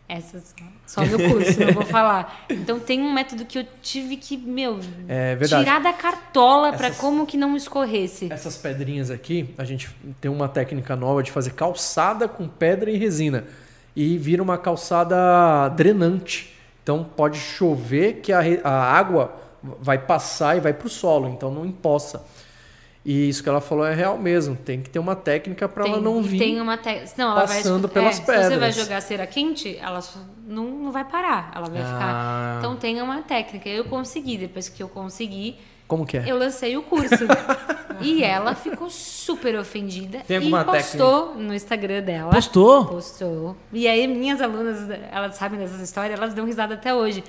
essa 0.07 0.39
só 0.85 1.03
no 1.03 1.17
curso, 1.17 1.59
não 1.59 1.73
vou 1.73 1.83
falar. 1.83 2.45
Então 2.51 2.79
tem 2.79 3.01
um 3.01 3.11
método 3.11 3.45
que 3.45 3.57
eu 3.57 3.65
tive 3.81 4.15
que, 4.15 4.37
meu, 4.37 4.79
É 5.07 5.35
tirar 5.37 5.81
da 5.81 5.91
cartola 5.91 6.71
pra 6.71 6.89
Essas- 6.89 6.99
como 6.99 7.25
que 7.25 7.35
não 7.35 7.57
escorresse. 7.57 8.31
Essas 8.31 8.55
pedrinhas 8.57 9.09
aqui, 9.09 9.55
a 9.57 9.63
gente 9.63 9.89
tem 10.21 10.29
uma 10.29 10.47
técnica 10.47 10.95
nova 10.95 11.23
de 11.23 11.31
fazer 11.31 11.53
calçada 11.53 12.27
com 12.27 12.47
pedra 12.47 12.91
e 12.91 12.97
resina. 12.97 13.45
E 13.95 14.19
vira 14.19 14.43
uma 14.43 14.59
calçada 14.59 15.67
drenante. 15.69 16.55
Então 16.83 17.03
pode 17.03 17.39
chover 17.39 18.21
que 18.21 18.31
a, 18.31 18.41
a 18.63 18.93
água 18.95 19.33
vai 19.81 19.97
passar 19.97 20.57
e 20.57 20.59
vai 20.59 20.73
para 20.73 20.85
o 20.85 20.89
solo, 20.91 21.27
então 21.29 21.49
não 21.51 21.65
empoça. 21.65 22.23
E 23.05 23.29
isso 23.29 23.43
que 23.43 23.47
ela 23.49 23.61
falou 23.61 23.85
é 23.85 23.93
real 23.93 24.17
mesmo. 24.17 24.55
Tem 24.55 24.81
que 24.81 24.89
ter 24.89 24.97
uma 24.97 25.15
técnica 25.15 25.69
para 25.69 25.85
ela 25.87 26.01
não 26.01 26.19
e 26.21 26.23
vir. 26.23 26.39
Tem 26.39 26.59
uma 26.59 26.75
te... 26.75 27.03
não, 27.15 27.35
vai 27.35 27.45
passando 27.47 27.85
esco- 27.85 27.93
pelas 27.93 28.15
é, 28.15 28.19
Se 28.19 28.21
você 28.25 28.31
vai 28.33 28.47
pedras. 28.49 28.75
jogar 28.75 29.01
cera 29.01 29.27
quente, 29.27 29.77
ela 29.79 29.99
não, 30.47 30.65
não 30.65 30.91
vai 30.91 31.05
parar. 31.05 31.51
Ela 31.55 31.69
vai 31.69 31.81
Ah. 31.81 31.85
ficar. 31.85 32.55
Então 32.59 32.75
tem 32.75 32.99
uma 33.01 33.21
técnica. 33.21 33.69
Eu 33.69 33.85
consegui. 33.85 34.37
Depois 34.39 34.67
que 34.69 34.81
eu 34.81 34.89
consegui, 34.89 35.55
Como 35.87 36.03
que 36.03 36.17
é? 36.17 36.23
eu 36.25 36.35
lancei 36.35 36.75
o 36.77 36.81
curso. 36.81 37.13
e 38.01 38.23
ela 38.23 38.55
ficou 38.55 38.89
super 38.89 39.55
ofendida. 39.55 40.21
Tem 40.27 40.37
e 40.37 40.39
alguma 40.39 40.65
postou 40.65 41.35
no 41.35 41.53
Instagram 41.53 42.01
dela. 42.01 42.31
Postou? 42.31 42.85
Postou. 42.87 43.55
E 43.71 43.87
aí, 43.87 44.07
minhas 44.07 44.41
alunas, 44.41 44.89
elas 45.11 45.35
sabem 45.35 45.59
dessas 45.59 45.79
histórias, 45.79 46.17
elas 46.19 46.33
dão 46.33 46.43
risada 46.43 46.73
até 46.73 46.91
hoje. 46.91 47.23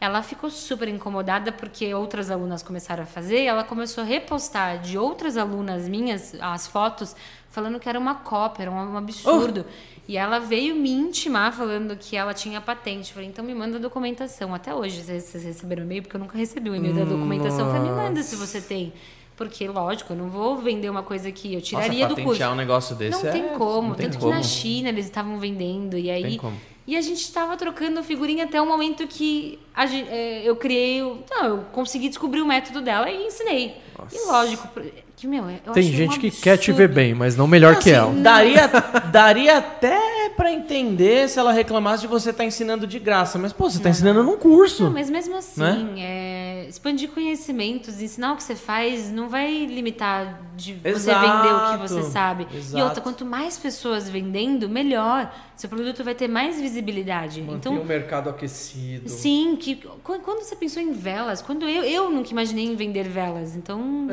Ela 0.00 0.22
ficou 0.22 0.48
super 0.48 0.86
incomodada 0.88 1.50
porque 1.50 1.92
outras 1.92 2.30
alunas 2.30 2.62
começaram 2.62 3.02
a 3.02 3.06
fazer. 3.06 3.42
e 3.42 3.46
Ela 3.46 3.64
começou 3.64 4.04
a 4.04 4.06
repostar 4.06 4.80
de 4.80 4.96
outras 4.96 5.36
alunas 5.36 5.88
minhas 5.88 6.36
as 6.40 6.66
fotos, 6.68 7.16
falando 7.50 7.80
que 7.80 7.88
era 7.88 7.98
uma 7.98 8.14
cópia, 8.14 8.62
era 8.64 8.70
um 8.70 8.96
absurdo. 8.96 9.64
E 10.06 10.16
ela 10.16 10.38
veio 10.38 10.74
me 10.76 10.90
intimar 10.90 11.52
falando 11.52 11.96
que 11.96 12.16
ela 12.16 12.32
tinha 12.32 12.60
patente. 12.60 13.10
Eu 13.10 13.14
falei, 13.14 13.28
então 13.28 13.44
me 13.44 13.54
manda 13.54 13.76
a 13.76 13.80
documentação. 13.80 14.54
Até 14.54 14.74
hoje, 14.74 15.02
vocês 15.02 15.44
receberam 15.44 15.82
e-mail? 15.82 16.02
Porque 16.02 16.16
eu 16.16 16.20
nunca 16.20 16.38
recebi 16.38 16.70
o 16.70 16.74
e-mail 16.76 16.94
da 16.94 17.04
documentação. 17.04 17.66
Eu 17.66 17.72
falei, 17.74 17.90
me 17.90 17.96
manda 17.96 18.22
se 18.22 18.36
você 18.36 18.60
tem. 18.60 18.92
Porque, 19.36 19.68
lógico, 19.68 20.14
eu 20.14 20.16
não 20.16 20.28
vou 20.30 20.56
vender 20.56 20.88
uma 20.90 21.02
coisa 21.02 21.30
que 21.30 21.54
eu 21.54 21.60
tiraria 21.60 22.08
Nossa, 22.08 22.16
do 22.20 22.24
curso. 22.24 22.42
um 22.44 22.54
negócio 22.54 22.96
desse 22.96 23.22
Não 23.22 23.28
é- 23.28 23.32
tem 23.32 23.48
como. 23.50 23.88
não 23.90 23.94
tem 23.94 24.06
Tanto 24.10 24.18
como. 24.20 24.32
que 24.32 24.36
na 24.38 24.42
China 24.42 24.88
eles 24.88 25.04
estavam 25.04 25.38
vendendo. 25.38 25.96
E 25.98 26.10
aí. 26.10 26.22
Tem 26.22 26.38
como. 26.38 26.56
E 26.88 26.96
a 26.96 27.02
gente 27.02 27.20
estava 27.20 27.54
trocando 27.54 28.02
figurinha 28.02 28.44
até 28.44 28.58
o 28.62 28.64
momento 28.66 29.06
que 29.06 29.58
a 29.74 29.84
é, 29.84 30.40
eu 30.42 30.56
criei. 30.56 31.02
o- 31.02 31.18
Não, 31.30 31.44
eu 31.44 31.58
consegui 31.70 32.08
descobrir 32.08 32.40
o 32.40 32.46
método 32.46 32.80
dela 32.80 33.10
e 33.10 33.26
ensinei. 33.26 33.76
E 34.10 34.26
lógico, 34.26 34.66
que, 35.14 35.26
meu, 35.26 35.44
eu 35.50 35.72
Tem 35.74 35.82
achei 35.82 35.94
um 35.94 35.96
gente 36.12 36.18
que 36.18 36.30
quer 36.30 36.56
te 36.56 36.72
ver 36.72 36.88
bem, 36.88 37.12
mas 37.12 37.36
não 37.36 37.46
melhor 37.46 37.74
que 37.78 37.90
Assim, 37.90 37.98
ela. 37.98 38.14
Daria, 38.14 38.68
daria 39.12 39.58
até 39.58 39.98
pra 40.38 40.52
entender 40.52 41.28
se 41.28 41.36
ela 41.36 41.50
reclamasse 41.50 42.02
de 42.02 42.06
você 42.06 42.30
estar 42.30 42.44
ensinando 42.44 42.86
de 42.86 43.00
graça. 43.00 43.36
Mas, 43.40 43.52
pô, 43.52 43.68
você 43.68 43.80
tá 43.80 43.90
ensinando 43.90 44.22
num 44.22 44.36
curso. 44.36 44.84
Não, 44.84 44.92
mas 44.92 45.10
mesmo 45.10 45.36
assim, 45.36 45.60
Né? 45.60 45.94
é, 45.98 46.66
expandir 46.68 47.10
conhecimentos, 47.10 48.00
ensinar 48.00 48.34
o 48.34 48.36
que 48.36 48.44
você 48.44 48.54
faz, 48.54 49.10
não 49.10 49.28
vai 49.28 49.66
limitar 49.66 50.40
de 50.54 50.74
você 50.74 50.88
Exato. 50.90 51.20
vender 51.26 51.54
o 51.54 51.72
que 51.72 51.88
você 51.88 52.02
sabe. 52.04 52.46
E 52.52 52.56
Exato. 52.56 52.84
outra, 52.84 53.00
quanto 53.02 53.24
mais 53.24 53.58
pessoas 53.58 54.08
vendendo, 54.08 54.68
melhor. 54.68 55.34
Seu 55.56 55.68
produto 55.68 56.04
vai 56.04 56.14
ter 56.14 56.28
mais 56.28 56.60
visibilidade. 56.60 57.42
Mantém 57.42 57.72
então, 57.72 57.82
o 57.82 57.84
mercado 57.84 58.30
aquecido. 58.30 59.08
Sim, 59.08 59.56
que 59.56 59.74
quando 60.04 60.38
você 60.44 60.54
pensou 60.54 60.80
em 60.80 60.92
velas, 60.92 61.42
quando 61.42 61.68
eu, 61.68 61.82
eu 61.82 62.10
nunca 62.12 62.30
imaginei 62.30 62.64
em 62.64 62.76
vender 62.76 63.08
velas, 63.08 63.56
então 63.56 64.06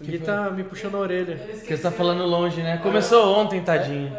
Ele 0.00 0.20
tá 0.20 0.50
me 0.50 0.62
puxando 0.62 0.94
a 0.94 1.00
orelha. 1.00 1.36
Porque 1.58 1.76
você 1.76 1.82
tá 1.82 1.90
falando 1.90 2.24
longe, 2.24 2.62
né? 2.62 2.76
Começou 2.76 3.36
ontem, 3.36 3.60
tadinho. 3.60 4.12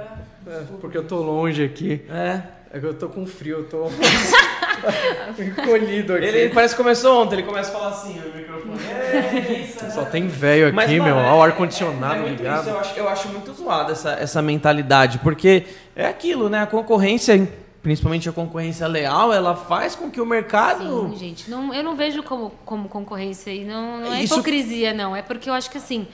É, 0.47 0.63
porque 0.81 0.97
eu 0.97 1.03
tô 1.07 1.17
longe 1.21 1.63
aqui. 1.63 2.01
É. 2.09 2.41
É 2.75 2.79
que 2.79 2.85
eu 2.87 2.93
tô 2.95 3.07
com 3.07 3.25
frio, 3.25 3.57
eu 3.59 3.63
tô 3.69 3.85
encolhido 5.39 6.13
aqui. 6.15 6.25
Ele 6.25 6.53
parece 6.53 6.75
que 6.75 6.81
começou 6.81 7.21
ontem, 7.21 7.35
ele 7.35 7.43
começa 7.43 7.69
a 7.69 7.73
falar 7.73 7.89
assim 7.89 8.19
no 8.19 8.35
microfone. 8.35 8.79
É, 8.83 9.61
isso, 9.63 9.91
Só 9.91 10.05
tem 10.05 10.27
velho 10.27 10.67
aqui, 10.67 10.75
Mas, 10.75 10.89
mano, 10.91 11.03
meu. 11.03 11.19
é- 11.19 11.27
Olha 11.29 11.35
o 11.35 11.43
É 11.43 11.45
ar-condicionado 11.51 12.27
ligado. 12.27 12.61
isso, 12.61 12.69
eu, 12.69 12.79
acho, 12.79 12.99
eu 12.99 13.09
acho 13.09 13.27
muito 13.29 13.53
zoado 13.53 13.91
essa, 13.91 14.11
essa 14.13 14.41
mentalidade, 14.41 15.19
porque 15.19 15.65
é 15.95 16.07
aquilo, 16.07 16.49
né? 16.49 16.61
A 16.63 16.65
concorrência, 16.67 17.47
principalmente 17.81 18.27
a 18.27 18.31
concorrência 18.31 18.87
leal, 18.87 19.31
ela 19.31 19.55
faz 19.55 19.95
com 19.95 20.09
que 20.09 20.19
o 20.19 20.25
mercado. 20.25 21.09
Sim, 21.11 21.15
gente, 21.17 21.49
não, 21.51 21.73
eu 21.73 21.83
não 21.83 21.95
vejo 21.95 22.23
como, 22.23 22.51
como 22.65 22.89
concorrência 22.89 23.51
e 23.51 23.63
não, 23.65 23.99
não 23.99 24.13
é 24.13 24.23
Isso- 24.23 24.33
hipocrisia, 24.33 24.93
não. 24.93 25.15
É 25.15 25.21
porque 25.21 25.47
eu 25.49 25.53
acho 25.53 25.69
que 25.69 25.77
assim, 25.77 26.07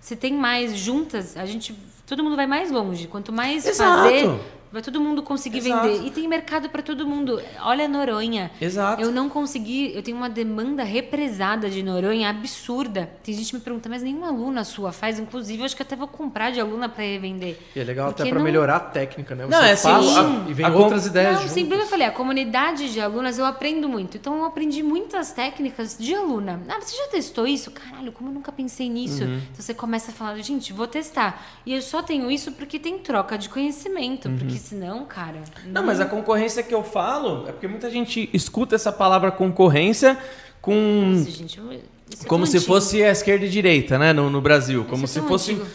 se 0.00 0.16
tem 0.16 0.32
mais 0.32 0.76
juntas, 0.76 1.36
a 1.36 1.46
gente. 1.46 1.72
Todo 2.10 2.24
mundo 2.24 2.34
vai 2.34 2.46
mais 2.48 2.72
longe. 2.72 3.06
Quanto 3.06 3.32
mais 3.32 3.64
Exato. 3.64 4.02
fazer, 4.02 4.28
vai 4.72 4.82
todo 4.82 5.00
mundo 5.00 5.22
conseguir 5.22 5.58
Exato. 5.58 5.88
vender. 5.88 6.06
E 6.06 6.10
tem 6.10 6.26
mercado 6.28 6.68
para 6.68 6.82
todo 6.82 7.06
mundo. 7.06 7.40
Olha 7.62 7.84
a 7.84 7.88
Noronha. 7.88 8.50
Exato. 8.60 9.02
Eu 9.02 9.10
não 9.10 9.28
consegui, 9.28 9.92
eu 9.94 10.02
tenho 10.02 10.16
uma 10.16 10.28
demanda 10.30 10.82
represada 10.84 11.68
de 11.68 11.82
Noronha 11.82 12.30
absurda. 12.30 13.10
Tem 13.22 13.34
gente 13.34 13.50
que 13.50 13.54
me 13.56 13.60
pergunta, 13.60 13.88
mas 13.88 14.02
nenhuma 14.02 14.28
aluna 14.28 14.64
sua 14.64 14.92
faz, 14.92 15.18
inclusive, 15.18 15.60
eu 15.60 15.64
acho 15.66 15.76
que 15.76 15.82
até 15.82 15.96
vou 15.96 16.08
comprar 16.08 16.50
de 16.50 16.60
aluna 16.60 16.88
para 16.88 17.04
revender. 17.04 17.58
E 17.74 17.80
é 17.80 17.84
legal 17.84 18.08
Porque 18.08 18.22
até 18.22 18.30
pra 18.30 18.38
não- 18.38 18.44
melhorar 18.44 18.76
a 18.76 18.80
técnica, 18.80 19.34
né? 19.34 19.44
Você 19.46 19.50
Não, 19.50 19.62
é 19.62 19.72
assim, 19.72 19.88
a- 19.88 20.46
e 20.48 20.52
vem 20.54 20.66
a 20.66 20.70
outras 20.70 21.02
com- 21.02 21.08
ideias 21.08 21.32
Não, 21.32 21.38
juntas. 21.40 21.52
sempre 21.54 21.78
eu 21.78 21.86
falei, 21.86 22.06
a 22.06 22.10
comunidade 22.12 22.92
de 22.92 23.00
alunas 23.00 23.38
eu 23.38 23.44
aprendo 23.44 23.88
muito. 23.88 24.16
Então 24.16 24.38
eu 24.38 24.44
aprendi 24.44 24.82
muitas 24.82 25.32
técnicas 25.32 25.96
de 25.98 26.14
aluna. 26.14 26.60
Ah, 26.68 26.80
você 26.80 26.96
já 26.96 27.08
testou 27.08 27.46
isso? 27.46 27.70
Caralho, 27.70 28.12
como 28.12 28.30
eu 28.30 28.34
nunca 28.34 28.52
pensei 28.52 28.88
nisso? 28.88 29.24
Uhum. 29.24 29.36
Então 29.36 29.60
você 29.60 29.74
começa 29.74 30.10
a 30.10 30.14
falar, 30.14 30.36
gente, 30.38 30.72
vou 30.72 30.86
testar. 30.86 31.44
E 31.66 31.74
eu 31.74 31.82
só 31.82 32.02
tenho 32.02 32.30
isso 32.30 32.52
porque 32.52 32.78
tem 32.78 32.98
troca 32.98 33.36
de 33.36 33.48
conhecimento. 33.48 34.28
Uhum. 34.28 34.36
Porque 34.38 34.56
senão, 34.60 35.04
cara. 35.04 35.40
Não, 35.66 35.84
mas 35.84 36.00
a 36.00 36.06
concorrência 36.06 36.62
que 36.62 36.74
eu 36.74 36.82
falo 36.82 37.48
é 37.48 37.52
porque 37.52 37.68
muita 37.68 37.90
gente 37.90 38.28
escuta 38.32 38.74
essa 38.74 38.92
palavra 38.92 39.30
concorrência 39.30 40.18
com. 40.60 41.12
Nossa, 41.14 41.30
gente, 41.30 41.58
é 41.58 42.26
como 42.26 42.46
se 42.46 42.56
antigo. 42.56 42.72
fosse 42.72 43.02
a 43.02 43.10
esquerda 43.10 43.46
e 43.46 43.48
direita, 43.48 43.98
né? 43.98 44.12
No, 44.12 44.28
no 44.30 44.40
Brasil. 44.40 44.84
Como 44.88 45.04
é 45.04 45.06
se 45.06 45.20
fosse 45.22 45.52
antigo. 45.52 45.68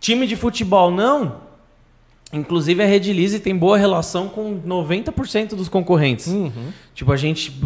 time 0.00 0.26
de 0.26 0.36
futebol. 0.36 0.90
Não. 0.90 1.45
Inclusive 2.32 2.82
a 2.82 2.86
Redilize 2.86 3.38
tem 3.38 3.56
boa 3.56 3.78
relação 3.78 4.28
com 4.28 4.60
90% 4.60 5.50
dos 5.54 5.68
concorrentes. 5.68 6.26
Uhum. 6.26 6.50
Tipo, 6.92 7.12
a 7.12 7.16
gente 7.16 7.56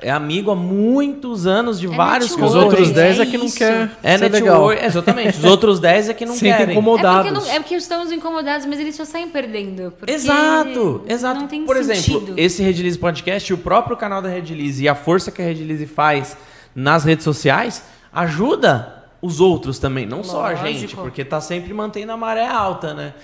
é 0.00 0.10
amigo 0.12 0.50
há 0.52 0.54
muitos 0.54 1.44
anos 1.44 1.78
de 1.80 1.86
É 1.86 1.90
vários 1.90 2.30
Os 2.30 2.36
network, 2.36 2.56
outros 2.64 2.88
concorrentes. 2.88 3.16
10 3.16 3.18
é, 3.18 3.22
é 3.22 3.26
que 3.26 3.36
não 3.38 3.46
isso. 3.46 3.58
quer 3.58 3.90
É 4.04 4.16
ser 4.16 4.30
network, 4.30 4.74
legal. 4.76 4.86
exatamente. 4.88 5.38
Os 5.38 5.44
outros 5.44 5.80
10 5.80 6.08
é 6.08 6.14
que 6.14 6.24
não 6.24 6.34
Sentem 6.38 6.52
querem. 6.52 6.68
É 6.68 6.72
incomodados. 6.78 7.30
porque, 7.32 7.46
não- 7.48 7.54
é 7.56 7.58
porque 7.58 7.74
estamos 7.74 8.12
incomodados, 8.12 8.64
mas 8.66 8.78
eles 8.78 8.94
só 8.94 9.04
saem 9.04 9.28
perdendo. 9.28 9.92
Exato, 10.06 11.02
exato. 11.08 11.40
Não 11.40 11.48
tem 11.48 11.66
Por 11.66 11.76
sentido. 11.76 12.16
exemplo, 12.18 12.34
esse 12.36 12.62
Redilize 12.62 12.98
Podcast, 12.98 13.52
o 13.52 13.58
próprio 13.58 13.96
canal 13.96 14.22
da 14.22 14.28
Redilize 14.28 14.84
e 14.84 14.88
a 14.88 14.94
força 14.94 15.32
que 15.32 15.42
a 15.42 15.44
Redilize 15.44 15.84
faz 15.86 16.36
nas 16.74 17.02
redes 17.04 17.24
sociais 17.24 17.82
ajuda 18.12 19.04
os 19.20 19.40
outros 19.40 19.78
também, 19.80 20.06
não 20.06 20.22
só 20.22 20.46
a 20.46 20.50
Lógico. 20.50 20.66
gente, 20.68 20.94
porque 20.96 21.24
tá 21.24 21.40
sempre 21.40 21.74
mantendo 21.74 22.12
a 22.12 22.16
maré 22.16 22.46
alta, 22.46 22.94
né? 22.94 23.14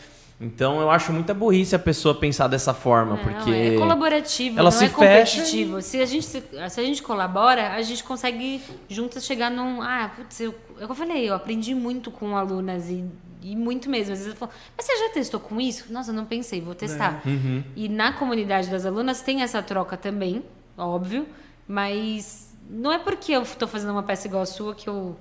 Então 0.43 0.81
eu 0.81 0.91
acho 0.91 1.13
muita 1.13 1.33
burrice 1.33 1.75
a 1.75 1.79
pessoa 1.79 2.15
pensar 2.15 2.49
dessa 2.49 2.75
forma, 2.75 3.15
Não, 3.15 3.23
porque 3.23 3.51
é 3.51 3.77
colaborativo, 3.79 4.59
ela 4.59 4.71
não 4.71 4.77
se 4.77 4.87
é 4.87 4.89
fecha 4.89 5.37
competitivo. 5.39 5.81
Se, 5.81 6.01
a 6.01 6.05
gente, 6.07 6.27
se, 6.27 6.43
se 6.43 6.81
a 6.81 6.85
gente 6.85 7.01
colabora, 7.01 7.73
a 7.73 7.83
gente 7.83 8.03
consegue 8.03 8.61
juntas 8.89 9.25
chegar 9.25 9.51
num. 9.51 9.81
Ah, 9.81 10.11
putz, 10.15 10.41
eu, 10.41 10.53
é 10.81 10.85
eu 10.85 10.95
falei, 10.95 11.29
eu 11.29 11.35
aprendi 11.35 11.75
muito 11.75 12.11
com 12.11 12.37
alunas 12.37 12.91
e 12.91 13.05
E 13.43 13.55
muito 13.55 13.89
mesmo. 13.89 14.13
Às 14.13 14.19
vezes 14.19 14.35
eu 14.35 14.37
falo, 14.37 14.53
mas 14.77 14.85
você 14.85 14.97
já 14.97 15.09
testou 15.11 15.39
com 15.39 15.61
isso? 15.61 15.93
Nossa, 15.93 16.11
eu 16.11 16.15
não 16.15 16.25
pensei, 16.25 16.61
vou 16.61 16.75
testar. 16.75 17.23
Uhum. 17.25 17.63
E 17.77 17.89
na 17.89 18.13
comunidade 18.13 18.69
das 18.69 18.85
alunas 18.85 19.21
tem 19.23 19.43
essa 19.43 19.63
troca 19.63 19.97
também, 19.97 20.43
óbvio, 20.77 21.27
mas 21.67 22.53
não 22.69 22.93
é 22.93 22.99
porque 22.99 23.33
eu 23.33 23.45
tô 23.45 23.67
fazendo 23.67 23.91
uma 23.91 24.03
peça 24.03 24.27
igual 24.27 24.43
a 24.43 24.47
sua 24.47 24.75
que 24.75 24.89
eu. 24.89 25.17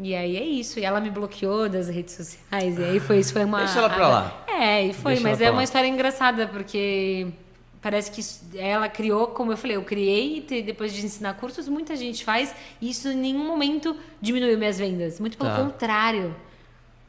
E 0.00 0.14
aí 0.14 0.36
é 0.36 0.44
isso. 0.44 0.78
E 0.78 0.84
ela 0.84 1.00
me 1.00 1.10
bloqueou 1.10 1.68
das 1.68 1.88
redes 1.88 2.14
sociais. 2.14 2.78
E 2.78 2.84
aí 2.84 3.00
foi 3.00 3.18
isso, 3.18 3.32
foi 3.32 3.44
uma. 3.44 3.58
Deixa 3.58 3.78
ela 3.78 3.90
pra 3.90 4.08
lá. 4.08 4.44
É, 4.46 4.84
e 4.86 4.92
foi, 4.92 5.14
Deixa 5.14 5.28
mas 5.28 5.40
é 5.40 5.50
uma 5.50 5.58
lá. 5.58 5.64
história 5.64 5.86
engraçada, 5.88 6.46
porque 6.46 7.26
parece 7.80 8.10
que 8.10 8.58
ela 8.58 8.88
criou, 8.88 9.28
como 9.28 9.52
eu 9.52 9.56
falei, 9.56 9.76
eu 9.76 9.82
criei 9.82 10.44
e 10.50 10.62
depois 10.62 10.92
de 10.92 11.04
ensinar 11.04 11.34
cursos, 11.34 11.68
muita 11.68 11.94
gente 11.96 12.24
faz, 12.24 12.52
e 12.80 12.90
isso 12.90 13.08
em 13.08 13.16
nenhum 13.16 13.46
momento 13.46 13.96
diminuiu 14.20 14.58
minhas 14.58 14.78
vendas. 14.78 15.20
Muito 15.20 15.38
pelo 15.38 15.50
Tá. 15.50 15.56
contrário. 15.62 16.34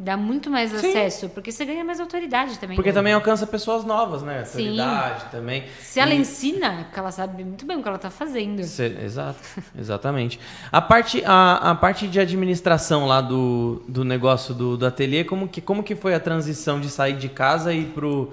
Dá 0.02 0.16
muito 0.16 0.50
mais 0.50 0.72
Sim. 0.72 0.78
acesso, 0.78 1.28
porque 1.28 1.52
você 1.52 1.66
ganha 1.66 1.84
mais 1.84 2.00
autoridade 2.00 2.58
também. 2.58 2.78
Porque 2.78 2.92
né? 2.92 2.94
também 2.94 3.12
alcança 3.12 3.46
pessoas 3.46 3.84
novas, 3.84 4.22
né? 4.24 4.46
Sim. 4.46 4.70
Autoridade 4.80 5.26
também. 5.30 5.66
Se 5.82 6.00
ela 6.00 6.14
E- 6.14 6.20
ensina, 6.20 6.86
porque 6.86 6.98
ela 6.98 7.12
sabe 7.12 7.44
muito 7.44 7.66
bem 7.66 7.76
o 7.76 7.84
que 7.84 7.90
ela 7.90 7.98
tá 7.98 8.10
fazendo. 8.10 8.62
Exato, 8.62 9.38
exatamente. 9.78 10.40
A 10.72 10.80
parte, 10.80 11.22
a, 11.26 11.72
a 11.72 11.76
parte 11.76 12.08
de 12.08 12.18
administração 12.18 13.08
lá 13.08 13.20
do, 13.20 13.84
do 13.90 14.06
negócio 14.06 14.54
do, 14.54 14.78
do 14.78 14.86
ateliê, 14.86 15.26
como 15.26 15.50
que, 15.50 15.60
como 15.60 15.84
que 15.84 15.98
foi 15.98 16.14
a 16.16 16.20
transição 16.20 16.80
de 16.80 16.90
sair 16.90 17.18
de 17.18 17.28
casa 17.28 17.74
e 17.74 17.84
pro. 17.84 18.32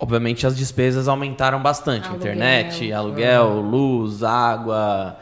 Obviamente 0.00 0.46
as 0.48 0.56
despesas 0.56 1.06
aumentaram 1.06 1.62
bastante. 1.62 2.08
Aluguel. 2.08 2.32
Internet, 2.34 2.92
aluguel, 2.92 3.60
luz, 3.60 4.24
água, 4.24 5.16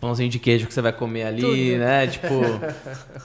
pãozinho 0.00 0.28
de 0.28 0.38
queijo 0.38 0.66
que 0.66 0.74
você 0.74 0.80
vai 0.82 0.92
comer 0.92 1.24
ali, 1.24 1.40
Tudo. 1.40 1.78
né? 1.78 2.06
Tipo, 2.06 2.28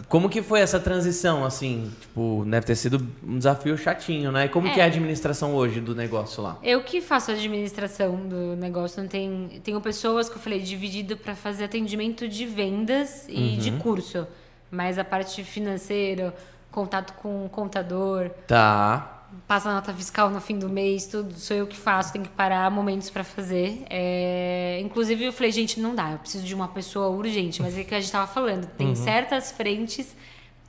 como 0.08 0.30
que 0.30 0.42
foi 0.42 0.62
essa 0.62 0.80
transição, 0.80 1.44
assim? 1.46 1.92
Tipo, 2.00 2.46
deve 2.48 2.66
ter 2.66 2.76
sido 2.76 3.06
um 3.24 3.38
desafio 3.38 3.78
chatinho, 3.78 4.32
né? 4.32 4.46
E 4.46 4.50
como 4.50 4.72
que 4.72 4.80
é 4.80 4.84
a 4.84 4.88
administração 4.88 5.54
hoje 5.54 5.82
do 5.82 5.94
negócio 5.94 6.42
lá? 6.42 6.58
Eu 6.64 6.84
que 6.84 7.02
faço 7.02 7.32
a 7.32 7.34
administração 7.34 8.16
do 8.28 8.56
negócio, 8.56 9.02
não 9.02 9.10
tem, 9.10 9.62
tenho 9.64 9.80
pessoas 9.82 10.30
que 10.30 10.36
eu 10.36 10.42
falei 10.42 10.60
dividido 10.60 11.18
para 11.18 11.36
fazer 11.36 11.66
atendimento 11.66 12.28
de 12.28 12.46
vendas 12.46 13.26
e 13.28 13.58
de 13.58 13.72
curso, 13.74 14.26
mas 14.70 14.98
a 14.98 15.04
parte 15.04 15.44
financeira, 15.44 16.34
contato 16.72 17.14
com 17.14 17.46
o 17.46 17.50
contador, 17.50 18.30
Tá. 18.48 19.21
Passa 19.48 19.70
a 19.70 19.74
nota 19.74 19.94
fiscal 19.94 20.30
no 20.30 20.40
fim 20.42 20.58
do 20.58 20.70
mês, 20.70 21.06
tudo 21.06 21.34
sou 21.34 21.56
eu 21.56 21.68
que 21.68 21.78
faço, 21.78 22.14
tenho 22.14 22.26
que 22.26 22.32
parar 22.32 22.70
momentos 22.72 23.10
para 23.10 23.24
fazer. 23.24 23.84
É, 23.90 24.80
Inclusive 24.84 25.26
eu 25.26 25.34
falei, 25.34 25.52
gente, 25.52 25.80
não 25.80 25.94
dá, 25.96 26.12
eu 26.12 26.18
preciso 26.20 26.46
de 26.46 26.54
uma 26.56 26.68
pessoa 26.68 27.10
urgente, 27.10 27.62
mas 27.62 27.78
é 27.78 27.84
que 27.84 27.94
a 27.96 28.00
gente 28.00 28.12
tava 28.12 28.28
falando, 28.28 28.68
tem 28.78 28.96
certas 28.96 29.52
frentes 29.52 30.16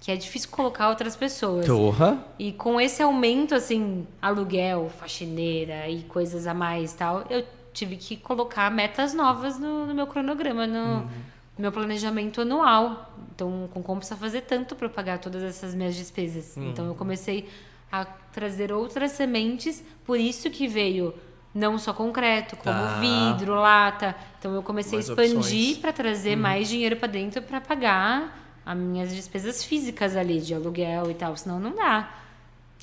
que 0.00 0.10
é 0.10 0.16
difícil 0.16 0.50
colocar 0.50 0.88
outras 0.88 1.14
pessoas. 1.14 1.64
Torra. 1.64 2.24
E 2.36 2.50
com 2.52 2.80
esse 2.80 3.00
aumento, 3.00 3.54
assim, 3.54 4.04
aluguel, 4.20 4.90
faxineira 4.98 5.88
e 5.88 6.02
coisas 6.02 6.46
a 6.48 6.52
mais 6.52 6.92
tal, 6.92 7.24
eu 7.30 7.44
tive 7.72 7.96
que 7.96 8.16
colocar 8.16 8.68
metas 8.70 9.14
novas 9.14 9.58
no, 9.60 9.86
no 9.86 9.94
meu 9.94 10.06
cronograma, 10.08 10.66
no 10.66 10.78
Uhum. 11.02 11.08
meu 11.56 11.70
planejamento 11.70 12.40
anual. 12.40 13.14
Então, 13.32 13.68
com 13.72 13.80
como 13.80 13.98
precisa 14.00 14.18
fazer 14.18 14.40
tanto 14.42 14.74
para 14.74 14.88
pagar 14.88 15.18
todas 15.20 15.42
essas 15.42 15.72
minhas 15.72 15.94
despesas. 15.94 16.56
Uhum. 16.56 16.70
Então, 16.70 16.86
eu 16.88 16.94
comecei 16.96 17.48
a 17.92 18.04
trazer 18.32 18.72
outras 18.72 19.12
sementes, 19.12 19.84
por 20.04 20.18
isso 20.18 20.50
que 20.50 20.66
veio 20.66 21.14
não 21.54 21.76
só 21.76 21.92
concreto, 21.92 22.56
como 22.56 22.74
Tá. 22.74 22.98
vidro, 22.98 23.54
lata. 23.54 24.16
Então, 24.38 24.54
eu 24.54 24.62
comecei 24.62 24.96
Mais 24.98 25.10
a 25.10 25.12
expandir 25.12 25.78
para 25.80 25.92
trazer 25.92 26.34
mais 26.34 26.66
dinheiro 26.66 26.96
para 26.96 27.08
dentro 27.08 27.42
para 27.42 27.60
pagar 27.60 28.38
as 28.64 28.76
minhas 28.76 29.14
despesas 29.14 29.62
físicas 29.62 30.16
ali, 30.16 30.40
de 30.40 30.54
aluguel 30.54 31.10
e 31.10 31.14
tal, 31.14 31.36
senão 31.36 31.60
não 31.60 31.74
dá. 31.74 32.08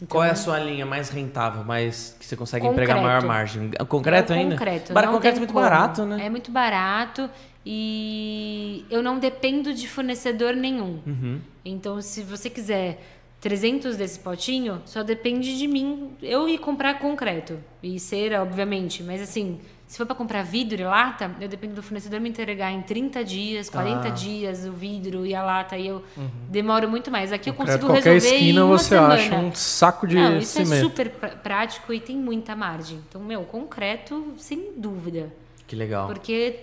Qual 0.08 0.24
é 0.24 0.28
a 0.28 0.32
Então, 0.32 0.44
sua 0.44 0.60
linha 0.60 0.86
mais 0.86 1.10
rentável, 1.10 1.64
mais 1.64 2.16
que 2.20 2.26
você 2.26 2.36
consegue 2.38 2.66
Concreto. 2.66 2.90
empregar 2.92 3.04
maior 3.04 3.24
margem? 3.24 3.72
Concreto 3.88 4.32
é 4.32 4.38
ainda? 4.38 4.56
Concreto. 4.56 4.94
Não 4.94 5.12
concreto 5.14 5.36
é 5.36 5.40
muito 5.40 5.54
como. 5.54 5.66
barato, 5.66 6.06
né? 6.06 6.26
É 6.26 6.30
muito 6.30 6.52
barato 6.52 7.30
e 7.66 8.86
eu 8.90 9.02
não 9.02 9.20
dependo 9.20 9.74
de 9.74 9.88
fornecedor 9.88 10.54
nenhum. 10.54 11.00
Uhum. 11.06 11.42
Então, 11.66 12.02
se 12.02 12.24
você 12.24 12.50
quiser 12.50 13.19
300 13.42 13.96
desse 13.96 14.20
potinho, 14.20 14.82
só 14.86 15.02
depende 15.04 15.58
de 15.58 15.68
mim 15.68 16.12
eu 16.22 16.48
ir 16.50 16.58
comprar 16.58 17.00
concreto 17.00 17.58
e 17.82 17.98
cera, 18.00 18.42
obviamente. 18.44 19.02
Mas 19.02 19.22
assim, 19.22 19.60
se 19.88 19.98
for 19.98 20.06
para 20.06 20.16
comprar 20.16 20.44
vidro 20.44 20.82
e 20.82 20.84
lata, 20.84 21.32
eu 21.40 21.48
dependo 21.48 21.74
do 21.74 21.82
fornecedor 21.82 22.20
me 22.20 22.28
entregar 22.28 22.70
em 22.72 22.82
30 22.82 23.24
dias, 23.24 23.70
40 23.70 24.08
Ah. 24.08 24.12
dias 24.12 24.66
o 24.66 24.74
vidro 24.74 25.26
e 25.26 25.34
a 25.34 25.42
lata 25.42 25.78
e 25.78 25.88
eu 25.88 26.04
demoro 26.50 26.90
muito 26.90 27.10
mais. 27.10 27.32
Aqui 27.32 27.50
eu 27.50 27.54
consigo 27.54 27.86
qualquer 27.88 28.14
resolver 28.14 28.36
esquina 28.36 28.60
em 28.60 28.64
uma 28.64 28.78
você 28.78 28.90
semana. 28.90 29.14
acha 29.14 29.36
um 29.36 29.56
saco 29.56 30.06
de 30.06 30.16
Não, 30.16 30.38
isso 30.38 30.52
cimento. 30.62 30.74
é 30.74 30.80
super 30.82 31.10
pr- 31.10 31.38
prático 31.42 31.94
e 31.94 32.00
tem 32.02 32.18
muita 32.18 32.56
margem. 32.58 33.00
Então, 33.08 33.22
meu, 33.24 33.44
concreto, 33.44 34.34
sem 34.38 34.74
dúvida. 34.76 35.32
Que 35.66 35.78
legal. 35.78 36.08
Porque 36.08 36.60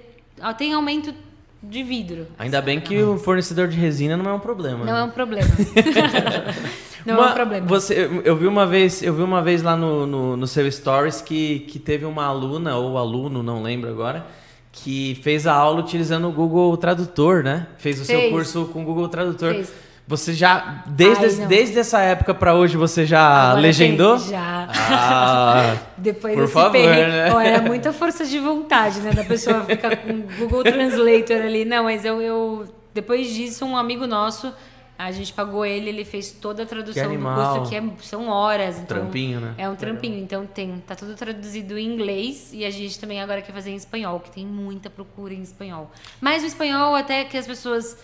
tem 0.59 0.74
aumento 0.74 1.15
de 1.62 1.82
vidro. 1.82 2.26
Ainda 2.38 2.60
bem 2.60 2.80
que 2.80 3.02
o 3.02 3.18
fornecedor 3.18 3.68
de 3.68 3.76
resina 3.76 4.16
não 4.16 4.28
é 4.30 4.32
um 4.34 4.38
problema. 4.38 4.84
Não 4.84 4.92
né? 4.92 5.00
é 5.00 5.02
um 5.02 5.10
problema. 5.10 5.48
não 7.04 7.14
é 7.14 7.18
Uma- 7.18 7.30
um 7.30 7.34
problema. 7.34 7.66
Você, 7.66 8.08
eu- 8.24 8.36
vi 8.36 8.46
uma 8.46 8.66
vez, 8.66 9.02
eu 9.02 9.14
vi 9.14 9.22
uma 9.22 9.42
vez 9.42 9.62
lá 9.62 9.76
no, 9.76 10.06
no, 10.06 10.36
no 10.36 10.46
seu 10.46 10.70
stories 10.70 11.20
que, 11.20 11.60
que 11.60 11.78
teve 11.78 12.04
uma 12.04 12.24
aluna 12.24 12.76
ou 12.76 12.96
aluno, 12.98 13.42
não 13.42 13.62
lembro 13.62 13.90
agora, 13.90 14.26
que 14.72 15.18
fez 15.22 15.46
a 15.46 15.54
aula 15.54 15.80
utilizando 15.80 16.28
o 16.28 16.32
Google 16.32 16.76
Tradutor, 16.76 17.42
né? 17.42 17.66
Fez 17.78 18.00
o 18.00 18.04
seu 18.04 18.20
Fez. 18.20 18.32
curso 18.32 18.66
com 18.66 18.82
o 18.82 18.84
Google 18.84 19.08
Tradutor. 19.08 19.54
Fez. 19.54 19.72
Você 20.08 20.32
já 20.34 20.84
desde, 20.86 21.42
Ai, 21.42 21.46
desde 21.48 21.78
essa 21.80 22.00
época 22.00 22.32
pra 22.32 22.54
hoje 22.54 22.76
você 22.76 23.04
já 23.04 23.48
Agora 23.48 23.60
legendou? 23.60 24.16
tem- 24.18 24.28
Já. 24.30 24.68
Ah, 24.70 25.76
Depois 25.98 26.34
Por 26.34 26.42
desse 26.42 26.52
favor, 26.52 26.70
perrengue. 26.72 27.10
né? 27.10 27.32
Ó, 27.34 27.40
era 27.40 27.60
muita 27.62 27.92
força 27.92 28.24
de 28.24 28.38
vontade, 28.38 29.00
né? 29.00 29.10
Da 29.12 29.24
pessoa 29.24 29.64
ficar 29.64 29.96
com 29.96 30.10
o 30.12 30.22
Google 30.38 30.62
Translator 30.62 31.38
ali. 31.42 31.64
Não, 31.64 31.82
mas 31.84 32.04
eu, 32.04 32.20
eu. 32.22 32.66
Depois 32.94 33.34
disso, 33.34 33.64
um 33.64 33.76
amigo 33.76 34.06
nosso, 34.06 34.52
a 34.96 35.10
gente 35.10 35.32
pagou 35.32 35.66
ele, 35.66 35.88
ele 35.88 36.04
fez 36.04 36.30
toda 36.30 36.62
a 36.62 36.66
tradução 36.66 37.10
Que 37.10 37.16
do 37.18 37.24
curso, 37.24 37.68
que 37.68 37.74
é- 37.76 37.82
são 38.02 38.28
horas. 38.28 38.76
Então, 38.78 38.98
Trampinho, 39.00 39.40
né? 39.40 39.54
É 39.58 39.68
um 39.68 39.74
trampinho, 39.74 40.18
então 40.18 40.46
tem. 40.46 40.82
Tá 40.86 40.94
tudo 40.94 41.14
traduzido 41.16 41.76
em 41.76 41.84
inglês 41.84 42.50
e 42.52 42.64
a 42.64 42.70
gente 42.70 42.98
também 43.00 43.20
agora 43.20 43.42
quer 43.42 43.52
fazer 43.52 43.70
em 43.70 43.76
espanhol, 43.76 44.20
que 44.20 44.30
tem 44.30 44.46
muita 44.46 44.88
procura 44.88 45.34
em 45.34 45.42
espanhol. 45.42 45.90
Mas 46.20 46.44
o 46.44 46.46
espanhol 46.46 46.94
até 46.94 47.24
que 47.24 47.36
as 47.36 47.46
pessoas 47.46 47.98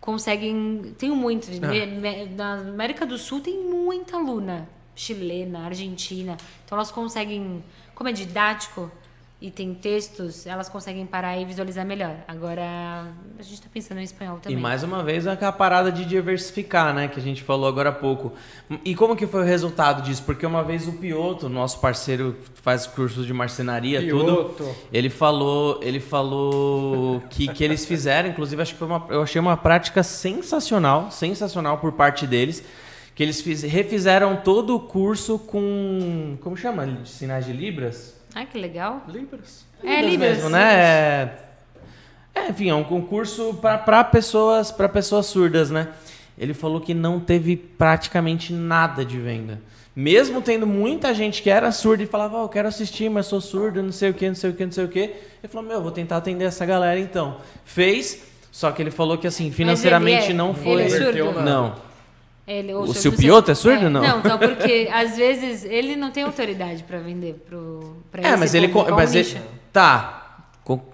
conseguem. 0.00 0.94
Tem 0.98 1.10
muito. 1.10 1.48
Ah. 1.62 2.36
Na 2.36 2.54
América 2.54 3.04
do 3.04 3.18
Sul 3.18 3.40
tem 3.40 3.62
muita 3.62 4.16
aluna 4.16 4.68
chilena, 4.94 5.66
argentina. 5.66 6.36
Então 6.64 6.76
elas 6.76 6.90
conseguem. 6.90 7.62
Como 7.94 8.08
é 8.08 8.12
didático 8.12 8.90
e 9.40 9.50
tem 9.50 9.72
textos, 9.72 10.46
elas 10.46 10.68
conseguem 10.68 11.06
parar 11.06 11.38
e 11.38 11.46
visualizar 11.46 11.86
melhor. 11.86 12.14
Agora 12.28 13.06
a 13.38 13.42
gente 13.42 13.62
tá 13.62 13.68
pensando 13.72 13.98
em 13.98 14.02
espanhol 14.02 14.36
E 14.36 14.40
também. 14.42 14.58
mais 14.58 14.82
uma 14.82 15.02
vez 15.02 15.26
aquela 15.26 15.50
parada 15.50 15.90
de 15.90 16.04
diversificar, 16.04 16.92
né? 16.92 17.08
Que 17.08 17.18
a 17.18 17.22
gente 17.22 17.42
falou 17.42 17.66
agora 17.66 17.88
há 17.88 17.92
pouco. 17.92 18.34
E 18.84 18.94
como 18.94 19.16
que 19.16 19.26
foi 19.26 19.40
o 19.40 19.44
resultado 19.44 20.02
disso? 20.02 20.22
Porque 20.24 20.44
uma 20.44 20.62
vez 20.62 20.86
o 20.86 20.92
Pioto, 20.92 21.48
nosso 21.48 21.80
parceiro 21.80 22.36
que 22.54 22.60
faz 22.60 22.86
cursos 22.86 23.24
de 23.24 23.32
marcenaria, 23.32 24.06
tudo, 24.06 24.36
Pioto. 24.54 24.76
ele 24.92 25.08
falou, 25.08 25.80
ele 25.82 26.00
falou 26.00 27.22
que, 27.30 27.48
que 27.48 27.64
eles 27.64 27.86
fizeram, 27.86 28.28
inclusive 28.28 28.60
acho 28.60 28.74
que 28.74 28.78
foi 28.78 28.88
uma, 28.88 29.06
eu 29.08 29.22
achei 29.22 29.40
uma 29.40 29.56
prática 29.56 30.02
sensacional, 30.02 31.10
sensacional 31.10 31.78
por 31.78 31.92
parte 31.92 32.26
deles, 32.26 32.62
que 33.14 33.22
eles 33.22 33.40
fiz, 33.40 33.62
refizeram 33.62 34.36
todo 34.36 34.76
o 34.76 34.80
curso 34.80 35.38
com, 35.38 36.36
como 36.42 36.58
chama? 36.58 37.06
Sinais 37.06 37.46
de 37.46 37.54
libras? 37.54 38.19
Ai, 38.34 38.46
que 38.46 38.58
legal. 38.58 39.02
Libras. 39.08 39.64
É, 39.82 40.00
Libras. 40.02 40.36
mesmo, 40.36 40.50
né? 40.50 40.74
É, 40.74 41.38
é, 42.34 42.48
enfim, 42.50 42.68
é 42.70 42.74
um 42.74 42.84
concurso 42.84 43.54
para 43.54 44.04
pessoas, 44.04 44.70
para 44.70 44.88
pessoas 44.88 45.26
surdas, 45.26 45.70
né? 45.70 45.88
Ele 46.38 46.54
falou 46.54 46.80
que 46.80 46.94
não 46.94 47.20
teve 47.20 47.56
praticamente 47.56 48.52
nada 48.52 49.04
de 49.04 49.18
venda. 49.18 49.60
Mesmo 49.94 50.40
tendo 50.40 50.66
muita 50.66 51.12
gente 51.12 51.42
que 51.42 51.50
era 51.50 51.70
surda 51.72 52.02
e 52.02 52.06
falava, 52.06 52.38
oh, 52.38 52.44
eu 52.44 52.48
quero 52.48 52.68
assistir, 52.68 53.10
mas 53.10 53.26
sou 53.26 53.40
surdo, 53.40 53.82
não 53.82 53.92
sei 53.92 54.10
o 54.10 54.14
que, 54.14 54.28
não 54.28 54.34
sei 54.34 54.50
o 54.50 54.54
que, 54.54 54.64
não 54.64 54.72
sei 54.72 54.84
o 54.84 54.88
que. 54.88 54.98
Ele 55.00 55.48
falou, 55.50 55.68
meu, 55.68 55.82
vou 55.82 55.90
tentar 55.90 56.16
atender 56.18 56.44
essa 56.44 56.64
galera 56.64 56.98
então. 56.98 57.38
Fez, 57.64 58.22
só 58.52 58.70
que 58.70 58.80
ele 58.80 58.90
falou 58.90 59.18
que 59.18 59.26
assim, 59.26 59.50
financeiramente 59.50 60.26
ele 60.26 60.32
é- 60.32 60.36
não 60.36 60.50
ele 60.50 60.60
foi. 60.62 60.82
é 60.84 60.88
surdo? 60.88 61.32
Na- 61.32 61.42
Não. 61.42 61.89
Ele, 62.52 62.74
O 62.74 62.92
seu- 62.92 63.12
Pioto 63.12 63.50
é 63.50 63.54
surdo, 63.54 63.88
não? 63.88 64.00
Não, 64.02 64.18
então, 64.18 64.36
porque 64.38 64.88
às 64.92 65.16
vezes 65.16 65.64
ele 65.64 65.94
não 65.94 66.10
tem 66.10 66.24
autoridade 66.24 66.82
pra 66.82 66.98
vender 66.98 67.34
pro 67.48 67.96
pra 68.10 68.22
É, 68.26 68.36
mas 68.36 68.54
ele, 68.54 68.66
público, 68.66 68.86
co- 68.86 68.90
é 68.90 68.94
um 68.94 68.96
mas 68.96 69.14
ele 69.14 69.40
tá, 69.72 70.16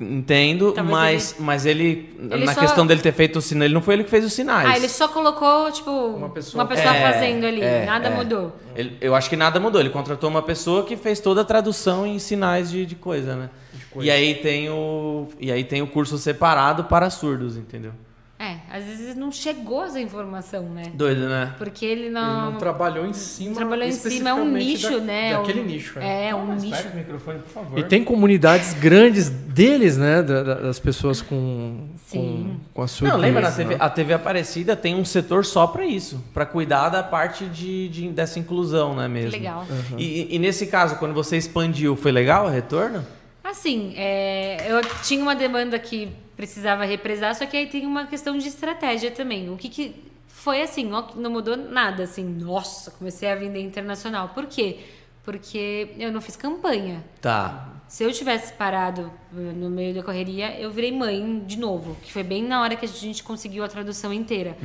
entendo, 0.00 0.72
Talvez 0.72 0.90
mas 0.92 1.36
mas 1.38 1.66
ele, 1.66 2.14
Ele 2.30 2.44
na 2.44 2.54
só- 2.54 2.60
questão 2.60 2.86
dele 2.86 3.00
ter 3.00 3.12
feito 3.12 3.38
o 3.38 3.42
sinal, 3.42 3.64
ele 3.64 3.74
não 3.74 3.80
foi 3.82 3.94
ele 3.94 4.04
que 4.04 4.10
fez 4.10 4.24
os 4.24 4.32
sinais. 4.32 4.68
Ah, 4.68 4.76
ele 4.76 4.88
só 4.88 5.08
colocou, 5.08 5.70
tipo, 5.72 5.90
uma 5.90 6.28
pessoa, 6.28 6.64
pessoa. 6.66 6.94
É, 6.94 7.12
fazendo 7.12 7.46
ali. 7.46 7.60
é, 7.62 7.84
nada 7.86 8.08
é. 8.08 8.14
mudou. 8.14 8.54
Ele- 8.74 8.96
eu 9.00 9.14
acho 9.14 9.28
que 9.30 9.36
nada 9.36 9.58
mudou. 9.58 9.80
Ele 9.80 9.90
contratou 9.90 10.28
uma 10.30 10.42
pessoa 10.42 10.84
que 10.84 10.96
fez 10.96 11.20
toda 11.20 11.40
a 11.40 11.44
tradução 11.44 12.06
em 12.06 12.18
sinais 12.18 12.70
de, 12.70 12.84
de 12.86 12.94
coisa, 12.94 13.34
né? 13.34 13.50
coisa. 13.90 14.06
E 14.06 14.10
aí 14.10 14.34
tem 14.34 14.68
o 14.70 15.28
e 15.40 15.50
aí 15.50 15.64
tem 15.64 15.80
o 15.82 15.86
curso 15.86 16.18
separado 16.18 16.84
para 16.84 17.08
surdos, 17.10 17.56
entendeu? 17.56 17.92
É, 18.38 18.56
às 18.70 18.84
vezes 18.84 19.16
não 19.16 19.32
chegou 19.32 19.82
essa 19.84 19.98
informação, 19.98 20.64
né? 20.64 20.82
Doido, 20.92 21.26
né? 21.26 21.54
Porque 21.56 21.86
ele 21.86 22.02
Ele 22.02 22.10
não. 22.10 22.50
não 22.52 22.58
trabalhou 22.58 23.06
em 23.06 23.14
cima. 23.14 23.54
trabalhou 23.54 23.86
em 23.88 23.92
cima, 23.92 24.28
é 24.28 24.34
um 24.34 24.44
nicho, 24.50 24.90
da- 24.90 25.00
né? 25.00 25.32
Daquele 25.38 25.60
Um- 25.60 25.64
nicho. 25.64 25.98
é. 25.98 26.28
É, 26.28 26.34
um 26.34 26.54
nicho. 26.54 26.88
do 26.88 26.96
microfone, 26.96 27.38
por 27.38 27.48
favor. 27.48 27.78
E 27.78 27.84
tem 27.84 28.04
comunidades 28.04 28.74
grandes 28.74 29.30
deles, 29.30 29.96
né? 29.96 30.22
da- 30.22 30.42
da- 30.42 30.54
Das 30.56 30.78
pessoas 30.78 31.22
com, 31.22 31.88
com, 31.90 32.18
Sim. 32.18 32.60
com 32.74 32.82
a 32.82 32.86
sua 32.86 33.08
Não, 33.08 33.16
lembra 33.16 33.40
na 33.40 33.50
TV, 33.50 33.70
né? 33.74 33.76
a 33.80 33.88
TV 33.88 34.12
Aparecida 34.12 34.76
tem 34.76 34.94
um 34.94 35.04
setor 35.04 35.42
só 35.46 35.66
pra 35.66 35.86
isso, 35.86 36.22
pra 36.34 36.44
cuidar 36.44 36.90
da 36.90 37.02
parte 37.02 37.46
de, 37.46 37.88
de- 37.88 38.08
dessa 38.10 38.38
inclusão, 38.38 38.94
né 38.94 39.08
mesmo? 39.08 39.30
Legal. 39.32 39.64
E, 39.96 40.34
e 40.34 40.38
nesse 40.38 40.66
caso, 40.66 40.96
quando 40.96 41.14
você 41.14 41.38
expandiu, 41.38 41.96
foi 41.96 42.12
legal 42.12 42.46
o 42.46 42.50
retorno? 42.50 43.02
Assim, 43.46 43.94
é, 43.96 44.66
eu 44.68 44.80
tinha 45.04 45.22
uma 45.22 45.36
demanda 45.36 45.78
que 45.78 46.08
precisava 46.36 46.84
represar, 46.84 47.32
só 47.34 47.46
que 47.46 47.56
aí 47.56 47.66
tem 47.66 47.86
uma 47.86 48.04
questão 48.06 48.36
de 48.36 48.48
estratégia 48.48 49.10
também. 49.12 49.48
O 49.50 49.56
que, 49.56 49.68
que 49.68 50.04
foi 50.26 50.60
assim, 50.62 50.84
não 50.84 51.30
mudou 51.30 51.56
nada, 51.56 52.02
assim, 52.02 52.24
nossa, 52.24 52.90
comecei 52.90 53.30
a 53.30 53.36
vender 53.36 53.60
internacional. 53.60 54.30
Por 54.30 54.46
quê? 54.46 54.80
Porque 55.24 55.90
eu 55.96 56.10
não 56.10 56.20
fiz 56.20 56.34
campanha. 56.34 57.04
Tá. 57.20 57.72
Se 57.86 58.02
eu 58.02 58.12
tivesse 58.12 58.52
parado 58.52 59.12
eh, 59.32 59.52
no 59.52 59.70
meio 59.70 59.94
da 59.94 60.02
correria, 60.02 60.60
eu 60.60 60.70
virei 60.72 60.90
mãe 60.90 61.44
de 61.46 61.56
novo, 61.56 61.96
que 62.02 62.12
foi 62.12 62.24
bem 62.24 62.42
na 62.42 62.60
hora 62.60 62.74
que 62.74 62.84
a 62.84 62.88
gente 62.88 63.22
conseguiu 63.22 63.62
a 63.62 63.68
tradução 63.68 64.12
inteira. 64.12 64.56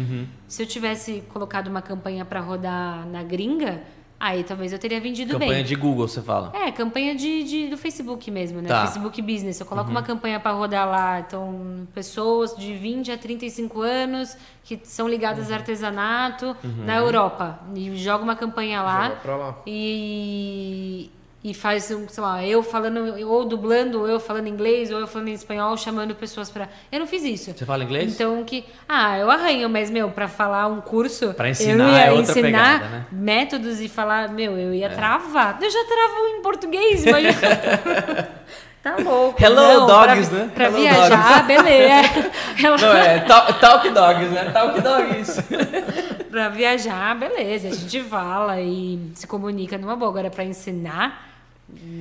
Se 0.47 0.63
eu 0.63 0.65
tivesse 0.65 1.23
colocado 1.29 1.67
uma 1.67 1.83
campanha 1.83 2.25
para 2.25 2.39
rodar 2.39 3.07
na 3.07 3.21
gringa, 3.21 3.83
aí 4.23 4.43
talvez 4.43 4.71
eu 4.71 4.77
teria 4.79 5.01
vendido 5.01 5.33
Campanha 5.33 5.53
bem. 5.55 5.63
de 5.63 5.75
Google, 5.75 6.07
você 6.07 6.21
fala. 6.21 6.51
É, 6.55 6.71
campanha 6.71 7.15
de, 7.15 7.43
de- 7.43 7.67
do 7.69 7.77
Facebook 7.77 8.29
mesmo, 8.29 8.61
né? 8.61 8.69
Tá. 8.69 8.85
Facebook 8.85 9.19
Business. 9.21 9.59
Eu 9.59 9.65
coloco 9.65 9.89
uma 9.89 10.03
campanha 10.03 10.39
para 10.39 10.51
rodar 10.51 10.87
lá. 10.87 11.19
Então, 11.19 11.87
pessoas 11.93 12.55
de 12.55 12.73
20 12.73 13.11
a 13.11 13.17
35 13.17 13.81
anos 13.81 14.37
que 14.63 14.79
são 14.83 15.07
ligadas 15.07 15.51
a 15.51 15.55
artesanato 15.55 16.55
na 16.85 16.95
Europa. 16.97 17.59
E 17.75 17.95
jogo 17.97 18.23
uma 18.23 18.35
campanha 18.35 18.81
lá. 18.83 19.03
Joga 19.05 19.15
pra 19.17 19.35
lá. 19.37 19.55
E, 19.65 21.09
e 21.43 21.55
faz, 21.55 21.89
um, 21.89 22.07
sei 22.07 22.21
lá, 22.23 22.45
eu 22.45 22.61
falando, 22.61 23.15
ou 23.27 23.43
dublando, 23.45 23.99
ou 24.01 24.07
eu 24.07 24.19
falando 24.19 24.45
inglês, 24.47 24.91
ou 24.91 24.99
eu 24.99 25.07
falando 25.07 25.29
em 25.29 25.33
espanhol, 25.33 25.75
chamando 25.75 26.13
pessoas 26.13 26.51
pra. 26.51 26.69
Eu 26.91 26.99
não 26.99 27.07
fiz 27.07 27.23
isso. 27.23 27.51
Você 27.55 27.65
fala 27.65 27.83
inglês? 27.83 28.13
Então 28.13 28.43
que. 28.43 28.63
Ah, 28.87 29.17
eu 29.17 29.29
arranho, 29.31 29.67
mas, 29.67 29.89
meu, 29.89 30.11
pra 30.11 30.27
falar 30.27 30.67
um 30.67 30.79
curso. 30.81 31.33
Pra 31.33 31.47
eu 31.47 31.51
ensinar 31.51 31.89
ia 31.91 32.11
é 32.11 32.15
ensinar 32.15 32.43
pegada, 32.43 32.85
né? 32.89 33.05
É. 33.11 33.15
métodos 33.15 33.81
e 33.81 33.89
falar, 33.89 34.29
meu, 34.29 34.55
eu 34.57 34.71
ia 34.73 34.89
travar. 34.91 35.57
Eu 35.59 35.69
já 35.69 35.79
travo 35.85 36.27
em 36.27 36.41
português, 36.43 37.03
mas. 37.05 37.35
tá 38.83 38.95
louco. 38.97 39.43
Hello, 39.43 39.55
não, 39.55 39.87
dogs, 39.87 40.29
pra, 40.29 40.37
né? 40.39 40.51
Pra 40.53 40.65
Hello, 40.65 40.77
viajar, 40.77 41.43
beleza. 41.47 42.31
Hello- 42.63 42.77
Não, 42.81 42.93
é 42.93 43.19
talk, 43.21 43.59
talk 43.59 43.89
Dogs, 43.89 44.29
né? 44.29 44.51
Talk 44.51 44.79
Dogs. 44.79 45.43
pra 46.29 46.49
viajar, 46.49 47.15
beleza. 47.15 47.67
A 47.69 47.71
gente 47.73 47.99
fala 48.03 48.61
e 48.61 49.11
se 49.15 49.25
comunica 49.25 49.75
numa 49.77 49.95
boa. 49.95 50.11
Agora, 50.11 50.29
pra 50.29 50.43
ensinar. 50.43 51.30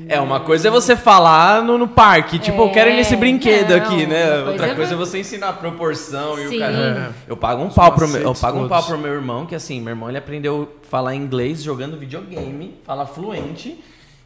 É, 0.08 0.20
uma 0.20 0.40
coisa 0.40 0.66
é 0.68 0.70
você 0.70 0.96
falar 0.96 1.62
no, 1.62 1.78
no 1.78 1.86
parque, 1.86 2.38
tipo, 2.38 2.60
eu 2.62 2.70
quero 2.70 2.90
ir 2.90 2.94
nesse 2.96 3.14
É, 3.14 3.16
brinquedo 3.16 3.70
não, 3.70 3.76
aqui, 3.76 4.06
né? 4.06 4.42
Outra 4.44 4.66
é 4.68 4.74
coisa 4.74 4.94
é 4.94 4.96
vo- 4.96 5.06
você 5.06 5.20
ensinar 5.20 5.50
a 5.50 5.52
proporção 5.52 6.36
e 6.38 6.48
Sim. 6.48 6.56
o 6.56 6.58
cara. 6.58 7.14
É. 7.26 7.30
Eu 7.30 7.36
pago 7.36 7.62
um 7.62 7.68
pau 7.70 7.92
pro 7.92 8.08
meu, 8.08 8.20
eu 8.20 8.34
pago 8.34 8.58
um 8.58 8.68
pau 8.68 8.82
pro 8.82 8.98
meu 8.98 9.12
irmão, 9.12 9.46
que 9.46 9.54
assim, 9.54 9.80
meu 9.80 9.90
irmão 9.92 10.08
ele 10.08 10.18
aprendeu 10.18 10.68
a 10.84 10.86
falar 10.88 11.14
inglês 11.14 11.62
jogando 11.62 11.96
videogame, 11.96 12.74
fala 12.84 13.06
fluente. 13.06 13.78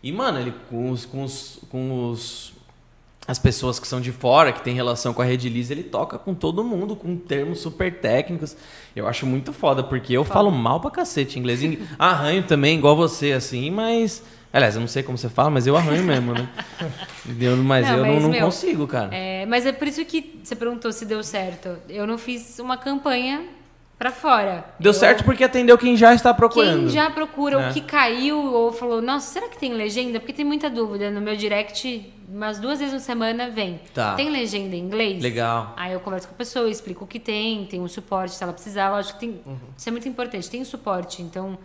E, 0.02 0.10
mano, 0.12 0.38
ele 0.38 0.54
com 0.70 0.90
os, 0.90 1.04
com 1.04 1.22
os, 1.22 1.60
com 1.70 2.10
os 2.10 2.52
as 3.26 3.38
pessoas 3.38 3.78
que 3.78 3.88
são 3.88 4.02
de 4.02 4.12
fora, 4.12 4.52
que 4.52 4.60
tem 4.62 4.74
relação 4.74 5.14
com 5.14 5.22
a 5.22 5.24
Rede 5.24 5.48
Liz, 5.48 5.70
ele 5.70 5.82
toca 5.82 6.18
com 6.18 6.34
todo 6.34 6.62
mundo, 6.62 6.94
com 6.94 7.16
termos 7.16 7.58
super 7.60 8.00
técnicos. 8.00 8.54
Eu 8.94 9.08
acho 9.08 9.24
muito 9.24 9.50
foda, 9.50 9.82
porque 9.82 10.12
eu 10.14 10.24
falo 10.24 10.50
mal 10.50 10.78
pra 10.78 10.90
cacete 10.90 11.38
inglês. 11.38 11.62
Ing- 11.62 11.78
Arranho 11.98 12.42
também, 12.42 12.76
igual 12.78 12.94
você, 12.96 13.32
assim, 13.32 13.70
mas. 13.70 14.22
Aliás, 14.54 14.74
eu 14.76 14.80
não 14.80 14.88
sei 14.88 15.02
como 15.02 15.18
você 15.18 15.28
fala, 15.28 15.50
mas 15.50 15.66
eu 15.66 15.76
arranho 15.76 16.04
mesmo, 16.04 16.32
né? 16.32 16.48
Eu- 17.40 17.56
mas 17.56 17.86
Não, 17.88 17.96
eu 17.98 18.04
não, 18.04 18.12
mas, 18.14 18.22
não 18.22 18.30
meu, 18.30 18.44
consigo, 18.44 18.86
cara. 18.86 19.08
É, 19.14 19.44
mas 19.46 19.66
é 19.66 19.72
por 19.72 19.88
isso 19.88 20.04
que 20.04 20.38
você 20.44 20.54
perguntou 20.54 20.92
se 20.92 21.04
deu 21.04 21.22
certo. 21.24 21.76
Eu 21.88 22.06
não 22.06 22.16
fiz 22.18 22.58
uma 22.60 22.76
campanha 22.76 23.42
pra 23.98 24.10
fora. 24.12 24.64
Deu 24.78 24.90
Eu- 24.90 24.94
certo 24.94 25.24
porque 25.24 25.42
atendeu 25.42 25.76
quem 25.78 25.96
já 25.96 26.14
está 26.14 26.32
procurando. 26.34 26.80
Quem 26.80 26.88
já 26.90 27.10
procura 27.10 27.60
É. 27.60 27.70
o 27.70 27.72
que 27.72 27.80
caiu 27.80 28.38
ou 28.38 28.72
falou, 28.72 29.00
nossa, 29.02 29.32
será 29.32 29.48
que 29.48 29.58
tem 29.58 29.72
legenda? 29.72 30.20
Porque 30.20 30.32
tem 30.32 30.44
muita 30.44 30.68
dúvida. 30.70 31.10
No 31.10 31.20
meu 31.20 31.34
direct, 31.34 32.12
umas 32.28 32.58
duas 32.60 32.78
vezes 32.78 32.92
na 32.94 33.00
semana 33.00 33.48
vem. 33.50 33.80
Tá. 33.94 34.14
Tem 34.14 34.28
legenda 34.30 34.76
em 34.76 34.80
inglês? 34.80 35.22
Legal. 35.22 35.72
Aí 35.76 35.92
eu 35.94 36.00
converso 36.00 36.28
com 36.28 36.34
a 36.34 36.38
pessoa, 36.38 36.68
explico 36.70 37.04
o 37.04 37.08
que 37.08 37.18
tem, 37.18 37.64
tem 37.64 37.80
um 37.80 37.88
suporte 37.88 38.34
se 38.34 38.42
ela 38.44 38.52
precisar. 38.52 38.90
Lógico 38.90 39.18
que 39.18 39.26
tem. 39.26 39.40
Uhum. 39.46 39.56
Isso 39.76 39.88
é 39.88 39.92
muito 39.92 40.08
importante, 40.08 40.48
tem 40.50 40.62
suporte. 40.64 41.22
Então, 41.22 41.56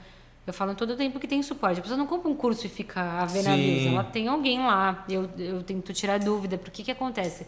eu 0.48 0.54
falo 0.54 0.74
todo 0.74 0.92
o 0.92 0.96
tempo 0.96 1.20
que 1.20 1.28
tem 1.28 1.42
suporte. 1.44 1.80
A 1.80 1.82
pessoa 1.82 1.98
não 1.98 2.08
compra 2.08 2.30
um 2.30 2.36
curso 2.36 2.66
e 2.66 2.70
fica 2.70 3.02
a 3.02 3.26
ver 3.26 3.44
Sim. 3.44 3.50
navios. 3.50 3.86
Ela 3.86 4.04
tem 4.04 4.28
alguém 4.28 4.60
lá. 4.60 5.06
Eu, 5.08 5.30
eu 5.38 5.62
tento 5.64 5.94
tirar 5.94 6.20
dúvida. 6.20 6.58
Porque 6.58 6.82
o 6.82 6.86
que 6.86 6.92
acontece? 6.92 7.46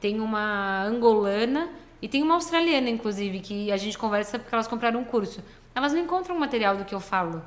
Tem 0.00 0.20
uma 0.20 0.84
angolana 0.84 1.68
e 2.00 2.08
tem 2.08 2.22
uma 2.22 2.34
australiana, 2.34 2.88
inclusive, 2.88 3.40
que 3.40 3.72
a 3.72 3.76
gente 3.76 3.98
conversa 3.98 4.38
porque 4.38 4.54
elas 4.54 4.68
compraram 4.68 5.00
um 5.00 5.04
curso. 5.04 5.42
Elas 5.74 5.92
não 5.92 6.00
encontram 6.00 6.36
o 6.36 6.40
material 6.40 6.76
do 6.76 6.84
que 6.84 6.94
eu 6.94 7.00
falo. 7.00 7.42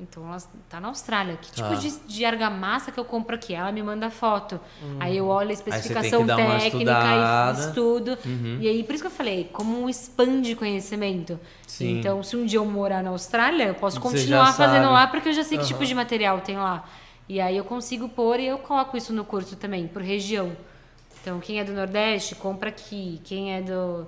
Então, 0.00 0.26
ela 0.28 0.38
tá 0.68 0.80
na 0.80 0.88
Austrália. 0.88 1.36
Que 1.36 1.52
tipo 1.52 1.68
Tá. 1.68 1.74
de, 1.76 1.90
de 2.00 2.24
argamassa 2.24 2.90
que 2.90 2.98
eu 2.98 3.04
compro 3.04 3.34
aqui? 3.36 3.54
Ela 3.54 3.70
me 3.70 3.82
manda 3.82 4.10
foto. 4.10 4.58
Aí 4.98 5.16
eu 5.16 5.26
olho 5.28 5.48
a 5.48 5.50
Hum. 5.50 5.54
especificação 5.54 6.26
técnica 6.26 6.92
e 7.56 7.60
estudo. 7.60 8.18
E 8.60 8.68
aí, 8.68 8.82
por 8.82 8.94
isso 8.94 9.04
que 9.04 9.06
eu 9.06 9.10
falei, 9.14 9.48
como 9.52 9.88
expande 9.88 10.54
conhecimento. 10.56 11.38
Sim. 11.66 11.98
Então, 12.00 12.22
se 12.22 12.36
um 12.36 12.44
dia 12.44 12.58
eu 12.58 12.64
morar 12.66 13.02
na 13.02 13.10
Austrália, 13.10 13.64
eu 13.68 13.74
posso 13.74 14.00
continuar 14.00 14.52
fazendo 14.54 14.90
lá, 14.90 15.06
porque 15.06 15.28
eu 15.28 15.32
já 15.32 15.44
sei 15.44 15.58
que 15.58 15.66
tipo 15.66 15.84
de 15.84 15.94
material 15.94 16.40
tem 16.40 16.56
lá. 16.56 16.84
E 17.28 17.40
aí 17.40 17.56
eu 17.56 17.64
consigo 17.64 18.08
pôr 18.08 18.38
e 18.40 18.46
eu 18.46 18.58
coloco 18.58 18.96
isso 18.96 19.12
no 19.12 19.24
curso 19.24 19.56
também, 19.56 19.86
por 19.86 20.02
região. 20.02 20.52
Então, 21.22 21.40
quem 21.40 21.58
é 21.58 21.64
do 21.64 21.72
Nordeste, 21.72 22.34
compra 22.34 22.68
aqui. 22.68 23.20
Quem 23.24 23.54
é 23.54 23.62
do. 23.62 24.06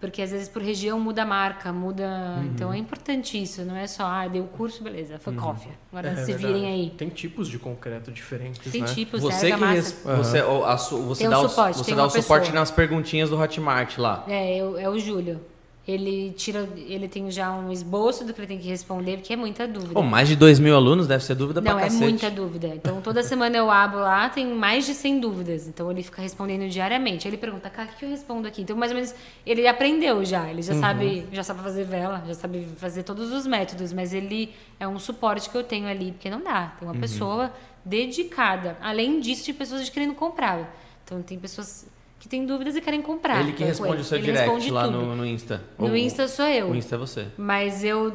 Porque 0.00 0.20
às 0.20 0.30
vezes 0.30 0.48
por 0.48 0.60
região 0.60 1.00
muda 1.00 1.22
a 1.22 1.26
marca, 1.26 1.72
muda. 1.72 2.04
Uhum. 2.38 2.44
Então 2.46 2.72
é 2.72 2.76
importante 2.78 3.40
isso, 3.42 3.62
não 3.64 3.74
é 3.76 3.86
só, 3.86 4.04
ah, 4.04 4.28
deu 4.28 4.44
o 4.44 4.48
curso, 4.48 4.82
beleza, 4.82 5.18
foi 5.18 5.34
cópia. 5.34 5.70
Agora 5.90 6.10
É 6.10 6.16
se 6.16 6.26
verdade. 6.32 6.46
virem 6.46 6.66
aí. 6.66 6.90
Tem 6.90 7.08
tipos 7.08 7.48
de 7.48 7.58
concreto 7.58 8.12
diferentes, 8.12 8.70
Tem 8.70 8.82
né? 8.82 8.88
tipos, 8.88 9.22
Você 9.22 9.46
que 9.46 9.52
argamassa. 9.54 9.74
res- 9.74 10.02
você, 10.18 10.42
o- 10.42 10.64
a 10.64 10.76
su- 10.76 10.98
você 11.02 11.20
Tem 11.20 11.28
um 11.28 11.30
dá 11.30 11.40
o, 11.40 11.48
suporte, 11.48 11.78
você 11.78 11.84
tem 11.84 11.94
dá 11.96 12.04
o 12.04 12.10
suporte 12.10 12.42
pessoa. 12.44 12.60
nas 12.60 12.70
perguntinhas 12.70 13.30
do 13.30 13.38
Hotmart 13.40 13.96
lá. 13.98 14.24
É, 14.28 14.56
eu- 14.58 14.78
é 14.78 14.88
o 14.88 14.98
Júlio. 14.98 15.40
Ele 15.86 16.32
tira, 16.32 16.68
ele 16.76 17.06
tem 17.06 17.30
já 17.30 17.52
um 17.52 17.70
esboço 17.70 18.24
do 18.24 18.34
que 18.34 18.40
ele 18.40 18.48
tem 18.48 18.58
que 18.58 18.66
responder, 18.66 19.18
porque 19.18 19.32
é 19.32 19.36
muita 19.36 19.68
dúvida. 19.68 19.94
Pô, 19.94 20.02
mais 20.02 20.26
de 20.26 20.34
2 20.34 20.58
mil 20.58 20.74
alunos 20.74 21.06
deve 21.06 21.22
ser 21.22 21.36
dúvida 21.36 21.60
Não, 21.60 21.72
pra 21.74 21.80
é 21.82 21.84
cacete. 21.84 22.02
muita 22.02 22.28
dúvida. 22.28 22.66
Então, 22.74 23.00
toda 23.00 23.22
semana 23.22 23.56
eu 23.56 23.70
abro 23.70 24.00
lá, 24.00 24.28
tem 24.28 24.44
mais 24.52 24.84
de 24.84 24.94
100 24.94 25.20
dúvidas. 25.20 25.68
Então, 25.68 25.88
ele 25.88 26.02
fica 26.02 26.20
respondendo 26.20 26.68
diariamente. 26.68 27.28
Ele 27.28 27.36
pergunta, 27.36 27.70
cara, 27.70 27.88
o 27.94 27.96
que 27.96 28.04
eu 28.04 28.08
respondo 28.08 28.48
aqui? 28.48 28.62
Então, 28.62 28.76
mais 28.76 28.90
ou 28.90 28.96
menos, 28.96 29.14
ele 29.46 29.64
aprendeu 29.68 30.24
já. 30.24 30.50
Ele 30.50 30.60
já 30.60 30.74
Uhum. 30.74 30.80
sabe 30.80 31.26
já 31.30 31.44
sabe 31.44 31.62
fazer 31.62 31.84
vela, 31.84 32.24
já 32.26 32.34
sabe 32.34 32.66
fazer 32.78 33.04
todos 33.04 33.30
os 33.30 33.46
métodos. 33.46 33.92
Mas 33.92 34.12
ele 34.12 34.52
é 34.80 34.88
um 34.88 34.98
suporte 34.98 35.48
que 35.48 35.56
eu 35.56 35.62
tenho 35.62 35.86
ali, 35.86 36.10
porque 36.10 36.28
não 36.28 36.42
dá. 36.42 36.72
Tem 36.80 36.88
uma 36.88 36.94
Uhum. 36.94 37.00
pessoa 37.00 37.52
dedicada. 37.84 38.76
Além 38.80 39.20
disso, 39.20 39.44
de 39.44 39.52
pessoas 39.52 39.88
querendo 39.88 40.14
comprar. 40.14 40.74
Então, 41.04 41.22
tem 41.22 41.38
pessoas 41.38 41.86
que 42.26 42.30
têm 42.30 42.44
dúvidas 42.44 42.74
e 42.76 42.80
querem 42.80 43.00
comprar. 43.00 43.40
Ele 43.40 43.52
que 43.52 43.62
responde 43.64 43.92
ele. 43.94 44.00
o 44.02 44.04
seu 44.04 44.18
Ele 44.18 44.26
direct 44.26 44.44
responde 44.50 44.70
lá 44.72 44.86
no, 44.90 45.14
no 45.14 45.24
Insta. 45.24 45.62
No 45.78 45.86
Ou- 45.86 45.96
Insta 45.96 46.26
sou 46.28 46.46
eu. 46.46 46.70
O 46.70 46.74
Insta 46.74 46.96
é 46.96 46.98
você. 46.98 47.26
Mas 47.38 47.84
eu 47.84 48.12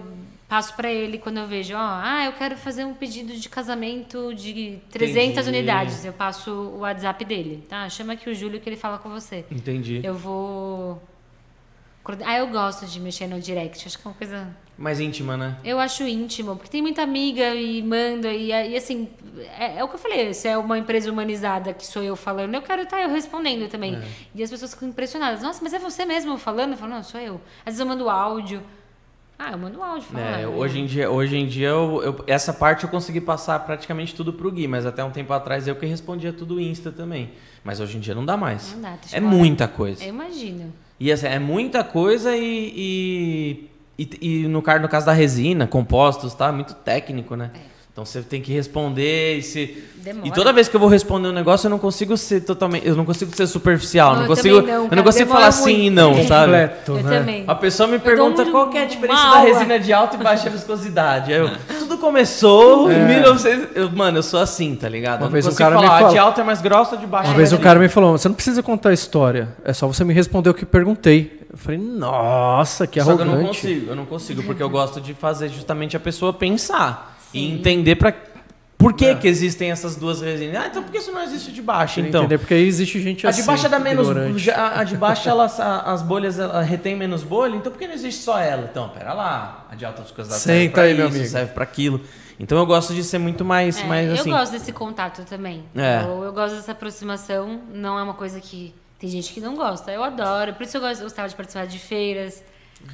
passo 0.49 0.75
pra 0.75 0.91
ele 0.91 1.17
quando 1.17 1.38
eu 1.38 1.47
vejo, 1.47 1.73
ó, 1.73 1.77
ah, 1.79 2.25
eu 2.25 2.33
quero 2.33 2.57
fazer 2.57 2.83
um 2.83 2.93
pedido 2.93 3.33
de 3.33 3.47
casamento 3.47 4.33
de 4.35 4.79
300 4.91 5.47
Entendi. 5.47 5.49
unidades. 5.57 6.03
Eu 6.03 6.11
passo 6.11 6.51
o 6.51 6.79
WhatsApp 6.79 7.23
dele, 7.23 7.63
tá? 7.69 7.88
Chama 7.88 8.13
aqui 8.13 8.29
o 8.29 8.35
Júlio 8.35 8.59
que 8.59 8.67
ele 8.67 8.75
fala 8.75 8.97
com 8.97 9.09
você. 9.09 9.45
Entendi. 9.49 10.01
Eu 10.03 10.13
vou. 10.13 11.01
Ah, 12.25 12.37
eu 12.37 12.47
gosto 12.47 12.85
de 12.85 12.99
mexer 12.99 13.27
no 13.27 13.39
direct. 13.39 13.87
Acho 13.87 13.97
que 13.99 14.07
é 14.07 14.09
uma 14.09 14.15
coisa. 14.17 14.47
Mais 14.77 14.99
íntima, 14.99 15.37
né? 15.37 15.57
Eu 15.63 15.79
acho 15.79 16.03
íntimo, 16.03 16.55
porque 16.55 16.69
tem 16.71 16.81
muita 16.81 17.03
amiga 17.03 17.53
e 17.53 17.83
manda, 17.83 18.33
e, 18.33 18.47
e 18.47 18.75
assim, 18.75 19.07
é, 19.59 19.77
é 19.77 19.83
o 19.83 19.87
que 19.87 19.93
eu 19.93 19.99
falei, 19.99 20.33
se 20.33 20.47
é 20.47 20.57
uma 20.57 20.75
empresa 20.79 21.11
humanizada 21.11 21.71
que 21.71 21.85
sou 21.85 22.01
eu 22.01 22.15
falando, 22.15 22.55
eu 22.55 22.63
quero 22.63 22.81
estar 22.81 22.99
eu 22.99 23.09
respondendo 23.09 23.69
também. 23.69 23.95
É. 23.95 24.01
E 24.33 24.41
as 24.41 24.49
pessoas 24.49 24.73
ficam 24.73 24.89
impressionadas, 24.89 25.43
nossa, 25.43 25.59
mas 25.61 25.73
é 25.73 25.77
você 25.77 26.03
mesmo 26.03 26.35
falando? 26.37 26.71
Eu 26.71 26.77
falo, 26.77 26.93
não, 26.93 27.03
sou 27.03 27.19
eu. 27.21 27.35
Às 27.59 27.65
vezes 27.75 27.79
eu 27.81 27.85
mando 27.85 28.09
áudio. 28.09 28.63
Ah, 29.37 29.51
eu 29.51 29.57
mando 29.59 29.83
áudio. 29.83 30.03
Falo, 30.07 30.23
É, 30.23 30.43
ah, 30.45 30.49
hoje 30.49 30.79
em 30.79 30.85
dia, 30.87 31.11
hoje 31.11 31.35
em 31.35 31.47
dia 31.47 31.67
eu, 31.69 32.01
eu- 32.03 32.23
essa 32.25 32.51
parte 32.53 32.83
eu 32.83 32.89
consegui 32.89 33.21
passar 33.21 33.59
praticamente 33.59 34.15
tudo 34.15 34.33
pro 34.33 34.51
Gui, 34.51 34.67
mas 34.67 34.85
até 34.85 35.03
um 35.03 35.11
tempo 35.11 35.31
atrás 35.33 35.67
eu 35.67 35.75
que 35.75 35.85
respondia 35.85 36.33
tudo 36.33 36.59
Insta 36.59 36.91
também. 36.91 37.31
Mas 37.63 37.79
hoje 37.79 37.97
em 37.97 37.99
dia 37.99 38.15
não 38.15 38.25
dá 38.25 38.35
mais. 38.35 38.73
Não 38.73 38.81
dá, 38.81 38.91
tá 38.91 38.97
é 39.11 39.19
muita 39.19 39.67
coisa. 39.67 40.03
Eu 40.03 40.09
imagino. 40.09 40.73
E 41.03 41.11
assim, 41.11 41.25
é 41.25 41.39
muita 41.39 41.83
coisa 41.83 42.37
e, 42.37 43.65
e, 43.97 44.05
e, 44.21 44.43
e 44.43 44.47
no, 44.47 44.61
no 44.61 44.87
caso 44.87 45.03
da 45.03 45.11
resina, 45.11 45.65
compostos, 45.65 46.35
tá? 46.35 46.51
Muito 46.51 46.75
técnico, 46.75 47.35
né? 47.35 47.49
Então 47.93 48.05
você 48.05 48.22
tem 48.22 48.41
que 48.41 48.53
responder 48.53 49.38
e 49.39 49.41
se 49.43 49.84
Demora. 49.97 50.26
e 50.26 50.31
toda 50.31 50.53
vez 50.53 50.69
que 50.69 50.76
eu 50.76 50.80
vou 50.80 50.88
responder 50.88 51.27
um 51.27 51.34
negócio 51.34 51.65
eu 51.68 51.69
não 51.69 51.77
consigo 51.77 52.15
ser 52.15 52.39
totalmente, 52.39 52.88
eu 52.88 52.95
não 52.95 53.03
consigo 53.03 53.35
ser 53.35 53.45
superficial, 53.47 54.11
Não, 54.11 54.15
não, 54.15 54.22
eu 54.23 54.27
consigo, 54.30 54.61
não, 54.61 54.85
eu 54.85 54.95
não 54.95 55.03
consigo 55.03 55.26
demora 55.26 55.39
falar 55.41 55.51
sim 55.51 55.73
muito. 55.73 55.85
e 55.88 55.89
não, 55.89 56.13
sabe? 56.26 56.45
Completo, 56.45 56.91
Eu 56.93 57.03
né? 57.03 57.19
também. 57.19 57.43
A 57.45 57.53
pessoa 57.55 57.88
me 57.89 57.99
pergunta 57.99 58.43
um- 58.43 58.51
qual 58.51 58.69
que 58.69 58.77
é 58.77 58.84
a 58.84 58.85
diferença 58.85 59.22
da 59.30 59.39
resina 59.41 59.77
de 59.77 59.91
alta 59.91 60.15
e 60.15 60.19
baixa 60.23 60.49
viscosidade. 60.49 61.34
Aí 61.34 61.39
eu, 61.39 61.49
tudo 61.80 61.97
começou 61.97 62.89
É. 62.89 62.95
em 62.95 63.05
1900. 63.07 63.76
Eu, 63.76 63.91
mano, 63.91 64.19
eu 64.19 64.23
sou 64.23 64.39
assim, 64.39 64.73
tá 64.73 64.88
ligado? 64.88 65.19
Uma 65.19 65.23
eu 65.23 65.26
não 65.26 65.31
vez 65.34 65.45
um 65.45 65.49
consigo 65.49 65.69
cara 65.69 65.76
me 65.76 65.85
falar, 65.85 65.97
falou- 65.97 66.09
a 66.09 66.13
de 66.13 66.18
alta 66.18 66.41
é 66.41 66.43
mais 66.45 66.61
grossa, 66.61 66.95
de 66.95 67.05
baixa 67.05 67.27
Uma 67.27 67.34
é 67.34 67.38
vez 67.38 67.51
mais 67.51 67.61
cara 67.61 67.77
me 67.77 67.89
falou, 67.89 68.18
você 68.18 68.30
não 68.30 68.35
precisa 68.35 68.63
contar 68.63 68.89
a 68.91 68.93
história, 68.93 69.49
é 69.65 69.73
só 69.73 69.85
você 69.85 70.05
me 70.05 70.13
responder 70.13 70.49
o 70.49 70.53
que 70.53 70.65
perguntei. 70.65 71.41
Eu 71.51 71.57
falei, 71.57 71.77
nossa, 71.77 72.88
que 72.88 73.01
Só 73.01 73.05
que 73.07 73.22
eu 73.22 73.26
arrogante. 73.26 73.38
não 73.43 73.47
consigo, 73.49 73.89
eu 73.91 73.95
não 73.97 74.05
consigo, 74.05 74.43
porque 74.43 74.63
eu 74.63 74.69
gosto 74.69 75.01
de 75.01 75.13
fazer 75.13 75.49
justamente 75.49 75.97
a 75.97 75.99
pessoa 75.99 76.31
pensar 76.31 77.10
e 77.33 77.51
entender 77.51 77.95
pra 77.95 78.13
por 78.77 78.93
que, 78.93 79.13
que 79.13 79.27
existem 79.27 79.69
essas 79.69 79.95
duas 79.95 80.21
resinas. 80.21 80.55
Ah, 80.63 80.67
então 80.67 80.81
por 80.81 80.91
que 80.91 80.97
isso 80.97 81.11
não 81.11 81.21
existe 81.21 81.51
de 81.51 81.61
baixo? 81.61 81.99
Então, 81.99 82.21
entender, 82.23 82.39
porque 82.39 82.55
aí 82.55 82.65
existe 82.67 82.99
gente 82.99 83.27
a 83.27 83.29
assim. 83.29 83.41
de 83.41 83.47
baixo 83.47 83.69
dá 83.69 83.77
menos. 83.79 84.41
já- 84.41 84.79
A 84.79 84.83
de 84.83 84.97
baixo, 84.97 85.29
elas, 85.29 85.59
a- 85.59 85.81
as 85.81 86.01
bolhas 86.01 86.39
ela 86.39 86.63
retém 86.63 86.95
menos 86.95 87.21
bolha, 87.21 87.55
então 87.55 87.71
por 87.71 87.77
que 87.77 87.85
não 87.85 87.93
existe 87.93 88.23
só 88.23 88.39
ela? 88.39 88.67
Então, 88.71 88.89
pera 88.89 89.13
lá. 89.13 89.67
A 89.71 89.75
de 89.75 89.85
alta 89.85 90.01
viscosidade 90.01 90.41
serve 90.41 90.61
Senta 90.63 90.73
pra 90.73 90.83
aí, 90.83 90.93
meu 90.95 91.07
isso, 91.09 91.15
amigo. 91.17 91.31
serve 91.31 91.51
pra 91.53 91.63
aquilo. 91.63 92.01
Então 92.39 92.57
eu 92.57 92.65
gosto 92.65 92.91
de 92.95 93.03
ser 93.03 93.19
muito 93.19 93.45
mais, 93.45 93.79
É, 93.79 93.83
mais 93.83 94.09
assim. 94.13 94.31
Eu 94.31 94.35
gosto 94.35 94.51
desse 94.53 94.71
contato 94.71 95.23
também. 95.25 95.63
É. 95.75 96.01
Eu, 96.03 96.23
eu 96.23 96.33
gosto 96.33 96.55
dessa 96.55 96.71
aproximação. 96.71 97.61
Não 97.71 97.99
é 97.99 98.01
uma 98.01 98.15
coisa 98.15 98.39
que. 98.41 98.73
Tem 98.97 99.07
gente 99.11 99.31
que 99.31 99.39
não 99.39 99.55
gosta. 99.55 99.91
Eu 99.91 100.03
adoro. 100.03 100.53
Por 100.55 100.63
isso 100.63 100.77
eu 100.77 100.81
gosto- 100.81 101.03
gostava 101.03 101.29
de 101.29 101.35
participar 101.35 101.67
de 101.67 101.77
feiras. 101.77 102.43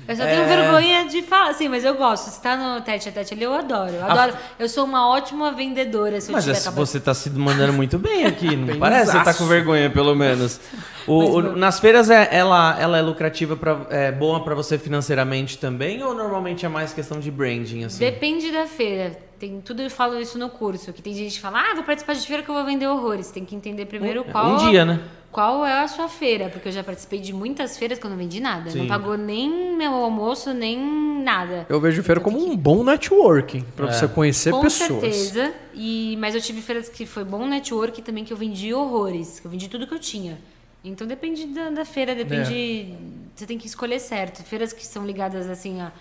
Eu 0.07 0.15
só 0.15 0.23
tenho 0.23 0.41
É. 0.43 0.45
vergonha 0.45 1.05
de 1.09 1.22
falar, 1.22 1.49
assim, 1.49 1.68
mas 1.68 1.84
eu 1.84 1.93
gosto. 1.95 2.30
Se 2.30 2.41
tá 2.41 2.55
no 2.55 2.80
tete 2.80 3.09
a 3.09 3.11
tete 3.11 3.34
ali, 3.34 3.43
eu 3.43 3.53
adoro. 3.53 3.91
Eu 3.91 4.05
adoro. 4.05 4.34
Eu 4.57 4.69
sou 4.69 4.85
uma 4.85 5.09
ótima 5.09 5.51
vendedora 5.51 6.22
se 6.22 6.30
eu 6.30 6.34
Mas 6.34 6.45
tiver 6.45 6.57
é- 6.57 6.72
você 6.72 6.97
tá 6.99 7.14
se 7.14 7.30
mandando 7.30 7.73
muito 7.73 7.97
bem 7.99 8.26
aqui, 8.26 8.55
não 8.55 8.80
parece? 8.80 9.11
Você 9.11 9.22
tá 9.22 9.34
com 9.34 9.45
vergonha, 9.45 9.89
pelo 9.89 10.15
menos. 10.15 10.61
O- 11.05 11.38
o- 11.39 11.41
nas 11.57 11.80
feiras, 11.81 12.09
é, 12.09 12.30
ela, 12.31 12.77
ela 12.80 12.97
é 12.97 13.01
lucrativa, 13.01 13.57
pra, 13.57 13.81
é 13.89 14.09
boa 14.11 14.41
pra 14.43 14.55
você 14.55 14.77
financeiramente 14.77 15.57
também? 15.57 16.01
Ou 16.01 16.14
normalmente 16.14 16.65
é 16.65 16.69
mais 16.69 16.93
questão 16.93 17.19
de 17.19 17.30
branding, 17.30 17.84
assim? 17.84 17.99
Depende 17.99 18.49
da 18.51 18.65
feira. 18.65 19.18
Tem 19.38 19.61
tudo 19.61 19.81
eu 19.84 19.89
falo 19.89 20.19
isso 20.19 20.38
no 20.39 20.49
curso. 20.49 20.91
Que 20.93 21.01
tem 21.01 21.14
gente 21.14 21.35
que 21.35 21.41
fala, 21.41 21.59
ah, 21.59 21.76
vou 21.76 21.84
participar 21.84 22.14
de 22.14 22.26
feira 22.26 22.41
que 22.41 22.49
eu 22.49 22.55
vou 22.55 22.64
vender 22.65 22.88
horrores. 22.88 23.30
Tem 23.30 23.43
que 23.45 23.55
entender 23.55 23.85
primeiro 23.85 24.23
qual. 24.23 24.53
Um 24.53 24.69
dia, 24.69 24.84
né? 24.85 24.99
Qual 25.32 25.66
é 25.66 25.82
a 25.84 25.88
sua 25.88 26.08
feira? 26.08 26.49
Porque 26.49 26.70
eu 26.70 26.72
já 26.72 26.84
participei 26.84 27.20
de 27.20 27.32
muitas 27.34 27.78
feiras 27.78 27.99
que 27.99 28.06
eu 28.06 28.10
não 28.10 28.18
vendi 28.18 28.40
nada. 28.40 28.70
Sim. 28.72 28.80
Não 28.80 28.88
pagou 28.88 29.18
nem 29.18 29.76
meu 29.76 29.94
almoço, 29.94 30.54
nem 30.54 30.80
nada. 31.22 31.66
Eu 31.70 31.80
vejo 31.80 32.02
feira 32.02 32.20
como 32.22 32.44
um 32.44 32.56
bom 32.56 32.84
networking, 32.84 33.62
pra 33.76 33.88
É. 33.90 33.91
você 33.94 34.08
conhecer 34.08 34.52
Com 34.52 34.62
pessoas. 34.62 35.02
certeza. 35.02 35.54
E, 35.74 36.16
mas 36.20 36.34
eu 36.34 36.41
tive 36.41 36.62
feiras 36.62 36.90
que 36.90 37.06
foi 37.06 37.24
bom 37.24 37.45
network 37.45 38.02
também, 38.02 38.24
que 38.24 38.34
eu 38.34 38.38
vendi 38.38 38.74
horrores. 38.74 39.40
Que 39.40 39.45
eu 39.45 39.52
vendi 39.52 39.68
tudo 39.68 39.86
que 39.86 39.94
eu 39.94 39.99
tinha. 39.99 40.40
Então 40.84 41.06
depende 41.06 41.45
da, 41.48 41.70
da 41.70 41.86
feira, 41.86 42.16
depende. 42.16 42.94
Você 43.36 43.45
tem 43.45 43.58
que 43.58 43.68
escolher 43.68 43.99
certo. 43.99 44.41
Feiras 44.44 44.72
que 44.74 44.86
são 44.86 45.06
ligadas 45.06 45.49
assim 45.49 45.82
a, 45.82 45.91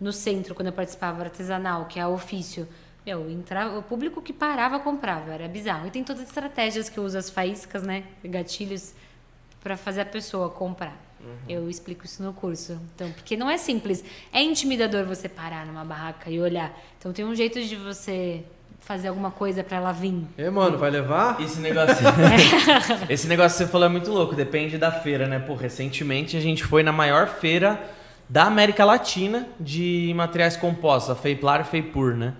no 0.00 0.12
centro, 0.12 0.54
quando 0.54 0.66
eu 0.68 0.72
participava, 0.72 1.22
artesanal, 1.22 1.86
que 1.86 1.98
é 1.98 2.06
ofício. 2.06 2.68
Meu, 3.06 3.30
entrava, 3.30 3.78
o 3.78 3.82
público 3.82 4.20
que 4.20 4.32
parava 4.32 4.80
comprava, 4.80 5.32
era 5.32 5.46
bizarro. 5.46 5.86
E 5.86 5.90
tem 5.90 6.02
todas 6.02 6.22
as 6.22 6.28
estratégias 6.28 6.88
que 6.88 6.98
eu 6.98 7.04
uso, 7.04 7.16
as 7.16 7.30
faíscas, 7.30 7.84
né? 7.84 8.02
Gatilhos, 8.24 8.92
para 9.62 9.76
fazer 9.76 10.00
a 10.00 10.06
pessoa 10.06 10.50
comprar. 10.50 11.06
Eu 11.48 11.68
explico 11.68 12.04
isso 12.04 12.22
no 12.22 12.32
curso. 12.32 12.80
Então, 12.94 13.10
porque 13.12 13.36
não 13.36 13.50
é 13.50 13.56
simples. 13.56 14.04
É 14.32 14.42
intimidador 14.42 15.04
você 15.04 15.28
parar 15.28 15.66
numa 15.66 15.84
barraca 15.84 16.30
e 16.30 16.40
olhar. 16.40 16.76
Então 16.98 17.12
tem 17.12 17.24
um 17.24 17.34
jeito 17.34 17.60
de 17.60 17.76
você 17.76 18.44
fazer 18.80 19.08
alguma 19.08 19.30
coisa 19.30 19.64
para 19.64 19.78
ela 19.78 19.92
vir. 19.92 20.24
E 20.38 20.50
mano, 20.50 20.78
vai 20.78 20.90
levar? 20.90 21.40
Esse 21.40 21.58
negócio. 21.58 21.96
Esse 23.10 23.26
negócio 23.26 23.58
que 23.58 23.64
você 23.64 23.70
falou 23.70 23.86
é 23.86 23.90
muito 23.90 24.10
louco, 24.12 24.34
depende 24.34 24.78
da 24.78 24.92
feira, 24.92 25.26
né? 25.26 25.40
Pô, 25.40 25.54
recentemente 25.54 26.36
a 26.36 26.40
gente 26.40 26.62
foi 26.62 26.82
na 26.82 26.92
maior 26.92 27.26
feira 27.26 27.82
da 28.28 28.44
América 28.44 28.84
Latina 28.84 29.48
de 29.58 30.12
materiais 30.14 30.56
compostos, 30.56 31.10
a 31.10 31.16
Feiplar 31.16 31.62
e 31.62 31.64
Feipur, 31.64 32.14
né? 32.14 32.34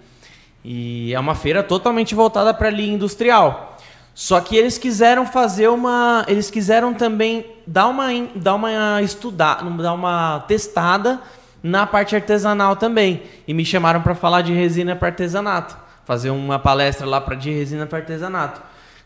E 0.69 1.15
é 1.15 1.21
uma 1.21 1.37
feira 1.37 1.63
totalmente 1.63 2.13
voltada 2.13 2.53
para 2.53 2.67
a 2.67 2.71
linha 2.73 2.95
industrial. 2.95 3.79
Só 4.13 4.41
que 4.41 4.57
eles 4.57 4.77
quiseram 4.77 5.25
fazer 5.25 5.69
uma, 5.69 6.25
eles 6.27 6.51
quiseram 6.51 6.93
também 6.93 7.47
dar 7.65 7.87
uma 7.87 8.09
dar 8.35 8.57
uma 8.57 9.01
estudar, 9.01 9.63
dar 9.63 9.93
uma 9.93 10.41
testada 10.49 11.21
na 11.63 11.87
parte 11.87 12.17
artesanal 12.17 12.75
também. 12.75 13.23
E 13.47 13.55
me 13.55 13.65
chamaram 13.65 14.03
para 14.03 14.17
falar 14.17 14.43
de 14.43 14.53
resina 14.53 14.97
para 14.97 15.09
artesanato, 15.09 15.77
fazer 16.05 16.31
uma 16.31 16.59
palestra 16.59 17.07
lá 17.07 17.21
para 17.21 17.37
de 17.37 17.53
resina 17.53 17.87
para 17.87 17.99
artesanato. 17.99 18.61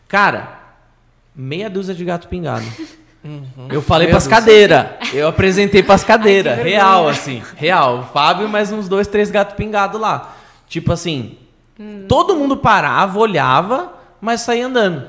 Cara, 0.07 0.61
meia 1.35 1.69
dúzia 1.69 1.93
de 1.93 2.03
gato 2.03 2.27
pingado. 2.27 2.65
Eu 3.69 3.83
falei 3.83 4.07
pras 4.07 4.23
dúzia. 4.23 4.35
cadeiras. 4.39 4.87
Eu 5.13 5.27
apresentei 5.27 5.83
pras 5.83 6.03
cadeiras. 6.03 6.55
vergonha. 6.55 6.77
real, 6.77 7.07
assim. 7.07 7.43
Real. 7.55 7.99
O 7.99 8.03
Fábio, 8.05 8.49
mais 8.49 8.71
uns 8.71 8.89
dois, 8.89 9.05
três 9.05 9.29
gatos 9.29 9.55
pingados 9.55 10.01
lá. 10.01 10.33
Tipo 10.67 10.93
assim, 10.93 11.37
todo 12.07 12.35
mundo 12.35 12.57
parava, 12.57 13.19
olhava, 13.19 13.93
mas 14.19 14.41
saía 14.41 14.65
andando. 14.67 15.03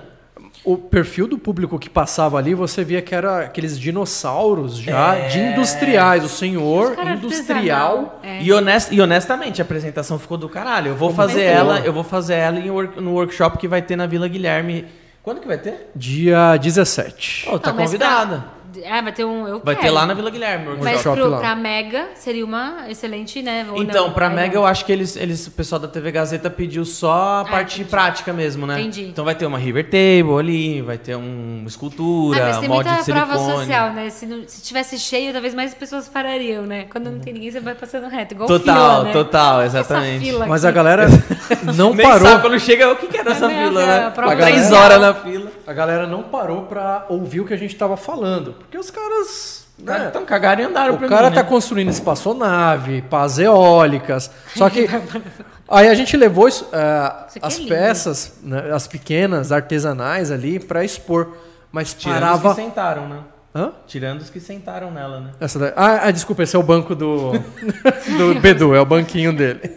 O 0.64 0.76
perfil 0.76 1.26
do 1.26 1.36
público 1.38 1.76
que 1.76 1.90
passava 1.90 2.38
ali, 2.38 2.54
você 2.54 2.84
via 2.84 3.02
que 3.02 3.12
era 3.14 3.40
aqueles 3.46 3.76
dinossauros 3.78 4.76
já 4.76 5.16
É. 5.16 5.26
de 5.28 5.40
industriais. 5.40 6.22
O 6.24 6.28
senhor 6.28 6.94
industrial. 7.16 8.20
é. 8.22 8.40
E, 8.42 8.52
honest, 8.52 8.94
e 8.94 9.00
honestamente, 9.00 9.60
a 9.60 9.64
apresentação 9.64 10.18
ficou 10.20 10.38
do 10.38 10.48
caralho. 10.48 10.88
Eu 10.90 10.96
vou 10.96 11.12
fazer 11.12 11.40
certeza. 11.40 11.58
ela, 11.58 11.80
eu 11.80 11.92
vou 11.92 12.04
fazer 12.04 12.34
ela 12.34 12.60
em 12.60 12.70
work- 12.70 13.00
no 13.00 13.12
workshop 13.12 13.58
que 13.58 13.66
vai 13.66 13.82
ter 13.82 13.96
na 13.96 14.06
Vila 14.06 14.28
Guilherme. 14.28 14.86
Quando 15.22 15.40
que 15.40 15.46
vai 15.48 15.58
ter? 15.58 15.90
Dia 15.96 16.56
17. 16.56 17.48
Oh, 17.50 17.58
tá 17.58 17.70
Não, 17.72 17.78
convidada. 17.78 18.36
pra- 18.38 18.48
Ah, 18.88 19.00
vai 19.02 19.12
ter 19.12 19.24
um. 19.24 19.46
Eu 19.46 19.60
Vai 19.64 19.74
ter 19.76 19.82
quero. 19.82 19.94
lá 19.94 20.06
na 20.06 20.14
Vila 20.14 20.30
Guilherme. 20.30 20.66
o 20.66 20.70
workshop. 20.70 20.94
Mas 20.94 21.02
pro, 21.02 21.28
lá. 21.30 21.38
pra 21.38 21.54
Mega 21.56 22.08
seria 22.14 22.44
uma 22.44 22.84
excelente, 22.88 23.42
né? 23.42 23.66
Ou 23.70 23.82
Então, 23.82 24.06
não? 24.06 24.12
pra 24.14 24.28
Mega, 24.30 24.54
não. 24.54 24.62
eu 24.62 24.66
acho 24.66 24.84
que 24.84 24.92
eles, 24.92 25.16
eles, 25.16 25.46
o 25.46 25.50
pessoal 25.50 25.78
da 25.80 25.88
TV 25.88 26.10
Gazeta 26.12 26.48
pediu 26.50 26.84
só 26.84 27.40
a 27.40 27.44
parte 27.44 27.76
entendi. 27.76 27.90
prática 27.90 28.32
mesmo, 28.32 28.66
né? 28.66 28.80
Entendi. 28.80 29.04
Então 29.08 29.24
vai 29.24 29.34
ter 29.34 29.46
uma 29.46 29.58
River 29.58 29.84
Table 29.84 30.38
ali, 30.38 30.82
vai 30.82 30.98
ter 30.98 31.16
um, 31.16 31.58
uma 31.60 31.68
escultura, 31.68 32.42
Ah, 32.42 32.46
mas 32.48 32.58
tem 32.58 32.68
molde 32.68 32.88
muita 32.88 33.04
de 33.04 33.12
prova 33.12 33.32
silicone. 33.38 33.58
social, 33.58 33.92
né? 33.92 34.10
Se, 34.10 34.26
não, 34.26 34.42
se 34.46 34.62
tivesse 34.62 34.98
cheio, 34.98 35.32
talvez 35.32 35.54
mais 35.54 35.74
pessoas 35.74 36.08
parariam, 36.08 36.64
né? 36.64 36.86
Quando 36.90 37.10
não 37.10 37.18
tem 37.20 37.32
ninguém, 37.32 37.50
você 37.50 37.60
vai 37.60 37.74
passando 37.74 38.08
reto. 38.08 38.34
Igual 38.34 38.48
Total, 38.48 38.90
fila, 39.00 39.04
né? 39.04 39.12
total, 39.12 39.60
Essa 39.62 39.78
exatamente. 39.80 40.24
fila 40.24 40.46
Mas 40.46 40.64
aqui. 40.64 40.72
a 40.72 40.74
galera 40.82 41.06
não 41.76 41.94
Nem 41.94 42.06
parou. 42.06 42.28
sabe 42.28 42.40
quando 42.42 42.58
chega 42.60 42.90
o 42.92 42.96
que, 42.96 43.06
que 43.06 43.16
é 43.18 43.24
dessa 43.24 43.50
É, 43.50 43.64
fila, 43.66 43.82
é, 43.82 43.86
né? 43.86 44.10
prova 44.14 44.36
Três 44.36 44.62
social. 44.62 44.82
horas 44.84 45.00
na 45.00 45.14
fila. 45.14 45.50
A 45.66 45.72
galera 45.72 46.06
não 46.06 46.22
parou 46.22 46.62
pra 46.62 47.06
ouvir 47.08 47.40
o 47.40 47.44
que 47.46 47.54
a 47.54 47.56
gente 47.56 47.74
tava 47.76 47.96
falando. 47.96 48.54
Porque 48.62 48.78
os 48.78 48.90
caras. 48.90 49.66
né, 49.78 50.06
Então 50.08 50.24
cagaram 50.24 50.62
e 50.62 50.64
andaram 50.66 50.94
o 50.94 51.08
cara 51.08 51.28
mim, 51.28 51.34
tá 51.36 51.42
né? 51.42 51.48
construindo 51.48 51.88
espaçonave, 51.90 53.02
pás 53.02 53.38
eólicas. 53.38 54.30
Só 54.56 54.68
que 54.70 54.86
aí 55.68 55.88
a 55.88 55.94
gente 55.94 56.16
levou 56.16 56.48
isso, 56.48 56.68
ah, 56.72 57.26
Isso 57.28 57.38
é 57.42 57.46
as 57.46 57.56
lindo. 57.58 57.68
peças, 57.68 58.32
né, 58.42 58.70
as 58.72 58.86
pequenas 58.86 59.52
artesanais 59.52 60.30
ali 60.30 60.58
pra 60.58 60.84
expor, 60.84 61.36
mas 61.70 61.92
Tirando 61.94 62.14
parava. 62.20 62.48
os 62.50 62.54
que 62.56 62.62
sentaram, 62.62 63.08
né? 63.08 63.18
Hã? 63.54 63.72
Tirando 63.86 64.20
os 64.22 64.30
que 64.30 64.40
sentaram 64.40 64.90
nela, 64.90 65.20
né? 65.20 65.30
Essa 65.38 65.58
daí- 65.58 65.72
Ah, 65.76 66.00
ah, 66.04 66.10
desculpa, 66.10 66.42
esse 66.42 66.56
é 66.56 66.58
o 66.58 66.62
banco 66.62 66.94
do 66.94 67.32
do 68.16 68.40
Bedu, 68.40 68.74
é 68.74 68.80
o 68.80 68.86
banquinho 68.86 69.32
dele. 69.36 69.60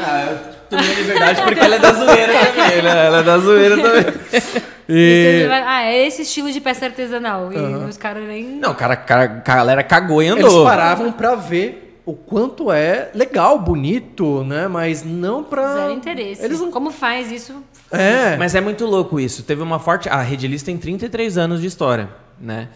Ah, 0.00 0.24
eu 0.30 0.57
liberdade 0.76 1.42
porque 1.42 1.60
ela 1.60 1.76
é 1.76 1.78
da 1.78 1.92
zoeira 1.94 2.32
também, 2.32 2.82
né? 2.82 3.06
Ela 3.06 3.18
é 3.18 3.22
da 3.22 3.38
zoeira 3.38 3.76
também. 3.76 4.04
E 4.90 5.44
E 5.44 5.50
Ah, 5.52 5.82
é 5.82 6.06
esse 6.06 6.22
estilo 6.22 6.50
de 6.50 6.62
peça 6.62 6.86
artesanal. 6.86 7.52
E 7.52 7.56
os 7.88 7.98
caras 7.98 8.26
nem. 8.26 8.44
Não, 8.44 8.74
cara, 8.74 8.96
cara, 8.96 9.24
a 9.24 9.26
galera 9.26 9.82
cagou 9.82 10.22
e 10.22 10.28
eles 10.28 10.42
andou. 10.42 10.64
paravam 10.64 11.12
pra 11.12 11.34
ver 11.34 12.00
o 12.06 12.14
quanto 12.14 12.72
é 12.72 13.10
legal, 13.14 13.58
bonito, 13.58 14.42
né? 14.44 14.66
Mas 14.66 15.04
não 15.04 15.44
pra 15.44 15.74
Zero 15.74 15.92
interesse. 15.92 16.42
Eles 16.42 16.58
não 16.58 16.70
Como 16.70 16.90
faz 16.90 17.30
isso? 17.30 17.62
É, 17.90 18.34
Mas 18.38 18.54
é 18.54 18.62
muito 18.62 18.86
louco 18.86 19.20
isso. 19.20 19.42
Teve 19.42 19.60
uma 19.62 19.78
forte. 19.78 20.08
A 20.08 20.22
Rediliz 20.22 20.62
tem 20.62 20.78
33 20.78 21.36
anos 21.36 21.60
de 21.60 21.66
história, 21.66 22.08
né? 22.40 22.68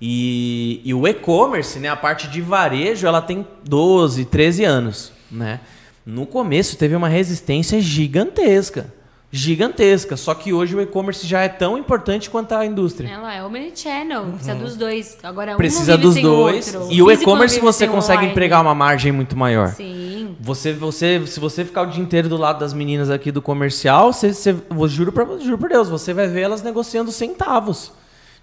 E, 0.00 0.80
e 0.84 0.92
o 0.92 1.06
e-commerce, 1.06 1.78
né? 1.78 1.88
A 1.88 1.94
parte 1.94 2.26
de 2.26 2.40
varejo, 2.40 3.06
ela 3.06 3.22
tem 3.22 3.46
12, 3.64 4.24
13 4.24 4.64
anos, 4.64 5.12
né? 5.30 5.60
No 6.04 6.26
começo 6.26 6.76
teve 6.76 6.94
uma 6.96 7.08
resistência 7.08 7.80
gigantesca. 7.80 8.92
Gigantesca. 9.32 10.16
Só 10.16 10.34
que 10.34 10.52
hoje 10.52 10.74
o 10.74 10.80
e-commerce 10.80 11.24
já 11.24 11.42
é 11.42 11.48
tão 11.48 11.78
importante 11.78 12.28
quanto 12.28 12.52
a 12.52 12.66
indústria. 12.66 13.08
Ela 13.08 13.32
é 13.32 13.44
omnichannel, 13.44 14.24
precisa 14.24 14.54
dos 14.56 14.76
dois. 14.76 15.18
Agora, 15.22 15.54
Precisa 15.56 15.96
dos 15.96 16.16
dois. 16.16 16.74
outro. 16.74 16.92
E 16.92 17.00
o 17.00 17.10
e-commerce 17.12 17.60
você 17.60 17.86
consegue 17.86 18.18
online. 18.18 18.32
empregar 18.32 18.60
uma 18.60 18.74
margem 18.74 19.12
muito 19.12 19.36
maior. 19.36 19.68
Sim. 19.68 20.34
Você, 20.40 20.72
você, 20.72 21.22
se 21.26 21.38
você 21.38 21.64
ficar 21.64 21.82
o 21.82 21.86
dia 21.86 22.02
inteiro 22.02 22.28
do 22.28 22.36
lado 22.36 22.58
das 22.58 22.72
meninas 22.74 23.08
aqui 23.08 23.30
do 23.30 23.40
comercial, 23.40 24.12
você, 24.12 24.32
você, 24.34 24.50
eu 24.68 24.88
juro, 24.88 25.12
pra, 25.12 25.24
juro 25.38 25.58
por 25.58 25.68
Deus, 25.68 25.88
você 25.88 26.12
vai 26.12 26.26
ver 26.26 26.40
elas 26.40 26.62
negociando 26.62 27.12
centavos 27.12 27.92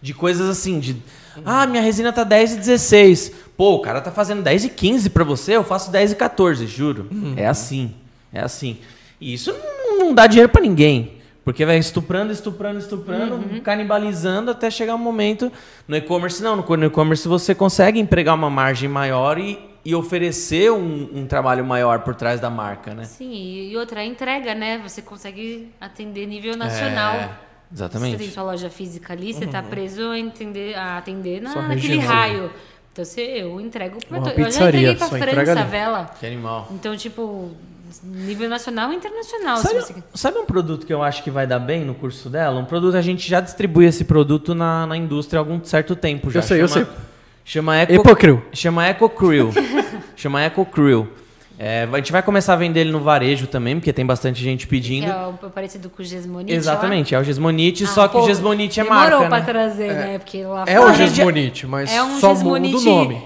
De 0.02 0.14
coisas 0.14 0.50
assim, 0.50 0.80
de. 0.80 0.96
Ah, 1.46 1.66
minha 1.66 1.82
resina 1.82 2.12
tá 2.12 2.24
10 2.24 2.54
e 2.54 2.58
16. 2.58 3.32
Pô, 3.56 3.76
o 3.76 3.82
cara 3.82 4.02
tá 4.02 4.12
fazendo 4.12 4.42
10 4.42 4.66
e 4.66 4.70
15 4.70 5.10
pra 5.10 5.24
você, 5.24 5.56
eu 5.56 5.64
faço 5.64 5.92
10 5.92 6.12
e 6.12 6.16
14, 6.16 6.68
juro. 6.68 7.10
É 7.36 7.48
assim. 7.48 7.94
É 8.32 8.40
assim. 8.40 8.78
E 9.20 9.34
isso 9.34 9.54
não, 9.54 10.00
não 10.00 10.14
dá 10.14 10.28
dinheiro 10.28 10.52
pra 10.52 10.62
ninguém. 10.62 11.18
Porque 11.48 11.66
vai 11.66 11.78
estuprando, 11.78 12.34
estuprando, 12.34 12.78
estuprando, 12.78 13.62
canibalizando 13.62 14.52
até 14.52 14.70
chegar 14.70 14.96
um 14.96 14.98
momento. 14.98 15.50
No 15.88 15.96
e-commerce, 15.96 16.44
não. 16.44 16.58
No 16.58 16.86
e-commerce 16.86 17.26
você 17.26 17.56
consegue 17.56 18.02
empregar 18.02 18.36
uma 18.36 18.50
margem 18.50 18.90
maior 18.90 19.40
e, 19.40 19.58
e 19.86 19.96
oferecer 19.96 20.70
um, 20.74 21.10
um 21.14 21.26
trabalho 21.26 21.64
maior 21.64 22.00
por 22.00 22.16
trás 22.16 22.42
da 22.42 22.50
marca, 22.50 22.94
né? 22.94 23.06
Sim, 23.06 23.70
e 23.70 23.78
outra, 23.78 24.04
entrega, 24.04 24.54
né? 24.54 24.78
Você 24.84 25.02
consegue 25.02 25.70
atender 25.80 26.26
nível 26.28 26.58
nacional. 26.58 27.16
É, 27.16 27.30
Você 27.72 27.90
tem 27.90 27.98
exatamente. 28.00 28.32
sua 28.32 28.44
loja 28.44 28.70
física 28.70 29.14
ali, 29.14 29.34
você 29.34 29.46
tá 29.46 29.62
preso 29.62 30.10
a, 30.10 30.18
entender, 30.18 30.76
a 30.76 30.98
atender 30.98 31.42
na, 31.42 31.54
naquele 31.68 31.96
regional. 31.98 32.16
raio. 32.16 32.52
Então 32.94 33.06
você, 33.06 33.22
eu 33.22 33.60
entrego 33.62 33.98
pra 34.08 34.18
Uma 34.18 34.32
to- 34.32 34.40
Eu 34.40 34.44
já 34.44 34.46
pizzaria, 34.46 34.92
entreguei 34.92 34.96
pra 34.96 35.08
França 35.44 35.60
a 35.62 35.64
vela. 35.66 36.12
Que 36.20 36.26
animal. 36.26 36.68
Então, 36.72 36.96
tipo, 36.98 37.52
nível 38.04 38.50
nacional 38.50 38.92
e 38.92 38.96
internacional. 38.96 39.58
Sabe, 39.58 39.82
se 39.82 39.94
você... 39.94 40.04
sabe 40.16 40.40
um 40.40 40.46
produto 40.46 40.86
que 40.86 40.94
eu 40.94 41.04
acho 41.04 41.24
que 41.24 41.30
vai 41.30 41.46
dar 41.46 41.60
bem 41.60 41.86
no 41.86 41.94
curso 41.94 42.30
dela? 42.30 42.60
Um 42.60 42.66
produto, 42.66 42.96
a 42.96 43.02
gente 43.02 43.28
já 43.30 43.40
distribui 43.40 43.86
esse 43.86 44.04
produto 44.04 44.56
na, 44.56 44.88
na 44.88 44.98
indústria 44.98 45.40
há 45.40 45.42
algum 45.42 45.64
certo 45.64 45.96
tempo 45.96 46.32
já. 46.32 46.40
Eu 46.40 46.44
sei, 46.44 46.62
eu 46.62 46.68
chama, 46.68 46.86
sei. 46.86 46.94
Chama 47.46 47.78
Eco, 47.78 47.94
Epocril. 47.94 48.44
Chama 48.52 48.88
Eco 48.88 49.10
Krill. 49.10 49.52
chama 50.16 50.42
Eco 50.42 50.66
Krill. 50.66 51.08
É, 51.60 51.88
a 51.92 51.96
gente 51.98 52.12
vai 52.12 52.22
começar 52.22 52.54
a 52.54 52.56
vender 52.56 52.82
ele 52.82 52.92
no 52.92 53.00
varejo 53.00 53.48
também, 53.48 53.76
porque 53.80 53.92
tem 53.92 54.06
bastante 54.06 54.42
gente 54.44 54.68
pedindo. 54.68 55.06
Que 55.06 55.10
é 55.12 55.28
o 55.48 55.50
parecido 55.50 55.90
com 55.90 56.02
o 56.02 56.06
Gesmonite. 56.06 56.54
Exatamente, 56.54 57.16
é 57.16 57.20
o 57.20 57.24
Gesmonite, 57.24 57.84
lá. 57.84 57.90
só 57.90 58.02
Ah, 58.04 58.10
que 58.10 58.18
o 58.18 58.20
pô, 58.22 58.28
Gesmonite 58.28 58.80
é 58.80 58.84
demorou 58.84 59.22
marca, 59.22 59.28
pra 59.28 59.40
né? 59.40 59.46
trazer, 59.46 59.94
né? 59.94 60.20
Porque 60.20 60.44
lá 60.44 60.66
É 60.68 60.76
fora 60.78 60.92
o 60.92 60.94
Gesmonite, 60.94 61.66
mas 61.66 61.92
é 61.92 62.04
um 62.04 62.20
só 62.20 62.36
Gesmonite... 62.36 62.74
muda 62.76 62.90
o 62.90 62.96
nome. 62.96 63.22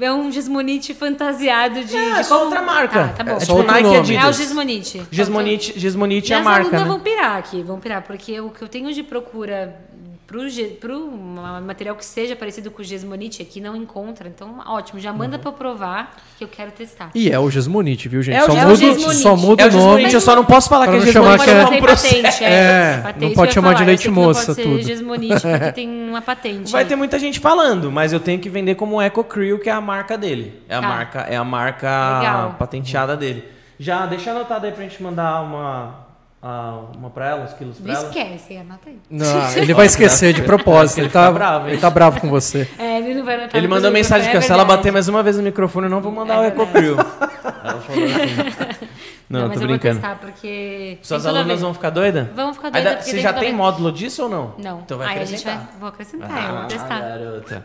É 0.00 0.10
um 0.10 0.32
Gesmonite 0.32 0.94
fantasiado 0.94 1.84
de... 1.84 1.94
É, 1.94 2.14
de 2.20 2.24
só 2.24 2.36
como- 2.38 2.46
outra 2.46 2.62
marca. 2.62 3.08
Tá, 3.08 3.08
tá 3.08 3.24
bom. 3.24 3.36
É 3.36 3.40
só 3.40 3.56
tipo 3.58 3.70
Nike 3.70 3.82
nome. 3.82 3.98
Adidas. 3.98 4.24
É 4.24 4.28
o 4.28 4.32
Gesmonite. 4.32 5.02
Gesmonite, 5.10 5.78
Gesmonite 5.78 6.32
é 6.32 6.36
a 6.36 6.42
marca, 6.42 6.60
alunas 6.62 6.80
né? 6.80 6.88
vão 6.88 6.98
pirar 7.00 7.36
aqui, 7.36 7.62
vão 7.62 7.78
pirar, 7.78 8.00
porque 8.00 8.40
o 8.40 8.48
que 8.48 8.62
eu 8.62 8.68
tenho 8.68 8.90
de 8.94 9.02
procura 9.02 9.78
pro 10.26 11.10
ma- 11.10 11.60
material 11.60 11.94
que 11.94 12.04
seja 12.04 12.34
parecido 12.34 12.70
com 12.70 12.82
o 12.82 12.84
Gesmonite 12.84 13.40
aqui 13.42 13.60
não 13.60 13.76
encontra. 13.76 14.28
Então, 14.28 14.60
ótimo, 14.66 14.98
já 14.98 15.12
Uhum. 15.12 15.18
manda 15.18 15.38
pra 15.38 15.50
eu 15.50 15.52
provar 15.52 16.16
que 16.36 16.42
eu 16.44 16.48
quero 16.48 16.72
testar. 16.72 17.10
E 17.14 17.30
é 17.30 17.38
o 17.38 17.48
Gesmonite, 17.48 18.08
viu, 18.08 18.22
gente? 18.22 18.36
É 18.36 18.42
o 18.42 18.46
só, 18.46 18.52
muda, 18.54 18.62
é 18.62 18.72
o 18.72 18.76
Gesmonite. 18.76 19.20
só 19.22 19.36
muda 19.36 19.62
É 19.62 19.66
o 19.66 19.68
o 19.68 19.72
nome. 19.72 19.82
Gesmonite, 19.84 20.14
eu 20.14 20.20
só 20.20 20.34
não 20.36 20.44
posso 20.44 20.68
falar 20.68 20.86
que 20.88 20.94
é 20.96 20.98
não 20.98 21.06
Gesmonite. 21.06 21.38
chamar 21.38 21.44
que 21.44 21.50
é- 21.50 21.60
é 21.62 21.64
um 21.64 21.68
tem 21.70 21.80
processo. 21.82 22.14
patente, 22.22 22.44
é. 22.44 22.48
É, 22.48 23.00
Patente, 23.02 23.24
não 23.26 23.34
pode 23.34 23.54
chamar 23.54 23.68
de 23.68 23.74
falar, 23.74 23.86
leite 23.86 24.00
esse 24.00 24.08
aqui 24.08 24.16
não 24.18 24.24
moça, 24.26 24.46
pode 24.46 24.56
ser 24.56 24.62
tudo. 24.64 24.82
Gesmonite, 24.82 25.40
porque 25.40 25.72
tem 25.72 26.08
uma 26.08 26.22
patente. 26.22 26.72
Vai 26.72 26.82
é. 26.82 26.84
ter 26.86 26.96
muita 26.96 27.18
gente 27.18 27.38
falando, 27.40 27.92
mas 27.92 28.12
eu 28.12 28.18
tenho 28.20 28.40
que 28.40 28.48
vender 28.48 28.74
como 28.74 29.00
Eco 29.00 29.22
Krill, 29.22 29.58
que 29.60 29.68
é 29.68 29.72
a 29.72 29.80
marca 29.80 30.18
dele. 30.18 30.60
É 30.68 30.74
a 30.74 30.80
Tá. 30.80 30.88
marca, 30.88 31.20
é 31.20 31.36
a 31.36 31.44
marca 31.44 32.18
Legal. 32.18 32.56
patenteada 32.58 33.16
dele. 33.16 33.44
Já 33.78 34.06
deixa 34.06 34.30
anotado 34.30 34.66
aí 34.66 34.72
pra 34.72 34.82
gente 34.82 35.02
mandar 35.02 35.42
uma 35.42 36.05
ah, 36.42 36.82
uma 36.96 37.10
pra 37.10 37.28
ela, 37.30 37.44
uns 37.44 37.52
quilos 37.54 37.78
pra 37.78 37.92
Não 37.92 38.00
ela. 38.00 38.08
esquece, 38.08 38.56
anota 38.56 38.88
aí. 38.88 38.98
Não, 39.10 39.50
ele 39.56 39.74
vai 39.74 39.86
esquecer 39.86 40.32
de 40.32 40.42
propósito. 40.42 40.98
Ele 41.00 41.08
tá, 41.08 41.30
bravo, 41.32 41.68
ele 41.68 41.78
tá 41.78 41.90
bravo 41.90 42.20
com 42.20 42.28
você. 42.28 42.68
É, 42.78 42.98
ele 42.98 43.14
não 43.14 43.24
vai 43.24 43.34
anotar. 43.36 43.56
Ele 43.56 43.66
mandou 43.68 43.90
mensagem 43.90 44.26
que 44.28 44.32
café, 44.34 44.46
se 44.46 44.52
é 44.52 44.54
ela 44.54 44.62
verdade. 44.62 44.78
bater 44.78 44.92
mais 44.92 45.08
uma 45.08 45.22
vez 45.22 45.36
no 45.36 45.42
microfone, 45.42 45.86
eu 45.86 45.90
não 45.90 46.00
vou 46.00 46.12
mandar 46.12 46.40
o 46.40 46.44
É 46.44 46.48
Eco 46.48 46.66
Krill. 46.68 46.96
Ela 47.64 47.80
falou 47.80 48.04
assim. 48.04 48.86
Não, 49.28 49.40
Não, 49.40 49.48
mas 49.48 49.56
tô 49.58 49.64
eu 49.64 49.68
brincando. 49.68 49.94
vou 50.00 50.08
testar, 50.08 50.18
porque... 50.20 50.98
Suas 51.02 51.26
alunas 51.26 51.46
vez- 51.48 51.60
vão 51.60 51.74
ficar 51.74 51.90
doidas? 51.90 52.28
Vão 52.34 52.54
ficar 52.54 52.68
Aí 52.68 52.72
doidas, 52.74 52.92
porque 52.94 53.04
Você 53.10 53.16
tem 53.16 53.22
já 53.22 53.32
tem 53.32 53.42
vez- 53.42 53.54
módulo 53.56 53.90
disso 53.90 54.22
ou 54.22 54.28
não? 54.28 54.54
Não. 54.56 54.80
Então 54.80 54.98
vai 54.98 55.08
aí 55.08 55.22
a 55.22 55.24
gente 55.24 55.40
acrescentar. 55.48 55.56
vai... 55.66 55.78
Vou 55.80 55.88
acrescentar, 55.88 56.30
eu 56.30 56.36
Ah, 56.36 56.58
vou 56.60 56.68
testar. 56.68 57.00
garota. 57.00 57.64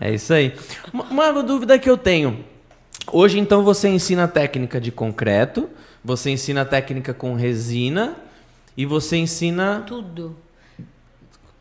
É 0.00 0.12
isso 0.12 0.32
aí. 0.32 0.54
Uma, 0.92 1.04
uma 1.32 1.42
dúvida 1.42 1.76
que 1.80 1.90
eu 1.90 1.96
tenho. 1.98 2.44
Hoje, 3.10 3.40
então, 3.40 3.64
você 3.64 3.88
ensina 3.88 4.28
técnica 4.28 4.80
de 4.80 4.92
concreto, 4.92 5.68
você 6.04 6.30
ensina 6.30 6.64
técnica 6.64 7.12
com 7.14 7.34
resina 7.34 8.14
e 8.76 8.86
você 8.86 9.16
ensina. 9.16 9.82
Tudo. 9.86 10.36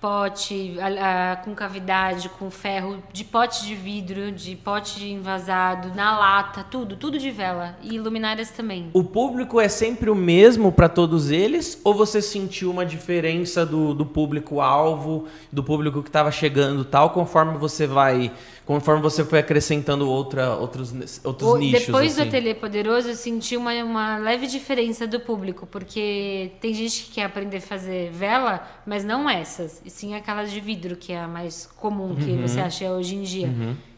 Pote 0.02 0.78
a- 0.80 1.32
a- 1.32 1.36
com 1.36 1.54
cavidade, 1.54 2.30
com 2.30 2.50
ferro, 2.50 3.04
de 3.12 3.26
pote 3.26 3.66
de 3.66 3.76
vidro, 3.76 4.32
de 4.32 4.56
pote 4.56 4.98
de 4.98 5.12
envasado, 5.12 5.94
na 5.94 6.18
lata, 6.18 6.64
tudo, 6.64 6.96
tudo 6.96 7.20
de 7.20 7.30
vela. 7.30 7.76
E 7.84 8.00
luminárias 8.00 8.50
também. 8.50 8.90
O 8.94 9.04
público 9.04 9.60
é 9.60 9.68
sempre 9.68 10.10
o 10.10 10.16
mesmo 10.16 10.72
para 10.72 10.88
todos 10.88 11.30
eles? 11.30 11.82
Ou 11.84 11.94
você 11.94 12.22
sentiu 12.22 12.72
uma 12.72 12.86
diferença 12.86 13.66
do, 13.66 13.94
do 13.94 14.06
público-alvo, 14.06 15.28
do 15.52 15.62
público 15.62 16.02
que 16.02 16.08
estava 16.08 16.32
chegando 16.32 16.86
tal, 16.86 17.10
conforme 17.10 17.58
você 17.58 17.86
vai. 17.86 18.32
Conforme 18.70 19.02
você 19.02 19.26
foi 19.26 19.40
acrescentando 19.40 20.08
outra, 20.08 20.52
outros, 20.56 20.94
outros 21.24 21.50
O- 21.50 21.58
nichos? 21.58 21.88
Depois 21.88 22.12
assim? 22.14 22.22
do 22.22 22.28
Ateliê 22.28 22.54
Poderoso, 22.54 23.10
eu 23.10 23.16
senti 23.16 23.58
uma, 23.58 23.74
uma 23.84 24.18
leve 24.20 24.46
diferença 24.46 25.08
do 25.08 25.20
público, 25.20 25.66
porque 25.66 26.52
tem 26.62 26.72
gente 26.76 27.06
que 27.06 27.12
quer 27.14 27.24
aprender 27.24 27.58
a 27.58 27.62
fazer 27.62 28.12
vela, 28.12 28.64
mas 28.86 29.04
não 29.04 29.28
essas, 29.28 29.82
e 29.84 29.90
sim 29.90 30.14
aquelas 30.14 30.52
de 30.52 30.60
vidro, 30.60 30.96
que 30.96 31.12
é 31.12 31.20
a 31.20 31.28
mais 31.28 31.66
comum 31.78 32.16
que 32.16 32.30
Uhum. 32.30 32.48
você 32.48 32.60
acha 32.60 32.92
hoje 32.92 33.16
em 33.16 33.24
dia. 33.24 33.50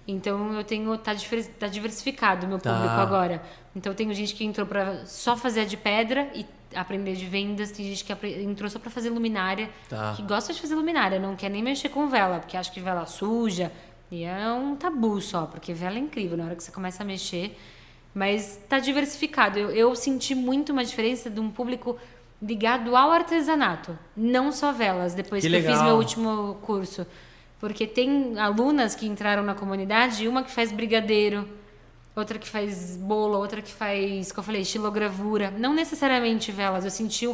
Então 0.08 0.54
eu 0.54 0.64
tenho. 0.64 0.98
Tá, 0.98 1.14
tá 1.60 1.68
diversificado 1.68 2.46
o 2.46 2.50
meu 2.50 2.58
Tá. 2.58 2.74
público 2.74 2.96
agora. 2.96 3.44
Então 3.76 3.94
tem 3.94 4.12
gente 4.14 4.34
que 4.34 4.46
entrou 4.46 4.66
pra 4.66 5.06
só 5.06 5.36
fazer 5.36 5.62
a 5.62 5.66
de 5.66 5.76
pedra 5.76 6.30
e 6.34 6.46
aprender 6.74 7.14
de 7.16 7.26
vendas, 7.26 7.72
tem 7.72 7.86
gente 7.86 8.06
que 8.06 8.14
entrou 8.42 8.70
só 8.70 8.80
pra 8.80 8.90
fazer 8.90 9.10
luminária, 9.10 9.70
Tá. 9.90 10.14
que 10.16 10.22
gosta 10.24 10.54
de 10.54 10.62
fazer 10.62 10.76
luminária, 10.76 11.20
não 11.20 11.36
quer 11.36 11.50
nem 11.50 11.62
mexer 11.62 11.90
com 11.90 12.08
vela, 12.08 12.40
porque 12.40 12.56
acha 12.56 12.72
que 12.72 12.80
vela 12.80 13.06
suja. 13.06 13.70
E 14.12 14.24
é 14.26 14.52
um 14.52 14.76
tabu 14.76 15.22
só, 15.22 15.46
porque 15.46 15.74
vela 15.74 15.96
é 15.96 16.00
incrível 16.00 16.36
na 16.38 16.46
hora 16.46 16.56
que 16.56 16.64
você 16.64 16.72
começa 16.72 17.02
a 17.02 17.06
mexer. 17.06 17.58
Mas 18.14 18.60
tá 18.68 18.78
diversificado. 18.78 19.58
Eu, 19.58 19.72
eu 19.72 19.96
senti 19.96 20.36
muito 20.36 20.74
uma 20.74 20.84
diferença 20.84 21.30
de 21.30 21.40
um 21.40 21.50
público 21.50 21.98
ligado 22.42 22.96
ao 22.96 23.12
artesanato, 23.12 23.98
não 24.18 24.52
só 24.52 24.72
velas, 24.74 25.14
depois 25.14 25.44
Que 25.44 25.50
que, 25.50 25.56
eu 25.56 25.64
fiz 25.64 25.82
meu 25.82 25.96
último 25.96 26.58
curso. 26.62 27.06
Porque 27.60 27.86
tem 27.88 28.38
alunas 28.40 28.96
que 28.96 29.06
entraram 29.08 29.44
na 29.44 29.54
comunidade, 29.54 30.28
uma 30.28 30.44
que 30.44 30.52
faz 30.52 30.72
brigadeiro, 30.72 31.48
outra 32.16 32.38
que 32.40 32.50
faz 32.50 32.98
bolo, 32.98 33.38
outra 33.38 33.62
que 33.62 33.72
faz, 33.72 34.32
como 34.32 34.42
eu 34.42 34.46
falei, 34.46 34.62
estilogravura. 34.64 35.52
Não 35.52 35.74
necessariamente 35.74 36.52
velas, 36.52 36.84
eu 36.84 36.92
senti 36.92 37.30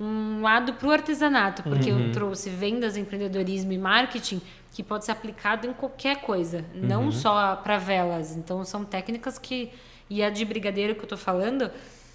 um 0.00 0.40
lado 0.40 0.74
pro 0.74 0.90
artesanato, 0.92 1.62
porque 1.64 1.90
Uhum. 1.90 2.06
eu 2.06 2.12
trouxe 2.12 2.48
vendas, 2.48 2.96
empreendedorismo 2.96 3.72
e 3.72 3.78
marketing 3.78 4.40
que 4.72 4.82
pode 4.82 5.04
ser 5.04 5.12
aplicado 5.12 5.66
em 5.66 5.72
qualquer 5.72 6.22
coisa, 6.22 6.64
não 6.74 7.04
Uhum. 7.04 7.12
só 7.12 7.56
para 7.56 7.78
velas. 7.78 8.34
Então 8.36 8.64
são 8.64 8.84
técnicas 8.84 9.38
que 9.38 9.70
e 10.08 10.22
a 10.22 10.30
de 10.30 10.44
brigadeiro 10.44 10.94
que 10.94 11.02
eu 11.02 11.08
tô 11.08 11.16
falando, 11.16 11.70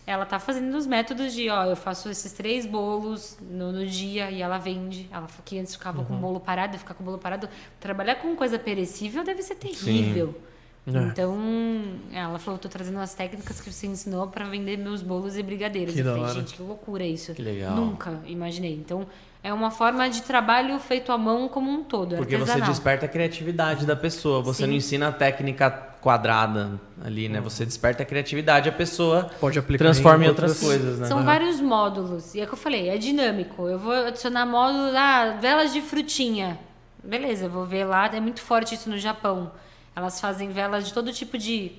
ela 0.06 0.26
tá 0.26 0.40
fazendo 0.40 0.76
os 0.76 0.86
métodos 0.88 1.34
de, 1.34 1.50
ó, 1.50 1.66
eu 1.66 1.76
faço 1.76 2.10
esses 2.10 2.32
três 2.34 2.66
bolos 2.66 3.38
no, 3.42 3.72
no 3.72 3.86
dia 3.86 4.32
e 4.32 4.42
ela 4.42 4.58
vende. 4.58 5.08
Ela 5.12 5.28
que 5.46 5.60
antes 5.60 5.74
ficava 5.76 6.00
Uhum. 6.00 6.06
com 6.06 6.14
o 6.16 6.18
bolo 6.18 6.40
parado, 6.40 6.78
ficar 6.78 6.94
com 6.94 7.04
o 7.04 7.06
bolo 7.06 7.18
parado. 7.18 7.48
Trabalhar 7.80 8.16
com 8.16 8.36
coisa 8.36 8.58
perecível 8.58 9.24
deve 9.24 9.42
ser 9.44 9.56
terrível. 9.56 10.36
É. 10.88 10.90
Então, 10.90 11.38
ela 12.14 12.40
falou, 12.40 12.58
tô 12.58 12.70
trazendo 12.70 12.98
as 13.00 13.14
técnicas 13.14 13.60
que 13.60 13.72
você 13.72 13.88
ensinou 13.88 14.28
para 14.28 14.46
vender 14.46 14.78
meus 14.78 15.02
bolos 15.02 15.36
e 15.38 15.44
brigadeiros. 15.44 15.94
Que 15.94 16.00
eu 16.00 16.16
falei, 16.16 16.34
gente, 16.34 16.54
que 16.54 16.62
loucura 16.62 17.06
isso. 17.06 17.34
Que 17.34 17.42
legal. 17.42 17.76
Nunca 17.76 18.22
imaginei. 18.26 18.74
Então, 18.74 19.06
é 19.44 19.54
uma 19.54 19.72
forma 19.72 20.10
de 20.10 20.22
trabalho 20.24 20.78
feito 20.80 21.12
à 21.12 21.18
mão 21.18 21.48
como 21.48 21.70
um 21.72 21.84
todo, 21.84 22.16
Porque 22.18 22.36
você 22.36 22.52
artesanal. 22.52 22.70
desperta 22.70 23.06
a 23.06 23.10
criatividade 23.10 23.86
da 23.86 23.96
pessoa. 23.96 24.42
Você 24.42 24.64
Sim. 24.64 24.70
não 24.70 24.76
ensina 24.76 25.08
a 25.08 25.12
técnica 25.12 25.70
quadrada 26.02 26.80
ali, 27.04 27.30
né? 27.30 27.40
Você 27.42 27.66
desperta 27.66 28.04
a 28.04 28.06
criatividade, 28.06 28.68
a 28.70 28.72
pessoa 28.72 29.30
Pode 29.40 29.58
aplicar 29.60 29.86
transforma 29.86 30.26
em 30.26 30.28
outras, 30.30 30.52
outras- 30.52 30.68
coisas, 30.80 31.00
né? 31.00 31.08
São 31.08 31.24
vários 31.24 31.60
módulos. 31.62 32.34
E 32.36 32.42
é 32.42 32.44
o 32.44 32.48
que 32.48 32.54
eu 32.54 32.58
falei, 32.58 32.90
é 32.90 32.98
dinâmico. 32.98 33.68
Eu 33.68 33.80
vou 33.80 33.94
adicionar 33.94 34.46
módulos, 34.46 34.94
ah, 34.96 35.38
velas 35.40 35.72
de 35.74 35.82
frutinha. 35.82 36.58
Beleza, 37.04 37.46
eu 37.46 37.50
vou 37.50 37.66
ver 37.66 37.86
lá, 37.86 38.08
é 38.08 38.20
muito 38.20 38.42
forte 38.42 38.76
isso 38.76 38.90
no 38.90 38.98
Japão. 38.98 39.52
Elas 39.96 40.20
fazem 40.20 40.50
velas 40.50 40.86
de 40.88 40.94
todo 40.94 41.12
tipo 41.14 41.38
de 41.38 41.72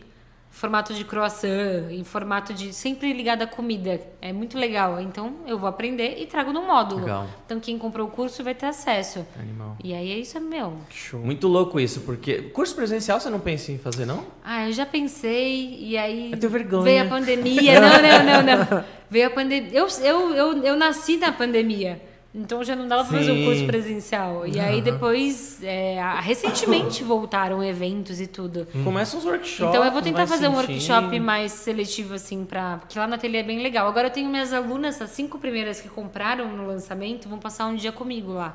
formato 0.59 0.93
de 0.93 1.05
croissant, 1.05 1.89
em 1.90 2.02
formato 2.02 2.52
de 2.52 2.72
sempre 2.72 3.12
ligado 3.12 3.43
à 3.43 3.47
comida. 3.47 4.01
É 4.20 4.32
muito 4.32 4.59
legal. 4.59 5.01
Então 5.01 5.36
eu 5.47 5.56
vou 5.56 5.68
aprender 5.68 6.16
e 6.18 6.26
trago 6.26 6.52
no 6.52 6.62
módulo. 6.62 7.02
Legal. 7.02 7.26
Então 7.47 7.60
quem 7.60 7.78
comprou 7.78 8.09
o 8.09 8.10
curso 8.10 8.43
vai 8.43 8.55
ter 8.55 8.66
acesso. 8.66 9.24
Animal. 9.39 9.76
E 9.82 9.94
aí 9.94 10.10
é 10.10 10.18
isso 10.18 10.36
é 10.36 10.40
meu. 10.40 10.76
Show. 10.90 11.20
Muito 11.20 11.47
louco 11.47 11.78
isso, 11.78 12.01
porque 12.01 12.43
curso 12.43 12.74
presencial 12.74 13.20
você 13.20 13.30
não 13.30 13.39
pensa 13.39 13.70
em 13.70 13.78
fazer, 13.78 14.05
não? 14.05 14.24
Ah, 14.44 14.66
eu 14.66 14.72
já 14.72 14.85
pensei, 14.85 15.78
e 15.80 15.97
aí. 15.97 16.32
Eu 16.32 16.39
tenho 16.39 16.52
vergonha. 16.52 16.82
Veio 16.82 17.05
a 17.05 17.06
pandemia. 17.06 17.78
Não, 17.80 18.02
não, 18.02 18.43
não, 18.43 18.43
não. 18.43 18.85
Veio 19.09 19.26
a 19.28 19.30
pandemia. 19.30 19.70
Eu, 19.72 19.86
eu, 20.02 20.35
eu, 20.35 20.62
eu 20.64 20.76
nasci 20.76 21.16
na 21.16 21.30
pandemia. 21.32 22.01
Então 22.34 22.62
já 22.62 22.76
não 22.76 22.86
dava 22.86 23.05
pra 23.09 23.18
fazer 23.18 23.32
o 23.32 23.44
curso 23.44 23.66
presencial. 23.66 24.46
E 24.46 24.60
aí 24.60 24.82
depois, 24.82 25.62
é, 25.62 25.98
recentemente 26.20 27.02
voltaram 27.05 27.64
eventos 27.64 28.20
e 28.20 28.26
tudo. 28.26 28.66
Começa 28.84 29.16
uns 29.16 29.24
workshops. 29.24 29.68
Então 29.74 29.82
eu 29.82 29.90
vou 29.90 30.02
tentar 30.02 30.26
fazer 30.26 30.46
um 30.46 30.55
sentindo. 30.60 30.72
workshop 30.92 31.20
mais 31.20 31.52
seletivo, 31.52 32.14
assim, 32.14 32.44
pra. 32.44 32.76
Porque 32.78 32.98
lá 32.98 33.06
na 33.06 33.16
ateliê 33.16 33.40
é 33.40 33.42
bem 33.42 33.62
legal. 33.62 33.88
Agora 33.88 34.09
eu 34.09 34.12
tenho 34.12 34.28
minhas 34.28 34.52
alunas, 34.52 35.00
as 35.00 35.10
cinco 35.10 35.38
primeiras 35.38 35.80
que 35.80 35.88
compraram 35.88 36.55
no 36.55 36.66
lançamento, 36.66 37.28
vão 37.28 37.38
passar 37.38 37.66
um 37.66 37.74
dia 37.74 37.92
comigo 37.92 38.32
lá. 38.32 38.55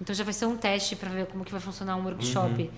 Então 0.00 0.12
já 0.14 0.24
vai 0.24 0.32
ser 0.34 0.46
um 0.46 0.56
teste 0.56 0.96
para 0.96 1.08
ver 1.10 1.26
como 1.26 1.44
que 1.44 1.52
vai 1.52 1.60
funcionar 1.60 1.96
um 1.96 2.02
workshop. 2.04 2.62
Uhum. 2.64 2.68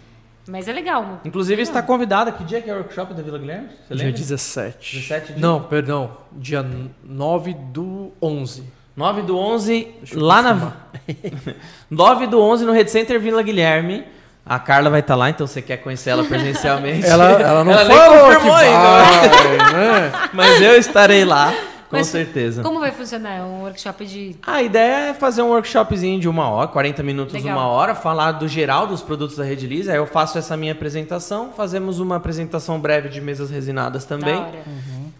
Mas 0.49 0.69
é 0.69 0.73
legal. 0.73 1.21
Inclusive, 1.25 1.61
está 1.63 1.83
convidada. 1.83 2.31
Que 2.31 2.45
dia 2.45 2.61
que 2.63 2.71
é 2.71 2.75
o 2.75 2.77
workshop 2.77 3.15
da 3.15 3.23
Vila 3.23 3.39
Guilherme? 3.39 3.69
Você 3.69 3.95
Dia 3.95 4.05
lembra? 4.05 4.13
17. 4.21 4.97
17 4.97 5.33
de- 5.33 5.41
Não, 5.41 5.63
perdão. 5.63 6.19
Dia 6.31 6.65
9 7.03 7.55
do 7.55 8.13
11. 8.23 8.63
9 8.97 9.23
do 9.23 9.37
11, 9.37 9.89
eu 10.11 10.21
lá 10.21 10.41
na. 10.41 10.55
confirmar. 10.55 10.73
9 11.91 12.27
do 12.29 12.41
11 12.41 12.65
no 12.65 12.73
Red 12.73 12.89
Center 12.89 13.21
Vila 13.21 13.43
Guilherme. 13.43 14.05
A 14.49 14.59
Carla 14.61 14.89
vai 14.89 15.01
estar 15.01 15.17
lá, 15.17 15.29
então 15.29 15.45
você 15.47 15.61
quer 15.61 15.79
conhecer 15.79 16.11
ela 16.11 16.25
presencialmente. 16.25 17.05
Ela, 17.07 17.33
ela 17.33 17.65
não 17.65 17.75
nem 17.75 17.85
falou 17.85 18.29
que 18.29 18.35
confirmou 18.37 18.55
ainda, 18.55 18.79
vai, 18.79 19.73
né? 19.73 20.13
Mas 20.33 20.63
eu 20.63 20.77
estarei 20.77 21.25
lá, 21.25 21.53
com 21.91 21.97
Mas 21.97 22.07
certeza. 22.07 22.63
Como 22.63 22.79
vai 22.79 22.93
funcionar? 22.93 23.39
É 23.39 23.43
um 23.43 23.63
workshop 23.63 24.07
de. 24.07 24.37
A 24.47 24.63
ideia 24.63 25.11
é 25.11 25.15
fazer 25.15 25.43
um 25.43 25.49
workshopzinho 25.49 26.21
de 26.21 26.29
uma 26.29 26.49
hora, 26.49 26.69
40 26.69 27.03
minutos, 27.03 27.35
Legal. 27.35 27.57
uma 27.57 27.67
hora, 27.67 27.97
falar 27.97 28.33
do 28.33 28.47
geral 28.47 28.87
dos 28.87 29.03
produtos 29.03 29.37
da 29.37 29.43
Redilize. 29.43 29.91
Aí 29.91 29.97
eu 29.97 30.07
faço 30.07 30.39
essa 30.39 30.57
minha 30.57 30.73
apresentação, 30.73 31.51
fazemos 31.57 31.99
uma 31.99 32.15
apresentação 32.15 32.79
breve 32.79 33.09
de 33.09 33.21
mesas 33.21 33.51
resinadas 33.51 34.05
também. 34.05 34.37
Da 34.37 34.43
hora. 34.43 34.65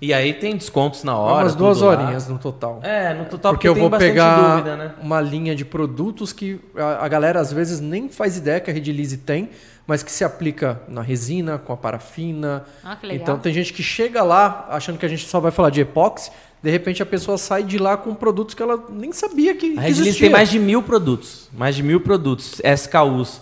E 0.01 0.13
aí 0.13 0.35
tem 0.35 0.57
descontos 0.57 1.03
na 1.05 1.17
hora. 1.17 1.45
Umas 1.45 1.55
duas 1.55 1.79
tudo 1.79 1.87
lá. 1.89 1.93
horinhas 2.03 2.29
no 2.29 2.39
total. 2.39 2.81
É, 2.83 3.15
no 3.15 3.25
total 3.25 3.53
porque 3.53 3.67
eu 3.67 3.73
tem 3.73 3.81
vou 3.81 3.91
bastante 3.91 4.11
pegar 4.11 4.57
dúvida, 4.57 4.77
né? 4.77 4.95
uma 5.01 5.21
linha 5.21 5.55
de 5.55 5.65
produtos 5.65 6.33
que 6.33 6.61
a, 6.77 7.05
a 7.05 7.09
galera 7.09 7.41
às 7.41 7.53
vezes 7.53 7.81
nem 7.81 8.09
faz 8.09 8.37
ideia 8.37 8.61
que 8.61 8.71
a 8.71 8.75
Redilize 8.75 9.17
tem, 9.17 9.49
mas 9.87 10.03
que 10.03 10.11
se 10.13 10.23
aplica 10.23 10.81
na 10.87 11.01
resina, 11.01 11.57
com 11.59 11.73
a 11.73 11.77
parafina. 11.77 12.65
Ah, 12.85 12.95
que 12.97 13.07
legal. 13.07 13.23
Então 13.23 13.39
tem 13.39 13.55
gente 13.55 13.73
que 13.73 13.83
chega 13.83 14.23
lá 14.23 14.67
achando 14.71 14.99
que 14.99 15.07
a 15.07 15.09
gente 15.09 15.27
só 15.27 15.41
vai 15.41 15.51
falar 15.51 15.71
de 15.71 15.81
epóxi, 15.81 16.31
de 16.63 16.71
repente 16.71 17.03
a 17.03 17.07
pessoa 17.07 17.39
sai 17.39 17.63
de 17.63 17.79
lá 17.79 17.97
com 17.97 18.15
produtos 18.15 18.55
que 18.55 18.63
ela 18.63 18.79
nem 18.91 19.13
sabia 19.13 19.55
que, 19.55 19.67
A 19.67 19.69
que 19.69 19.75
Redilize 19.77 20.01
existia. 20.03 20.27
tem 20.27 20.31
mais 20.31 20.51
de 20.51 20.59
mil 20.59 20.83
produtos. 20.83 21.49
Mais 21.53 21.75
de 21.75 21.83
mil 21.83 22.01
produtos, 22.01 22.61
SKUs. 22.77 23.41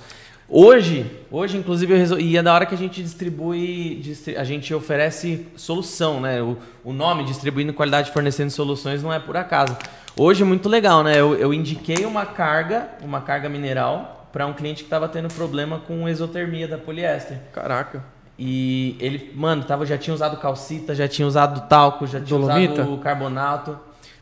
Hoje, 0.48 1.10
hoje 1.30 1.56
inclusive, 1.56 1.92
eu 1.94 2.20
e 2.20 2.36
é 2.36 2.42
da 2.42 2.52
hora 2.52 2.66
que 2.66 2.74
a 2.74 2.78
gente 2.78 3.02
distribui, 3.02 3.98
distri- 4.02 4.36
a 4.36 4.44
gente 4.44 4.74
oferece 4.74 5.46
solução, 5.56 6.20
né? 6.20 6.42
O, 6.42 6.58
o 6.84 6.92
nome 6.92 7.24
distribuindo 7.24 7.72
qualidade 7.72 8.10
fornecendo 8.10 8.50
soluções 8.50 9.02
não 9.02 9.12
é 9.12 9.18
por 9.18 9.36
acaso. 9.36 9.76
Hoje 10.16 10.42
é 10.42 10.44
muito 10.44 10.68
legal, 10.68 11.02
né? 11.02 11.18
Eu, 11.18 11.34
eu 11.34 11.52
indiquei 11.54 12.04
uma 12.04 12.26
carga, 12.26 12.88
uma 13.02 13.20
carga 13.22 13.48
mineral, 13.48 14.28
para 14.32 14.46
um 14.46 14.52
cliente 14.52 14.82
que 14.82 14.86
estava 14.86 15.08
tendo 15.08 15.32
problema 15.32 15.80
com 15.86 16.08
exotermia 16.08 16.68
da 16.68 16.76
poliéster. 16.76 17.38
Caraca. 17.52 18.04
E 18.38 18.96
ele, 19.00 19.32
mano, 19.34 19.64
tava, 19.64 19.86
já 19.86 19.96
tinha 19.96 20.12
usado 20.12 20.36
calcita, 20.36 20.94
já 20.94 21.08
tinha 21.08 21.26
usado 21.26 21.68
talco, 21.68 22.06
já 22.06 22.20
tinha 22.20 22.38
Dolomita? 22.38 22.82
usado 22.82 22.98
carbonato. 22.98 23.78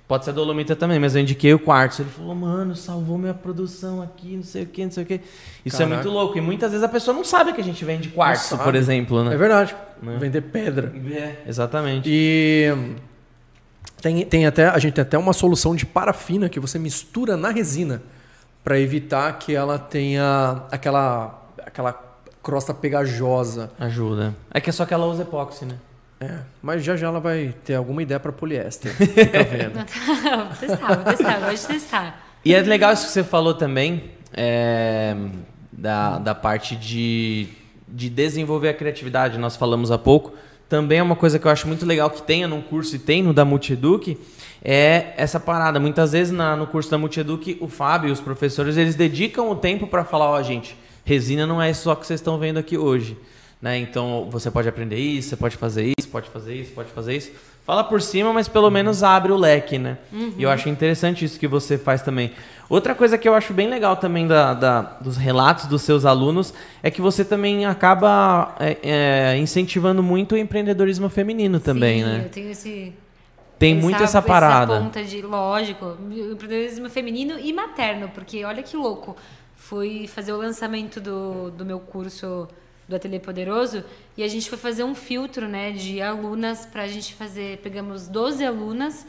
Pode 0.08 0.24
ser 0.26 0.32
dolomita 0.32 0.76
também, 0.76 0.98
mas 0.98 1.14
eu 1.14 1.22
indiquei 1.22 1.54
o 1.54 1.58
quartzo. 1.58 2.02
Ele 2.02 2.10
falou, 2.10 2.34
mano, 2.34 2.74
salvou 2.76 3.16
minha 3.16 3.32
produção 3.32 4.02
aqui, 4.02 4.36
não 4.36 4.42
sei 4.42 4.64
o 4.64 4.66
que, 4.66 4.84
não 4.84 4.90
sei 4.92 5.04
o 5.04 5.06
que. 5.06 5.20
Isso 5.64 5.78
Caraca. 5.78 5.94
é 5.94 5.96
muito 5.96 6.10
louco. 6.10 6.36
E 6.36 6.40
muitas 6.40 6.70
vezes 6.72 6.84
a 6.84 6.88
pessoa 6.88 7.16
não 7.16 7.24
sabe 7.24 7.52
que 7.54 7.60
a 7.60 7.64
gente 7.64 7.82
vende 7.84 8.08
quartzo, 8.10 8.58
por 8.58 8.74
exemplo, 8.74 9.20
É 9.20 9.24
né? 9.30 9.36
verdade. 9.36 9.74
Né? 10.02 10.16
Vender 10.20 10.42
pedra. 10.42 10.92
É, 11.12 11.36
exatamente. 11.46 12.10
E 12.10 12.74
tem, 14.02 14.26
tem 14.26 14.46
até, 14.46 14.66
a 14.68 14.78
gente 14.78 14.94
tem 14.94 15.02
até 15.02 15.16
uma 15.16 15.32
solução 15.32 15.74
de 15.74 15.86
parafina 15.86 16.48
que 16.48 16.60
você 16.60 16.78
mistura 16.78 17.36
na 17.36 17.50
resina 17.50 18.02
para 18.62 18.78
evitar 18.78 19.32
que 19.38 19.54
ela 19.54 19.78
tenha 19.78 20.62
aquela, 20.70 21.42
aquela 21.64 21.92
crosta 22.42 22.74
pegajosa. 22.74 23.70
Ajuda. 23.78 24.34
É 24.52 24.60
que 24.60 24.68
é 24.68 24.72
só 24.72 24.84
que 24.84 24.92
ela 24.92 25.06
usa 25.06 25.22
epóxi, 25.22 25.64
né? 25.64 25.76
É, 26.22 26.38
mas 26.62 26.84
já 26.84 26.94
já 26.94 27.08
ela 27.08 27.18
vai 27.18 27.52
ter 27.64 27.74
alguma 27.74 28.00
ideia 28.00 28.20
para 28.20 28.30
poliéster. 28.30 28.94
Fica 28.94 29.42
vendo. 29.42 29.74
vou 29.74 30.56
testar, 30.56 30.94
vou 30.94 31.04
testar, 31.04 31.52
de 31.52 31.66
testar. 31.66 32.26
E 32.44 32.54
é 32.54 32.60
legal 32.60 32.92
isso 32.92 33.06
que 33.06 33.12
você 33.12 33.24
falou 33.24 33.54
também, 33.54 34.04
é, 34.32 35.16
da, 35.72 36.18
da 36.18 36.32
parte 36.32 36.76
de, 36.76 37.48
de 37.88 38.08
desenvolver 38.08 38.68
a 38.68 38.74
criatividade, 38.74 39.36
nós 39.36 39.56
falamos 39.56 39.90
há 39.90 39.98
pouco. 39.98 40.32
Também 40.68 40.98
é 40.98 41.02
uma 41.02 41.16
coisa 41.16 41.40
que 41.40 41.46
eu 41.46 41.50
acho 41.50 41.66
muito 41.66 41.84
legal 41.84 42.08
que 42.08 42.22
tenha 42.22 42.46
num 42.46 42.62
curso 42.62 42.94
e 42.94 43.00
tem 43.00 43.20
no 43.20 43.34
da 43.34 43.44
Multieduc, 43.44 44.16
é 44.64 45.14
essa 45.16 45.40
parada. 45.40 45.80
Muitas 45.80 46.12
vezes 46.12 46.32
na, 46.32 46.54
no 46.56 46.68
curso 46.68 46.88
da 46.88 46.96
Multieduc, 46.98 47.58
o 47.60 47.66
Fábio 47.66 48.10
e 48.10 48.12
os 48.12 48.20
professores, 48.20 48.76
eles 48.76 48.94
dedicam 48.94 49.50
o 49.50 49.56
tempo 49.56 49.88
para 49.88 50.04
falar, 50.04 50.30
ó, 50.30 50.40
gente, 50.40 50.76
resina 51.04 51.48
não 51.48 51.60
é 51.60 51.74
só 51.74 51.92
o 51.92 51.96
que 51.96 52.06
vocês 52.06 52.20
estão 52.20 52.38
vendo 52.38 52.58
aqui 52.58 52.78
hoje. 52.78 53.16
Né? 53.62 53.78
Então 53.78 54.28
você 54.28 54.50
pode 54.50 54.68
aprender 54.68 54.96
isso, 54.96 55.28
você 55.28 55.36
pode 55.36 55.56
fazer 55.56 55.92
isso, 55.96 56.08
pode 56.08 56.28
fazer 56.28 56.52
isso, 56.54 56.72
pode 56.72 56.90
fazer 56.90 57.16
isso. 57.16 57.30
Fala 57.64 57.84
por 57.84 58.02
cima, 58.02 58.32
mas 58.32 58.48
pelo 58.48 58.68
menos 58.72 59.04
abre 59.04 59.30
o 59.30 59.36
leque, 59.36 59.78
né? 59.78 59.96
E 60.36 60.42
eu 60.42 60.50
acho 60.50 60.68
interessante 60.68 61.24
isso 61.24 61.38
que 61.38 61.46
você 61.46 61.78
faz 61.78 62.02
também. 62.02 62.32
Outra 62.68 62.92
coisa 62.92 63.16
que 63.16 63.28
eu 63.28 63.34
acho 63.36 63.52
bem 63.54 63.68
legal 63.70 63.94
também 63.96 64.26
da, 64.26 64.52
da- 64.52 64.80
dos 65.00 65.16
relatos 65.16 65.66
dos 65.66 65.82
seus 65.82 66.04
alunos 66.04 66.52
é 66.82 66.90
que 66.90 67.00
você 67.00 67.24
também 67.24 67.64
acaba 67.64 68.56
é, 68.58 68.78
é, 68.82 69.38
incentivando 69.38 70.02
muito 70.02 70.34
o 70.34 70.38
empreendedorismo 70.38 71.08
feminino 71.08 71.60
também, 71.60 72.00
Sim, 72.00 72.04
né? 72.04 72.22
Eu 72.24 72.30
tenho 72.30 72.50
esse. 72.50 72.92
Tem 73.60 73.76
muito 73.76 74.02
essa 74.02 74.20
parada. 74.20 74.76
ponta 74.80 75.04
de, 75.04 75.22
lógico, 75.22 75.96
empreendedorismo 76.10 76.90
feminino 76.90 77.38
e 77.38 77.52
materno, 77.52 78.08
porque 78.12 78.44
olha 78.44 78.60
que 78.60 78.76
louco. 78.76 79.16
Fui 79.54 80.08
fazer 80.08 80.32
o 80.32 80.36
lançamento 80.38 81.00
do, 81.00 81.52
do 81.52 81.64
meu 81.64 81.78
curso 81.78 82.48
do 82.92 82.96
Ateliê 82.96 83.18
Poderoso 83.18 83.84
e 84.16 84.22
a 84.22 84.28
gente 84.28 84.48
foi 84.48 84.58
fazer 84.58 84.84
um 84.84 84.94
filtro, 84.94 85.48
né, 85.48 85.72
de 85.72 86.00
alunas 86.00 86.64
pra 86.66 86.86
gente 86.86 87.14
fazer. 87.14 87.58
Pegamos 87.58 88.06
12 88.06 88.44
alunas 88.44 89.06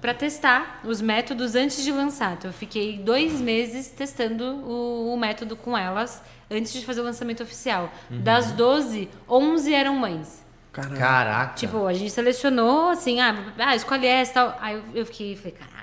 para 0.00 0.12
testar 0.12 0.80
os 0.84 1.00
métodos 1.00 1.54
antes 1.54 1.82
de 1.82 1.92
lançar. 1.92 2.34
Então, 2.34 2.50
eu 2.50 2.54
fiquei 2.54 2.98
dois 2.98 3.40
meses 3.40 3.88
testando 3.88 4.44
o, 4.44 5.14
o 5.14 5.16
método 5.16 5.56
com 5.56 5.78
elas 5.78 6.20
antes 6.50 6.72
de 6.72 6.84
fazer 6.84 7.00
o 7.00 7.04
lançamento 7.04 7.42
oficial. 7.42 7.90
Das 8.10 8.52
12, 8.52 9.08
11 9.28 9.72
eram 9.72 9.94
mães. 9.94 10.44
Caraca. 10.72 10.96
Caraca. 10.96 11.54
Tipo, 11.54 11.86
a 11.86 11.92
gente 11.92 12.10
selecionou, 12.10 12.90
assim, 12.90 13.20
ah, 13.20 13.52
ah 13.58 13.76
escolhe 13.76 14.06
essa 14.06 14.30
e 14.30 14.34
tal. 14.34 14.58
Aí 14.60 14.74
eu, 14.74 14.82
eu 14.94 15.06
fiquei, 15.06 15.36
falei, 15.36 15.52
caraca. 15.52 15.81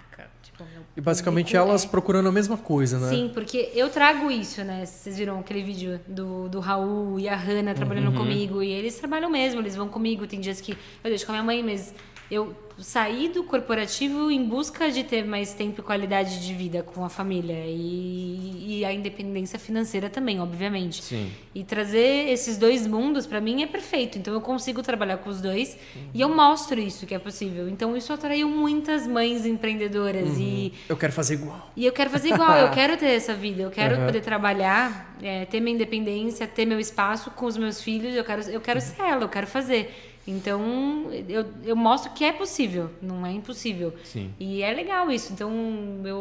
E 0.98 1.02
basicamente 1.02 1.56
elas 1.56 1.86
é- 1.86 1.88
procurando 1.88 2.28
a 2.28 2.32
mesma 2.32 2.57
coisa, 2.57 2.99
né? 2.99 3.10
Sim, 3.10 3.32
porque 3.34 3.72
eu 3.74 3.90
trago 3.90 4.30
isso, 4.30 4.64
né? 4.64 4.86
Vocês 4.86 5.18
viram 5.18 5.40
aquele 5.40 5.64
vídeo 5.64 5.99
do, 6.07 6.49
do 6.49 6.60
Raul 6.60 7.20
e 7.20 7.30
a 7.30 7.36
Hannah 7.36 7.74
trabalhando 7.74 8.11
comigo. 8.14 8.61
E 8.61 8.72
eles 8.72 8.95
trabalham 8.98 9.30
mesmo, 9.30 9.61
eles 9.61 9.76
vão 9.76 9.88
comigo. 9.88 10.28
Tem 10.28 10.40
dias 10.40 10.60
que 10.60 10.72
eu 10.72 11.10
deixo 11.10 11.26
com 11.26 11.32
a 11.32 11.36
minha 11.36 11.44
mãe, 11.45 11.64
mas 11.64 11.94
eu 12.31 12.53
saí 12.77 13.27
do 13.27 13.43
corporativo 13.43 14.31
em 14.31 14.41
busca 14.45 14.89
de 14.89 15.03
ter 15.03 15.26
mais 15.26 15.53
tempo 15.53 15.81
e 15.81 15.84
qualidade 15.84 16.45
de 16.45 16.53
vida 16.53 16.81
com 16.81 17.03
a 17.03 17.10
família. 17.10 17.65
E, 17.65 18.77
e 18.80 18.85
a 18.85 18.93
independência 18.93 19.60
financeira 19.60 20.10
também, 20.10 20.39
obviamente. 20.39 21.03
Sim. 21.03 21.30
E 21.53 21.64
trazer 21.65 22.30
esses 22.30 22.57
dois 22.57 22.88
mundos, 22.88 23.26
pra 23.26 23.41
mim, 23.41 23.64
é 23.64 23.68
perfeito. 23.68 24.18
Então, 24.18 24.34
eu 24.34 24.39
consigo 24.39 24.81
trabalhar 24.81 25.18
com 25.18 25.30
os 25.30 25.41
dois 25.41 25.77
e 26.14 26.22
eu 26.22 26.30
mostro 26.30 26.80
isso 26.80 27.06
que 27.06 27.14
é 27.14 27.19
possível. 27.19 27.68
Então, 27.68 27.97
isso 27.97 28.14
atraiu 28.14 28.47
muitas 28.47 29.06
mães 29.06 29.45
empreendedoras. 29.45 30.38
E, 30.38 30.72
Eu 30.88 30.95
quero 30.95 31.11
fazer 31.11 31.34
igual. 31.34 31.69
e 31.76 31.85
eu 31.85 31.91
quero 31.91 32.10
fazer 32.10 32.30
igual, 32.30 32.57
eu 32.60 32.69
quero 32.72 32.95
ter 32.95 33.07
essa 33.07 33.34
vida. 33.34 33.61
Eu 33.64 33.72
quero 33.72 33.97
Uhum. 33.99 34.06
poder 34.06 34.22
trabalhar, 34.22 35.18
é, 35.22 35.43
ter 35.45 35.60
minha 35.60 35.76
independência, 35.76 36.47
ter 36.47 36.65
meu 36.65 36.80
espaço 36.80 37.30
com 37.31 37.45
os 37.45 37.57
meus 37.57 37.81
filhos. 37.81 38.15
Eu 38.15 38.23
quero, 38.23 38.41
eu 38.49 38.61
quero 38.61 38.80
ser 38.80 39.01
ela, 39.01 39.23
eu 39.23 39.30
quero 39.30 39.47
fazer. 39.47 40.09
Então, 40.28 41.08
eu, 41.28 41.46
eu 41.64 41.76
mostro 41.76 42.12
que 42.12 42.24
é 42.24 42.32
possível, 42.32 42.90
não 43.02 43.26
é 43.26 43.32
impossível. 43.32 43.94
Sim. 44.04 44.32
E 44.40 44.62
é 44.62 44.72
legal 44.74 45.10
isso. 45.10 45.34
Então, 45.34 45.50
meu, 45.50 46.18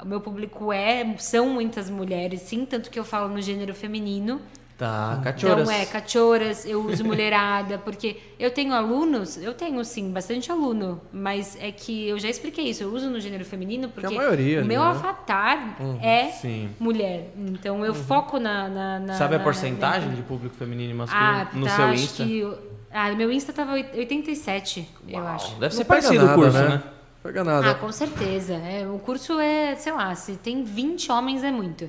o 0.00 0.06
meu 0.06 0.20
público 0.20 0.72
é, 0.72 1.16
são 1.18 1.48
muitas 1.48 1.90
mulheres, 1.90 2.40
sim, 2.42 2.64
tanto 2.64 2.90
que 2.90 2.98
eu 2.98 3.04
falo 3.04 3.28
no 3.28 3.40
gênero 3.42 3.74
feminino. 3.74 4.40
Tá, 4.78 5.20
cachoras. 5.22 5.68
Então, 5.68 5.70
é, 5.80 5.86
cachoras, 5.86 6.66
eu 6.66 6.84
uso 6.84 7.04
mulherada, 7.04 7.78
porque 7.84 8.16
eu 8.38 8.50
tenho 8.50 8.72
alunos, 8.74 9.36
eu 9.36 9.54
tenho 9.54 9.84
sim, 9.84 10.10
bastante 10.10 10.50
aluno, 10.50 11.00
mas 11.12 11.56
é 11.60 11.70
que 11.70 12.08
eu 12.08 12.18
já 12.18 12.28
expliquei 12.28 12.64
isso, 12.68 12.82
eu 12.82 12.92
uso 12.92 13.08
no 13.08 13.20
gênero 13.20 13.44
feminino 13.44 13.88
porque 13.90 14.06
a 14.12 14.18
maioria 14.18 14.60
o 14.60 14.64
meu 14.64 14.80
né? 14.82 14.88
avatar 14.88 15.76
é 16.00 16.30
Sim. 16.30 16.70
mulher. 16.80 17.32
Então 17.36 17.84
eu 17.84 17.94
foco 17.94 18.38
na. 18.40 18.68
na, 18.68 18.98
na 18.98 19.12
Sabe 19.14 19.36
a 19.36 19.40
porcentagem 19.40 20.08
na- 20.08 20.14
de 20.16 20.22
público 20.22 20.56
feminino 20.56 20.90
e 20.90 20.94
masculino 20.94 21.28
Ah, 21.30 21.48
no 21.52 21.66
tá, 21.66 21.76
seu 21.76 21.84
acho 21.84 22.02
Insta? 22.02 22.24
que. 22.24 22.71
Ah, 22.92 23.10
meu 23.14 23.30
Insta 23.32 23.52
tava 23.52 23.72
oit- 23.72 23.96
87, 23.96 24.88
eu 25.08 25.26
acho. 25.26 25.54
Deve 25.56 25.74
ser 25.74 25.84
parecido 25.84 26.26
o 26.26 26.34
curso, 26.34 26.58
né? 26.58 26.68
né? 26.68 26.82
Pega 27.22 27.42
nada. 27.44 27.70
Ah, 27.70 27.74
com 27.74 27.90
certeza. 27.92 28.54
É, 28.54 28.86
o 28.86 28.98
curso 28.98 29.38
é, 29.40 29.74
sei 29.76 29.92
lá, 29.92 30.14
se 30.14 30.36
tem 30.36 30.62
20 30.64 31.10
homens 31.10 31.42
é 31.44 31.50
muito. 31.50 31.88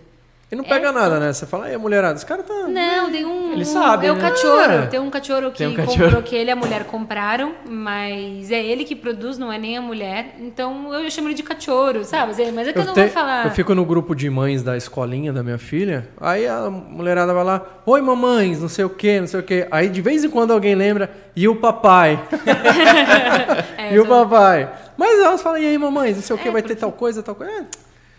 E 0.51 0.55
não 0.55 0.63
pega 0.63 0.91
nada, 0.91 1.19
né? 1.19 1.33
Você 1.33 1.47
fala, 1.47 1.65
aí, 1.65 1.75
mulherada, 1.77 2.15
esse 2.15 2.25
cara 2.25 2.43
tá. 2.43 2.53
Não, 2.67 3.11
tem 3.11 3.25
um. 3.25 3.53
Ele 3.53 3.63
um- 3.63 3.65
sabe, 3.65 4.05
É 4.05 4.11
o 4.11 4.15
né? 4.15 4.29
cachorro. 4.29 4.59
É. 4.59 4.85
Tem 4.85 4.99
um 4.99 5.09
cachorro 5.09 5.49
que 5.51 5.65
um 5.65 5.75
comprou, 5.75 5.97
cachorro. 5.97 6.21
que 6.21 6.35
ele 6.35 6.49
e 6.49 6.53
a 6.53 6.55
mulher 6.55 6.83
compraram, 6.83 7.53
mas 7.67 8.51
é 8.51 8.63
ele 8.63 8.83
que 8.83 8.95
produz, 8.95 9.39
não 9.39 9.51
é 9.51 9.57
nem 9.57 9.77
a 9.77 9.81
mulher. 9.81 10.35
Então 10.39 10.93
eu 10.93 11.09
chamo 11.09 11.27
ele 11.29 11.33
de 11.33 11.41
cachorro, 11.41 12.03
sabe? 12.03 12.33
Mas 12.53 12.67
é 12.67 12.73
que 12.73 12.77
eu, 12.77 12.85
não 12.85 12.93
te- 12.93 12.99
vou 13.01 13.09
falar. 13.09 13.45
eu 13.45 13.51
fico 13.51 13.73
no 13.73 13.83
grupo 13.83 14.13
de 14.13 14.29
mães 14.29 14.61
da 14.61 14.77
escolinha 14.77 15.33
da 15.33 15.41
minha 15.41 15.57
filha. 15.57 16.07
Aí 16.21 16.45
a 16.47 16.69
mulherada 16.69 17.33
vai 17.33 17.43
lá, 17.43 17.61
oi 17.83 18.01
mamães, 18.03 18.61
não 18.61 18.69
sei 18.69 18.85
o 18.85 18.89
que, 18.91 19.19
não 19.21 19.27
sei 19.27 19.39
o 19.39 19.43
que. 19.43 19.67
Aí 19.71 19.89
de 19.89 20.01
vez 20.01 20.23
em 20.23 20.29
quando 20.29 20.53
alguém 20.53 20.75
lembra, 20.75 21.09
e 21.35 21.47
o 21.47 21.55
papai? 21.55 22.19
É, 23.77 23.93
e 23.95 23.99
o 23.99 24.03
eu 24.03 24.05
papai? 24.05 24.69
Mas 24.95 25.19
elas 25.19 25.41
falam, 25.41 25.57
e 25.59 25.65
aí 25.65 25.77
mamães, 25.77 26.15
não 26.15 26.23
sei 26.23 26.35
o 26.35 26.39
que, 26.39 26.47
É, 26.47 26.51
vai 26.51 26.61
ter 26.61 26.69
porque- 26.69 26.79
tal 26.81 26.91
coisa, 26.91 27.23
tal 27.23 27.33
coisa. 27.35 27.51
É, 27.51 27.65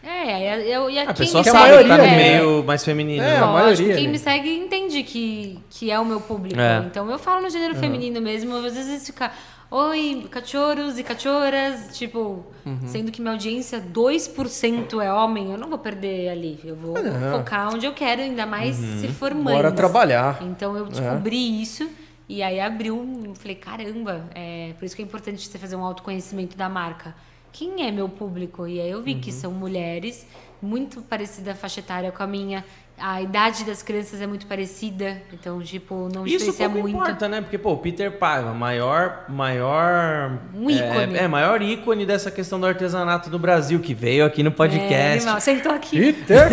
É, 0.07 0.67
eu, 0.77 0.91
e 0.91 0.99
a, 0.99 1.03
A 1.03 1.07
quem 1.15 1.27
pessoa 1.27 1.41
a 1.41 1.45
sabe 1.45 1.65
que 1.65 1.69
tá 1.71 1.83
no 1.83 1.89
maioria, 1.89 2.07
né? 2.07 2.17
meio 2.39 2.65
mais 2.65 2.85
feminino. 2.85 3.23
É, 3.23 3.27
né? 3.33 3.37
a 3.39 3.47
maioria 3.47 3.87
quem 3.95 4.05
ali. 4.05 4.09
me 4.09 4.19
segue 4.19 4.55
entende 4.57 5.03
que, 5.03 5.59
que 5.71 5.91
é 5.91 5.99
o 5.99 6.05
meu 6.05 6.21
público. 6.21 6.61
É. 6.61 6.79
Então 6.87 7.11
eu 7.11 7.19
falo 7.19 7.43
no 7.43 7.51
gênero 7.51 7.75
feminino 7.77 8.21
mesmo, 8.21 8.55
às 8.57 8.75
vezes 8.75 9.07
fica. 9.07 9.31
Oi, 9.71 10.27
cachorros 10.31 10.99
e 10.99 11.03
cachoras, 11.03 11.97
tipo, 11.99 12.47
Uhum. 12.65 12.79
sendo 12.87 13.11
que 13.11 13.21
minha 13.21 13.33
audiência 13.33 13.81
2% 13.81 15.01
é 15.03 15.13
homem, 15.13 15.51
eu 15.51 15.59
não 15.59 15.69
vou 15.69 15.79
perder 15.79 16.29
ali. 16.29 16.61
Eu 16.65 16.77
vou 16.77 16.95
Não. 17.03 17.39
focar 17.39 17.75
onde 17.75 17.85
eu 17.85 17.93
quero, 17.93 18.23
ainda 18.23 18.47
mais 18.47 18.77
se 18.77 19.09
for 19.09 19.35
mãe. 19.35 19.55
Bora 19.57 19.73
trabalhar. 19.73 20.39
Então 20.43 20.77
eu 20.77 20.87
descobri 20.87 21.61
isso 21.61 21.89
e 22.29 22.43
aí 22.43 22.61
abriu, 22.61 23.33
falei, 23.35 23.57
caramba, 23.57 24.25
é 24.35 24.73
por 24.79 24.85
isso 24.85 24.95
que 24.95 25.03
é 25.03 25.05
importante 25.05 25.47
você 25.47 25.59
fazer 25.59 25.75
um 25.77 25.85
autoconhecimento 25.85 26.57
da 26.57 26.69
marca. 26.69 27.15
Quem 27.55 27.87
é 27.87 27.93
meu 27.93 28.09
público? 28.09 28.67
E 28.67 28.81
aí 28.81 28.91
eu 28.91 29.01
vi 29.01 29.15
que 29.15 29.31
são 29.31 29.53
mulheres, 29.53 30.27
muito 30.61 31.01
parecida 31.03 31.53
a 31.53 31.55
faixa 31.55 31.79
etária 31.79 32.11
com 32.11 32.21
a 32.21 32.27
minha. 32.27 32.65
A 32.99 33.23
idade 33.23 33.63
das 33.63 33.81
crianças 33.81 34.21
é 34.21 34.27
muito 34.27 34.45
parecida, 34.47 35.23
então, 35.33 35.63
tipo, 35.63 36.09
não 36.13 36.27
Isso 36.27 36.39
diferencia 36.39 36.69
pouco 36.69 36.83
muito. 36.89 36.97
importa, 36.97 37.29
né? 37.29 37.41
Porque, 37.41 37.57
pô, 37.57 37.73
o 37.75 37.77
Peter 37.77 38.11
Paiva, 38.19 38.53
maior, 38.53 39.27
maior... 39.29 40.37
Um 40.53 40.69
ícone. 40.69 41.17
É, 41.17 41.23
é, 41.25 41.29
maior 41.29 41.63
ícone 41.63 42.05
dessa 42.05 42.29
questão 42.29 42.59
do 42.59 42.67
artesanato 42.67 43.31
do 43.31 43.39
Brasil, 43.39 43.79
que 43.79 43.95
veio 43.95 44.27
aqui 44.27 44.43
no 44.43 44.51
É, 44.51 44.53
podcast. 44.53 45.17
animal. 45.19 45.41
Sentou 45.41 45.73
aqui. 45.73 46.13
Peter? 46.13 46.49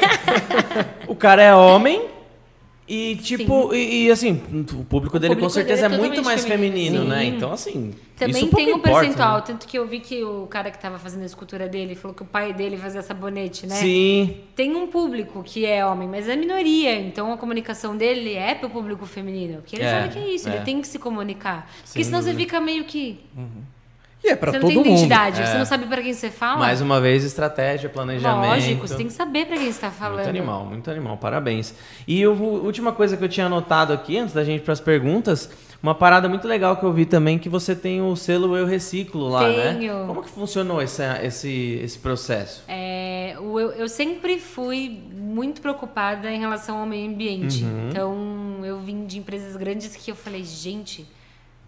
o 1.06 1.14
cara 1.14 1.42
é 1.42 1.54
homem 1.54 2.15
e, 2.88 3.16
tipo, 3.16 3.74
e, 3.74 4.06
e, 4.06 4.10
assim, 4.10 4.40
o 4.78 4.84
público 4.84 5.18
dele 5.18 5.34
com 5.34 5.40
público 5.40 5.50
certeza 5.54 5.88
dele 5.88 5.94
é 5.94 5.96
é 5.96 6.08
muito 6.08 6.22
mais 6.24 6.44
feminino, 6.44 6.98
feminino. 6.98 7.04
né? 7.04 7.24
Então, 7.24 7.52
assim, 7.52 7.92
Também 8.16 8.46
tem 8.48 8.66
um 8.72 8.76
importa, 8.78 9.00
percentual, 9.00 9.36
né? 9.38 9.44
tanto 9.46 9.66
que 9.66 9.76
eu 9.76 9.86
vi 9.86 10.00
que 10.00 10.22
o 10.22 10.46
cara 10.46 10.70
que 10.70 10.78
tava 10.78 10.98
fazendo 10.98 11.22
a 11.22 11.26
escultura 11.26 11.68
dele 11.68 11.94
falou 11.94 12.14
que 12.14 12.22
o 12.22 12.26
pai 12.26 12.52
dele 12.52 12.76
fazia 12.76 13.02
sabonete, 13.02 13.66
né? 13.66 13.74
Sim, 13.74 14.36
Tem 14.54 14.74
um 14.76 14.86
público 14.86 15.42
que 15.42 15.66
é 15.66 15.84
homem, 15.84 16.08
mas 16.08 16.28
é 16.28 16.36
minoria. 16.36 16.98
Então 17.00 17.32
a 17.32 17.36
comunicação 17.36 17.96
dele 17.96 18.34
é 18.34 18.54
pro 18.54 18.70
público 18.70 19.04
feminino. 19.04 19.56
Porque 19.62 19.76
ele 19.76 19.84
É, 19.84 19.90
sabe 20.02 20.12
que 20.14 20.18
é 20.18 20.28
isso, 20.34 20.48
é. 20.48 20.54
ele 20.56 20.64
tem 20.64 20.80
que 20.80 20.86
se 20.86 20.98
comunicar. 20.98 21.68
Porque 21.78 22.02
Sem 22.02 22.04
senão 22.04 22.22
você 22.22 22.34
fica 22.34 22.60
meio 22.60 22.84
que. 22.84 23.18
E 24.26 24.30
é 24.30 24.36
pra 24.36 24.50
você 24.50 24.58
não 24.58 24.62
todo 24.62 24.68
tem 24.70 24.76
mundo. 24.78 24.86
identidade, 24.88 25.40
É. 25.40 25.46
você 25.46 25.58
não 25.58 25.64
sabe 25.64 25.86
pra 25.86 26.02
quem 26.02 26.12
você 26.12 26.30
fala. 26.30 26.58
mais 26.58 26.80
uma 26.80 27.00
vez, 27.00 27.22
estratégia, 27.22 27.88
planejamento. 27.88 28.48
Lógico, 28.48 28.88
você 28.88 28.96
tem 28.96 29.06
que 29.06 29.12
saber 29.12 29.46
pra 29.46 29.56
quem 29.56 29.70
você 29.72 29.80
tá 29.80 29.90
falando. 29.90 30.16
Muito 30.16 30.28
animal, 30.28 30.64
muito 30.66 30.90
animal, 30.90 31.16
parabéns. 31.16 31.72
E 32.08 32.24
a 32.24 32.28
última 32.30 32.92
coisa 32.92 33.16
que 33.16 33.22
eu 33.24 33.28
tinha 33.28 33.46
anotado 33.46 33.92
aqui, 33.92 34.18
antes 34.18 34.34
da 34.34 34.42
gente 34.42 34.60
ir 34.62 34.64
para 34.64 34.72
as 34.72 34.80
perguntas, 34.80 35.48
uma 35.80 35.94
parada 35.94 36.28
muito 36.28 36.48
legal 36.48 36.76
que 36.76 36.84
eu 36.84 36.92
vi 36.92 37.06
também, 37.06 37.38
que 37.38 37.48
você 37.48 37.76
tem 37.76 38.02
o 38.02 38.16
selo 38.16 38.56
Eu 38.56 38.66
Reciclo 38.66 39.28
lá, 39.28 39.44
Tenho. 39.44 39.94
né? 40.00 40.04
Como 40.08 40.22
que 40.22 40.28
funcionou 40.28 40.82
esse, 40.82 41.02
esse, 41.22 41.80
esse 41.84 41.98
processo? 41.98 42.64
É, 42.66 43.34
eu, 43.36 43.58
eu 43.72 43.88
sempre 43.88 44.40
fui 44.40 45.00
muito 45.14 45.60
preocupada 45.60 46.30
em 46.32 46.40
relação 46.40 46.78
ao 46.78 46.86
meio 46.86 47.08
ambiente. 47.08 47.62
Uhum. 47.62 47.88
Então, 47.90 48.60
eu 48.64 48.80
vim 48.80 49.04
de 49.06 49.18
empresas 49.18 49.54
grandes 49.54 49.94
que 49.94 50.10
eu 50.10 50.16
falei, 50.16 50.42
gente, 50.42 51.06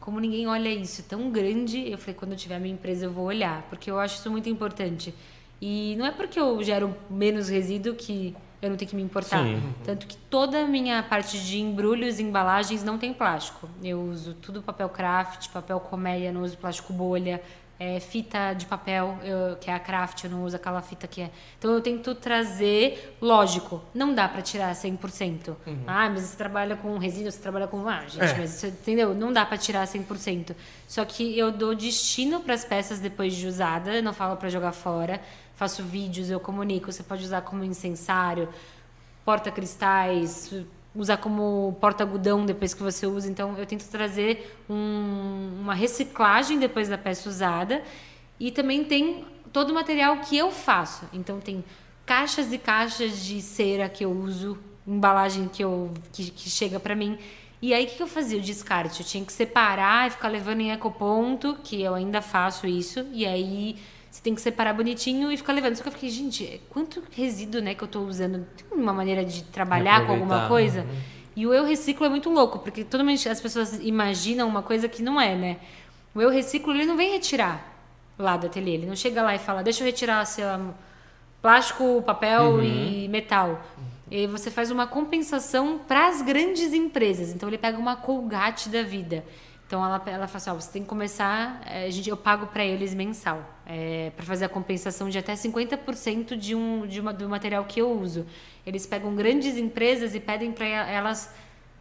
como 0.09 0.21
ninguém 0.21 0.47
olha 0.47 0.71
isso 0.71 1.03
tão 1.03 1.31
grande, 1.31 1.91
eu 1.91 1.99
falei, 1.99 2.15
quando 2.15 2.33
eu 2.33 2.39
tiver 2.39 2.57
a 2.57 2.59
minha 2.59 2.73
empresa, 2.73 3.05
eu 3.05 3.11
vou 3.11 3.27
olhar, 3.27 3.67
porque 3.69 3.91
eu 3.91 4.01
acho 4.01 4.15
isso 4.15 4.31
muito 4.31 4.49
importante. 4.49 5.15
E 5.61 5.95
não 5.99 6.07
é 6.07 6.11
porque 6.11 6.41
eu 6.41 6.65
gero 6.65 6.97
menos 7.11 7.51
resíduo 7.51 7.95
que 7.95 8.35
eu 8.63 8.71
não 8.71 8.79
tenho 8.79 8.89
que 8.89 8.97
me 8.97 9.03
importar. 9.03 9.45
Sim. 9.45 9.63
Tanto 9.85 10.07
que 10.07 10.17
toda 10.17 10.63
a 10.63 10.67
minha 10.67 11.03
parte 11.03 11.39
de 11.39 11.61
embrulhos 11.61 12.19
e 12.19 12.23
embalagens 12.23 12.83
não 12.83 12.97
tem 12.97 13.13
plástico. 13.13 13.69
Eu 13.85 14.01
uso 14.01 14.33
tudo 14.33 14.63
papel 14.63 14.89
craft, 14.89 15.51
papel 15.51 15.79
colmeia, 15.79 16.33
não 16.33 16.43
uso 16.43 16.57
plástico 16.57 16.91
bolha, 16.91 17.43
é, 17.81 18.01
fita 18.01 18.53
de 18.55 18.67
papel, 18.67 19.17
eu- 19.23 19.57
que 19.57 19.71
é 19.71 19.75
a 19.75 19.79
craft, 19.79 20.25
eu 20.25 20.31
não 20.31 20.43
uso 20.45 20.57
aquela 20.57 20.83
fita 20.83 21.07
que 21.07 21.21
é. 21.23 21.31
Então 21.59 21.71
eu 21.73 21.81
tento 21.81 22.13
trazer, 22.15 23.17
lógico, 23.21 23.81
não 23.95 24.13
dá 24.15 24.29
pra 24.29 24.43
tirar 24.43 24.75
100%. 24.75 25.57
Ah, 25.87 26.11
mas 26.11 26.23
você 26.23 26.37
trabalha 26.37 26.75
com 26.77 26.99
resíduo, 26.99 27.31
você 27.31 27.39
trabalha 27.41 27.69
com. 27.69 27.87
Ah, 27.89 28.01
gente, 28.09 28.25
É. 28.25 28.39
mas 28.39 28.51
você, 28.51 28.69
entendeu? 28.69 29.15
Não 29.15 29.33
dá 29.33 29.47
pra 29.47 29.57
tirar 29.57 29.87
100%. 29.87 30.57
Só 30.89 31.05
que 31.05 31.39
eu 31.39 31.53
dou 31.53 31.75
destino 31.75 32.41
pras 32.41 32.65
peças 32.65 32.99
depois 32.99 33.35
de 33.35 33.47
usada, 33.47 33.95
eu 33.95 34.03
não 34.03 34.13
falo 34.13 34.37
pra 34.37 34.49
jogar 34.49 34.73
fora. 34.73 35.21
Faço 35.55 35.83
vídeos, 35.83 36.31
eu 36.31 36.39
comunico, 36.41 36.91
você 36.93 37.03
pode 37.03 37.25
usar 37.25 37.43
como 37.43 37.63
incensário, 37.65 38.49
porta-cristais, 39.25 40.53
usar 40.95 41.19
como 41.19 41.77
porta-algodão 41.81 42.45
depois 42.47 42.75
que 42.75 42.83
você 42.83 43.07
usa. 43.07 43.31
Então, 43.31 43.57
eu 43.57 43.67
tento 43.67 43.87
trazer 43.89 44.59
um- 44.69 45.59
uma 45.61 45.75
reciclagem 45.75 46.59
depois 46.59 46.89
da 46.89 46.99
peça 46.99 47.29
usada. 47.29 47.83
E 48.41 48.51
também 48.51 48.85
tem 48.85 49.25
todo 49.53 49.71
o 49.71 49.75
material 49.75 50.19
que 50.19 50.37
eu 50.37 50.51
faço. 50.51 51.05
Então, 51.13 51.41
tem 51.41 51.65
caixas 52.07 52.53
e 52.53 52.59
caixas 52.59 53.25
de 53.25 53.41
cera 53.43 53.89
que 53.89 54.05
eu 54.05 54.11
uso, 54.11 54.59
embalagem 54.87 55.49
que, 55.49 55.63
eu, 55.63 55.93
que, 56.13 56.31
que 56.31 56.49
chega 56.49 56.81
para 56.81 56.95
mim. 56.95 57.19
E 57.61 57.75
aí, 57.75 57.85
o 57.85 57.89
que 57.89 58.03
eu 58.03 58.07
fazia? 58.07 58.39
O 58.39 58.41
descarte. 58.41 59.01
Eu 59.01 59.07
tinha 59.07 59.25
que 59.25 59.33
separar 59.33 60.07
e 60.07 60.11
ficar 60.11 60.29
levando 60.29 60.61
em 60.61 60.71
ecoponto, 60.71 61.57
que 61.65 61.83
eu 61.83 61.95
ainda 61.95 62.23
faço 62.23 62.67
isso. 62.67 63.05
E 63.13 63.27
aí, 63.27 63.77
você 64.11 64.23
tem 64.23 64.35
que 64.35 64.41
separar 64.41 64.73
bonitinho 64.73 65.31
e 65.31 65.37
ficar 65.37 65.53
levando. 65.53 65.77
Só 65.77 65.83
que 65.83 65.89
eu 65.89 65.93
fiquei, 65.93 66.09
gente, 66.09 66.61
quanto 66.71 67.03
resíduo 67.13 67.61
né, 67.61 67.75
que 67.75 67.83
eu 67.83 67.89
tô 67.89 68.01
usando? 68.01 68.47
Tem 68.57 68.67
uma 68.73 68.93
maneira 68.93 69.25
de 69.25 69.45
trabalhar 69.45 70.07
com 70.07 70.13
alguma 70.13 70.49
coisa? 70.49 70.87
E 71.37 71.47
o 71.47 71.55
eu 71.55 71.65
reciclo 71.65 72.05
é 72.05 72.09
muito 72.09 72.31
louco, 72.31 72.59
porque 72.59 72.83
totalmente 72.83 73.29
as 73.29 73.41
pessoas 73.41 73.79
imaginam 73.81 74.49
uma 74.49 74.63
coisa 74.63 74.89
que 74.89 75.03
não 75.03 75.21
é, 75.21 75.37
né? 75.37 75.57
O 76.15 76.21
eu 76.21 76.31
reciclo, 76.31 76.73
ele 76.73 76.85
não 76.85 76.97
vem 76.97 77.13
retirar 77.13 77.79
lá 78.19 78.37
do 78.37 78.47
ateliê. 78.47 78.75
Ele 78.75 78.87
não 78.87 78.97
chega 78.97 79.23
lá 79.23 79.35
e 79.35 79.39
fala, 79.39 79.63
deixa 79.63 79.83
eu 79.83 79.87
retirar 79.87 80.25
seu 80.25 80.47
plástico, 81.41 82.03
papel 82.03 82.63
e 82.63 83.07
metal. 83.09 83.63
E 84.11 84.17
aí 84.17 84.27
você 84.27 84.51
faz 84.51 84.71
uma 84.71 84.87
compensação 84.87 85.79
para 85.87 86.09
as 86.09 86.23
grandes 86.23 86.73
empresas. 86.73 87.31
Então 87.31 87.49
ele 87.49 87.59
pega 87.59 87.79
uma 87.79 87.95
Colgate 87.95 88.69
da 88.69 88.83
vida. 88.83 89.25
Então 89.69 89.85
ela, 89.85 90.03
ela 90.07 90.27
fala 90.27 90.37
assim, 90.37 90.51
ó, 90.51 90.55
você 90.55 90.73
tem 90.73 90.83
que 90.83 90.89
começar, 90.89 91.61
eh, 91.67 91.85
a 91.85 91.91
gente, 91.91 92.09
eu 92.09 92.17
pago 92.17 92.47
para 92.47 92.65
eles 92.65 92.95
mensal, 92.95 93.45
para 94.17 94.25
fazer 94.25 94.47
a 94.47 94.49
compensação 94.49 95.11
de 95.11 95.19
até 95.19 95.35
50% 95.35 96.37
de 96.37 96.55
um, 96.55 96.87
de 96.87 96.99
uma, 96.99 97.13
do 97.13 97.29
material 97.29 97.63
que 97.67 97.79
eu 97.79 97.91
uso. 97.93 98.25
Eles 98.65 98.87
pegam 98.87 99.15
grandes 99.15 99.59
empresas 99.59 100.15
e 100.15 100.21
pedem 100.21 100.53
para 100.53 100.65
elas 100.65 101.31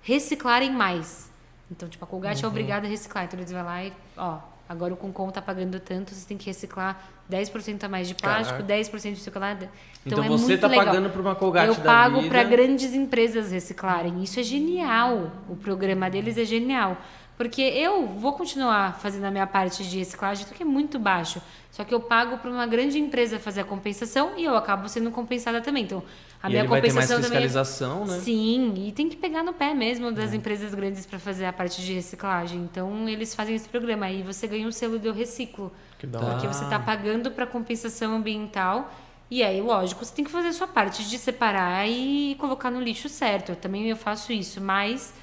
reciclarem 0.02 0.70
mais. 0.70 1.32
Então, 1.72 1.88
tipo, 1.88 2.04
a 2.04 2.08
Colgate 2.08 2.44
é 2.44 2.48
obrigada 2.48 2.88
a 2.88 2.90
reciclar. 2.90 3.26
Então 3.26 3.40
eles 3.40 3.52
vão 3.52 3.64
lá 3.64 3.84
e, 3.84 3.94
ó, 4.18 4.40
agora 4.68 4.94
o 4.94 4.98
Concom 4.98 5.30
tá 5.30 5.42
pagando 5.42 5.80
tanto, 5.80 6.14
você 6.14 6.28
tem 6.28 6.38
que 6.38 6.46
reciclar 6.46 7.02
10% 7.32 7.84
a 7.84 7.90
mais 7.90 8.08
de 8.08 8.16
plástico, 8.16 8.64
Caraca. 8.64 8.74
10% 8.74 9.14
de 9.14 9.24
chocolate. 9.24 9.70
Então, 10.06 10.24
é 10.24 10.28
você 10.28 10.58
tá 10.58 10.68
legal. 10.68 10.86
pagando 10.86 11.10
por 11.10 11.22
uma 11.22 11.36
Colgate 11.36 11.68
Eu 11.68 11.76
pago 11.84 12.28
para 12.30 12.44
grandes 12.44 12.94
empresas 12.94 13.52
reciclarem. 13.52 14.24
Isso 14.24 14.40
é 14.40 14.44
genial. 14.44 15.32
O 15.50 15.56
programa 15.56 16.10
deles 16.10 16.38
é 16.38 16.46
genial. 16.46 16.98
Porque 17.38 17.62
eu 17.62 18.08
vou 18.08 18.34
continuar 18.34 19.00
fazendo 19.00 19.26
a 19.26 19.32
minha 19.32 19.46
parte 19.46 19.88
de 19.88 20.00
reciclagem, 20.00 20.44
que 20.48 20.64
é 20.64 20.66
muito 20.66 20.98
baixo. 20.98 21.40
Só 21.70 21.84
que 21.84 21.94
eu 21.94 22.00
pago 22.00 22.40
para 22.40 22.50
uma 22.50 22.66
grande 22.66 22.98
empresa 22.98 23.38
fazer 23.38 23.62
a 23.62 23.64
compensação 23.64 24.32
e 24.36 24.44
eu 24.44 24.58
acabo 24.58 24.90
sendo 24.90 25.12
compensada 25.12 25.62
também. 25.62 25.84
Então, 25.84 26.02
a 26.42 26.48
e 26.48 26.52
minha 26.54 26.64
ele 26.64 26.68
vai 26.68 26.82
ter 26.82 26.92
mais 26.92 27.06
compensação 27.06 27.18
também. 27.22 27.38
é- 27.46 27.48
fiscalização, 27.48 28.06
né? 28.06 28.18
Sim, 28.20 28.74
e 28.88 28.92
tem 28.92 29.08
que 29.08 29.16
pegar 29.16 29.44
no 29.44 29.54
pé 29.54 29.76
mesmo 29.76 30.12
das 30.12 30.34
empresas 30.34 30.74
grandes 30.74 31.06
para 31.06 31.20
fazer 31.20 31.46
a 31.46 31.54
parte 31.54 31.80
de 31.84 31.94
reciclagem. 31.94 32.60
Então, 32.62 33.08
eles 33.08 33.36
fazem 33.36 33.54
esse 33.56 33.70
programa. 33.70 34.08
Aí 34.08 34.24
você 34.24 34.48
ganha 34.48 34.68
um 34.68 34.72
selo 34.72 34.98
do 34.98 35.12
reciclo. 35.12 35.72
Que 36.00 36.08
da. 36.08 36.18
Porque 36.18 36.48
você 36.48 36.64
está 36.64 36.80
pagando 36.80 37.30
para 37.30 37.46
compensação 37.46 38.16
ambiental. 38.16 38.92
E 39.30 39.44
aí, 39.44 39.62
lógico, 39.62 40.04
você 40.04 40.16
tem 40.16 40.26
que 40.26 40.32
fazer 40.32 40.48
a 40.48 40.54
sua 40.54 40.68
parte 40.68 41.08
de 41.08 41.20
separar 41.20 41.88
e 41.88 42.36
colocar 42.40 42.72
no 42.72 42.82
lixo 42.82 43.08
certo. 43.10 43.50
Eu 43.52 43.56
também 43.56 43.88
eu 43.88 43.96
faço 43.96 44.32
isso, 44.32 44.60
mas 44.60 45.14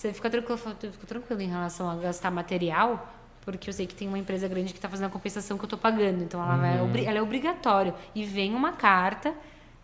você 0.00 0.12
fica 0.14 0.30
tranquilo, 0.30 0.58
eu 0.82 0.92
fico 0.92 1.06
tranquilo 1.06 1.42
em 1.42 1.48
relação 1.48 1.88
a 1.90 1.94
gastar 1.96 2.30
material, 2.30 3.12
porque 3.42 3.68
eu 3.68 3.72
sei 3.74 3.86
que 3.86 3.94
tem 3.94 4.08
uma 4.08 4.18
empresa 4.18 4.48
grande 4.48 4.72
que 4.72 4.78
está 4.78 4.88
fazendo 4.88 5.06
a 5.08 5.10
compensação 5.10 5.58
que 5.58 5.62
eu 5.62 5.66
estou 5.66 5.78
pagando. 5.78 6.22
Então, 6.22 6.42
ela, 6.42 6.56
vai, 6.56 6.80
obri- 6.80 7.04
ela 7.04 7.18
é 7.18 7.22
obrigatório. 7.22 7.92
E 8.14 8.24
vem 8.24 8.54
uma 8.54 8.72
carta 8.72 9.34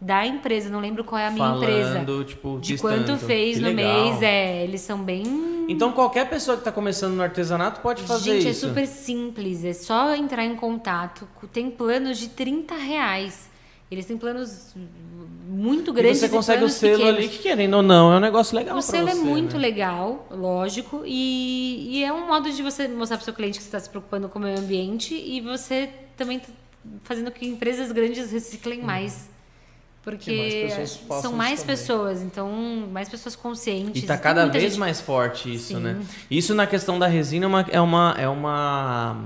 da 0.01 0.27
empresa, 0.27 0.71
não 0.71 0.81
lembro 0.81 1.05
qual 1.05 1.19
é 1.19 1.27
a 1.27 1.31
minha 1.31 1.49
empresa. 1.57 1.91
Falando, 1.93 2.25
tipo, 2.25 2.59
De 2.61 2.69
diz 2.69 2.81
quanto 2.81 3.17
fez 3.19 3.57
Que 3.57 3.63
no 3.63 3.69
legal. 3.69 4.05
mês, 4.05 4.23
é, 4.23 4.63
eles 4.65 4.81
são 4.83 5.03
bem 5.03 5.65
Então 5.69 5.93
qualquer 5.93 6.29
pessoa 6.29 6.57
que 6.57 6.65
tá 6.65 6.73
começando 6.73 7.15
no 7.15 7.23
artesanato 7.23 7.81
pode 7.81 8.03
fazer 8.03 8.41
Gente, 8.41 8.49
isso. 8.51 8.67
é 8.67 8.69
super 8.69 8.87
simples. 8.87 9.65
É 9.65 9.73
só 9.75 10.15
entrar 10.15 10.45
em 10.45 10.55
contato. 10.57 11.27
Tem 11.53 11.71
planos 11.71 12.19
de 12.19 12.29
30 12.29 12.75
reais. 12.75 13.51
Eles 13.91 14.05
têm 14.05 14.17
planos 14.19 14.75
muito 15.49 15.91
E 15.93 15.95
grandes 15.95 16.19
você 16.19 16.29
consegue 16.29 16.65
o 16.65 16.69
selo 16.69 16.97
pequenos. 16.99 17.19
ali 17.19 17.29
que 17.29 17.39
querendo 17.39 17.75
ou 17.75 17.83
não, 17.83 18.13
é 18.13 18.17
um 18.17 18.21
negócio 18.21 18.57
legal 18.57 18.77
O 18.77 18.83
selo 18.83 19.09
é 19.09 19.15
você, 19.15 19.21
muito 19.23 19.53
né? 19.55 19.61
legal, 19.61 20.27
lógico, 20.31 21.03
e, 21.07 21.89
e 21.99 22.05
é 22.05 22.13
um 22.13 22.27
modo 22.27 22.51
de 22.51 22.63
você 22.63 22.89
mostrar 22.89 23.17
para 23.17 23.23
o 23.23 23.25
seu 23.25 23.35
cliente 23.35 23.59
que 23.59 23.63
você 23.63 23.69
está 23.69 23.79
se 23.81 23.89
preocupando 23.89 24.29
com 24.29 24.39
o 24.39 24.43
meio 24.43 24.59
ambiente 24.59 25.15
e 25.15 25.41
você 25.41 25.89
também 26.17 26.41
tá 26.41 26.49
fazendo 27.05 27.31
que 27.31 27.47
empresas 27.47 27.93
grandes 27.93 28.31
reciclem 28.33 28.83
mais. 28.83 29.29
Porque 30.03 30.31
Que 30.69 30.75
mais 30.77 31.01
são 31.21 31.33
mais 31.33 31.65
pessoas, 31.65 32.23
então 32.23 32.49
mais 32.93 33.09
pessoas 33.09 33.35
conscientes. 33.35 34.03
E 34.05 34.07
tá 34.07 34.15
Tem 34.15 34.23
cada 34.23 34.47
vez 34.47 34.63
gente- 34.65 34.79
mais 34.79 35.01
forte 35.01 35.53
isso, 35.53 35.75
Sim. 35.75 35.81
né? 35.81 36.01
Isso 36.31 36.55
na 36.55 36.65
questão 36.65 36.97
da 36.97 37.09
resina 37.09 37.45
é 37.45 37.49
uma, 37.49 37.61
é 37.73 37.81
uma, 37.81 38.15
é 38.17 38.29
uma, 38.29 39.17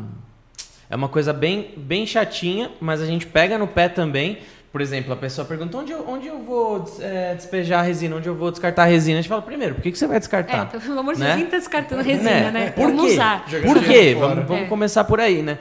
é 0.89 0.97
uma 0.97 1.09
coisa 1.09 1.35
bem, 1.35 1.75
bem 1.77 2.07
chatinha, 2.07 2.71
mas 2.81 3.03
a 3.03 3.07
gente 3.07 3.27
pega 3.27 3.59
no 3.59 3.67
pé 3.69 3.91
também, 3.91 4.39
por 4.73 4.81
exemplo, 4.81 5.13
a 5.13 5.17
pessoa 5.17 5.45
pergunta 5.47 5.77
onde 5.77 5.91
eu, 5.93 6.09
onde 6.09 6.27
eu 6.29 6.39
vou 6.43 6.85
é, 7.01 7.35
despejar 7.35 7.81
a 7.81 7.83
resina, 7.83 8.15
onde 8.17 8.29
eu 8.29 8.35
vou 8.37 8.51
descartar 8.51 8.83
a 8.83 8.87
resina. 8.87 9.19
A 9.19 9.23
gente 9.23 9.29
fala, 9.29 9.43
primeiro, 9.43 9.75
por 9.75 9.83
que, 9.83 9.91
que 9.91 9.99
você 9.99 10.07
vai 10.07 10.17
É, 10.17 10.21
descartar? 10.21 10.67
pelo 10.67 10.99
amor 11.01 11.15
de 11.15 11.21
Né? 11.21 11.37
Deus, 11.37 11.51
tá 11.51 11.57
descartando 11.59 12.03
resina, 12.03 12.51
né? 12.51 12.71
Por 12.71 12.87
Vamos 12.87 13.07
quê? 13.07 13.13
usar. 13.15 13.45
Por 13.65 13.83
quê? 13.85 14.17
Vamos, 14.19 14.47
vamos 14.47 14.63
É. 14.65 14.67
começar 14.67 15.05
por 15.05 15.19
aí, 15.21 15.43
né? 15.43 15.59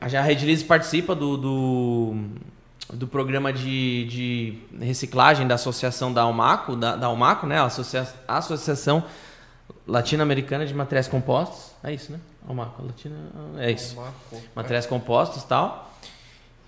A 0.00 0.06
Redilize 0.22 0.64
participa 0.64 1.14
do, 1.14 1.36
do, 1.36 2.14
do 2.92 3.06
programa 3.06 3.52
de, 3.52 4.04
de 4.06 4.58
reciclagem 4.84 5.46
da 5.46 5.54
associação 5.54 6.12
da 6.12 6.22
Almaco, 6.22 6.74
da, 6.76 6.96
da 6.96 7.06
Almaco, 7.06 7.46
né? 7.46 7.58
A 7.58 7.64
Associa- 7.64 8.06
Associação 8.26 9.04
Latino-Americana 9.86 10.66
de 10.66 10.74
Materiais 10.74 11.08
Compostos. 11.08 11.72
É 11.82 11.92
isso, 11.92 12.12
né? 12.12 12.18
Almaco, 12.46 12.82
Latina... 12.84 13.14
É 13.58 13.70
isso. 13.70 13.96
Materiais 14.54 14.86
compostos 14.86 15.42
e 15.42 15.46
tal. 15.46 15.90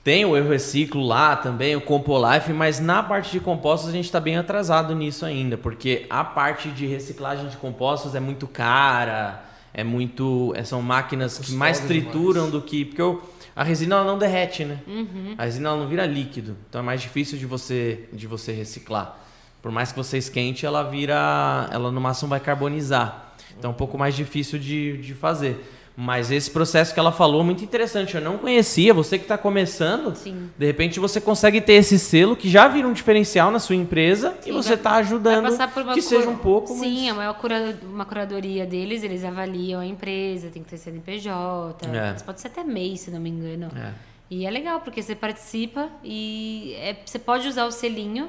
Tem 0.02 0.24
o 0.24 0.34
Eu 0.36 0.48
Reciclo 0.48 1.02
lá 1.06 1.36
também, 1.36 1.76
o 1.76 1.80
Compolife, 1.80 2.52
mas 2.54 2.80
na 2.80 3.02
parte 3.02 3.30
de 3.32 3.38
compostos 3.40 3.90
a 3.90 3.92
gente 3.92 4.06
está 4.06 4.18
bem 4.18 4.36
atrasado 4.38 4.94
nisso 4.94 5.26
ainda, 5.26 5.58
porque 5.58 6.06
a 6.08 6.24
parte 6.24 6.70
de 6.70 6.86
reciclagem 6.86 7.48
de 7.48 7.56
compostos 7.58 8.14
é 8.14 8.20
muito 8.20 8.46
cara, 8.48 9.44
é 9.74 9.84
muito. 9.84 10.54
é- 10.56 10.64
são 10.64 10.80
máquinas 10.80 11.36
que 11.38 11.52
mais 11.52 11.80
trituram 11.80 12.48
do 12.50 12.62
que. 12.62 12.86
Porque 12.86 13.02
o- 13.02 13.20
a 13.54 13.62
resina 13.62 13.96
ela 13.96 14.04
não 14.06 14.16
derrete, 14.18 14.64
né? 14.64 14.78
Uhum. 14.86 15.34
A 15.36 15.44
resina 15.44 15.68
ela 15.68 15.76
não 15.78 15.86
vira 15.86 16.06
líquido, 16.06 16.56
então 16.68 16.80
é 16.80 16.84
mais 16.84 17.02
difícil 17.02 17.36
de 17.38 17.44
você, 17.44 18.08
de 18.10 18.26
você 18.26 18.52
reciclar. 18.52 19.18
Por 19.60 19.70
mais 19.70 19.92
que 19.92 19.98
você 19.98 20.16
esquente, 20.16 20.64
ela 20.64 20.82
vira. 20.82 21.68
Ela 21.70 21.92
no 21.92 22.00
máximo 22.00 22.30
vai 22.30 22.40
carbonizar. 22.40 23.34
Então 23.58 23.70
é 23.70 23.74
um 23.74 23.76
pouco 23.76 23.98
mais 23.98 24.14
difícil 24.16 24.58
de, 24.58 24.96
de 24.96 25.12
fazer. 25.12 25.62
Mas 25.96 26.30
esse 26.30 26.50
processo 26.50 26.94
que 26.94 27.00
ela 27.00 27.12
falou, 27.12 27.44
muito 27.44 27.62
interessante. 27.62 28.14
Eu 28.14 28.22
não 28.22 28.38
conhecia. 28.38 28.94
Você 28.94 29.18
que 29.18 29.24
está 29.24 29.36
começando, 29.36 30.14
Sim. 30.14 30.48
de 30.56 30.64
repente 30.66 30.98
você 30.98 31.20
consegue 31.20 31.60
ter 31.60 31.74
esse 31.74 31.98
selo 31.98 32.34
que 32.34 32.48
já 32.48 32.68
vira 32.68 32.88
um 32.88 32.92
diferencial 32.92 33.50
na 33.50 33.58
sua 33.58 33.76
empresa 33.76 34.34
e 34.40 34.44
Sim, 34.44 34.52
você 34.52 34.68
vai- 34.70 34.76
está 34.78 34.92
ajudando 34.96 35.50
que 35.58 35.68
cura- 35.74 36.00
seja 36.00 36.30
um 36.30 36.36
pouco. 36.38 36.68
Sim, 36.74 37.10
é 37.10 37.12
mas... 37.12 37.26
uma, 37.26 37.34
cura- 37.34 37.78
uma 37.82 38.04
curadoria 38.06 38.64
deles, 38.64 39.02
eles 39.02 39.24
avaliam 39.24 39.80
a 39.80 39.84
empresa, 39.86 40.48
tem 40.48 40.62
que 40.62 40.70
ter 40.70 40.78
CNPJ, 40.78 41.86
É. 41.88 42.12
pode 42.24 42.40
ser 42.40 42.48
até 42.48 42.64
MEI, 42.64 42.96
se 42.96 43.10
não 43.10 43.20
me 43.20 43.28
engano. 43.28 43.68
É. 43.76 43.92
E 44.30 44.46
é 44.46 44.50
legal, 44.50 44.80
porque 44.80 45.02
você 45.02 45.14
participa 45.14 45.88
e 46.04 46.74
é- 46.78 46.96
você 47.04 47.18
pode 47.18 47.46
usar 47.48 47.66
o 47.66 47.70
selinho 47.72 48.28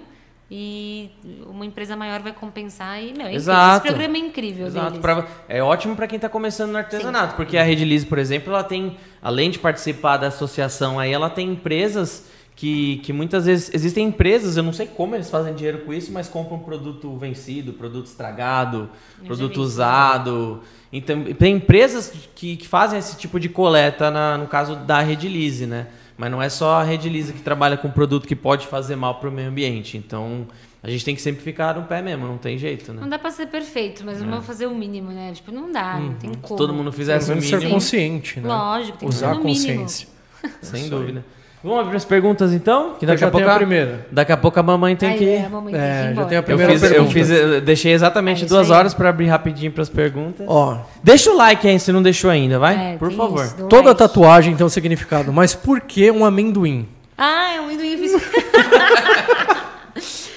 e 0.53 1.09
uma 1.47 1.65
empresa 1.65 1.95
maior 1.95 2.19
vai 2.19 2.33
compensar 2.33 3.01
e, 3.01 3.13
meu, 3.13 3.27
é. 3.27 3.33
Exato. 3.33 3.85
Esse 3.87 3.93
programa 3.95 4.17
é 4.17 4.19
incrível 4.19 4.67
Exato. 4.67 4.99
Pra- 4.99 5.25
é 5.47 5.63
ótimo 5.63 5.95
para 5.95 6.07
quem 6.07 6.17
está 6.17 6.27
começando 6.27 6.71
no 6.71 6.77
artesanato, 6.77 7.35
porque 7.37 7.57
a 7.57 7.63
Rede 7.63 7.85
Lise, 7.85 8.05
por 8.05 8.17
exemplo, 8.17 8.51
ela 8.51 8.61
tem, 8.63 8.97
além 9.21 9.49
de 9.49 9.57
participar 9.59 10.17
da 10.17 10.27
associação 10.27 10.99
aí, 10.99 11.13
ela 11.13 11.29
tem 11.29 11.51
empresas 11.53 12.29
que, 12.53 12.97
que 12.97 13.13
muitas 13.13 13.45
vezes 13.45 13.71
existem 13.73 14.07
empresas, 14.09 14.57
eu 14.57 14.63
não 14.63 14.73
sei 14.73 14.87
como 14.87 15.15
eles 15.15 15.29
fazem 15.29 15.55
dinheiro 15.55 15.79
com 15.85 15.93
isso, 15.93 16.11
mas 16.11 16.27
compram 16.27 16.59
produto 16.59 17.15
vencido, 17.17 17.71
produto 17.71 18.07
estragado, 18.07 18.89
já 19.21 19.27
produto 19.27 19.61
usado. 19.61 20.61
Então, 20.91 21.23
tem 21.39 21.55
empresas 21.55 22.11
que, 22.35 22.57
que 22.57 22.67
fazem 22.67 22.99
esse 22.99 23.15
tipo 23.17 23.39
de 23.39 23.47
coleta, 23.47 24.11
na- 24.11 24.37
no 24.37 24.47
caso 24.47 24.75
da 24.75 24.99
Rede 24.99 25.29
Lise, 25.29 25.65
né? 25.65 25.87
Mas 26.21 26.29
não 26.29 26.39
é 26.39 26.49
só 26.49 26.75
a 26.75 26.83
Rede 26.83 27.09
Lise 27.09 27.33
que 27.33 27.41
trabalha 27.41 27.75
com 27.75 27.89
produto 27.89 28.27
que 28.27 28.35
pode 28.35 28.67
fazer 28.67 28.95
mal 28.95 29.15
para 29.15 29.27
o 29.27 29.31
meio 29.31 29.49
ambiente. 29.49 29.97
Então, 29.97 30.47
a 30.83 30.87
gente 30.87 31.03
tem 31.03 31.15
que 31.15 31.21
sempre 31.21 31.41
ficar 31.41 31.73
no 31.73 31.87
pé 31.87 31.99
mesmo, 31.99 32.27
não 32.27 32.37
tem 32.37 32.59
jeito, 32.59 32.93
né? 32.93 33.01
Não 33.01 33.09
dá 33.09 33.17
pra 33.17 33.31
ser 33.31 33.47
perfeito, 33.47 34.03
mas 34.05 34.19
vamos 34.21 34.45
fazer 34.45 34.67
o 34.67 34.75
mínimo, 34.75 35.09
né? 35.09 35.31
Tipo, 35.33 35.51
não 35.51 35.71
dá, 35.71 35.97
não 35.99 36.13
tem 36.13 36.31
como. 36.35 36.53
Se 36.53 36.57
todo 36.57 36.75
mundo 36.75 36.91
fizesse 36.91 37.25
o 37.25 37.29
menos 37.29 37.49
ser 37.49 37.55
mínimo, 37.55 37.73
consciente, 37.73 38.39
né? 38.39 38.47
Lógico, 38.47 38.99
tem 38.99 39.09
que 39.09 39.15
Usar 39.15 39.29
ser 39.29 39.33
a 39.33 39.33
no 39.39 39.43
mínimo. 39.43 39.55
consciência. 39.79 40.07
sem 40.61 40.87
dúvida. 40.89 41.25
Vamos 41.63 41.79
abrir 41.79 41.97
as 41.97 42.05
perguntas 42.05 42.51
então? 42.53 42.95
Que 42.97 43.05
Eu 43.05 43.07
daqui 43.07 43.21
já 43.21 43.27
a 43.27 43.31
pouco 43.31 43.43
tenho 43.45 43.55
a 43.55 43.57
primeira. 43.57 44.07
Daqui 44.11 44.31
a 44.31 44.37
pouco 44.37 44.59
a 44.59 44.63
mamãe 44.63 44.95
tem 44.95 45.09
Aí, 45.11 45.17
que. 45.19 45.29
é, 45.29 45.45
a 45.45 45.49
mamãe 45.49 45.73
tem 45.73 45.81
É, 45.81 45.85
que 45.85 45.91
ir 45.91 46.03
já 46.05 46.11
embora. 46.11 46.27
tem 46.27 46.37
a 46.37 46.39
Eu 46.39 46.43
primeira 46.43 46.71
fiz, 46.73 46.81
eu 46.83 46.89
pergunta. 46.89 47.11
fiz, 47.13 47.29
eu 47.29 47.61
deixei 47.61 47.91
exatamente 47.93 48.43
É 48.45 48.47
duas 48.47 48.71
aí. 48.71 48.77
horas 48.77 48.93
para 48.95 49.09
abrir 49.09 49.27
rapidinho 49.27 49.71
para 49.71 49.83
as 49.83 49.89
perguntas. 49.89 50.45
Ó, 50.49 50.77
Deixa 51.03 51.29
o 51.29 51.37
like 51.37 51.67
aí 51.67 51.79
se 51.79 51.91
não 51.91 52.01
deixou 52.01 52.31
ainda, 52.31 52.57
vai? 52.57 52.93
É, 52.93 52.97
Por 52.97 53.11
favor. 53.11 53.45
isso, 53.45 53.55
toda 53.69 53.89
like. 53.89 53.97
tatuagem 53.99 54.55
tem 54.55 54.65
um 54.65 54.69
significado, 54.69 55.31
mas 55.31 55.53
por 55.53 55.81
que 55.81 56.09
um 56.09 56.25
amendoim? 56.25 56.87
Ah, 57.17 57.53
é 57.55 57.61
um 57.61 57.65
amendoim. 57.65 57.91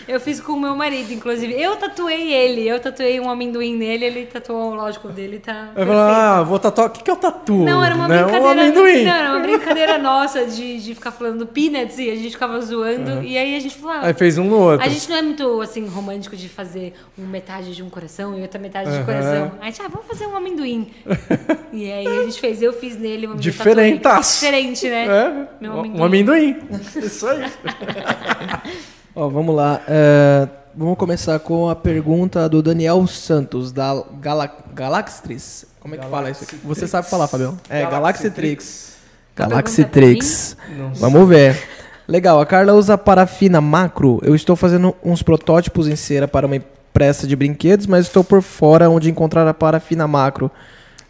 Eu 0.07 0.21
fiz... 0.21 0.39
eu 0.39 0.45
com 0.45 0.53
o 0.53 0.61
meu 0.61 0.75
marido, 0.75 1.13
inclusive. 1.13 1.53
Eu 1.61 1.77
tatuei 1.77 2.33
ele. 2.33 2.69
Eu 2.69 2.79
tatuei 2.81 3.19
um 3.21 3.31
amendoim 3.31 3.77
nele, 3.77 4.05
ele 4.05 4.27
tatuou 4.27 4.73
o 4.73 4.75
lógico 4.75 5.09
dele, 5.09 5.39
tá. 5.39 5.71
Eu 5.75 5.87
falo, 5.87 5.99
ah, 5.99 6.43
vou 6.43 6.59
tatuar. 6.59 6.89
O 6.89 6.91
que, 6.91 7.03
que 7.03 7.11
é 7.11 7.13
o 7.13 7.17
tatu? 7.17 7.57
Não, 7.57 7.85
era 7.85 7.95
uma 7.95 8.09
né? 8.09 8.23
brincadeira. 8.23 8.47
Um 8.47 8.51
amendoim. 8.51 9.05
Não, 9.05 9.13
era 9.13 9.31
uma 9.31 9.41
brincadeira 9.41 9.99
nossa 9.99 10.47
de, 10.47 10.81
de 10.81 10.95
ficar 10.95 11.11
falando 11.11 11.47
peanuts 11.47 11.99
e 11.99 12.11
a 12.11 12.15
gente 12.15 12.31
ficava 12.31 12.61
zoando. 12.61 13.23
E 13.23 13.37
aí 13.37 13.57
a 13.57 13.61
gente 13.61 13.77
falou. 13.77 13.97
ah, 13.97 14.07
Aí 14.07 14.15
fez 14.15 14.39
um 14.39 14.45
no 14.45 14.59
outro. 14.59 14.87
A 14.87 14.89
gente 14.89 15.09
não 15.09 15.17
é 15.17 15.23
muito, 15.23 15.61
assim, 15.61 15.87
romântico 15.87 16.37
de 16.37 16.49
fazer 16.49 16.95
um 17.19 17.27
metade 17.27 17.75
de 17.75 17.83
um 17.83 17.91
coração 17.91 18.39
e 18.39 18.43
outra 18.43 18.61
metade 18.61 18.91
de 18.91 18.97
Aham. 18.97 19.05
coração. 19.05 19.53
A 19.61 19.65
gente, 19.67 19.83
ah, 19.83 19.89
vamos 19.89 20.07
fazer 20.07 20.27
um 20.27 20.37
amendoim. 20.37 20.91
e 21.73 21.91
aí 21.91 22.07
a 22.07 22.23
gente 22.25 22.41
fez, 22.41 22.63
eu 22.63 22.73
fiz 22.73 22.97
nele 22.97 23.27
uma 23.27 23.37
Diferentaço. 23.37 24.45
Diferente, 24.45 24.89
né? 24.89 25.07
É, 25.07 25.49
Meu 25.61 25.79
amendoim. 25.79 26.01
um 26.01 26.05
amendoim. 26.05 26.57
Isso 26.97 27.27
aí. 27.27 27.45
Ó, 29.17 29.29
vamos 29.29 29.55
lá. 29.55 29.81
É, 29.87 30.49
vamos 30.75 30.99
começar 30.99 31.39
com 31.39 31.69
a 31.69 31.77
pergunta 31.77 32.49
do 32.49 32.63
Daniel 32.63 33.07
Santos, 33.07 33.71
da 33.71 34.03
Gala 34.21 34.51
Galaxtrix. 34.75 35.67
Como 35.79 35.95
é 35.95 35.99
que 35.99 36.07
fala 36.07 36.31
isso 36.31 36.45
aqui? 36.45 36.57
Você 36.65 36.89
sabe 36.89 37.09
falar, 37.09 37.29
Fabião? 37.29 37.57
É, 37.69 37.83
Galaxitrix. 37.83 38.97
Galaxitrix. 39.37 40.57
Vamos 40.95 41.29
ver. 41.29 41.63
Legal, 42.09 42.41
a 42.41 42.47
Carla 42.47 42.73
usa 42.73 42.99
parafina 42.99 43.61
macro. 43.61 44.19
Eu 44.23 44.35
estou 44.35 44.57
fazendo 44.57 44.97
uns 45.05 45.23
protótipos 45.23 45.87
em 45.87 45.95
cera 45.95 46.27
para 46.27 46.47
uma 46.47 46.57
empresa 46.57 47.27
de 47.27 47.37
brinquedos, 47.37 47.87
mas 47.87 48.07
estou 48.07 48.25
por 48.25 48.43
fora 48.43 48.89
onde 48.91 49.11
encontrar 49.11 49.47
a 49.47 49.55
parafina 49.55 50.09
macro. 50.09 50.51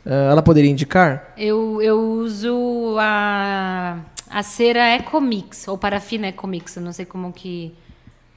É, 0.05 0.31
ela 0.31 0.43
poderia 0.43 0.71
indicar? 0.71 1.33
Eu, 1.37 1.81
eu 1.81 2.01
uso 2.01 2.97
a, 2.99 3.99
a 4.29 4.43
cera 4.43 4.95
Ecomix, 4.97 5.69
ou 5.69 5.79
parafina 5.79 6.29
Ecomix, 6.29 6.77
eu 6.77 6.83
não 6.83 6.93
sei 6.93 7.05
como 7.05 7.33
que. 7.33 7.75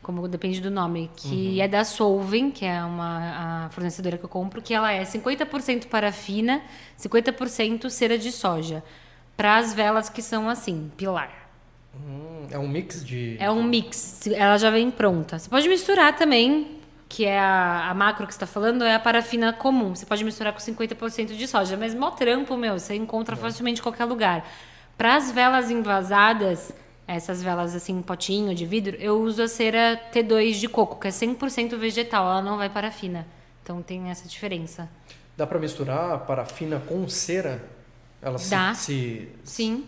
Como 0.07 0.25
depende 0.25 0.61
do 0.61 0.71
nome, 0.71 1.11
que 1.17 1.59
é 1.59 1.67
da 1.67 1.83
Solven, 1.83 2.49
que 2.49 2.63
é 2.63 2.81
uma 2.81 3.65
a 3.65 3.69
fornecedora 3.71 4.17
que 4.17 4.23
eu 4.23 4.29
compro, 4.29 4.61
que 4.61 4.73
ela 4.73 4.89
é 4.89 5.03
50% 5.03 5.87
parafina, 5.87 6.61
50% 6.97 7.89
cera 7.89 8.17
de 8.17 8.31
soja. 8.31 8.81
Para 9.35 9.57
as 9.57 9.73
velas 9.73 10.07
que 10.07 10.21
são 10.21 10.47
assim, 10.47 10.89
pilar. 10.95 11.49
É 12.49 12.57
um 12.57 12.69
mix 12.69 13.03
de. 13.03 13.35
É 13.37 13.51
um 13.51 13.61
mix, 13.61 14.25
ela 14.27 14.57
já 14.57 14.69
vem 14.69 14.89
pronta. 14.89 15.37
Você 15.37 15.49
pode 15.49 15.67
misturar 15.67 16.15
também, 16.15 16.79
que 17.09 17.25
é 17.25 17.37
a, 17.37 17.89
a 17.89 17.93
macro 17.93 18.25
que 18.25 18.31
você 18.31 18.37
está 18.37 18.47
falando, 18.47 18.85
é 18.85 18.95
a 18.95 18.99
parafina 19.01 19.51
comum. 19.51 19.93
Você 19.93 20.05
pode 20.05 20.23
misturar 20.23 20.53
com 20.53 20.59
50% 20.59 21.35
de 21.35 21.47
soja, 21.49 21.75
mas 21.75 21.93
mó 21.93 22.11
trampo, 22.11 22.55
meu, 22.55 22.79
você 22.79 22.95
encontra 22.95 23.35
facilmente 23.35 23.81
em 23.81 23.83
qualquer 23.83 24.05
lugar. 24.05 24.49
Para 24.97 25.17
as 25.17 25.33
velas 25.33 25.69
envasadas, 25.69 26.73
essas 27.07 27.41
velas 27.41 27.73
assim, 27.73 28.01
potinho 28.01 28.53
de 28.53 28.65
vidro, 28.65 28.95
eu 28.99 29.19
uso 29.21 29.41
a 29.41 29.47
cera 29.47 29.99
T2 30.13 30.53
de 30.59 30.67
coco, 30.67 30.99
que 30.99 31.07
é 31.07 31.11
100% 31.11 31.77
vegetal, 31.77 32.25
ela 32.25 32.41
não 32.41 32.57
vai 32.57 32.69
parafina. 32.69 33.25
Então 33.63 33.81
tem 33.81 34.09
essa 34.09 34.27
diferença. 34.27 34.89
Dá 35.37 35.47
pra 35.47 35.57
misturar 35.59 36.19
parafina 36.25 36.79
com 36.85 37.07
cera? 37.07 37.63
Ela 38.21 38.37
se- 38.37 38.49
Dá. 38.49 38.73
se. 38.73 39.29
Sim. 39.43 39.85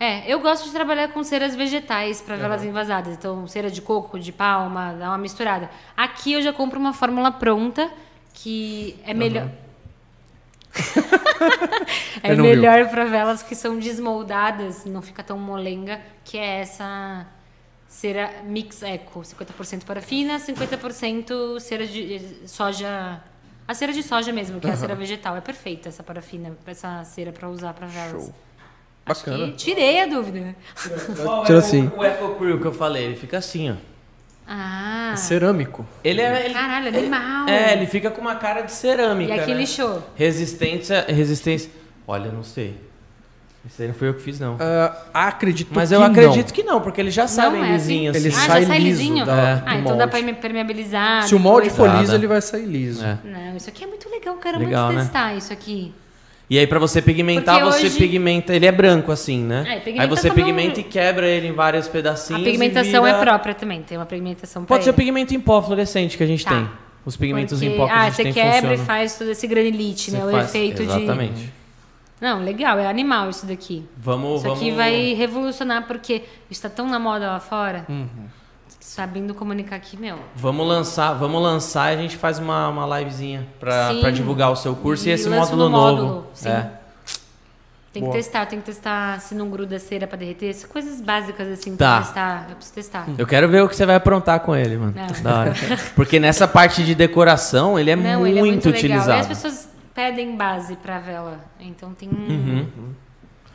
É, 0.00 0.30
eu 0.30 0.40
gosto 0.40 0.64
de 0.64 0.72
trabalhar 0.72 1.08
com 1.08 1.22
ceras 1.22 1.54
vegetais 1.54 2.20
para 2.20 2.36
velas 2.36 2.64
envasadas. 2.64 3.14
Então, 3.14 3.46
cera 3.46 3.70
de 3.70 3.80
coco, 3.80 4.18
de 4.18 4.32
palma, 4.32 4.92
dá 4.98 5.08
uma 5.08 5.18
misturada. 5.18 5.70
Aqui 5.96 6.32
eu 6.32 6.42
já 6.42 6.52
compro 6.52 6.78
uma 6.80 6.92
fórmula 6.92 7.30
pronta 7.30 7.90
que 8.32 8.98
é 9.04 9.14
melhor. 9.14 9.48
é 12.22 12.34
melhor 12.34 12.88
para 12.88 13.04
velas 13.04 13.42
que 13.42 13.54
são 13.54 13.78
desmoldadas, 13.78 14.84
não 14.84 15.02
fica 15.02 15.22
tão 15.22 15.38
molenga, 15.38 16.00
que 16.24 16.38
é 16.38 16.60
essa 16.60 17.26
cera 17.88 18.42
Mix 18.44 18.82
Eco, 18.82 19.20
50% 19.20 19.84
parafina, 19.84 20.38
50% 20.38 21.60
cera 21.60 21.86
de 21.86 22.20
soja, 22.46 23.22
a 23.66 23.74
cera 23.74 23.92
de 23.92 24.02
soja 24.02 24.32
mesmo, 24.32 24.60
que 24.60 24.66
é 24.66 24.70
a 24.70 24.76
cera 24.76 24.94
vegetal. 24.94 25.36
É 25.36 25.40
perfeita 25.40 25.88
essa 25.88 26.02
parafina, 26.02 26.56
essa 26.66 27.04
cera 27.04 27.32
para 27.32 27.48
usar 27.48 27.72
para 27.72 27.86
velas. 27.86 28.32
Acho 29.06 29.30
Bacana. 29.30 29.52
tirei 29.52 30.00
a 30.00 30.06
dúvida. 30.06 30.56
Tira 31.46 31.58
assim. 31.58 31.88
o, 31.88 32.00
o 32.00 32.04
Eco 32.04 32.34
Crew 32.36 32.58
que 32.58 32.66
eu 32.66 32.72
falei? 32.72 33.04
Ele 33.04 33.16
fica 33.16 33.38
assim, 33.38 33.70
ó. 33.70 33.93
Ah, 34.46 35.14
Cerâmico. 35.16 35.86
Ele 36.02 36.20
é. 36.20 36.44
Ele, 36.44 36.54
caralho, 36.54 36.88
animal. 36.88 37.48
é, 37.48 37.72
ele 37.72 37.86
fica 37.86 38.10
com 38.10 38.20
uma 38.20 38.34
cara 38.36 38.60
de 38.62 38.70
E 38.72 38.74
cerâmica. 38.74 39.34
aqui 39.34 39.52
né? 39.52 39.58
lixou. 39.60 40.02
Resistência. 40.14 41.04
Resistência. 41.08 41.70
Olha, 42.06 42.30
não 42.30 42.42
sei. 42.42 42.76
Isso 43.66 43.80
aí 43.80 43.88
não 43.88 43.94
foi 43.94 44.08
eu 44.08 44.14
que 44.14 44.20
fiz, 44.20 44.38
não. 44.38 44.58
Ah, 44.60 45.28
acredito 45.28 45.70
Mas 45.72 45.88
que 45.88 45.94
eu 45.94 46.00
não. 46.00 46.06
acredito 46.08 46.52
que 46.52 46.62
não, 46.62 46.82
porque 46.82 47.00
eles 47.00 47.14
já 47.14 47.26
sabem 47.26 47.60
não 47.62 47.66
é 47.68 47.72
lisinho 47.72 48.10
assim? 48.10 48.18
assim. 48.18 48.28
Ele 48.28 48.36
ah, 48.36 48.38
sai 48.46 48.60
já 48.60 48.66
sai 48.68 48.78
liso 48.78 49.00
lisinho? 49.00 49.24
da- 49.24 49.62
ah, 49.64 49.72
do 49.72 49.78
então 49.80 49.96
dá 49.96 50.06
pra 50.06 50.20
molde. 50.20 50.38
permeabilizar. 50.38 51.22
Se 51.26 51.34
o 51.34 51.38
molde 51.38 51.70
for 51.70 51.88
liso, 51.98 52.14
ele 52.14 52.26
vai 52.26 52.42
sair 52.42 52.66
liso. 52.66 53.02
É. 53.02 53.18
Não, 53.24 53.56
isso 53.56 53.70
aqui 53.70 53.84
é 53.84 53.86
muito 53.86 54.06
legal, 54.10 54.34
cara. 54.36 54.58
Legal, 54.58 54.88
Vamos 54.88 54.96
né? 54.96 55.02
testar 55.04 55.34
isso 55.34 55.50
aqui. 55.50 55.94
E 56.48 56.58
aí 56.58 56.66
pra 56.66 56.78
você 56.78 57.00
pigmentar, 57.00 57.58
Porque 57.60 57.72
você 57.72 57.86
hoje- 57.86 57.98
pigmenta, 57.98 58.54
ele 58.54 58.66
é 58.66 58.72
branco 58.72 59.10
assim, 59.10 59.42
né? 59.42 59.80
É, 59.86 60.00
aí 60.00 60.06
você 60.06 60.30
pigmenta 60.30 60.78
e 60.80 60.82
quebra 60.82 61.26
ele 61.26 61.48
em 61.48 61.52
vários 61.52 61.88
pedacinhos. 61.88 62.42
A 62.42 62.44
pigmentação 62.44 63.02
vira- 63.04 63.16
é 63.16 63.20
própria 63.20 63.54
também, 63.54 63.82
tem 63.82 63.96
uma 63.96 64.04
pigmentação 64.06 64.64
Pode 64.64 64.84
ser 64.84 64.90
o 64.90 64.92
ele. 64.92 64.96
pigmento 64.98 65.34
em 65.34 65.40
pó 65.40 65.62
fluorescente 65.62 66.16
que 66.18 66.22
a 66.22 66.26
gente 66.26 66.44
Tá. 66.44 66.50
tem. 66.50 66.68
Os 67.06 67.16
pigmentos 67.16 67.58
Porque- 67.60 67.74
em 67.74 67.76
pó 67.78 67.86
que 67.86 67.92
ah, 67.92 68.00
a 68.00 68.04
gente 68.04 68.16
você 68.16 68.22
tem 68.24 68.32
quebra 68.32 68.52
funcionam. 68.54 68.74
e 68.74 68.78
faz 68.86 69.18
todo 69.18 69.30
esse 69.30 69.46
granilite, 69.46 70.10
Você 70.10 70.16
né? 70.18 70.24
O 70.26 70.30
faz- 70.30 70.48
efeito 70.48 70.82
Exatamente. 70.82 71.32
de. 71.34 71.52
Não, 72.20 72.42
legal, 72.42 72.78
é 72.78 72.86
animal 72.86 73.28
isso 73.30 73.44
daqui. 73.46 73.84
Vamos, 73.98 74.42
Isso 74.42 74.52
aqui 74.52 74.60
vamos... 74.70 74.76
vai 74.76 75.12
revolucionar 75.14 75.86
porque 75.86 76.22
está 76.50 76.68
tão 76.70 76.88
na 76.88 76.98
moda 76.98 77.26
lá 77.26 77.40
fora. 77.40 77.84
Uhum. 77.88 78.06
Sabendo 78.86 79.32
comunicar 79.34 79.76
aqui, 79.76 79.96
meu. 79.96 80.18
Vamos 80.36 80.68
lançar, 80.68 81.14
vamos 81.14 81.42
lançar 81.42 81.90
e 81.92 81.96
a 81.96 81.98
gente 82.02 82.18
faz 82.18 82.38
uma, 82.38 82.68
uma 82.68 82.98
livezinha 82.98 83.48
pra 83.58 84.10
divulgar 84.12 84.52
o 84.52 84.56
seu 84.56 84.76
curso 84.76 85.06
e, 85.06 85.10
E 85.10 85.12
esse 85.14 85.26
módulo 85.26 85.64
no 85.64 85.68
novo. 85.70 86.02
módulo, 86.02 86.26
sim. 86.34 86.50
É. 86.50 86.70
Tem 87.94 88.02
Boa. 88.02 88.12
que 88.12 88.18
testar, 88.18 88.44
tem 88.44 88.58
que 88.60 88.66
testar 88.66 89.18
se 89.22 89.34
não 89.34 89.48
gruda 89.48 89.78
cera 89.78 90.06
pra 90.06 90.18
derreter. 90.18 90.50
Essas 90.50 90.66
coisas 90.70 91.00
básicas 91.00 91.48
assim 91.48 91.74
Tá. 91.76 91.94
pra 91.96 92.04
testar. 92.04 92.46
Eu 92.50 92.56
preciso 92.56 92.74
testar. 92.74 93.06
Eu 93.16 93.26
quero 93.26 93.48
ver 93.48 93.62
o 93.62 93.68
que 93.70 93.74
você 93.74 93.86
vai 93.86 93.96
aprontar 93.96 94.38
com 94.40 94.54
ele, 94.54 94.76
mano. 94.76 94.92
Não. 94.94 95.22
Da 95.22 95.38
hora. 95.40 95.54
Porque 95.96 96.20
nessa 96.20 96.46
parte 96.46 96.84
de 96.84 96.94
decoração, 96.94 97.78
ele 97.78 97.90
é, 97.90 97.96
não, 97.96 98.20
muito, 98.20 98.26
ele 98.26 98.38
é 98.38 98.42
muito 98.42 98.66
legal. 98.66 98.74
E 98.82 98.84
utilizado. 98.84 99.20
as 99.20 99.26
pessoas 99.28 99.68
pedem 99.94 100.36
base 100.36 100.76
pra 100.76 100.98
vela. 100.98 101.38
Então 101.58 101.94
tem. 101.94 102.10
Uhum. 102.10 102.66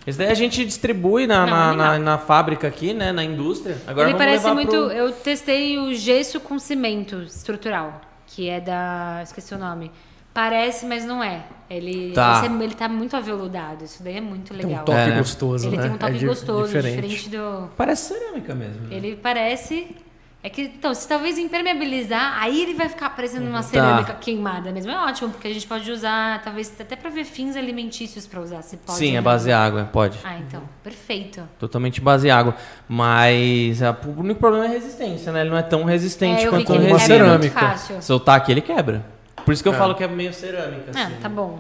Esse 0.08 0.18
daí 0.18 0.30
a 0.30 0.34
gente 0.34 0.66
distribui 0.66 1.28
na, 1.28 1.46
Não, 1.46 1.52
na, 1.52 1.74
na, 1.74 2.00
na 2.00 2.18
fábrica 2.18 2.68
aqui, 2.68 2.94
né? 2.94 3.12
Na 3.12 3.24
indústria. 3.24 3.78
Agora 3.86 4.10
ele 4.10 4.18
vamos 4.18 4.26
parece 4.26 4.44
levar 4.46 4.56
muito. 4.56 4.72
pro- 4.72 4.92
Eu 4.92 5.12
testei 5.12 5.78
o 5.78 5.94
gesso 5.94 6.40
com 6.40 6.58
cimento 6.58 7.18
estrutural, 7.24 8.02
que 8.26 8.50
é 8.50 8.60
da. 8.60 9.20
Esqueci 9.24 9.54
o 9.54 9.58
nome. 9.58 9.92
Parece, 10.34 10.86
mas 10.86 11.04
não 11.06 11.24
é. 11.24 11.44
Ele, 11.70 12.12
Tá. 12.14 12.42
é- 12.46 12.64
ele 12.64 12.74
tá 12.76 12.88
muito 12.88 13.16
aveludado. 13.16 13.84
Isso 13.84 14.02
daí 14.02 14.18
é 14.18 14.22
muito 14.22 14.54
Tem 14.54 14.66
legal. 14.66 14.82
um 14.84 14.86
toque 14.86 14.98
É, 14.98 15.08
né? 15.08 15.18
gostoso, 15.18 15.68
Ele 15.68 15.76
né? 15.78 15.84
tem 15.84 15.92
um 15.92 15.98
toque 15.98 16.24
É 16.24 16.28
gostoso, 16.28 16.66
diferente. 16.68 16.96
diferente. 17.10 17.30
do. 17.30 17.70
Parece 17.76 18.14
cerâmica 18.14 18.56
mesmo. 18.56 18.88
né? 18.88 18.96
Ele 18.96 19.16
parece. 19.16 19.96
É 20.42 20.50
que, 20.50 20.62
então, 20.62 20.94
se 20.94 21.06
talvez 21.06 21.38
impermeabilizar, 21.38 22.42
aí 22.42 22.62
ele 22.62 22.74
vai 22.74 22.88
ficar 22.88 23.10
parecendo 23.10 23.44
Tá. 23.44 23.50
uma 23.50 23.62
cerâmica 23.62 24.14
queimada 24.14 24.72
mesmo. 24.72 24.90
É 24.90 24.98
ótimo, 24.98 25.30
porque 25.32 25.50
a 25.50 25.54
gente 25.54 25.68
pode 25.68 25.92
usar, 25.92 26.42
talvez 26.42 26.72
até 26.80 26.96
pra 26.96 27.10
ver 27.10 27.26
fins 27.26 27.58
alimentícios 27.58 28.26
pra 28.26 28.40
usar. 28.40 28.62
Se 28.62 28.78
pode. 28.78 28.98
Sim, 28.98 29.12
né? 29.12 29.18
é 29.18 29.22
base 29.22 29.52
água, 29.52 29.90
pode. 29.92 30.18
Ah, 30.24 30.38
então. 30.38 30.62
Perfeito. 30.82 31.42
Totalmente 31.60 32.00
base 32.00 32.32
água. 32.32 32.56
Mas 32.88 33.82
a- 33.84 33.96
o 34.06 34.20
único 34.22 34.40
problema 34.40 34.66
é 34.66 34.70
a 34.70 34.72
resistência, 34.72 35.32
né? 35.34 35.42
Ele 35.42 35.50
não 35.50 35.58
é 35.58 35.62
tão 35.62 35.84
resistente 35.84 36.46
É, 36.46 36.50
quanto 36.50 36.72
uma 36.74 37.00
cerâmica. 37.00 37.60
fácil. 37.60 38.02
Se 38.02 38.10
eu 38.12 38.20
tacar 38.20 38.38
aqui, 38.42 38.52
ele 38.54 38.62
quebra. 38.62 39.06
Por 39.44 39.54
isso 39.54 39.62
que 39.62 39.68
eu 39.70 39.74
falo 39.74 39.94
que 39.96 40.04
é 40.04 40.08
meio 40.08 40.34
cerâmica. 40.34 40.92
Ah, 40.96 41.04
assim. 41.04 41.16
tá 41.22 41.28
bom. 41.28 41.60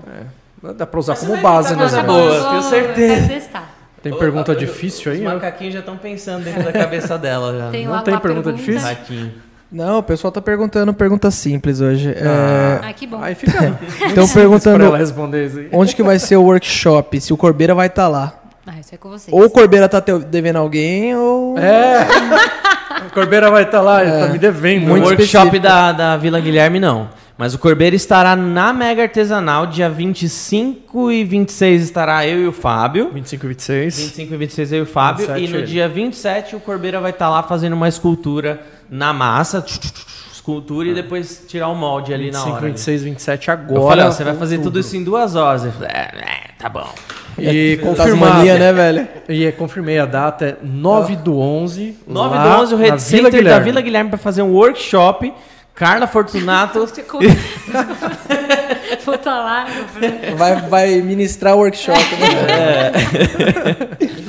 Dá 0.75 0.85
pra 0.85 0.99
usar 0.99 1.13
Mas 1.13 1.19
você 1.21 1.25
como 1.27 1.41
base, 1.41 1.75
né? 1.75 1.89
Tá 1.89 2.03
boa, 2.03 2.49
tenho 2.49 2.61
certeza. 2.63 3.13
eu 3.13 3.27
quero 3.27 3.27
testar. 3.41 3.69
Tem 4.01 4.13
pergunta 4.17 4.55
difícil 4.55 5.11
aí? 5.11 5.17
Os 5.19 5.23
macaquinhos 5.33 5.73
já 5.73 5.79
estão 5.79 5.97
pensando 5.97 6.43
dentro 6.43 6.63
da 6.63 6.71
cabeça 6.71 7.17
dela 7.19 7.57
já. 7.57 7.69
Tem 7.69 7.85
Não 7.87 8.01
tem 8.03 8.13
uma 8.13 8.19
pergunta 8.21 8.51
pergunta. 8.53 8.53
difícil? 8.97 9.31
Não, 9.71 9.99
o 9.99 10.03
pessoal 10.03 10.31
tá 10.31 10.41
perguntando 10.41 10.91
perguntas 10.93 11.35
simples 11.35 11.79
hoje. 11.79 12.09
É, 12.09 12.79
Ah, 12.83 12.91
que 12.93 13.05
bom. 13.05 13.19
Aí 13.21 13.35
fica 13.35 13.77
Estão 14.07 14.25
pra 14.25 14.33
perguntando 14.33 14.83
ela 14.85 14.97
responder 14.97 15.45
isso 15.45 15.59
aí. 15.59 15.69
onde 15.71 15.95
que 15.95 16.01
vai 16.01 16.17
ser 16.17 16.37
o 16.37 16.43
workshop, 16.43 17.21
se 17.21 17.31
o 17.31 17.37
Corbeira 17.37 17.75
vai 17.75 17.85
estar 17.87 18.07
lá. 18.07 18.33
Ah, 18.65 18.79
isso 18.79 18.93
é 18.95 18.97
com 18.97 19.09
vocês. 19.09 19.35
Ou 19.35 19.45
o 19.45 19.49
Corbeira 19.49 19.87
tá 19.89 19.99
te- 20.01 20.17
devendo 20.19 20.57
alguém, 20.57 21.15
ou... 21.15 21.57
É. 21.57 22.07
O 23.07 23.11
Corbeira 23.11 23.49
vai 23.49 23.63
estar 23.63 23.81
lá, 23.81 24.03
ele 24.03 24.11
tá 24.11 24.27
me 24.27 24.37
devendo. 24.37 24.87
Muito 24.87 25.05
workshop 25.05 25.23
específico. 25.45 25.59
da, 25.63 25.91
da 25.93 26.17
Vila 26.17 26.39
Guilherme, 26.39 26.79
não. 26.79 27.09
Mas 27.39 27.53
o 27.53 27.57
Corbeiro 27.57 27.95
estará 27.95 28.35
na 28.35 28.73
Mega 28.73 29.03
Artesanal, 29.03 29.65
dia 29.65 29.89
25 29.89 31.09
e 31.09 31.23
26 31.23 31.83
estará 31.83 32.27
eu 32.27 32.41
e 32.41 32.47
o 32.47 32.51
Fábio. 32.51 33.11
25 33.13 33.45
e 33.45 33.47
26. 33.47 33.97
25 33.97 34.33
e 34.33 34.37
26 34.37 34.73
eu 34.73 34.79
e 34.79 34.81
o 34.81 34.85
Fábio. 34.85 35.25
27 35.25 35.45
e 35.45 35.47
no 35.47 35.57
ele. 35.59 35.65
dia 35.65 35.87
27 35.87 36.57
o 36.57 36.59
Corbeira 36.59 36.99
vai 36.99 37.11
estar 37.11 37.29
lá 37.29 37.41
fazendo 37.41 37.71
uma 37.71 37.87
escultura 37.87 38.61
na 38.89 39.13
massa. 39.13 39.65
Escultura 40.33 40.89
e 40.89 40.93
depois 40.93 41.45
tirar 41.47 41.69
o 41.69 41.75
molde 41.75 42.13
ali 42.13 42.29
na 42.29 42.39
25, 42.39 42.55
hora. 42.57 42.65
26, 42.65 43.03
27 43.03 43.51
agora. 43.51 43.79
Eu 43.79 43.87
falei, 43.87 44.05
ó, 44.05 44.11
você 44.11 44.23
vai 44.25 44.35
fazer 44.35 44.57
tudo 44.57 44.77
isso 44.77 44.97
em 44.97 45.03
duas 45.05 45.37
horas. 45.37 45.63
Eu 45.63 45.71
falei, 45.71 45.91
é, 45.93 46.11
é, 46.17 46.39
tá 46.57 46.67
bom. 46.67 46.93
E 47.37 47.79
confirmado. 47.81 48.43
né, 48.43 48.73
velho? 48.73 49.07
E 49.29 49.45
é, 49.45 49.51
confirmei 49.53 49.97
a 49.97 50.05
data, 50.05 50.45
é 50.45 50.57
9 50.61 51.15
do 51.15 51.39
11. 51.39 51.99
9 52.05 52.35
lá 52.35 52.43
do 52.57 52.61
11, 52.63 52.73
o 52.73 52.77
na 52.77 52.83
Red 52.83 52.89
Vila 52.89 52.99
Center 52.99 53.23
da 53.23 53.29
Guilherme. 53.29 53.63
Vila 53.63 53.81
Guilherme 53.81 54.09
vai 54.09 54.19
fazer 54.19 54.41
um 54.41 54.51
workshop. 54.51 55.31
Carla 55.79 56.05
Fortunato. 56.07 56.79
Vou 59.05 59.15
estar 59.15 59.37
lá. 59.37 59.65
Vai, 60.35 60.55
vai 60.67 61.01
ministrar 61.01 61.55
o 61.55 61.59
workshop, 61.59 61.97
né? 62.17 62.91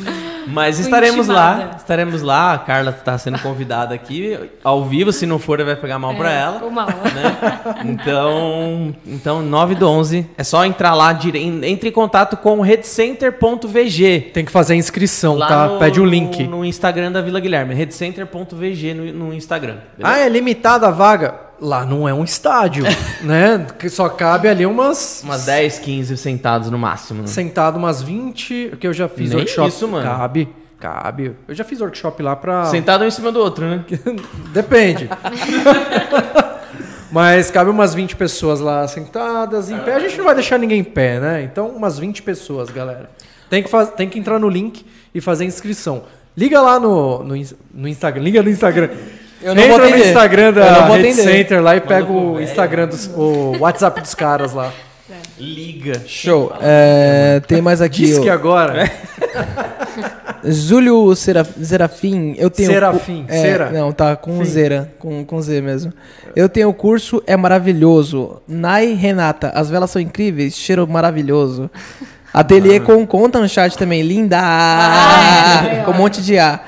Mas 0.50 0.76
Fui 0.76 0.84
estaremos 0.84 1.26
intimada. 1.26 1.64
lá, 1.66 1.76
estaremos 1.76 2.22
lá. 2.22 2.54
A 2.54 2.58
Carla 2.58 2.90
está 2.90 3.16
sendo 3.18 3.38
convidada 3.38 3.94
aqui 3.94 4.38
ao 4.64 4.84
vivo. 4.84 5.12
Se 5.12 5.26
não 5.26 5.38
for, 5.38 5.62
vai 5.64 5.76
pegar 5.76 5.98
mal 5.98 6.14
pra 6.14 6.30
ela. 6.30 6.54
Ficou 6.54 6.70
mal. 6.70 6.86
né? 6.88 7.60
Então, 7.84 8.94
então 9.06 9.42
9 9.42 9.74
do 9.74 9.88
11. 9.88 10.26
É 10.36 10.44
só 10.44 10.64
entrar 10.64 10.94
lá, 10.94 11.18
entre 11.64 11.88
em 11.88 11.92
contato 11.92 12.36
com 12.36 12.58
o 12.58 12.62
redcenter.vg. 12.62 14.30
Tem 14.32 14.44
que 14.44 14.52
fazer 14.52 14.74
a 14.74 14.76
inscrição, 14.76 15.36
Lá 15.36 15.46
tá? 15.48 15.66
no, 15.68 15.78
Pede 15.78 16.00
o 16.00 16.04
link. 16.04 16.44
No, 16.44 16.58
no 16.58 16.64
Instagram 16.64 17.12
da 17.12 17.20
Vila 17.20 17.40
Guilherme. 17.40 17.74
redcenter.vg 17.74 18.94
no, 18.94 19.12
no 19.26 19.34
Instagram. 19.34 19.76
beleza? 19.96 20.16
Ah, 20.16 20.18
é 20.18 20.28
limitada 20.28 20.88
a 20.88 20.90
vaga? 20.90 21.49
Lá 21.60 21.84
não 21.84 22.08
é 22.08 22.14
um 22.14 22.24
estádio, 22.24 22.84
né? 23.22 23.66
Que 23.78 23.88
só 23.90 24.08
cabe 24.08 24.48
ali 24.48 24.64
umas. 24.64 25.20
Umas 25.22 25.44
10, 25.44 25.78
15 25.80 26.16
sentados 26.16 26.70
no 26.70 26.78
máximo. 26.78 27.22
né? 27.22 27.28
Sentado 27.28 27.76
umas 27.78 28.00
20, 28.02 28.76
que 28.80 28.86
eu 28.86 28.92
já 28.92 29.08
fiz 29.08 29.30
Nem 29.30 29.38
workshop. 29.40 29.68
isso, 29.68 29.86
mano. 29.86 30.04
Cabe, 30.04 30.48
cabe. 30.78 31.36
Eu 31.46 31.54
já 31.54 31.64
fiz 31.64 31.80
workshop 31.80 32.22
lá 32.22 32.34
pra. 32.34 32.64
Sentado 32.66 33.04
um 33.04 33.06
em 33.06 33.10
cima 33.10 33.30
do 33.30 33.40
outro, 33.40 33.66
né? 33.66 33.84
Depende. 34.54 35.08
Mas 37.12 37.50
cabe 37.50 37.70
umas 37.70 37.92
20 37.92 38.14
pessoas 38.16 38.60
lá 38.60 38.86
sentadas 38.86 39.70
em 39.70 39.78
pé. 39.80 39.94
A 39.94 39.98
gente 39.98 40.16
não 40.16 40.24
vai 40.24 40.34
deixar 40.34 40.58
ninguém 40.58 40.80
em 40.80 40.84
pé, 40.84 41.18
né? 41.18 41.42
Então, 41.42 41.68
umas 41.68 41.98
20 41.98 42.22
pessoas, 42.22 42.70
galera. 42.70 43.10
Tem 43.48 43.62
que, 43.64 43.68
faz... 43.68 43.90
Tem 43.90 44.08
que 44.08 44.16
entrar 44.18 44.38
no 44.38 44.48
link 44.48 44.86
e 45.12 45.20
fazer 45.20 45.42
a 45.42 45.46
inscrição. 45.46 46.04
Liga 46.36 46.60
lá 46.60 46.78
no, 46.78 47.24
no, 47.24 47.34
no 47.74 47.88
Instagram. 47.88 48.22
Liga 48.22 48.42
no 48.44 48.48
Instagram. 48.48 48.90
Eu 49.42 49.54
não 49.54 49.62
Entra 49.62 49.78
vou 49.88 49.90
no. 49.90 49.96
Instagram 50.04 50.46
Eu 50.48 50.52
da 50.52 50.86
Red. 50.96 51.14
Center 51.14 51.62
lá 51.62 51.76
e 51.76 51.80
pega 51.80 52.10
o. 52.12 52.40
Instagram 52.40 52.88
dos. 52.88 53.06
o 53.14 53.56
WhatsApp 53.58 54.00
dos 54.00 54.14
caras 54.14 54.52
lá. 54.52 54.70
Liga. 55.38 56.02
Show. 56.06 56.52
É, 56.60 57.40
tem 57.48 57.62
mais 57.62 57.80
aqui. 57.80 58.04
Diz 58.06 58.18
que 58.18 58.28
agora. 58.28 58.90
Júlio 60.44 61.14
Seraf- 61.14 61.52
Serafim, 61.62 62.34
eu 62.38 62.48
tenho. 62.50 62.70
Serafim, 62.70 63.24
cu- 63.26 63.32
é, 63.32 63.40
Sera. 63.42 63.70
Não, 63.70 63.92
tá 63.92 64.16
com 64.16 64.38
Fim. 64.38 64.44
Zera, 64.44 64.92
com, 64.98 65.24
com 65.24 65.40
Z 65.40 65.60
mesmo. 65.60 65.92
Eu 66.34 66.48
tenho 66.48 66.68
o 66.68 66.74
curso, 66.74 67.22
é 67.26 67.36
maravilhoso. 67.36 68.40
Nai 68.48 68.94
Renata, 68.94 69.50
as 69.54 69.68
velas 69.68 69.90
são 69.90 70.00
incríveis, 70.00 70.54
cheiro 70.56 70.86
maravilhoso. 70.88 71.70
Ateliê 72.32 72.78
com 72.80 73.04
conta 73.06 73.40
no 73.40 73.48
chat 73.48 73.76
também, 73.76 74.02
linda! 74.02 74.38
Ah, 74.40 75.82
com 75.84 75.90
um 75.90 75.94
monte 75.94 76.22
de 76.22 76.38
A. 76.38 76.60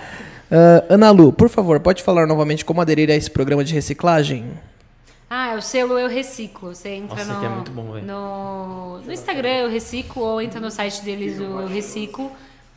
Ah, 0.53 0.85
Ana 0.95 1.11
Lu, 1.11 1.33
por 1.33 1.49
favor, 1.49 1.81
pode 1.81 2.03
falar 2.03 2.27
novamente 2.27 2.65
como 2.65 2.81
aderir 2.81 3.09
a 3.11 3.15
esse 3.15 3.31
programa 3.31 3.65
de 3.65 3.73
reciclagem? 3.73 4.51
Ah, 5.31 5.55
é 5.55 5.57
o 5.57 5.63
selo 5.63 5.99
Eu 5.99 6.09
Reciclo. 6.09 6.75
Você 6.75 6.91
entra 6.91 7.17
Nossa, 7.17 7.33
no, 7.33 7.37
aqui 7.39 7.47
é 7.47 7.49
muito 7.49 7.71
bom, 7.71 7.93
velho. 7.93 8.07
no, 8.07 8.99
no 8.99 9.13
Instagram 9.13 9.49
Eu 9.63 9.71
Reciclo 9.71 10.23
ou 10.23 10.43
entra 10.43 10.61
no 10.61 10.71
site 10.71 11.03
deles 11.03 11.39
o 11.39 11.43
Eu 11.43 11.67
Reciclo. 11.69 12.31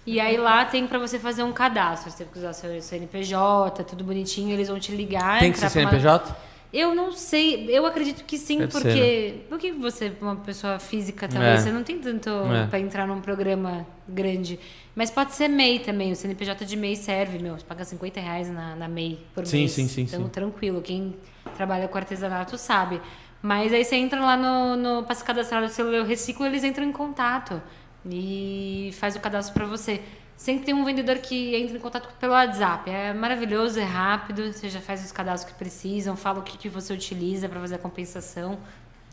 E 0.08 0.20
aí 0.22 0.38
lá 0.38 0.64
tem 0.64 0.88
pra 0.88 0.98
você 1.00 1.20
fazer 1.20 1.44
um 1.44 1.52
cadastro. 1.52 2.10
Você 2.12 2.20
tem 2.24 2.28
que 2.32 2.40
usar 2.40 2.54
seu 2.54 2.82
CNPJ, 2.82 3.84
tudo 3.84 4.04
bonitinho, 4.06 4.54
eles 4.54 4.70
vão 4.70 4.80
te 4.80 4.94
ligar. 4.96 5.40
Tem 5.40 5.52
que 5.52 5.58
ser 5.58 5.70
pra 5.70 5.82
uma- 5.82 5.90
CNPJ? 5.90 6.36
Eu 6.78 6.94
não 6.94 7.12
sei, 7.14 7.66
eu 7.70 7.86
acredito 7.86 8.26
que 8.26 8.38
sim, 8.38 8.58
Deve 8.60 8.72
porque. 8.74 8.92
ser, 8.92 9.34
né? 9.34 9.42
Porque 9.48 9.72
você, 9.72 10.12
uma 10.20 10.36
pessoa 10.36 10.78
física 10.78 11.26
também, 11.28 11.48
É. 11.50 11.58
você 11.58 11.72
não 11.72 11.84
tem 11.84 12.00
tanto 12.00 12.30
É. 12.30 12.68
pra 12.68 12.80
entrar 12.80 13.08
num 13.08 13.22
programa 13.22 13.88
grande. 14.08 14.60
Mas 14.94 15.10
pode 15.10 15.34
ser 15.34 15.48
MEI 15.48 15.80
também, 15.80 16.12
o 16.12 16.16
CNPJ 16.16 16.66
de 16.66 16.76
MEI 16.76 16.96
serve, 16.98 17.40
meu. 17.40 17.58
Você 17.58 17.64
paga 17.66 17.86
50 17.86 18.20
reais 18.20 18.50
na, 18.52 18.76
na 18.76 18.88
MEI 18.90 19.20
por 19.34 19.46
Sim, 19.46 19.60
mês. 19.60 19.72
sim, 19.72 19.88
sim, 19.88 20.02
Então, 20.02 20.24
sim. 20.24 20.28
tranquilo, 20.30 20.82
quem 20.82 21.16
trabalha 21.56 21.88
com 21.88 21.98
artesanato 21.98 22.58
sabe. 22.58 23.02
Mas 23.42 23.72
aí 23.72 23.86
você 23.86 23.96
entra 23.96 24.20
lá 24.20 24.36
no, 24.36 24.76
no 24.76 25.04
para 25.04 25.16
se 25.16 25.24
cadastrar 25.24 25.62
no 25.62 25.70
seu 25.70 25.92
Eu 25.94 26.04
Reciclo, 26.04 26.46
eles 26.46 26.64
entram 26.64 26.84
em 26.86 26.92
contato 26.92 27.62
e 28.10 28.90
faz 28.94 29.16
o 29.16 29.20
cadastro 29.20 29.54
pra 29.54 29.66
você. 29.66 30.02
Sempre 30.38 30.66
tem 30.66 30.74
um 30.76 30.84
vendedor 30.84 31.18
que 31.18 31.56
entra 31.56 31.78
em 31.78 31.80
contato 31.80 32.10
pelo 32.20 32.34
WhatsApp. 32.34 32.90
É 32.90 33.14
maravilhoso, 33.14 33.80
é 33.80 33.84
rápido. 33.84 34.52
Você 34.52 34.70
já 34.70 34.82
faz 34.82 35.04
os 35.04 35.12
cadastros 35.12 35.52
que 35.52 35.58
precisam, 35.58 36.16
fala 36.16 36.40
o 36.40 36.44
que, 36.44 36.58
que 36.58 36.70
você 36.70 36.94
utiliza 36.94 37.48
para 37.48 37.60
fazer 37.60 37.76
a 37.76 37.80
compensação. 37.80 38.58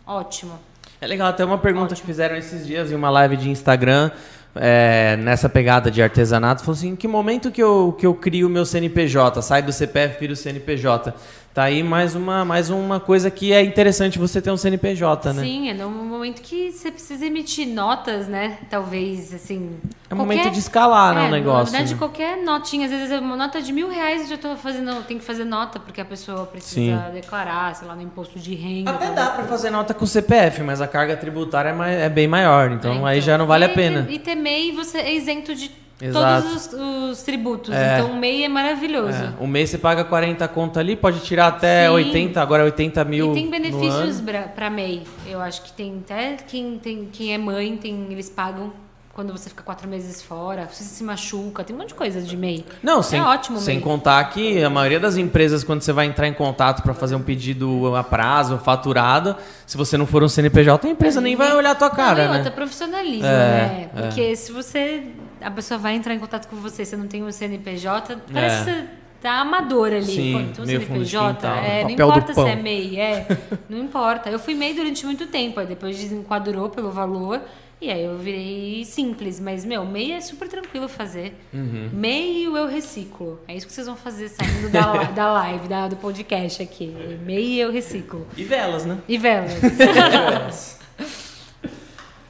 Ótimo. 0.06 0.58
É 1.00 1.06
legal, 1.06 1.28
até 1.28 1.44
uma 1.44 1.58
pergunta 1.58 1.94
que 1.94 2.02
fizeram 2.02 2.36
esses 2.36 2.66
dias 2.66 2.90
em 2.90 2.94
uma 2.94 3.10
live 3.10 3.36
de 3.36 3.48
Instagram. 3.48 4.10
é, 4.54 5.16
nessa 5.16 5.48
pegada 5.48 5.90
de 5.90 6.02
artesanato, 6.02 6.62
falou 6.62 6.76
assim, 6.76 6.90
em 6.90 6.96
que 6.96 7.08
momento 7.08 7.50
que 7.50 7.62
eu, 7.62 7.96
que 7.98 8.06
eu 8.06 8.14
crio 8.14 8.46
o 8.46 8.50
meu 8.50 8.66
CNPJ? 8.66 9.40
Sai 9.42 9.62
do 9.62 9.72
CPF, 9.72 10.20
vira 10.20 10.32
o 10.32 10.36
CNPJ. 10.36 11.14
Tá 11.54 11.64
aí 11.64 11.82
mais 11.82 12.14
uma, 12.14 12.46
mais 12.46 12.70
uma 12.70 12.98
coisa 12.98 13.30
que 13.30 13.52
é 13.52 13.62
interessante 13.62 14.18
você 14.18 14.40
ter 14.40 14.50
um 14.50 14.56
CNPJ, 14.56 15.34
né? 15.34 15.42
Sim, 15.42 15.68
é 15.68 15.74
no 15.74 15.90
momento 15.90 16.40
que 16.40 16.72
você 16.72 16.90
precisa 16.90 17.26
emitir 17.26 17.68
notas, 17.68 18.26
né? 18.26 18.56
Talvez, 18.70 19.34
assim. 19.34 19.76
É 20.08 20.14
o 20.14 20.16
momento 20.16 20.50
de 20.50 20.58
escalar, 20.58 21.14
né, 21.14 21.22
o 21.22 21.26
é, 21.26 21.30
negócio, 21.30 21.64
Na 21.72 21.78
verdade, 21.78 21.92
né? 21.92 21.98
qualquer 21.98 22.38
notinha, 22.42 22.86
às 22.86 22.90
vezes 22.92 23.18
uma 23.18 23.36
nota 23.36 23.60
de 23.60 23.70
mil 23.70 23.90
reais 23.90 24.22
eu 24.22 24.28
já 24.28 24.38
tô 24.38 24.56
fazendo, 24.56 25.02
tem 25.04 25.18
que 25.18 25.24
fazer 25.24 25.44
nota, 25.44 25.78
porque 25.78 26.00
a 26.00 26.04
pessoa 26.06 26.46
precisa 26.46 27.06
Sim. 27.08 27.12
declarar, 27.12 27.74
sei 27.76 27.86
lá, 27.86 27.94
no 27.94 28.02
imposto 28.02 28.38
de 28.38 28.54
renda. 28.54 28.90
Até 28.90 29.06
tal, 29.06 29.14
dá 29.14 29.26
tal. 29.26 29.34
pra 29.36 29.44
fazer 29.44 29.68
nota 29.68 29.92
com 29.92 30.06
CPF, 30.06 30.62
mas 30.62 30.80
a 30.80 30.88
carga 30.88 31.16
tributária 31.18 31.68
é, 31.68 31.72
mai- 31.74 32.02
é 32.02 32.08
bem 32.08 32.26
maior, 32.26 32.70
então, 32.72 33.06
É, 33.06 33.12
aí 33.12 33.20
já 33.20 33.36
não 33.36 33.46
vale 33.46 33.66
e 33.66 33.70
a 33.70 33.74
pena. 33.74 34.08
E 34.10 34.34
MEI 34.34 34.72
você 34.72 34.98
é 34.98 35.14
isento 35.14 35.54
de 35.54 35.81
Exato. 36.02 36.42
todos 36.42 36.66
os, 36.66 36.72
os 37.18 37.22
tributos. 37.22 37.72
É. 37.72 37.98
Então 37.98 38.12
o 38.12 38.16
MEI 38.16 38.44
é 38.44 38.48
maravilhoso. 38.48 39.16
É, 39.16 39.32
o 39.38 39.46
mês 39.46 39.70
você 39.70 39.78
paga 39.78 40.04
40 40.04 40.46
conto 40.48 40.78
ali, 40.78 40.96
pode 40.96 41.20
tirar 41.20 41.46
até 41.46 41.86
Sim. 41.86 41.94
80, 41.94 42.42
agora 42.42 42.62
é 42.62 42.66
80 42.66 43.04
mil. 43.04 43.30
E 43.30 43.34
tem 43.34 43.50
benefícios 43.50 44.22
pra 44.54 44.68
MEI. 44.68 45.04
Eu 45.26 45.40
acho 45.40 45.62
que 45.62 45.72
tem 45.72 46.02
até 46.04 46.36
quem, 46.46 46.78
tem, 46.78 47.08
quem 47.12 47.32
é 47.32 47.38
mãe, 47.38 47.76
tem, 47.76 48.06
eles 48.10 48.28
pagam 48.28 48.72
quando 49.14 49.30
você 49.30 49.50
fica 49.50 49.62
quatro 49.62 49.86
meses 49.86 50.22
fora, 50.22 50.66
se 50.70 50.82
você 50.82 50.94
se 50.94 51.04
machuca, 51.04 51.62
tem 51.62 51.76
um 51.76 51.78
monte 51.78 51.88
de 51.88 51.94
coisa 51.94 52.22
de 52.22 52.34
MEI. 52.34 52.64
Não, 52.82 53.02
sem, 53.02 53.20
é 53.20 53.22
ótimo 53.22 53.58
sem 53.58 53.74
MEI. 53.74 53.84
contar 53.84 54.24
que 54.30 54.64
a 54.64 54.70
maioria 54.70 54.98
das 54.98 55.18
empresas, 55.18 55.62
quando 55.62 55.82
você 55.82 55.92
vai 55.92 56.06
entrar 56.06 56.26
em 56.26 56.32
contato 56.32 56.82
para 56.82 56.94
fazer 56.94 57.14
um 57.14 57.22
pedido 57.22 57.94
a 57.94 58.02
prazo, 58.02 58.56
faturado, 58.58 59.36
se 59.66 59.76
você 59.76 59.98
não 59.98 60.06
for 60.06 60.22
um 60.24 60.28
CNPJ, 60.28 60.88
a 60.88 60.90
empresa 60.90 61.20
nem 61.20 61.36
vai 61.36 61.54
olhar 61.54 61.72
a 61.72 61.74
tua 61.74 61.90
cara, 61.90 62.24
não, 62.24 62.32
né? 62.32 62.36
outra 62.38 62.52
profissionalismo, 62.52 63.26
É, 63.26 63.28
né? 63.28 63.90
Porque 63.94 64.34
se 64.34 64.50
você. 64.50 65.02
A 65.42 65.50
pessoa 65.50 65.78
vai 65.78 65.94
entrar 65.94 66.14
em 66.14 66.18
contato 66.18 66.48
com 66.48 66.56
você, 66.56 66.84
você 66.84 66.96
não 66.96 67.06
tem 67.06 67.22
um 67.22 67.30
CNPJ, 67.30 68.16
parece 68.32 68.64
que 68.64 68.70
você 68.70 68.86
tá 69.20 69.40
amador 69.40 69.88
ali. 69.88 70.04
Sim, 70.04 70.48
então 70.50 70.66
meio 70.66 70.80
fundo 70.80 71.04
de 71.04 71.10
CNPJ, 71.10 71.34
quintal, 71.34 71.64
é, 71.64 71.82
não 71.84 71.90
importa 71.90 72.26
se 72.28 72.34
pão. 72.34 72.48
é 72.48 72.56
MEI, 72.56 73.00
é. 73.00 73.26
Não 73.68 73.78
importa. 73.78 74.28
Eu 74.28 74.38
fui 74.38 74.54
MEI 74.54 74.74
durante 74.74 75.06
muito 75.06 75.26
tempo, 75.28 75.60
aí 75.60 75.66
depois 75.66 75.96
desenquadrou 75.96 76.68
pelo 76.68 76.90
valor. 76.90 77.40
E 77.80 77.90
aí 77.90 78.04
eu 78.04 78.16
virei 78.16 78.84
simples, 78.84 79.40
mas, 79.40 79.64
meu, 79.64 79.84
MEI 79.84 80.12
é 80.12 80.20
super 80.20 80.46
tranquilo 80.48 80.88
fazer. 80.88 81.34
Uhum. 81.52 81.90
MEI 81.92 82.44
eu 82.44 82.68
reciclo. 82.68 83.40
É 83.48 83.56
isso 83.56 83.66
que 83.66 83.72
vocês 83.72 83.88
vão 83.88 83.96
fazer 83.96 84.28
saindo 84.28 84.70
da, 84.70 85.02
da 85.10 85.32
live, 85.32 85.66
da, 85.66 85.88
do 85.88 85.96
podcast 85.96 86.62
aqui. 86.62 86.94
MEI 87.24 87.60
eu 87.60 87.72
reciclo. 87.72 88.24
E 88.36 88.44
velas, 88.44 88.84
né? 88.84 88.98
E 89.08 89.18
velas. 89.18 90.78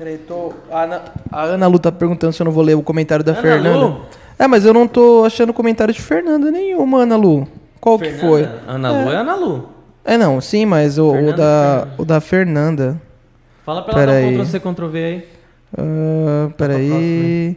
Peraí, 0.03 0.19
tô. 0.19 0.53
A 0.69 0.83
Ana, 0.83 1.03
a 1.31 1.43
Ana 1.43 1.67
Lu 1.69 1.79
tá 1.79 1.93
perguntando 1.93 2.33
se 2.33 2.43
eu 2.43 2.45
não 2.45 2.51
vou 2.51 2.65
ler 2.65 2.75
o 2.75 2.83
comentário 2.83 3.25
da 3.25 3.31
Ana 3.31 3.41
Fernanda. 3.41 3.79
Lu? 3.79 4.01
É, 4.37 4.49
mas 4.49 4.65
eu 4.65 4.75
não 4.75 4.89
tô 4.89 5.23
achando 5.25 5.53
comentário 5.53 5.95
de 5.95 6.03
Fernanda 6.03 6.51
nenhuma, 6.51 7.03
Ana 7.03 7.15
Lu. 7.15 7.47
Qual 7.81 7.97
que 8.01 8.11
foi? 8.15 8.49
Ana 8.67 8.91
Lu 8.91 9.13
é 9.13 9.17
Ana 9.17 9.37
Lu. 9.37 9.69
É, 10.05 10.19
não, 10.19 10.41
sim, 10.41 10.67
mas 10.67 10.99
o, 10.99 11.11
o 11.11 11.13
Fernanda, 11.13 11.37
da, 11.37 11.47
Fernanda. 11.79 11.95
o 11.99 12.05
da 12.05 12.21
Fernanda. 12.21 13.03
Fala 13.65 13.83
pra 13.83 14.03
ela 14.03 14.13
dar 14.13 14.27
um 14.27 14.33
Ctrl-C, 14.33 14.59
Ctrl-V 14.59 14.99
aí. 15.05 15.29
Ah, 15.79 16.51
peraí. 16.57 17.57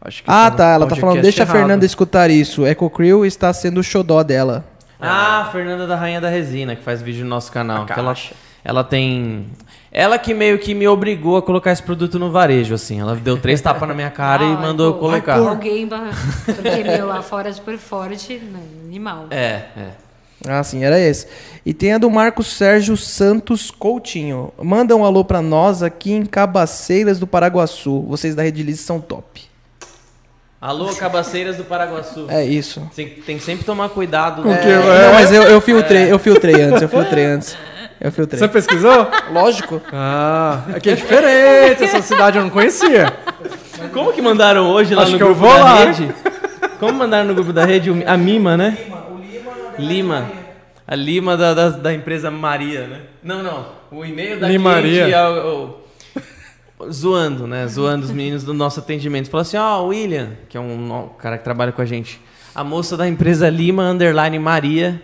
Acho 0.00 0.22
que 0.22 0.30
Ah, 0.30 0.48
no 0.48 0.56
tá. 0.56 0.68
Ela 0.68 0.86
tá 0.86 0.94
falando, 0.94 1.20
deixa 1.20 1.42
a 1.42 1.44
errado. 1.44 1.56
Fernanda 1.56 1.84
escutar 1.84 2.30
isso. 2.30 2.64
Eco 2.64 2.88
Crew 2.88 3.26
está 3.26 3.52
sendo 3.52 3.80
o 3.80 3.82
xodó 3.82 4.22
dela. 4.22 4.64
Ah, 5.00 5.48
Fernanda 5.50 5.88
da 5.88 5.96
Rainha 5.96 6.20
da 6.20 6.28
Resina, 6.28 6.76
que 6.76 6.84
faz 6.84 7.02
vídeo 7.02 7.24
no 7.24 7.30
nosso 7.30 7.50
canal. 7.50 7.82
A 7.82 7.86
Que 7.86 7.98
ela, 7.98 8.14
ela 8.62 8.84
tem. 8.84 9.46
Ela 9.92 10.18
que 10.18 10.32
meio 10.32 10.58
que 10.58 10.72
me 10.72 10.86
obrigou 10.86 11.36
a 11.36 11.42
colocar 11.42 11.72
esse 11.72 11.82
produto 11.82 12.16
no 12.18 12.30
varejo, 12.30 12.74
assim. 12.74 13.00
Ela 13.00 13.16
deu 13.16 13.36
três 13.36 13.60
tapas 13.60 13.88
na 13.88 13.94
minha 13.94 14.10
cara 14.10 14.44
e 14.44 14.52
Ah, 14.52 14.56
mandou 14.56 14.94
pô, 14.94 15.00
colocar. 15.00 15.36
Alguém, 15.38 15.86
ba- 15.86 16.10
porque 16.46 16.84
meu, 16.84 17.06
lá 17.08 17.22
fora 17.22 17.48
é 17.48 17.52
super 17.52 17.76
forte, 17.76 18.34
né, 18.34 18.60
animal. 18.86 19.26
É, 19.30 19.64
é. 19.76 19.88
Ah, 20.48 20.62
sim, 20.62 20.84
era 20.84 20.98
esse. 20.98 21.26
E 21.66 21.74
tem 21.74 21.92
a 21.92 21.98
do 21.98 22.08
Marcos 22.08 22.46
Sérgio 22.46 22.96
Santos 22.96 23.70
Coutinho. 23.70 24.52
Manda 24.62 24.96
um 24.96 25.04
alô 25.04 25.24
pra 25.24 25.42
nós 25.42 25.82
aqui 25.82 26.12
em 26.12 26.24
Cabaceiras 26.24 27.18
do 27.18 27.26
Paraguaçu. 27.26 28.00
Vocês 28.02 28.34
da 28.34 28.42
Redilize 28.42 28.82
são 28.82 29.00
top. 29.00 29.42
Alô, 30.60 30.94
cabaceiras 30.94 31.56
do 31.56 31.64
Paraguaçu. 31.64 32.26
É 32.28 32.44
isso. 32.44 32.80
Tem, 32.94 33.08
tem 33.08 33.38
que 33.38 33.42
sempre 33.44 33.64
tomar 33.64 33.88
cuidado. 33.88 34.42
Com 34.42 34.48
né? 34.50 34.58
que- 34.58 34.68
É, 34.68 34.72
É. 34.72 35.06
Não, 35.06 35.14
mas 35.14 35.32
eu, 35.32 35.42
eu 35.44 35.60
filtrei, 35.60 36.12
eu 36.12 36.18
filtrei 36.18 36.62
antes, 36.62 36.82
eu 36.82 36.88
filtrei 36.88 37.24
antes. 37.24 37.56
Eu 38.00 38.10
filtrei. 38.10 38.38
Você 38.38 38.48
pesquisou? 38.48 39.08
Lógico. 39.30 39.80
Ah, 39.92 40.62
aqui 40.74 40.88
é 40.90 40.94
diferente. 40.94 41.84
Essa 41.84 42.00
cidade 42.00 42.38
eu 42.38 42.42
não 42.42 42.50
conhecia. 42.50 43.12
Como 43.92 44.12
que 44.12 44.22
mandaram 44.22 44.70
hoje 44.70 44.94
lá 44.94 45.02
Acho 45.02 45.12
no 45.12 45.18
que 45.18 45.22
eu 45.22 45.34
grupo 45.34 45.40
vou 45.42 45.52
da 45.54 45.64
lá. 45.64 45.84
rede? 45.84 46.14
Como 46.78 46.94
mandaram 46.94 47.26
no 47.28 47.34
grupo 47.34 47.52
da 47.52 47.64
rede? 47.64 47.90
O- 47.90 48.02
A 48.06 48.16
Mima, 48.16 48.56
né? 48.56 48.76
Lima. 49.78 50.30
A 50.86 50.94
Lima 50.94 51.36
da, 51.36 51.54
da, 51.54 51.68
da 51.70 51.94
empresa 51.94 52.30
Maria, 52.30 52.86
né? 52.86 53.00
Não, 53.22 53.42
não. 53.42 53.66
O 53.90 54.04
e-mail 54.04 54.40
da 54.40 54.48
Limaria. 54.48 55.04
cliente 55.04 55.12
é 55.14 55.28
o- 55.28 55.74
o- 56.80 56.90
zoando, 56.92 57.46
né? 57.46 57.66
Zoando 57.66 58.04
os 58.06 58.10
meninos 58.12 58.44
do 58.44 58.54
nosso 58.54 58.80
atendimento. 58.80 59.28
Falou 59.30 59.42
assim, 59.42 59.56
ó, 59.56 59.82
o 59.82 59.88
William, 59.88 60.30
que 60.48 60.56
é 60.56 60.60
um 60.60 60.76
no- 60.78 61.08
cara 61.18 61.36
que 61.38 61.44
trabalha 61.44 61.70
com 61.72 61.82
a 61.82 61.84
gente. 61.86 62.20
A 62.54 62.64
moça 62.64 62.96
da 62.96 63.06
empresa 63.06 63.48
Lima 63.48 63.84
Underline 63.84 64.38
Maria. 64.38 65.00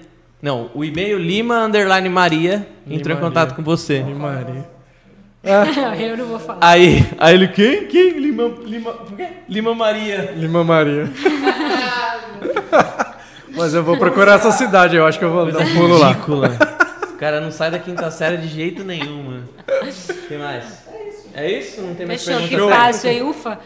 Não, 0.47 0.71
o 0.75 0.85
e-mail 0.85 1.19
Lima 1.19 1.65
Underline 1.65 2.09
Maria 2.09 2.65
entrou 2.89 3.17
em 3.17 3.21
contato 3.21 3.57
com 3.57 3.65
você. 3.65 4.01
Maria. 4.05 4.65
eu 6.09 6.17
não 6.17 6.27
vou 6.27 6.39
falar. 6.39 6.61
Aí, 6.61 7.05
aí 7.19 7.35
ele, 7.35 7.49
quem? 7.49 7.89
Quem? 7.89 8.13
Lima, 8.13 8.55
Lima, 8.65 8.93
por 8.93 9.17
quê? 9.17 9.27
Lima 9.49 9.75
Maria. 9.75 10.35
Lima 10.37 10.63
Maria. 10.63 11.11
Mas 13.57 13.75
eu 13.75 13.83
vou 13.83 13.99
procurar 13.99 14.35
essa 14.35 14.53
cidade, 14.53 14.95
eu 14.95 15.05
acho 15.05 15.19
que 15.19 15.25
eu 15.25 15.33
vou 15.33 15.51
dar 15.51 15.59
um 15.59 15.75
pulo 15.75 15.99
lá. 15.99 16.13
Ridícula. 16.13 16.57
O 17.11 17.17
cara 17.19 17.41
não 17.41 17.51
sai 17.51 17.73
da 17.73 17.81
quinta 17.81 18.09
série 18.13 18.37
de 18.37 18.47
jeito 18.47 18.85
nenhum, 18.85 19.25
mano. 19.25 19.49
O 19.67 20.29
que 20.29 20.37
mais? 20.37 20.87
É 21.35 21.51
isso? 21.51 21.83
Não 21.83 21.97
tem 21.97 22.07
mais 22.07 22.25
Fechou, 22.25 22.47
que 22.47 22.57
fácil, 22.57 23.11
hein? 23.11 23.23
Ufa. 23.25 23.59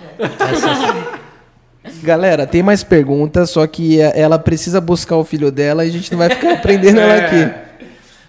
Galera, 2.03 2.47
tem 2.47 2.63
mais 2.63 2.85
perguntas, 2.85 3.51
só 3.51 3.67
que 3.67 4.01
eh, 4.01 4.13
ela 4.15 4.39
precisa 4.39 4.81
buscar 4.81 5.17
o 5.17 5.25
filho 5.25 5.51
dela 5.51 5.85
e 5.85 5.89
a 5.89 5.93
gente 5.93 6.11
não 6.13 6.19
vai 6.19 6.31
ficar 6.31 6.61
prendendo 6.61 7.01
ela 7.01 7.15
aqui. 7.15 7.71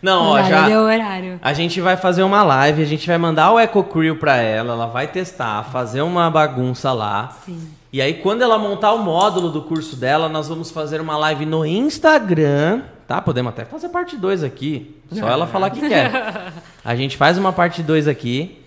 Não, 0.02 0.32
ó, 0.32 0.42
já... 0.42 0.68
deu 0.68 0.80
horário. 0.80 1.40
A 1.42 1.54
gente 1.54 1.80
vai 1.80 1.96
fazer 1.96 2.24
uma 2.24 2.42
live, 2.44 2.82
a 2.82 2.86
gente 2.86 3.06
vai 3.06 3.18
mandar 3.18 3.52
o 3.52 3.60
Eco 3.60 3.84
Crew 3.84 4.16
pra 4.16 4.38
ela, 4.38 4.74
ela 4.74 4.88
vai 4.88 5.08
testar, 5.08 5.64
fazer 5.66 6.02
uma 6.02 6.30
bagunça 6.30 6.92
lá. 6.92 7.38
Sim. 7.46 7.70
E 7.94 8.02
aí, 8.02 8.16
quando 8.16 8.42
ela 8.42 8.58
montar 8.58 8.94
o 8.94 9.00
módulo 9.00 9.50
do 9.50 9.62
curso 9.62 9.96
dela, 9.96 10.30
nós 10.30 10.48
vamos 10.48 10.72
fazer 10.72 11.02
uma 11.02 11.18
live 11.18 11.46
no 11.46 11.66
Instagram, 11.66 12.82
tá? 13.06 13.22
Podemos 13.22 13.52
até 13.52 13.66
fazer 13.66 13.90
parte 13.90 14.16
2 14.16 14.44
aqui. 14.44 14.96
Só 15.12 15.28
ela 15.28 15.46
falar 15.46 15.70
que 15.70 15.88
quer. 15.88 16.54
A 16.84 16.96
gente 16.96 17.18
faz 17.18 17.38
uma 17.38 17.52
parte 17.52 17.84
2 17.84 18.08
aqui, 18.08 18.60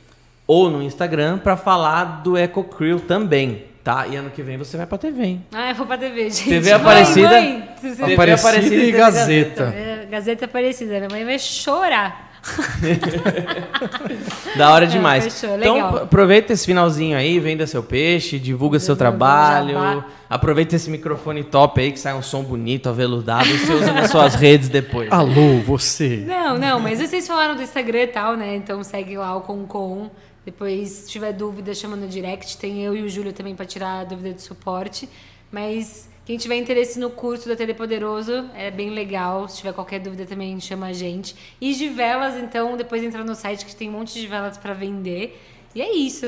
ou 0.46 0.70
no 0.70 0.82
Instagram, 0.82 1.38
pra 1.38 1.56
falar 1.56 2.22
do 2.22 2.36
Eco 2.36 2.62
Crew 2.62 3.00
também, 3.00 3.64
tá? 3.84 4.06
E 4.08 4.16
ano 4.16 4.30
que 4.30 4.42
vem 4.42 4.56
você 4.56 4.76
vai 4.78 4.86
pra 4.86 4.96
TV, 4.96 5.22
hein? 5.22 5.44
Ah, 5.52 5.70
eu 5.70 5.74
vou 5.74 5.86
pra 5.86 5.98
TV, 5.98 6.30
gente. 6.30 6.48
TV 6.48 6.70
Mãe, 6.70 6.80
Aparecida. 6.80 7.28
mãe, 7.28 7.68
TV 7.80 8.14
Aparecida 8.14 8.48
Aparecida 8.48 8.74
e 8.76 8.88
e 8.88 8.92
Gazeta. 8.92 9.62
É, 9.64 10.06
Gazeta 10.10 10.44
Aparecida. 10.46 10.94
Minha 10.96 11.08
mãe 11.10 11.24
vai 11.24 11.38
chorar. 11.38 12.32
Da 14.56 14.70
hora 14.70 14.86
demais. 14.86 15.24
fechou, 15.24 15.56
então, 15.56 15.96
aproveita 15.96 16.52
esse 16.52 16.66
finalzinho 16.66 17.16
aí, 17.16 17.40
venda 17.40 17.66
seu 17.66 17.82
peixe, 17.82 18.38
divulga 18.38 18.78
seu 18.78 18.94
trabalho. 18.94 19.72
jabá. 19.74 20.04
Aproveita 20.28 20.76
esse 20.76 20.90
microfone 20.90 21.42
top 21.42 21.80
aí, 21.80 21.90
que 21.92 21.98
sai 21.98 22.14
um 22.14 22.22
som 22.22 22.42
bonito, 22.42 22.88
aveludado, 22.88 23.48
e 23.48 23.58
você 23.58 23.72
usa 23.72 23.92
nas 23.92 24.10
suas 24.10 24.34
redes 24.34 24.68
depois. 24.68 25.10
Alô, 25.10 25.58
você. 25.64 26.22
Não, 26.26 26.58
não, 26.58 26.78
mas 26.80 27.00
vocês 27.00 27.26
falaram 27.26 27.56
do 27.56 27.62
Instagram 27.62 28.02
e 28.02 28.06
tal, 28.08 28.36
né? 28.36 28.54
Então 28.56 28.82
segue 28.84 29.16
lá 29.16 29.34
o 29.36 29.40
Concon. 29.40 30.10
Depois, 30.44 30.88
se 30.90 31.10
tiver 31.10 31.32
dúvida, 31.32 31.74
chama 31.74 31.96
no 31.96 32.06
direct. 32.06 32.58
Tem 32.58 32.82
eu 32.82 32.94
e 32.94 33.02
o 33.02 33.08
Júlio 33.08 33.32
também 33.32 33.54
para 33.54 33.64
tirar 33.64 34.00
a 34.00 34.04
dúvida 34.04 34.34
de 34.34 34.42
suporte. 34.42 35.08
Mas 35.50 36.08
quem 36.26 36.36
tiver 36.36 36.56
interesse 36.56 36.98
no 36.98 37.10
curso 37.10 37.48
da 37.48 37.56
Telepoderoso 37.56 38.50
é 38.54 38.70
bem 38.70 38.90
legal. 38.90 39.48
Se 39.48 39.58
tiver 39.58 39.72
qualquer 39.72 40.00
dúvida 40.00 40.24
também 40.26 40.58
chama 40.60 40.86
a 40.86 40.92
gente. 40.92 41.34
E 41.60 41.74
de 41.74 41.88
velas, 41.88 42.36
então, 42.36 42.76
depois 42.76 43.02
entra 43.02 43.24
no 43.24 43.34
site 43.34 43.64
que 43.64 43.74
tem 43.74 43.88
um 43.88 43.92
monte 43.92 44.20
de 44.20 44.26
velas 44.26 44.58
para 44.58 44.74
vender. 44.74 45.40
E 45.74 45.80
é 45.82 45.92
isso. 45.92 46.26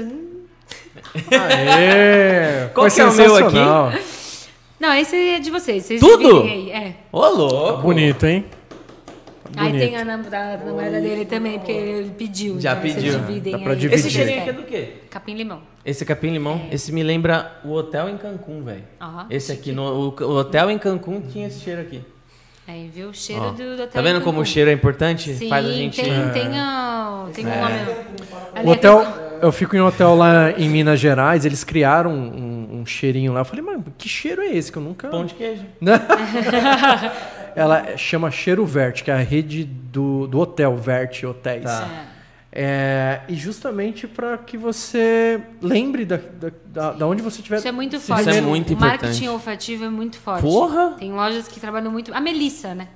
Aê! 1.31 2.69
Qual 2.75 2.91
que 2.91 3.01
é 3.01 3.05
o 3.05 3.13
meu 3.13 3.17
sensacional. 3.17 3.93
Não, 4.79 4.93
esse 4.95 5.17
é 5.17 5.39
de 5.39 5.51
vocês. 5.51 5.85
Vocês 5.85 6.01
Tudo? 6.01 6.43
aí. 6.43 6.71
É. 6.71 6.95
Ô, 7.11 7.27
louco! 7.29 7.83
Bonito, 7.83 8.27
hein? 8.27 8.45
Aí 9.57 9.69
Bonito. 9.73 9.81
tem 9.91 9.97
a 9.97 10.05
nam- 10.05 10.23
da 10.23 10.57
namorada 10.59 11.01
dele 11.01 11.25
também, 11.25 11.59
porque 11.59 11.73
ele 11.73 12.11
pediu. 12.11 12.61
Já 12.61 12.73
então 12.73 12.83
vocês 12.83 12.95
pediu. 12.97 13.19
dividem 13.19 13.53
Dá 13.53 13.59
pra 13.59 13.73
aí. 13.73 13.79
dividir. 13.79 13.99
Esse 13.99 14.11
cheirinho 14.11 14.41
aqui 14.41 14.49
é 14.51 14.53
do 14.53 14.63
quê? 14.63 14.89
Capim 15.11 15.35
limão. 15.35 15.61
Esse 15.85 16.05
capim 16.05 16.31
limão, 16.33 16.63
esse 16.73 16.93
me 16.93 17.03
lembra 17.03 17.61
o 17.65 17.73
hotel 17.73 18.09
em 18.09 18.17
Cancún, 18.17 18.63
velho. 18.65 18.83
Aham. 19.01 19.27
Esse 19.31 19.53
aqui, 19.53 19.73
no, 19.73 19.83
o, 19.83 20.23
o 20.25 20.37
hotel 20.39 20.71
em 20.71 20.79
Cancún 20.79 21.21
tinha 21.21 21.47
esse 21.47 21.61
cheiro 21.61 21.81
aqui. 21.83 22.03
Aí, 22.69 22.91
viu? 22.93 23.11
O 23.11 23.15
cheiro 23.15 23.43
Ó. 23.43 23.51
do, 23.51 23.57
do 23.59 23.73
hotel 23.75 23.89
Tá 23.89 24.03
vendo 24.03 24.21
como 24.23 24.41
o 24.41 24.45
cheiro 24.45 24.69
é 24.69 24.73
importante? 24.73 25.33
Sim, 25.35 25.49
Faz 25.49 25.65
a 25.65 25.71
gente. 25.73 26.03
tem, 26.03 26.13
tem, 26.31 26.59
a, 26.59 27.27
tem 27.33 27.47
um 27.47 27.51
É. 27.51 27.61
nome. 27.61 27.75
O 28.65 28.69
é 28.69 28.73
hotel, 28.73 29.07
eu 29.41 29.53
fico 29.53 29.77
em 29.77 29.81
um 29.81 29.87
hotel 29.87 30.17
lá 30.17 30.51
em 30.51 30.69
Minas 30.69 30.99
Gerais, 30.99 31.45
eles 31.45 31.63
criaram 31.63 32.11
um, 32.13 32.81
um 32.81 32.85
cheirinho 32.87 33.33
lá. 33.33 33.43
Eu 33.43 33.45
falei, 33.45 33.65
mano, 33.65 33.85
que 33.97 34.09
cheiro 34.09 34.43
é 34.43 34.47
esse 34.53 34.73
que 34.73 34.79
eu 34.79 34.83
nunca. 34.83 35.07
Pão 35.07 35.25
de 35.25 35.35
queijo. 35.35 35.63
Ela 37.57 37.97
chama 37.97 38.31
Cheiro 38.31 38.67
Vert, 38.67 39.03
que 39.03 39.11
é 39.11 39.15
a 39.15 39.19
rede 39.19 39.65
do, 39.65 40.27
do 40.27 40.39
hotel 40.39 40.77
Vert 40.77 41.25
Hotéis. 41.25 41.65
Tá. 41.65 42.05
É, 42.53 43.21
e 43.29 43.35
justamente 43.35 44.07
para 44.07 44.39
que 44.39 44.57
você 44.57 45.41
lembre 45.61 46.05
da, 46.05 46.17
da, 46.17 46.51
da, 46.67 46.93
da 46.93 47.07
onde 47.07 47.23
você 47.23 47.39
estiver. 47.39 47.57
Isso 47.59 47.69
é 47.69 47.73
muito 47.73 48.01
forte. 48.01 48.21
Isso 48.23 48.31
é 48.31 48.41
muito 48.41 48.73
o 48.73 48.77
marketing 48.79 49.07
importante. 49.07 49.29
olfativo 49.29 49.85
é 49.85 49.91
muito 49.91 50.19
forte. 50.19 50.43
Porra! 50.43 50.97
Tem 50.99 51.13
lojas 51.13 51.49
que 51.49 51.59
trabalham 51.59 51.91
muito. 51.91 52.15
A 52.15 52.21
Melissa, 52.21 52.75
né? 52.75 52.89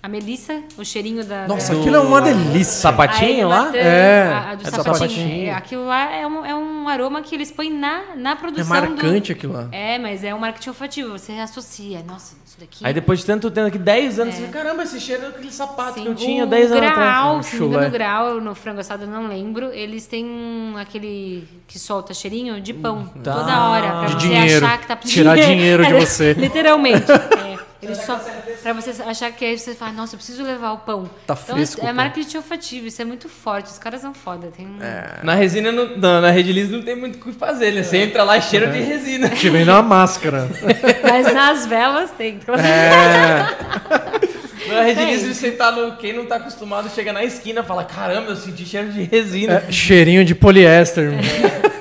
A 0.00 0.08
Melissa, 0.08 0.62
o 0.76 0.84
cheirinho 0.84 1.24
da. 1.24 1.48
Nossa, 1.48 1.74
da... 1.74 1.80
aquilo 1.80 1.96
é 1.96 2.00
uma 2.00 2.20
delícia. 2.20 2.64
Sapatinho 2.64 3.48
lá? 3.48 3.76
É, 3.76 4.22
a, 4.32 4.50
a 4.50 4.54
do 4.54 4.62
é 4.62 4.70
do 4.70 4.76
sapatinho. 4.76 4.94
sapatinho. 4.94 5.46
É, 5.48 5.52
aquilo 5.52 5.86
lá 5.86 6.12
é 6.14 6.24
um, 6.24 6.46
é 6.46 6.54
um 6.54 6.88
aroma 6.88 7.20
que 7.20 7.34
eles 7.34 7.50
põem 7.50 7.72
na, 7.72 8.14
na 8.14 8.30
É 8.30 8.34
produção. 8.36 8.68
marcante 8.68 9.32
Do... 9.32 9.36
aquilo 9.36 9.54
lá. 9.54 9.66
É, 9.72 9.98
mas 9.98 10.22
é 10.22 10.32
um 10.32 10.38
marketing 10.38 10.68
olfativo. 10.68 11.10
Você 11.18 11.32
associa. 11.32 12.00
Nossa, 12.06 12.36
isso 12.46 12.56
daqui. 12.60 12.86
Aí 12.86 12.94
depois 12.94 13.18
de 13.18 13.26
tanto 13.26 13.50
tempo, 13.50 13.66
aqui 13.66 13.76
10 13.78 14.20
anos, 14.20 14.34
É. 14.34 14.36
você 14.36 14.42
fala, 14.46 14.52
caramba, 14.64 14.82
esse 14.84 15.00
cheiro 15.00 15.24
é 15.24 15.28
aquele 15.30 15.50
sapato 15.50 15.94
Sim, 15.94 16.02
que 16.02 16.08
eu 16.08 16.14
tinha 16.14 16.44
o 16.44 16.46
10 16.46 16.70
anos 16.70 16.80
grau, 16.80 17.28
atrás. 17.30 17.46
se 17.46 17.56
não 17.56 17.68
me 17.68 17.74
engano, 17.74 17.90
grau, 17.90 18.40
no 18.40 18.54
frango 18.54 18.78
assado 18.80 19.02
eu 19.02 19.08
não 19.08 19.26
lembro, 19.26 19.72
eles 19.72 20.06
têm 20.06 20.74
aquele 20.78 21.42
que 21.66 21.76
solta 21.76 22.14
cheirinho 22.14 22.60
de 22.60 22.72
pão 22.72 23.04
tá. 23.22 23.34
toda 23.34 23.68
hora, 23.68 23.88
pra 23.90 24.04
De 24.06 24.12
você 24.12 24.28
dinheiro. 24.28 24.64
achar 24.64 24.78
que 24.78 24.86
tá 24.86 24.94
Tirar 24.96 25.34
dinheiro 25.44 25.84
de 25.84 25.92
você. 25.94 26.34
Literalmente. 26.34 27.06
É. 27.48 27.57
Eles 27.80 27.98
só, 27.98 28.20
pra 28.62 28.72
você 28.72 29.00
achar 29.02 29.30
que 29.30 29.44
aí 29.44 29.56
você 29.56 29.72
fala, 29.72 29.92
nossa, 29.92 30.14
eu 30.14 30.18
preciso 30.18 30.42
levar 30.42 30.72
o 30.72 30.78
pão. 30.78 31.08
Tá 31.26 31.38
então, 31.40 31.54
fresco 31.54 31.80
É 31.80 31.84
pão. 31.84 31.94
marketing 31.94 32.36
olfativo, 32.38 32.88
isso 32.88 33.00
é 33.00 33.04
muito 33.04 33.28
forte. 33.28 33.66
Os 33.66 33.78
caras 33.78 34.00
são 34.00 34.12
foda. 34.12 34.48
Tem 34.56 34.66
um... 34.66 34.78
Na 35.22 35.34
resina, 35.34 35.70
não, 35.70 35.96
não, 35.96 36.20
na 36.20 36.30
Red 36.30 36.52
Lease 36.52 36.72
não 36.72 36.82
tem 36.82 36.96
muito 36.96 37.16
o 37.16 37.20
que 37.20 37.32
fazer, 37.32 37.72
né? 37.72 37.84
Você 37.84 37.98
entra 37.98 38.24
lá 38.24 38.36
e 38.36 38.42
cheira 38.42 38.66
de 38.66 38.80
resina. 38.80 39.28
Te 39.36 39.48
vendo 39.48 39.70
uma 39.70 39.82
máscara. 39.82 40.48
Mas 41.08 41.32
nas 41.32 41.66
velas 41.66 42.10
tem. 42.10 42.40
É. 42.58 44.28
Na 44.68 44.82
Red 44.82 44.96
Tem. 44.96 45.06
Lease, 45.06 45.34
você 45.34 45.50
tá 45.52 45.70
no... 45.72 45.96
Quem 45.96 46.12
não 46.12 46.26
tá 46.26 46.36
acostumado, 46.36 46.90
chega 46.90 47.10
na 47.12 47.24
esquina 47.24 47.60
e 47.62 47.64
fala, 47.64 47.84
caramba, 47.84 48.32
eu 48.32 48.36
senti 48.36 48.66
cheiro 48.66 48.92
de 48.92 49.02
resina. 49.04 49.64
É, 49.66 49.72
cheirinho 49.72 50.24
de 50.24 50.34
poliéster. 50.34 51.12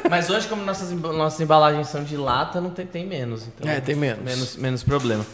Mas 0.09 0.29
hoje, 0.29 0.47
como 0.47 0.63
nossas, 0.63 0.89
nossas 0.91 1.41
embalagens 1.41 1.89
são 1.89 2.01
de 2.03 2.15
lata, 2.15 2.61
não 2.61 2.69
tem, 2.69 2.85
tem 2.85 3.05
menos. 3.05 3.45
Então, 3.47 3.69
É, 3.69 3.81
tem 3.81 3.93
menos. 3.93 4.23
Menos, 4.23 4.55
menos 4.55 4.83
problema. 4.83 5.25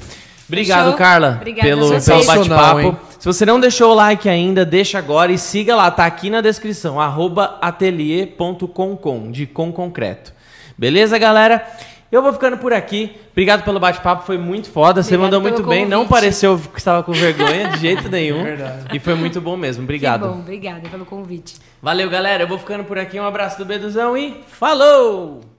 Obrigado, 0.47 0.85
Fechou? 0.85 0.97
Carla, 0.97 1.37
Obrigada 1.39 1.67
pelo, 1.67 2.01
pelo 2.01 2.25
bate-papo. 2.25 2.97
Se 3.19 3.25
você 3.25 3.45
não 3.45 3.59
deixou 3.59 3.91
o 3.91 3.95
like 3.95 4.27
ainda, 4.27 4.65
deixa 4.65 4.97
agora 4.97 5.31
e 5.31 5.37
siga 5.37 5.75
lá, 5.75 5.89
tá 5.89 6.05
aqui 6.05 6.29
na 6.29 6.41
descrição, 6.41 6.99
arroba 6.99 7.57
atelier.com, 7.61 9.31
de 9.31 9.45
com 9.47 9.71
concreto. 9.71 10.33
Beleza, 10.77 11.17
galera? 11.17 11.65
Eu 12.11 12.21
vou 12.21 12.31
ficando 12.31 12.57
por 12.57 12.73
aqui. 12.73 13.15
Obrigado 13.31 13.63
pelo 13.63 13.79
bate-papo, 13.79 14.23
foi 14.25 14.37
muito 14.37 14.69
foda. 14.69 15.01
Você 15.01 15.15
Obrigada 15.15 15.39
mandou 15.39 15.41
muito 15.41 15.67
bem, 15.67 15.83
não 15.83 16.05
pareceu 16.05 16.59
que 16.59 16.77
estava 16.77 17.01
com 17.01 17.11
vergonha 17.11 17.69
de 17.69 17.79
jeito 17.79 18.07
nenhum. 18.11 18.43
Verdade. 18.43 18.95
E 18.95 18.99
foi 18.99 19.15
muito 19.15 19.41
bom 19.41 19.57
mesmo. 19.57 19.83
Obrigado. 19.83 20.21
Que 20.21 20.27
bom, 20.27 20.39
obrigada 20.39 20.87
pelo 20.89 21.05
convite. 21.05 21.55
Valeu, 21.81 22.09
galera. 22.09 22.43
Eu 22.43 22.47
vou 22.47 22.59
ficando 22.59 22.83
por 22.83 22.99
aqui. 22.99 23.19
Um 23.19 23.25
abraço 23.25 23.57
do 23.57 23.65
Beduzão 23.65 24.15
e 24.15 24.43
falou! 24.47 25.52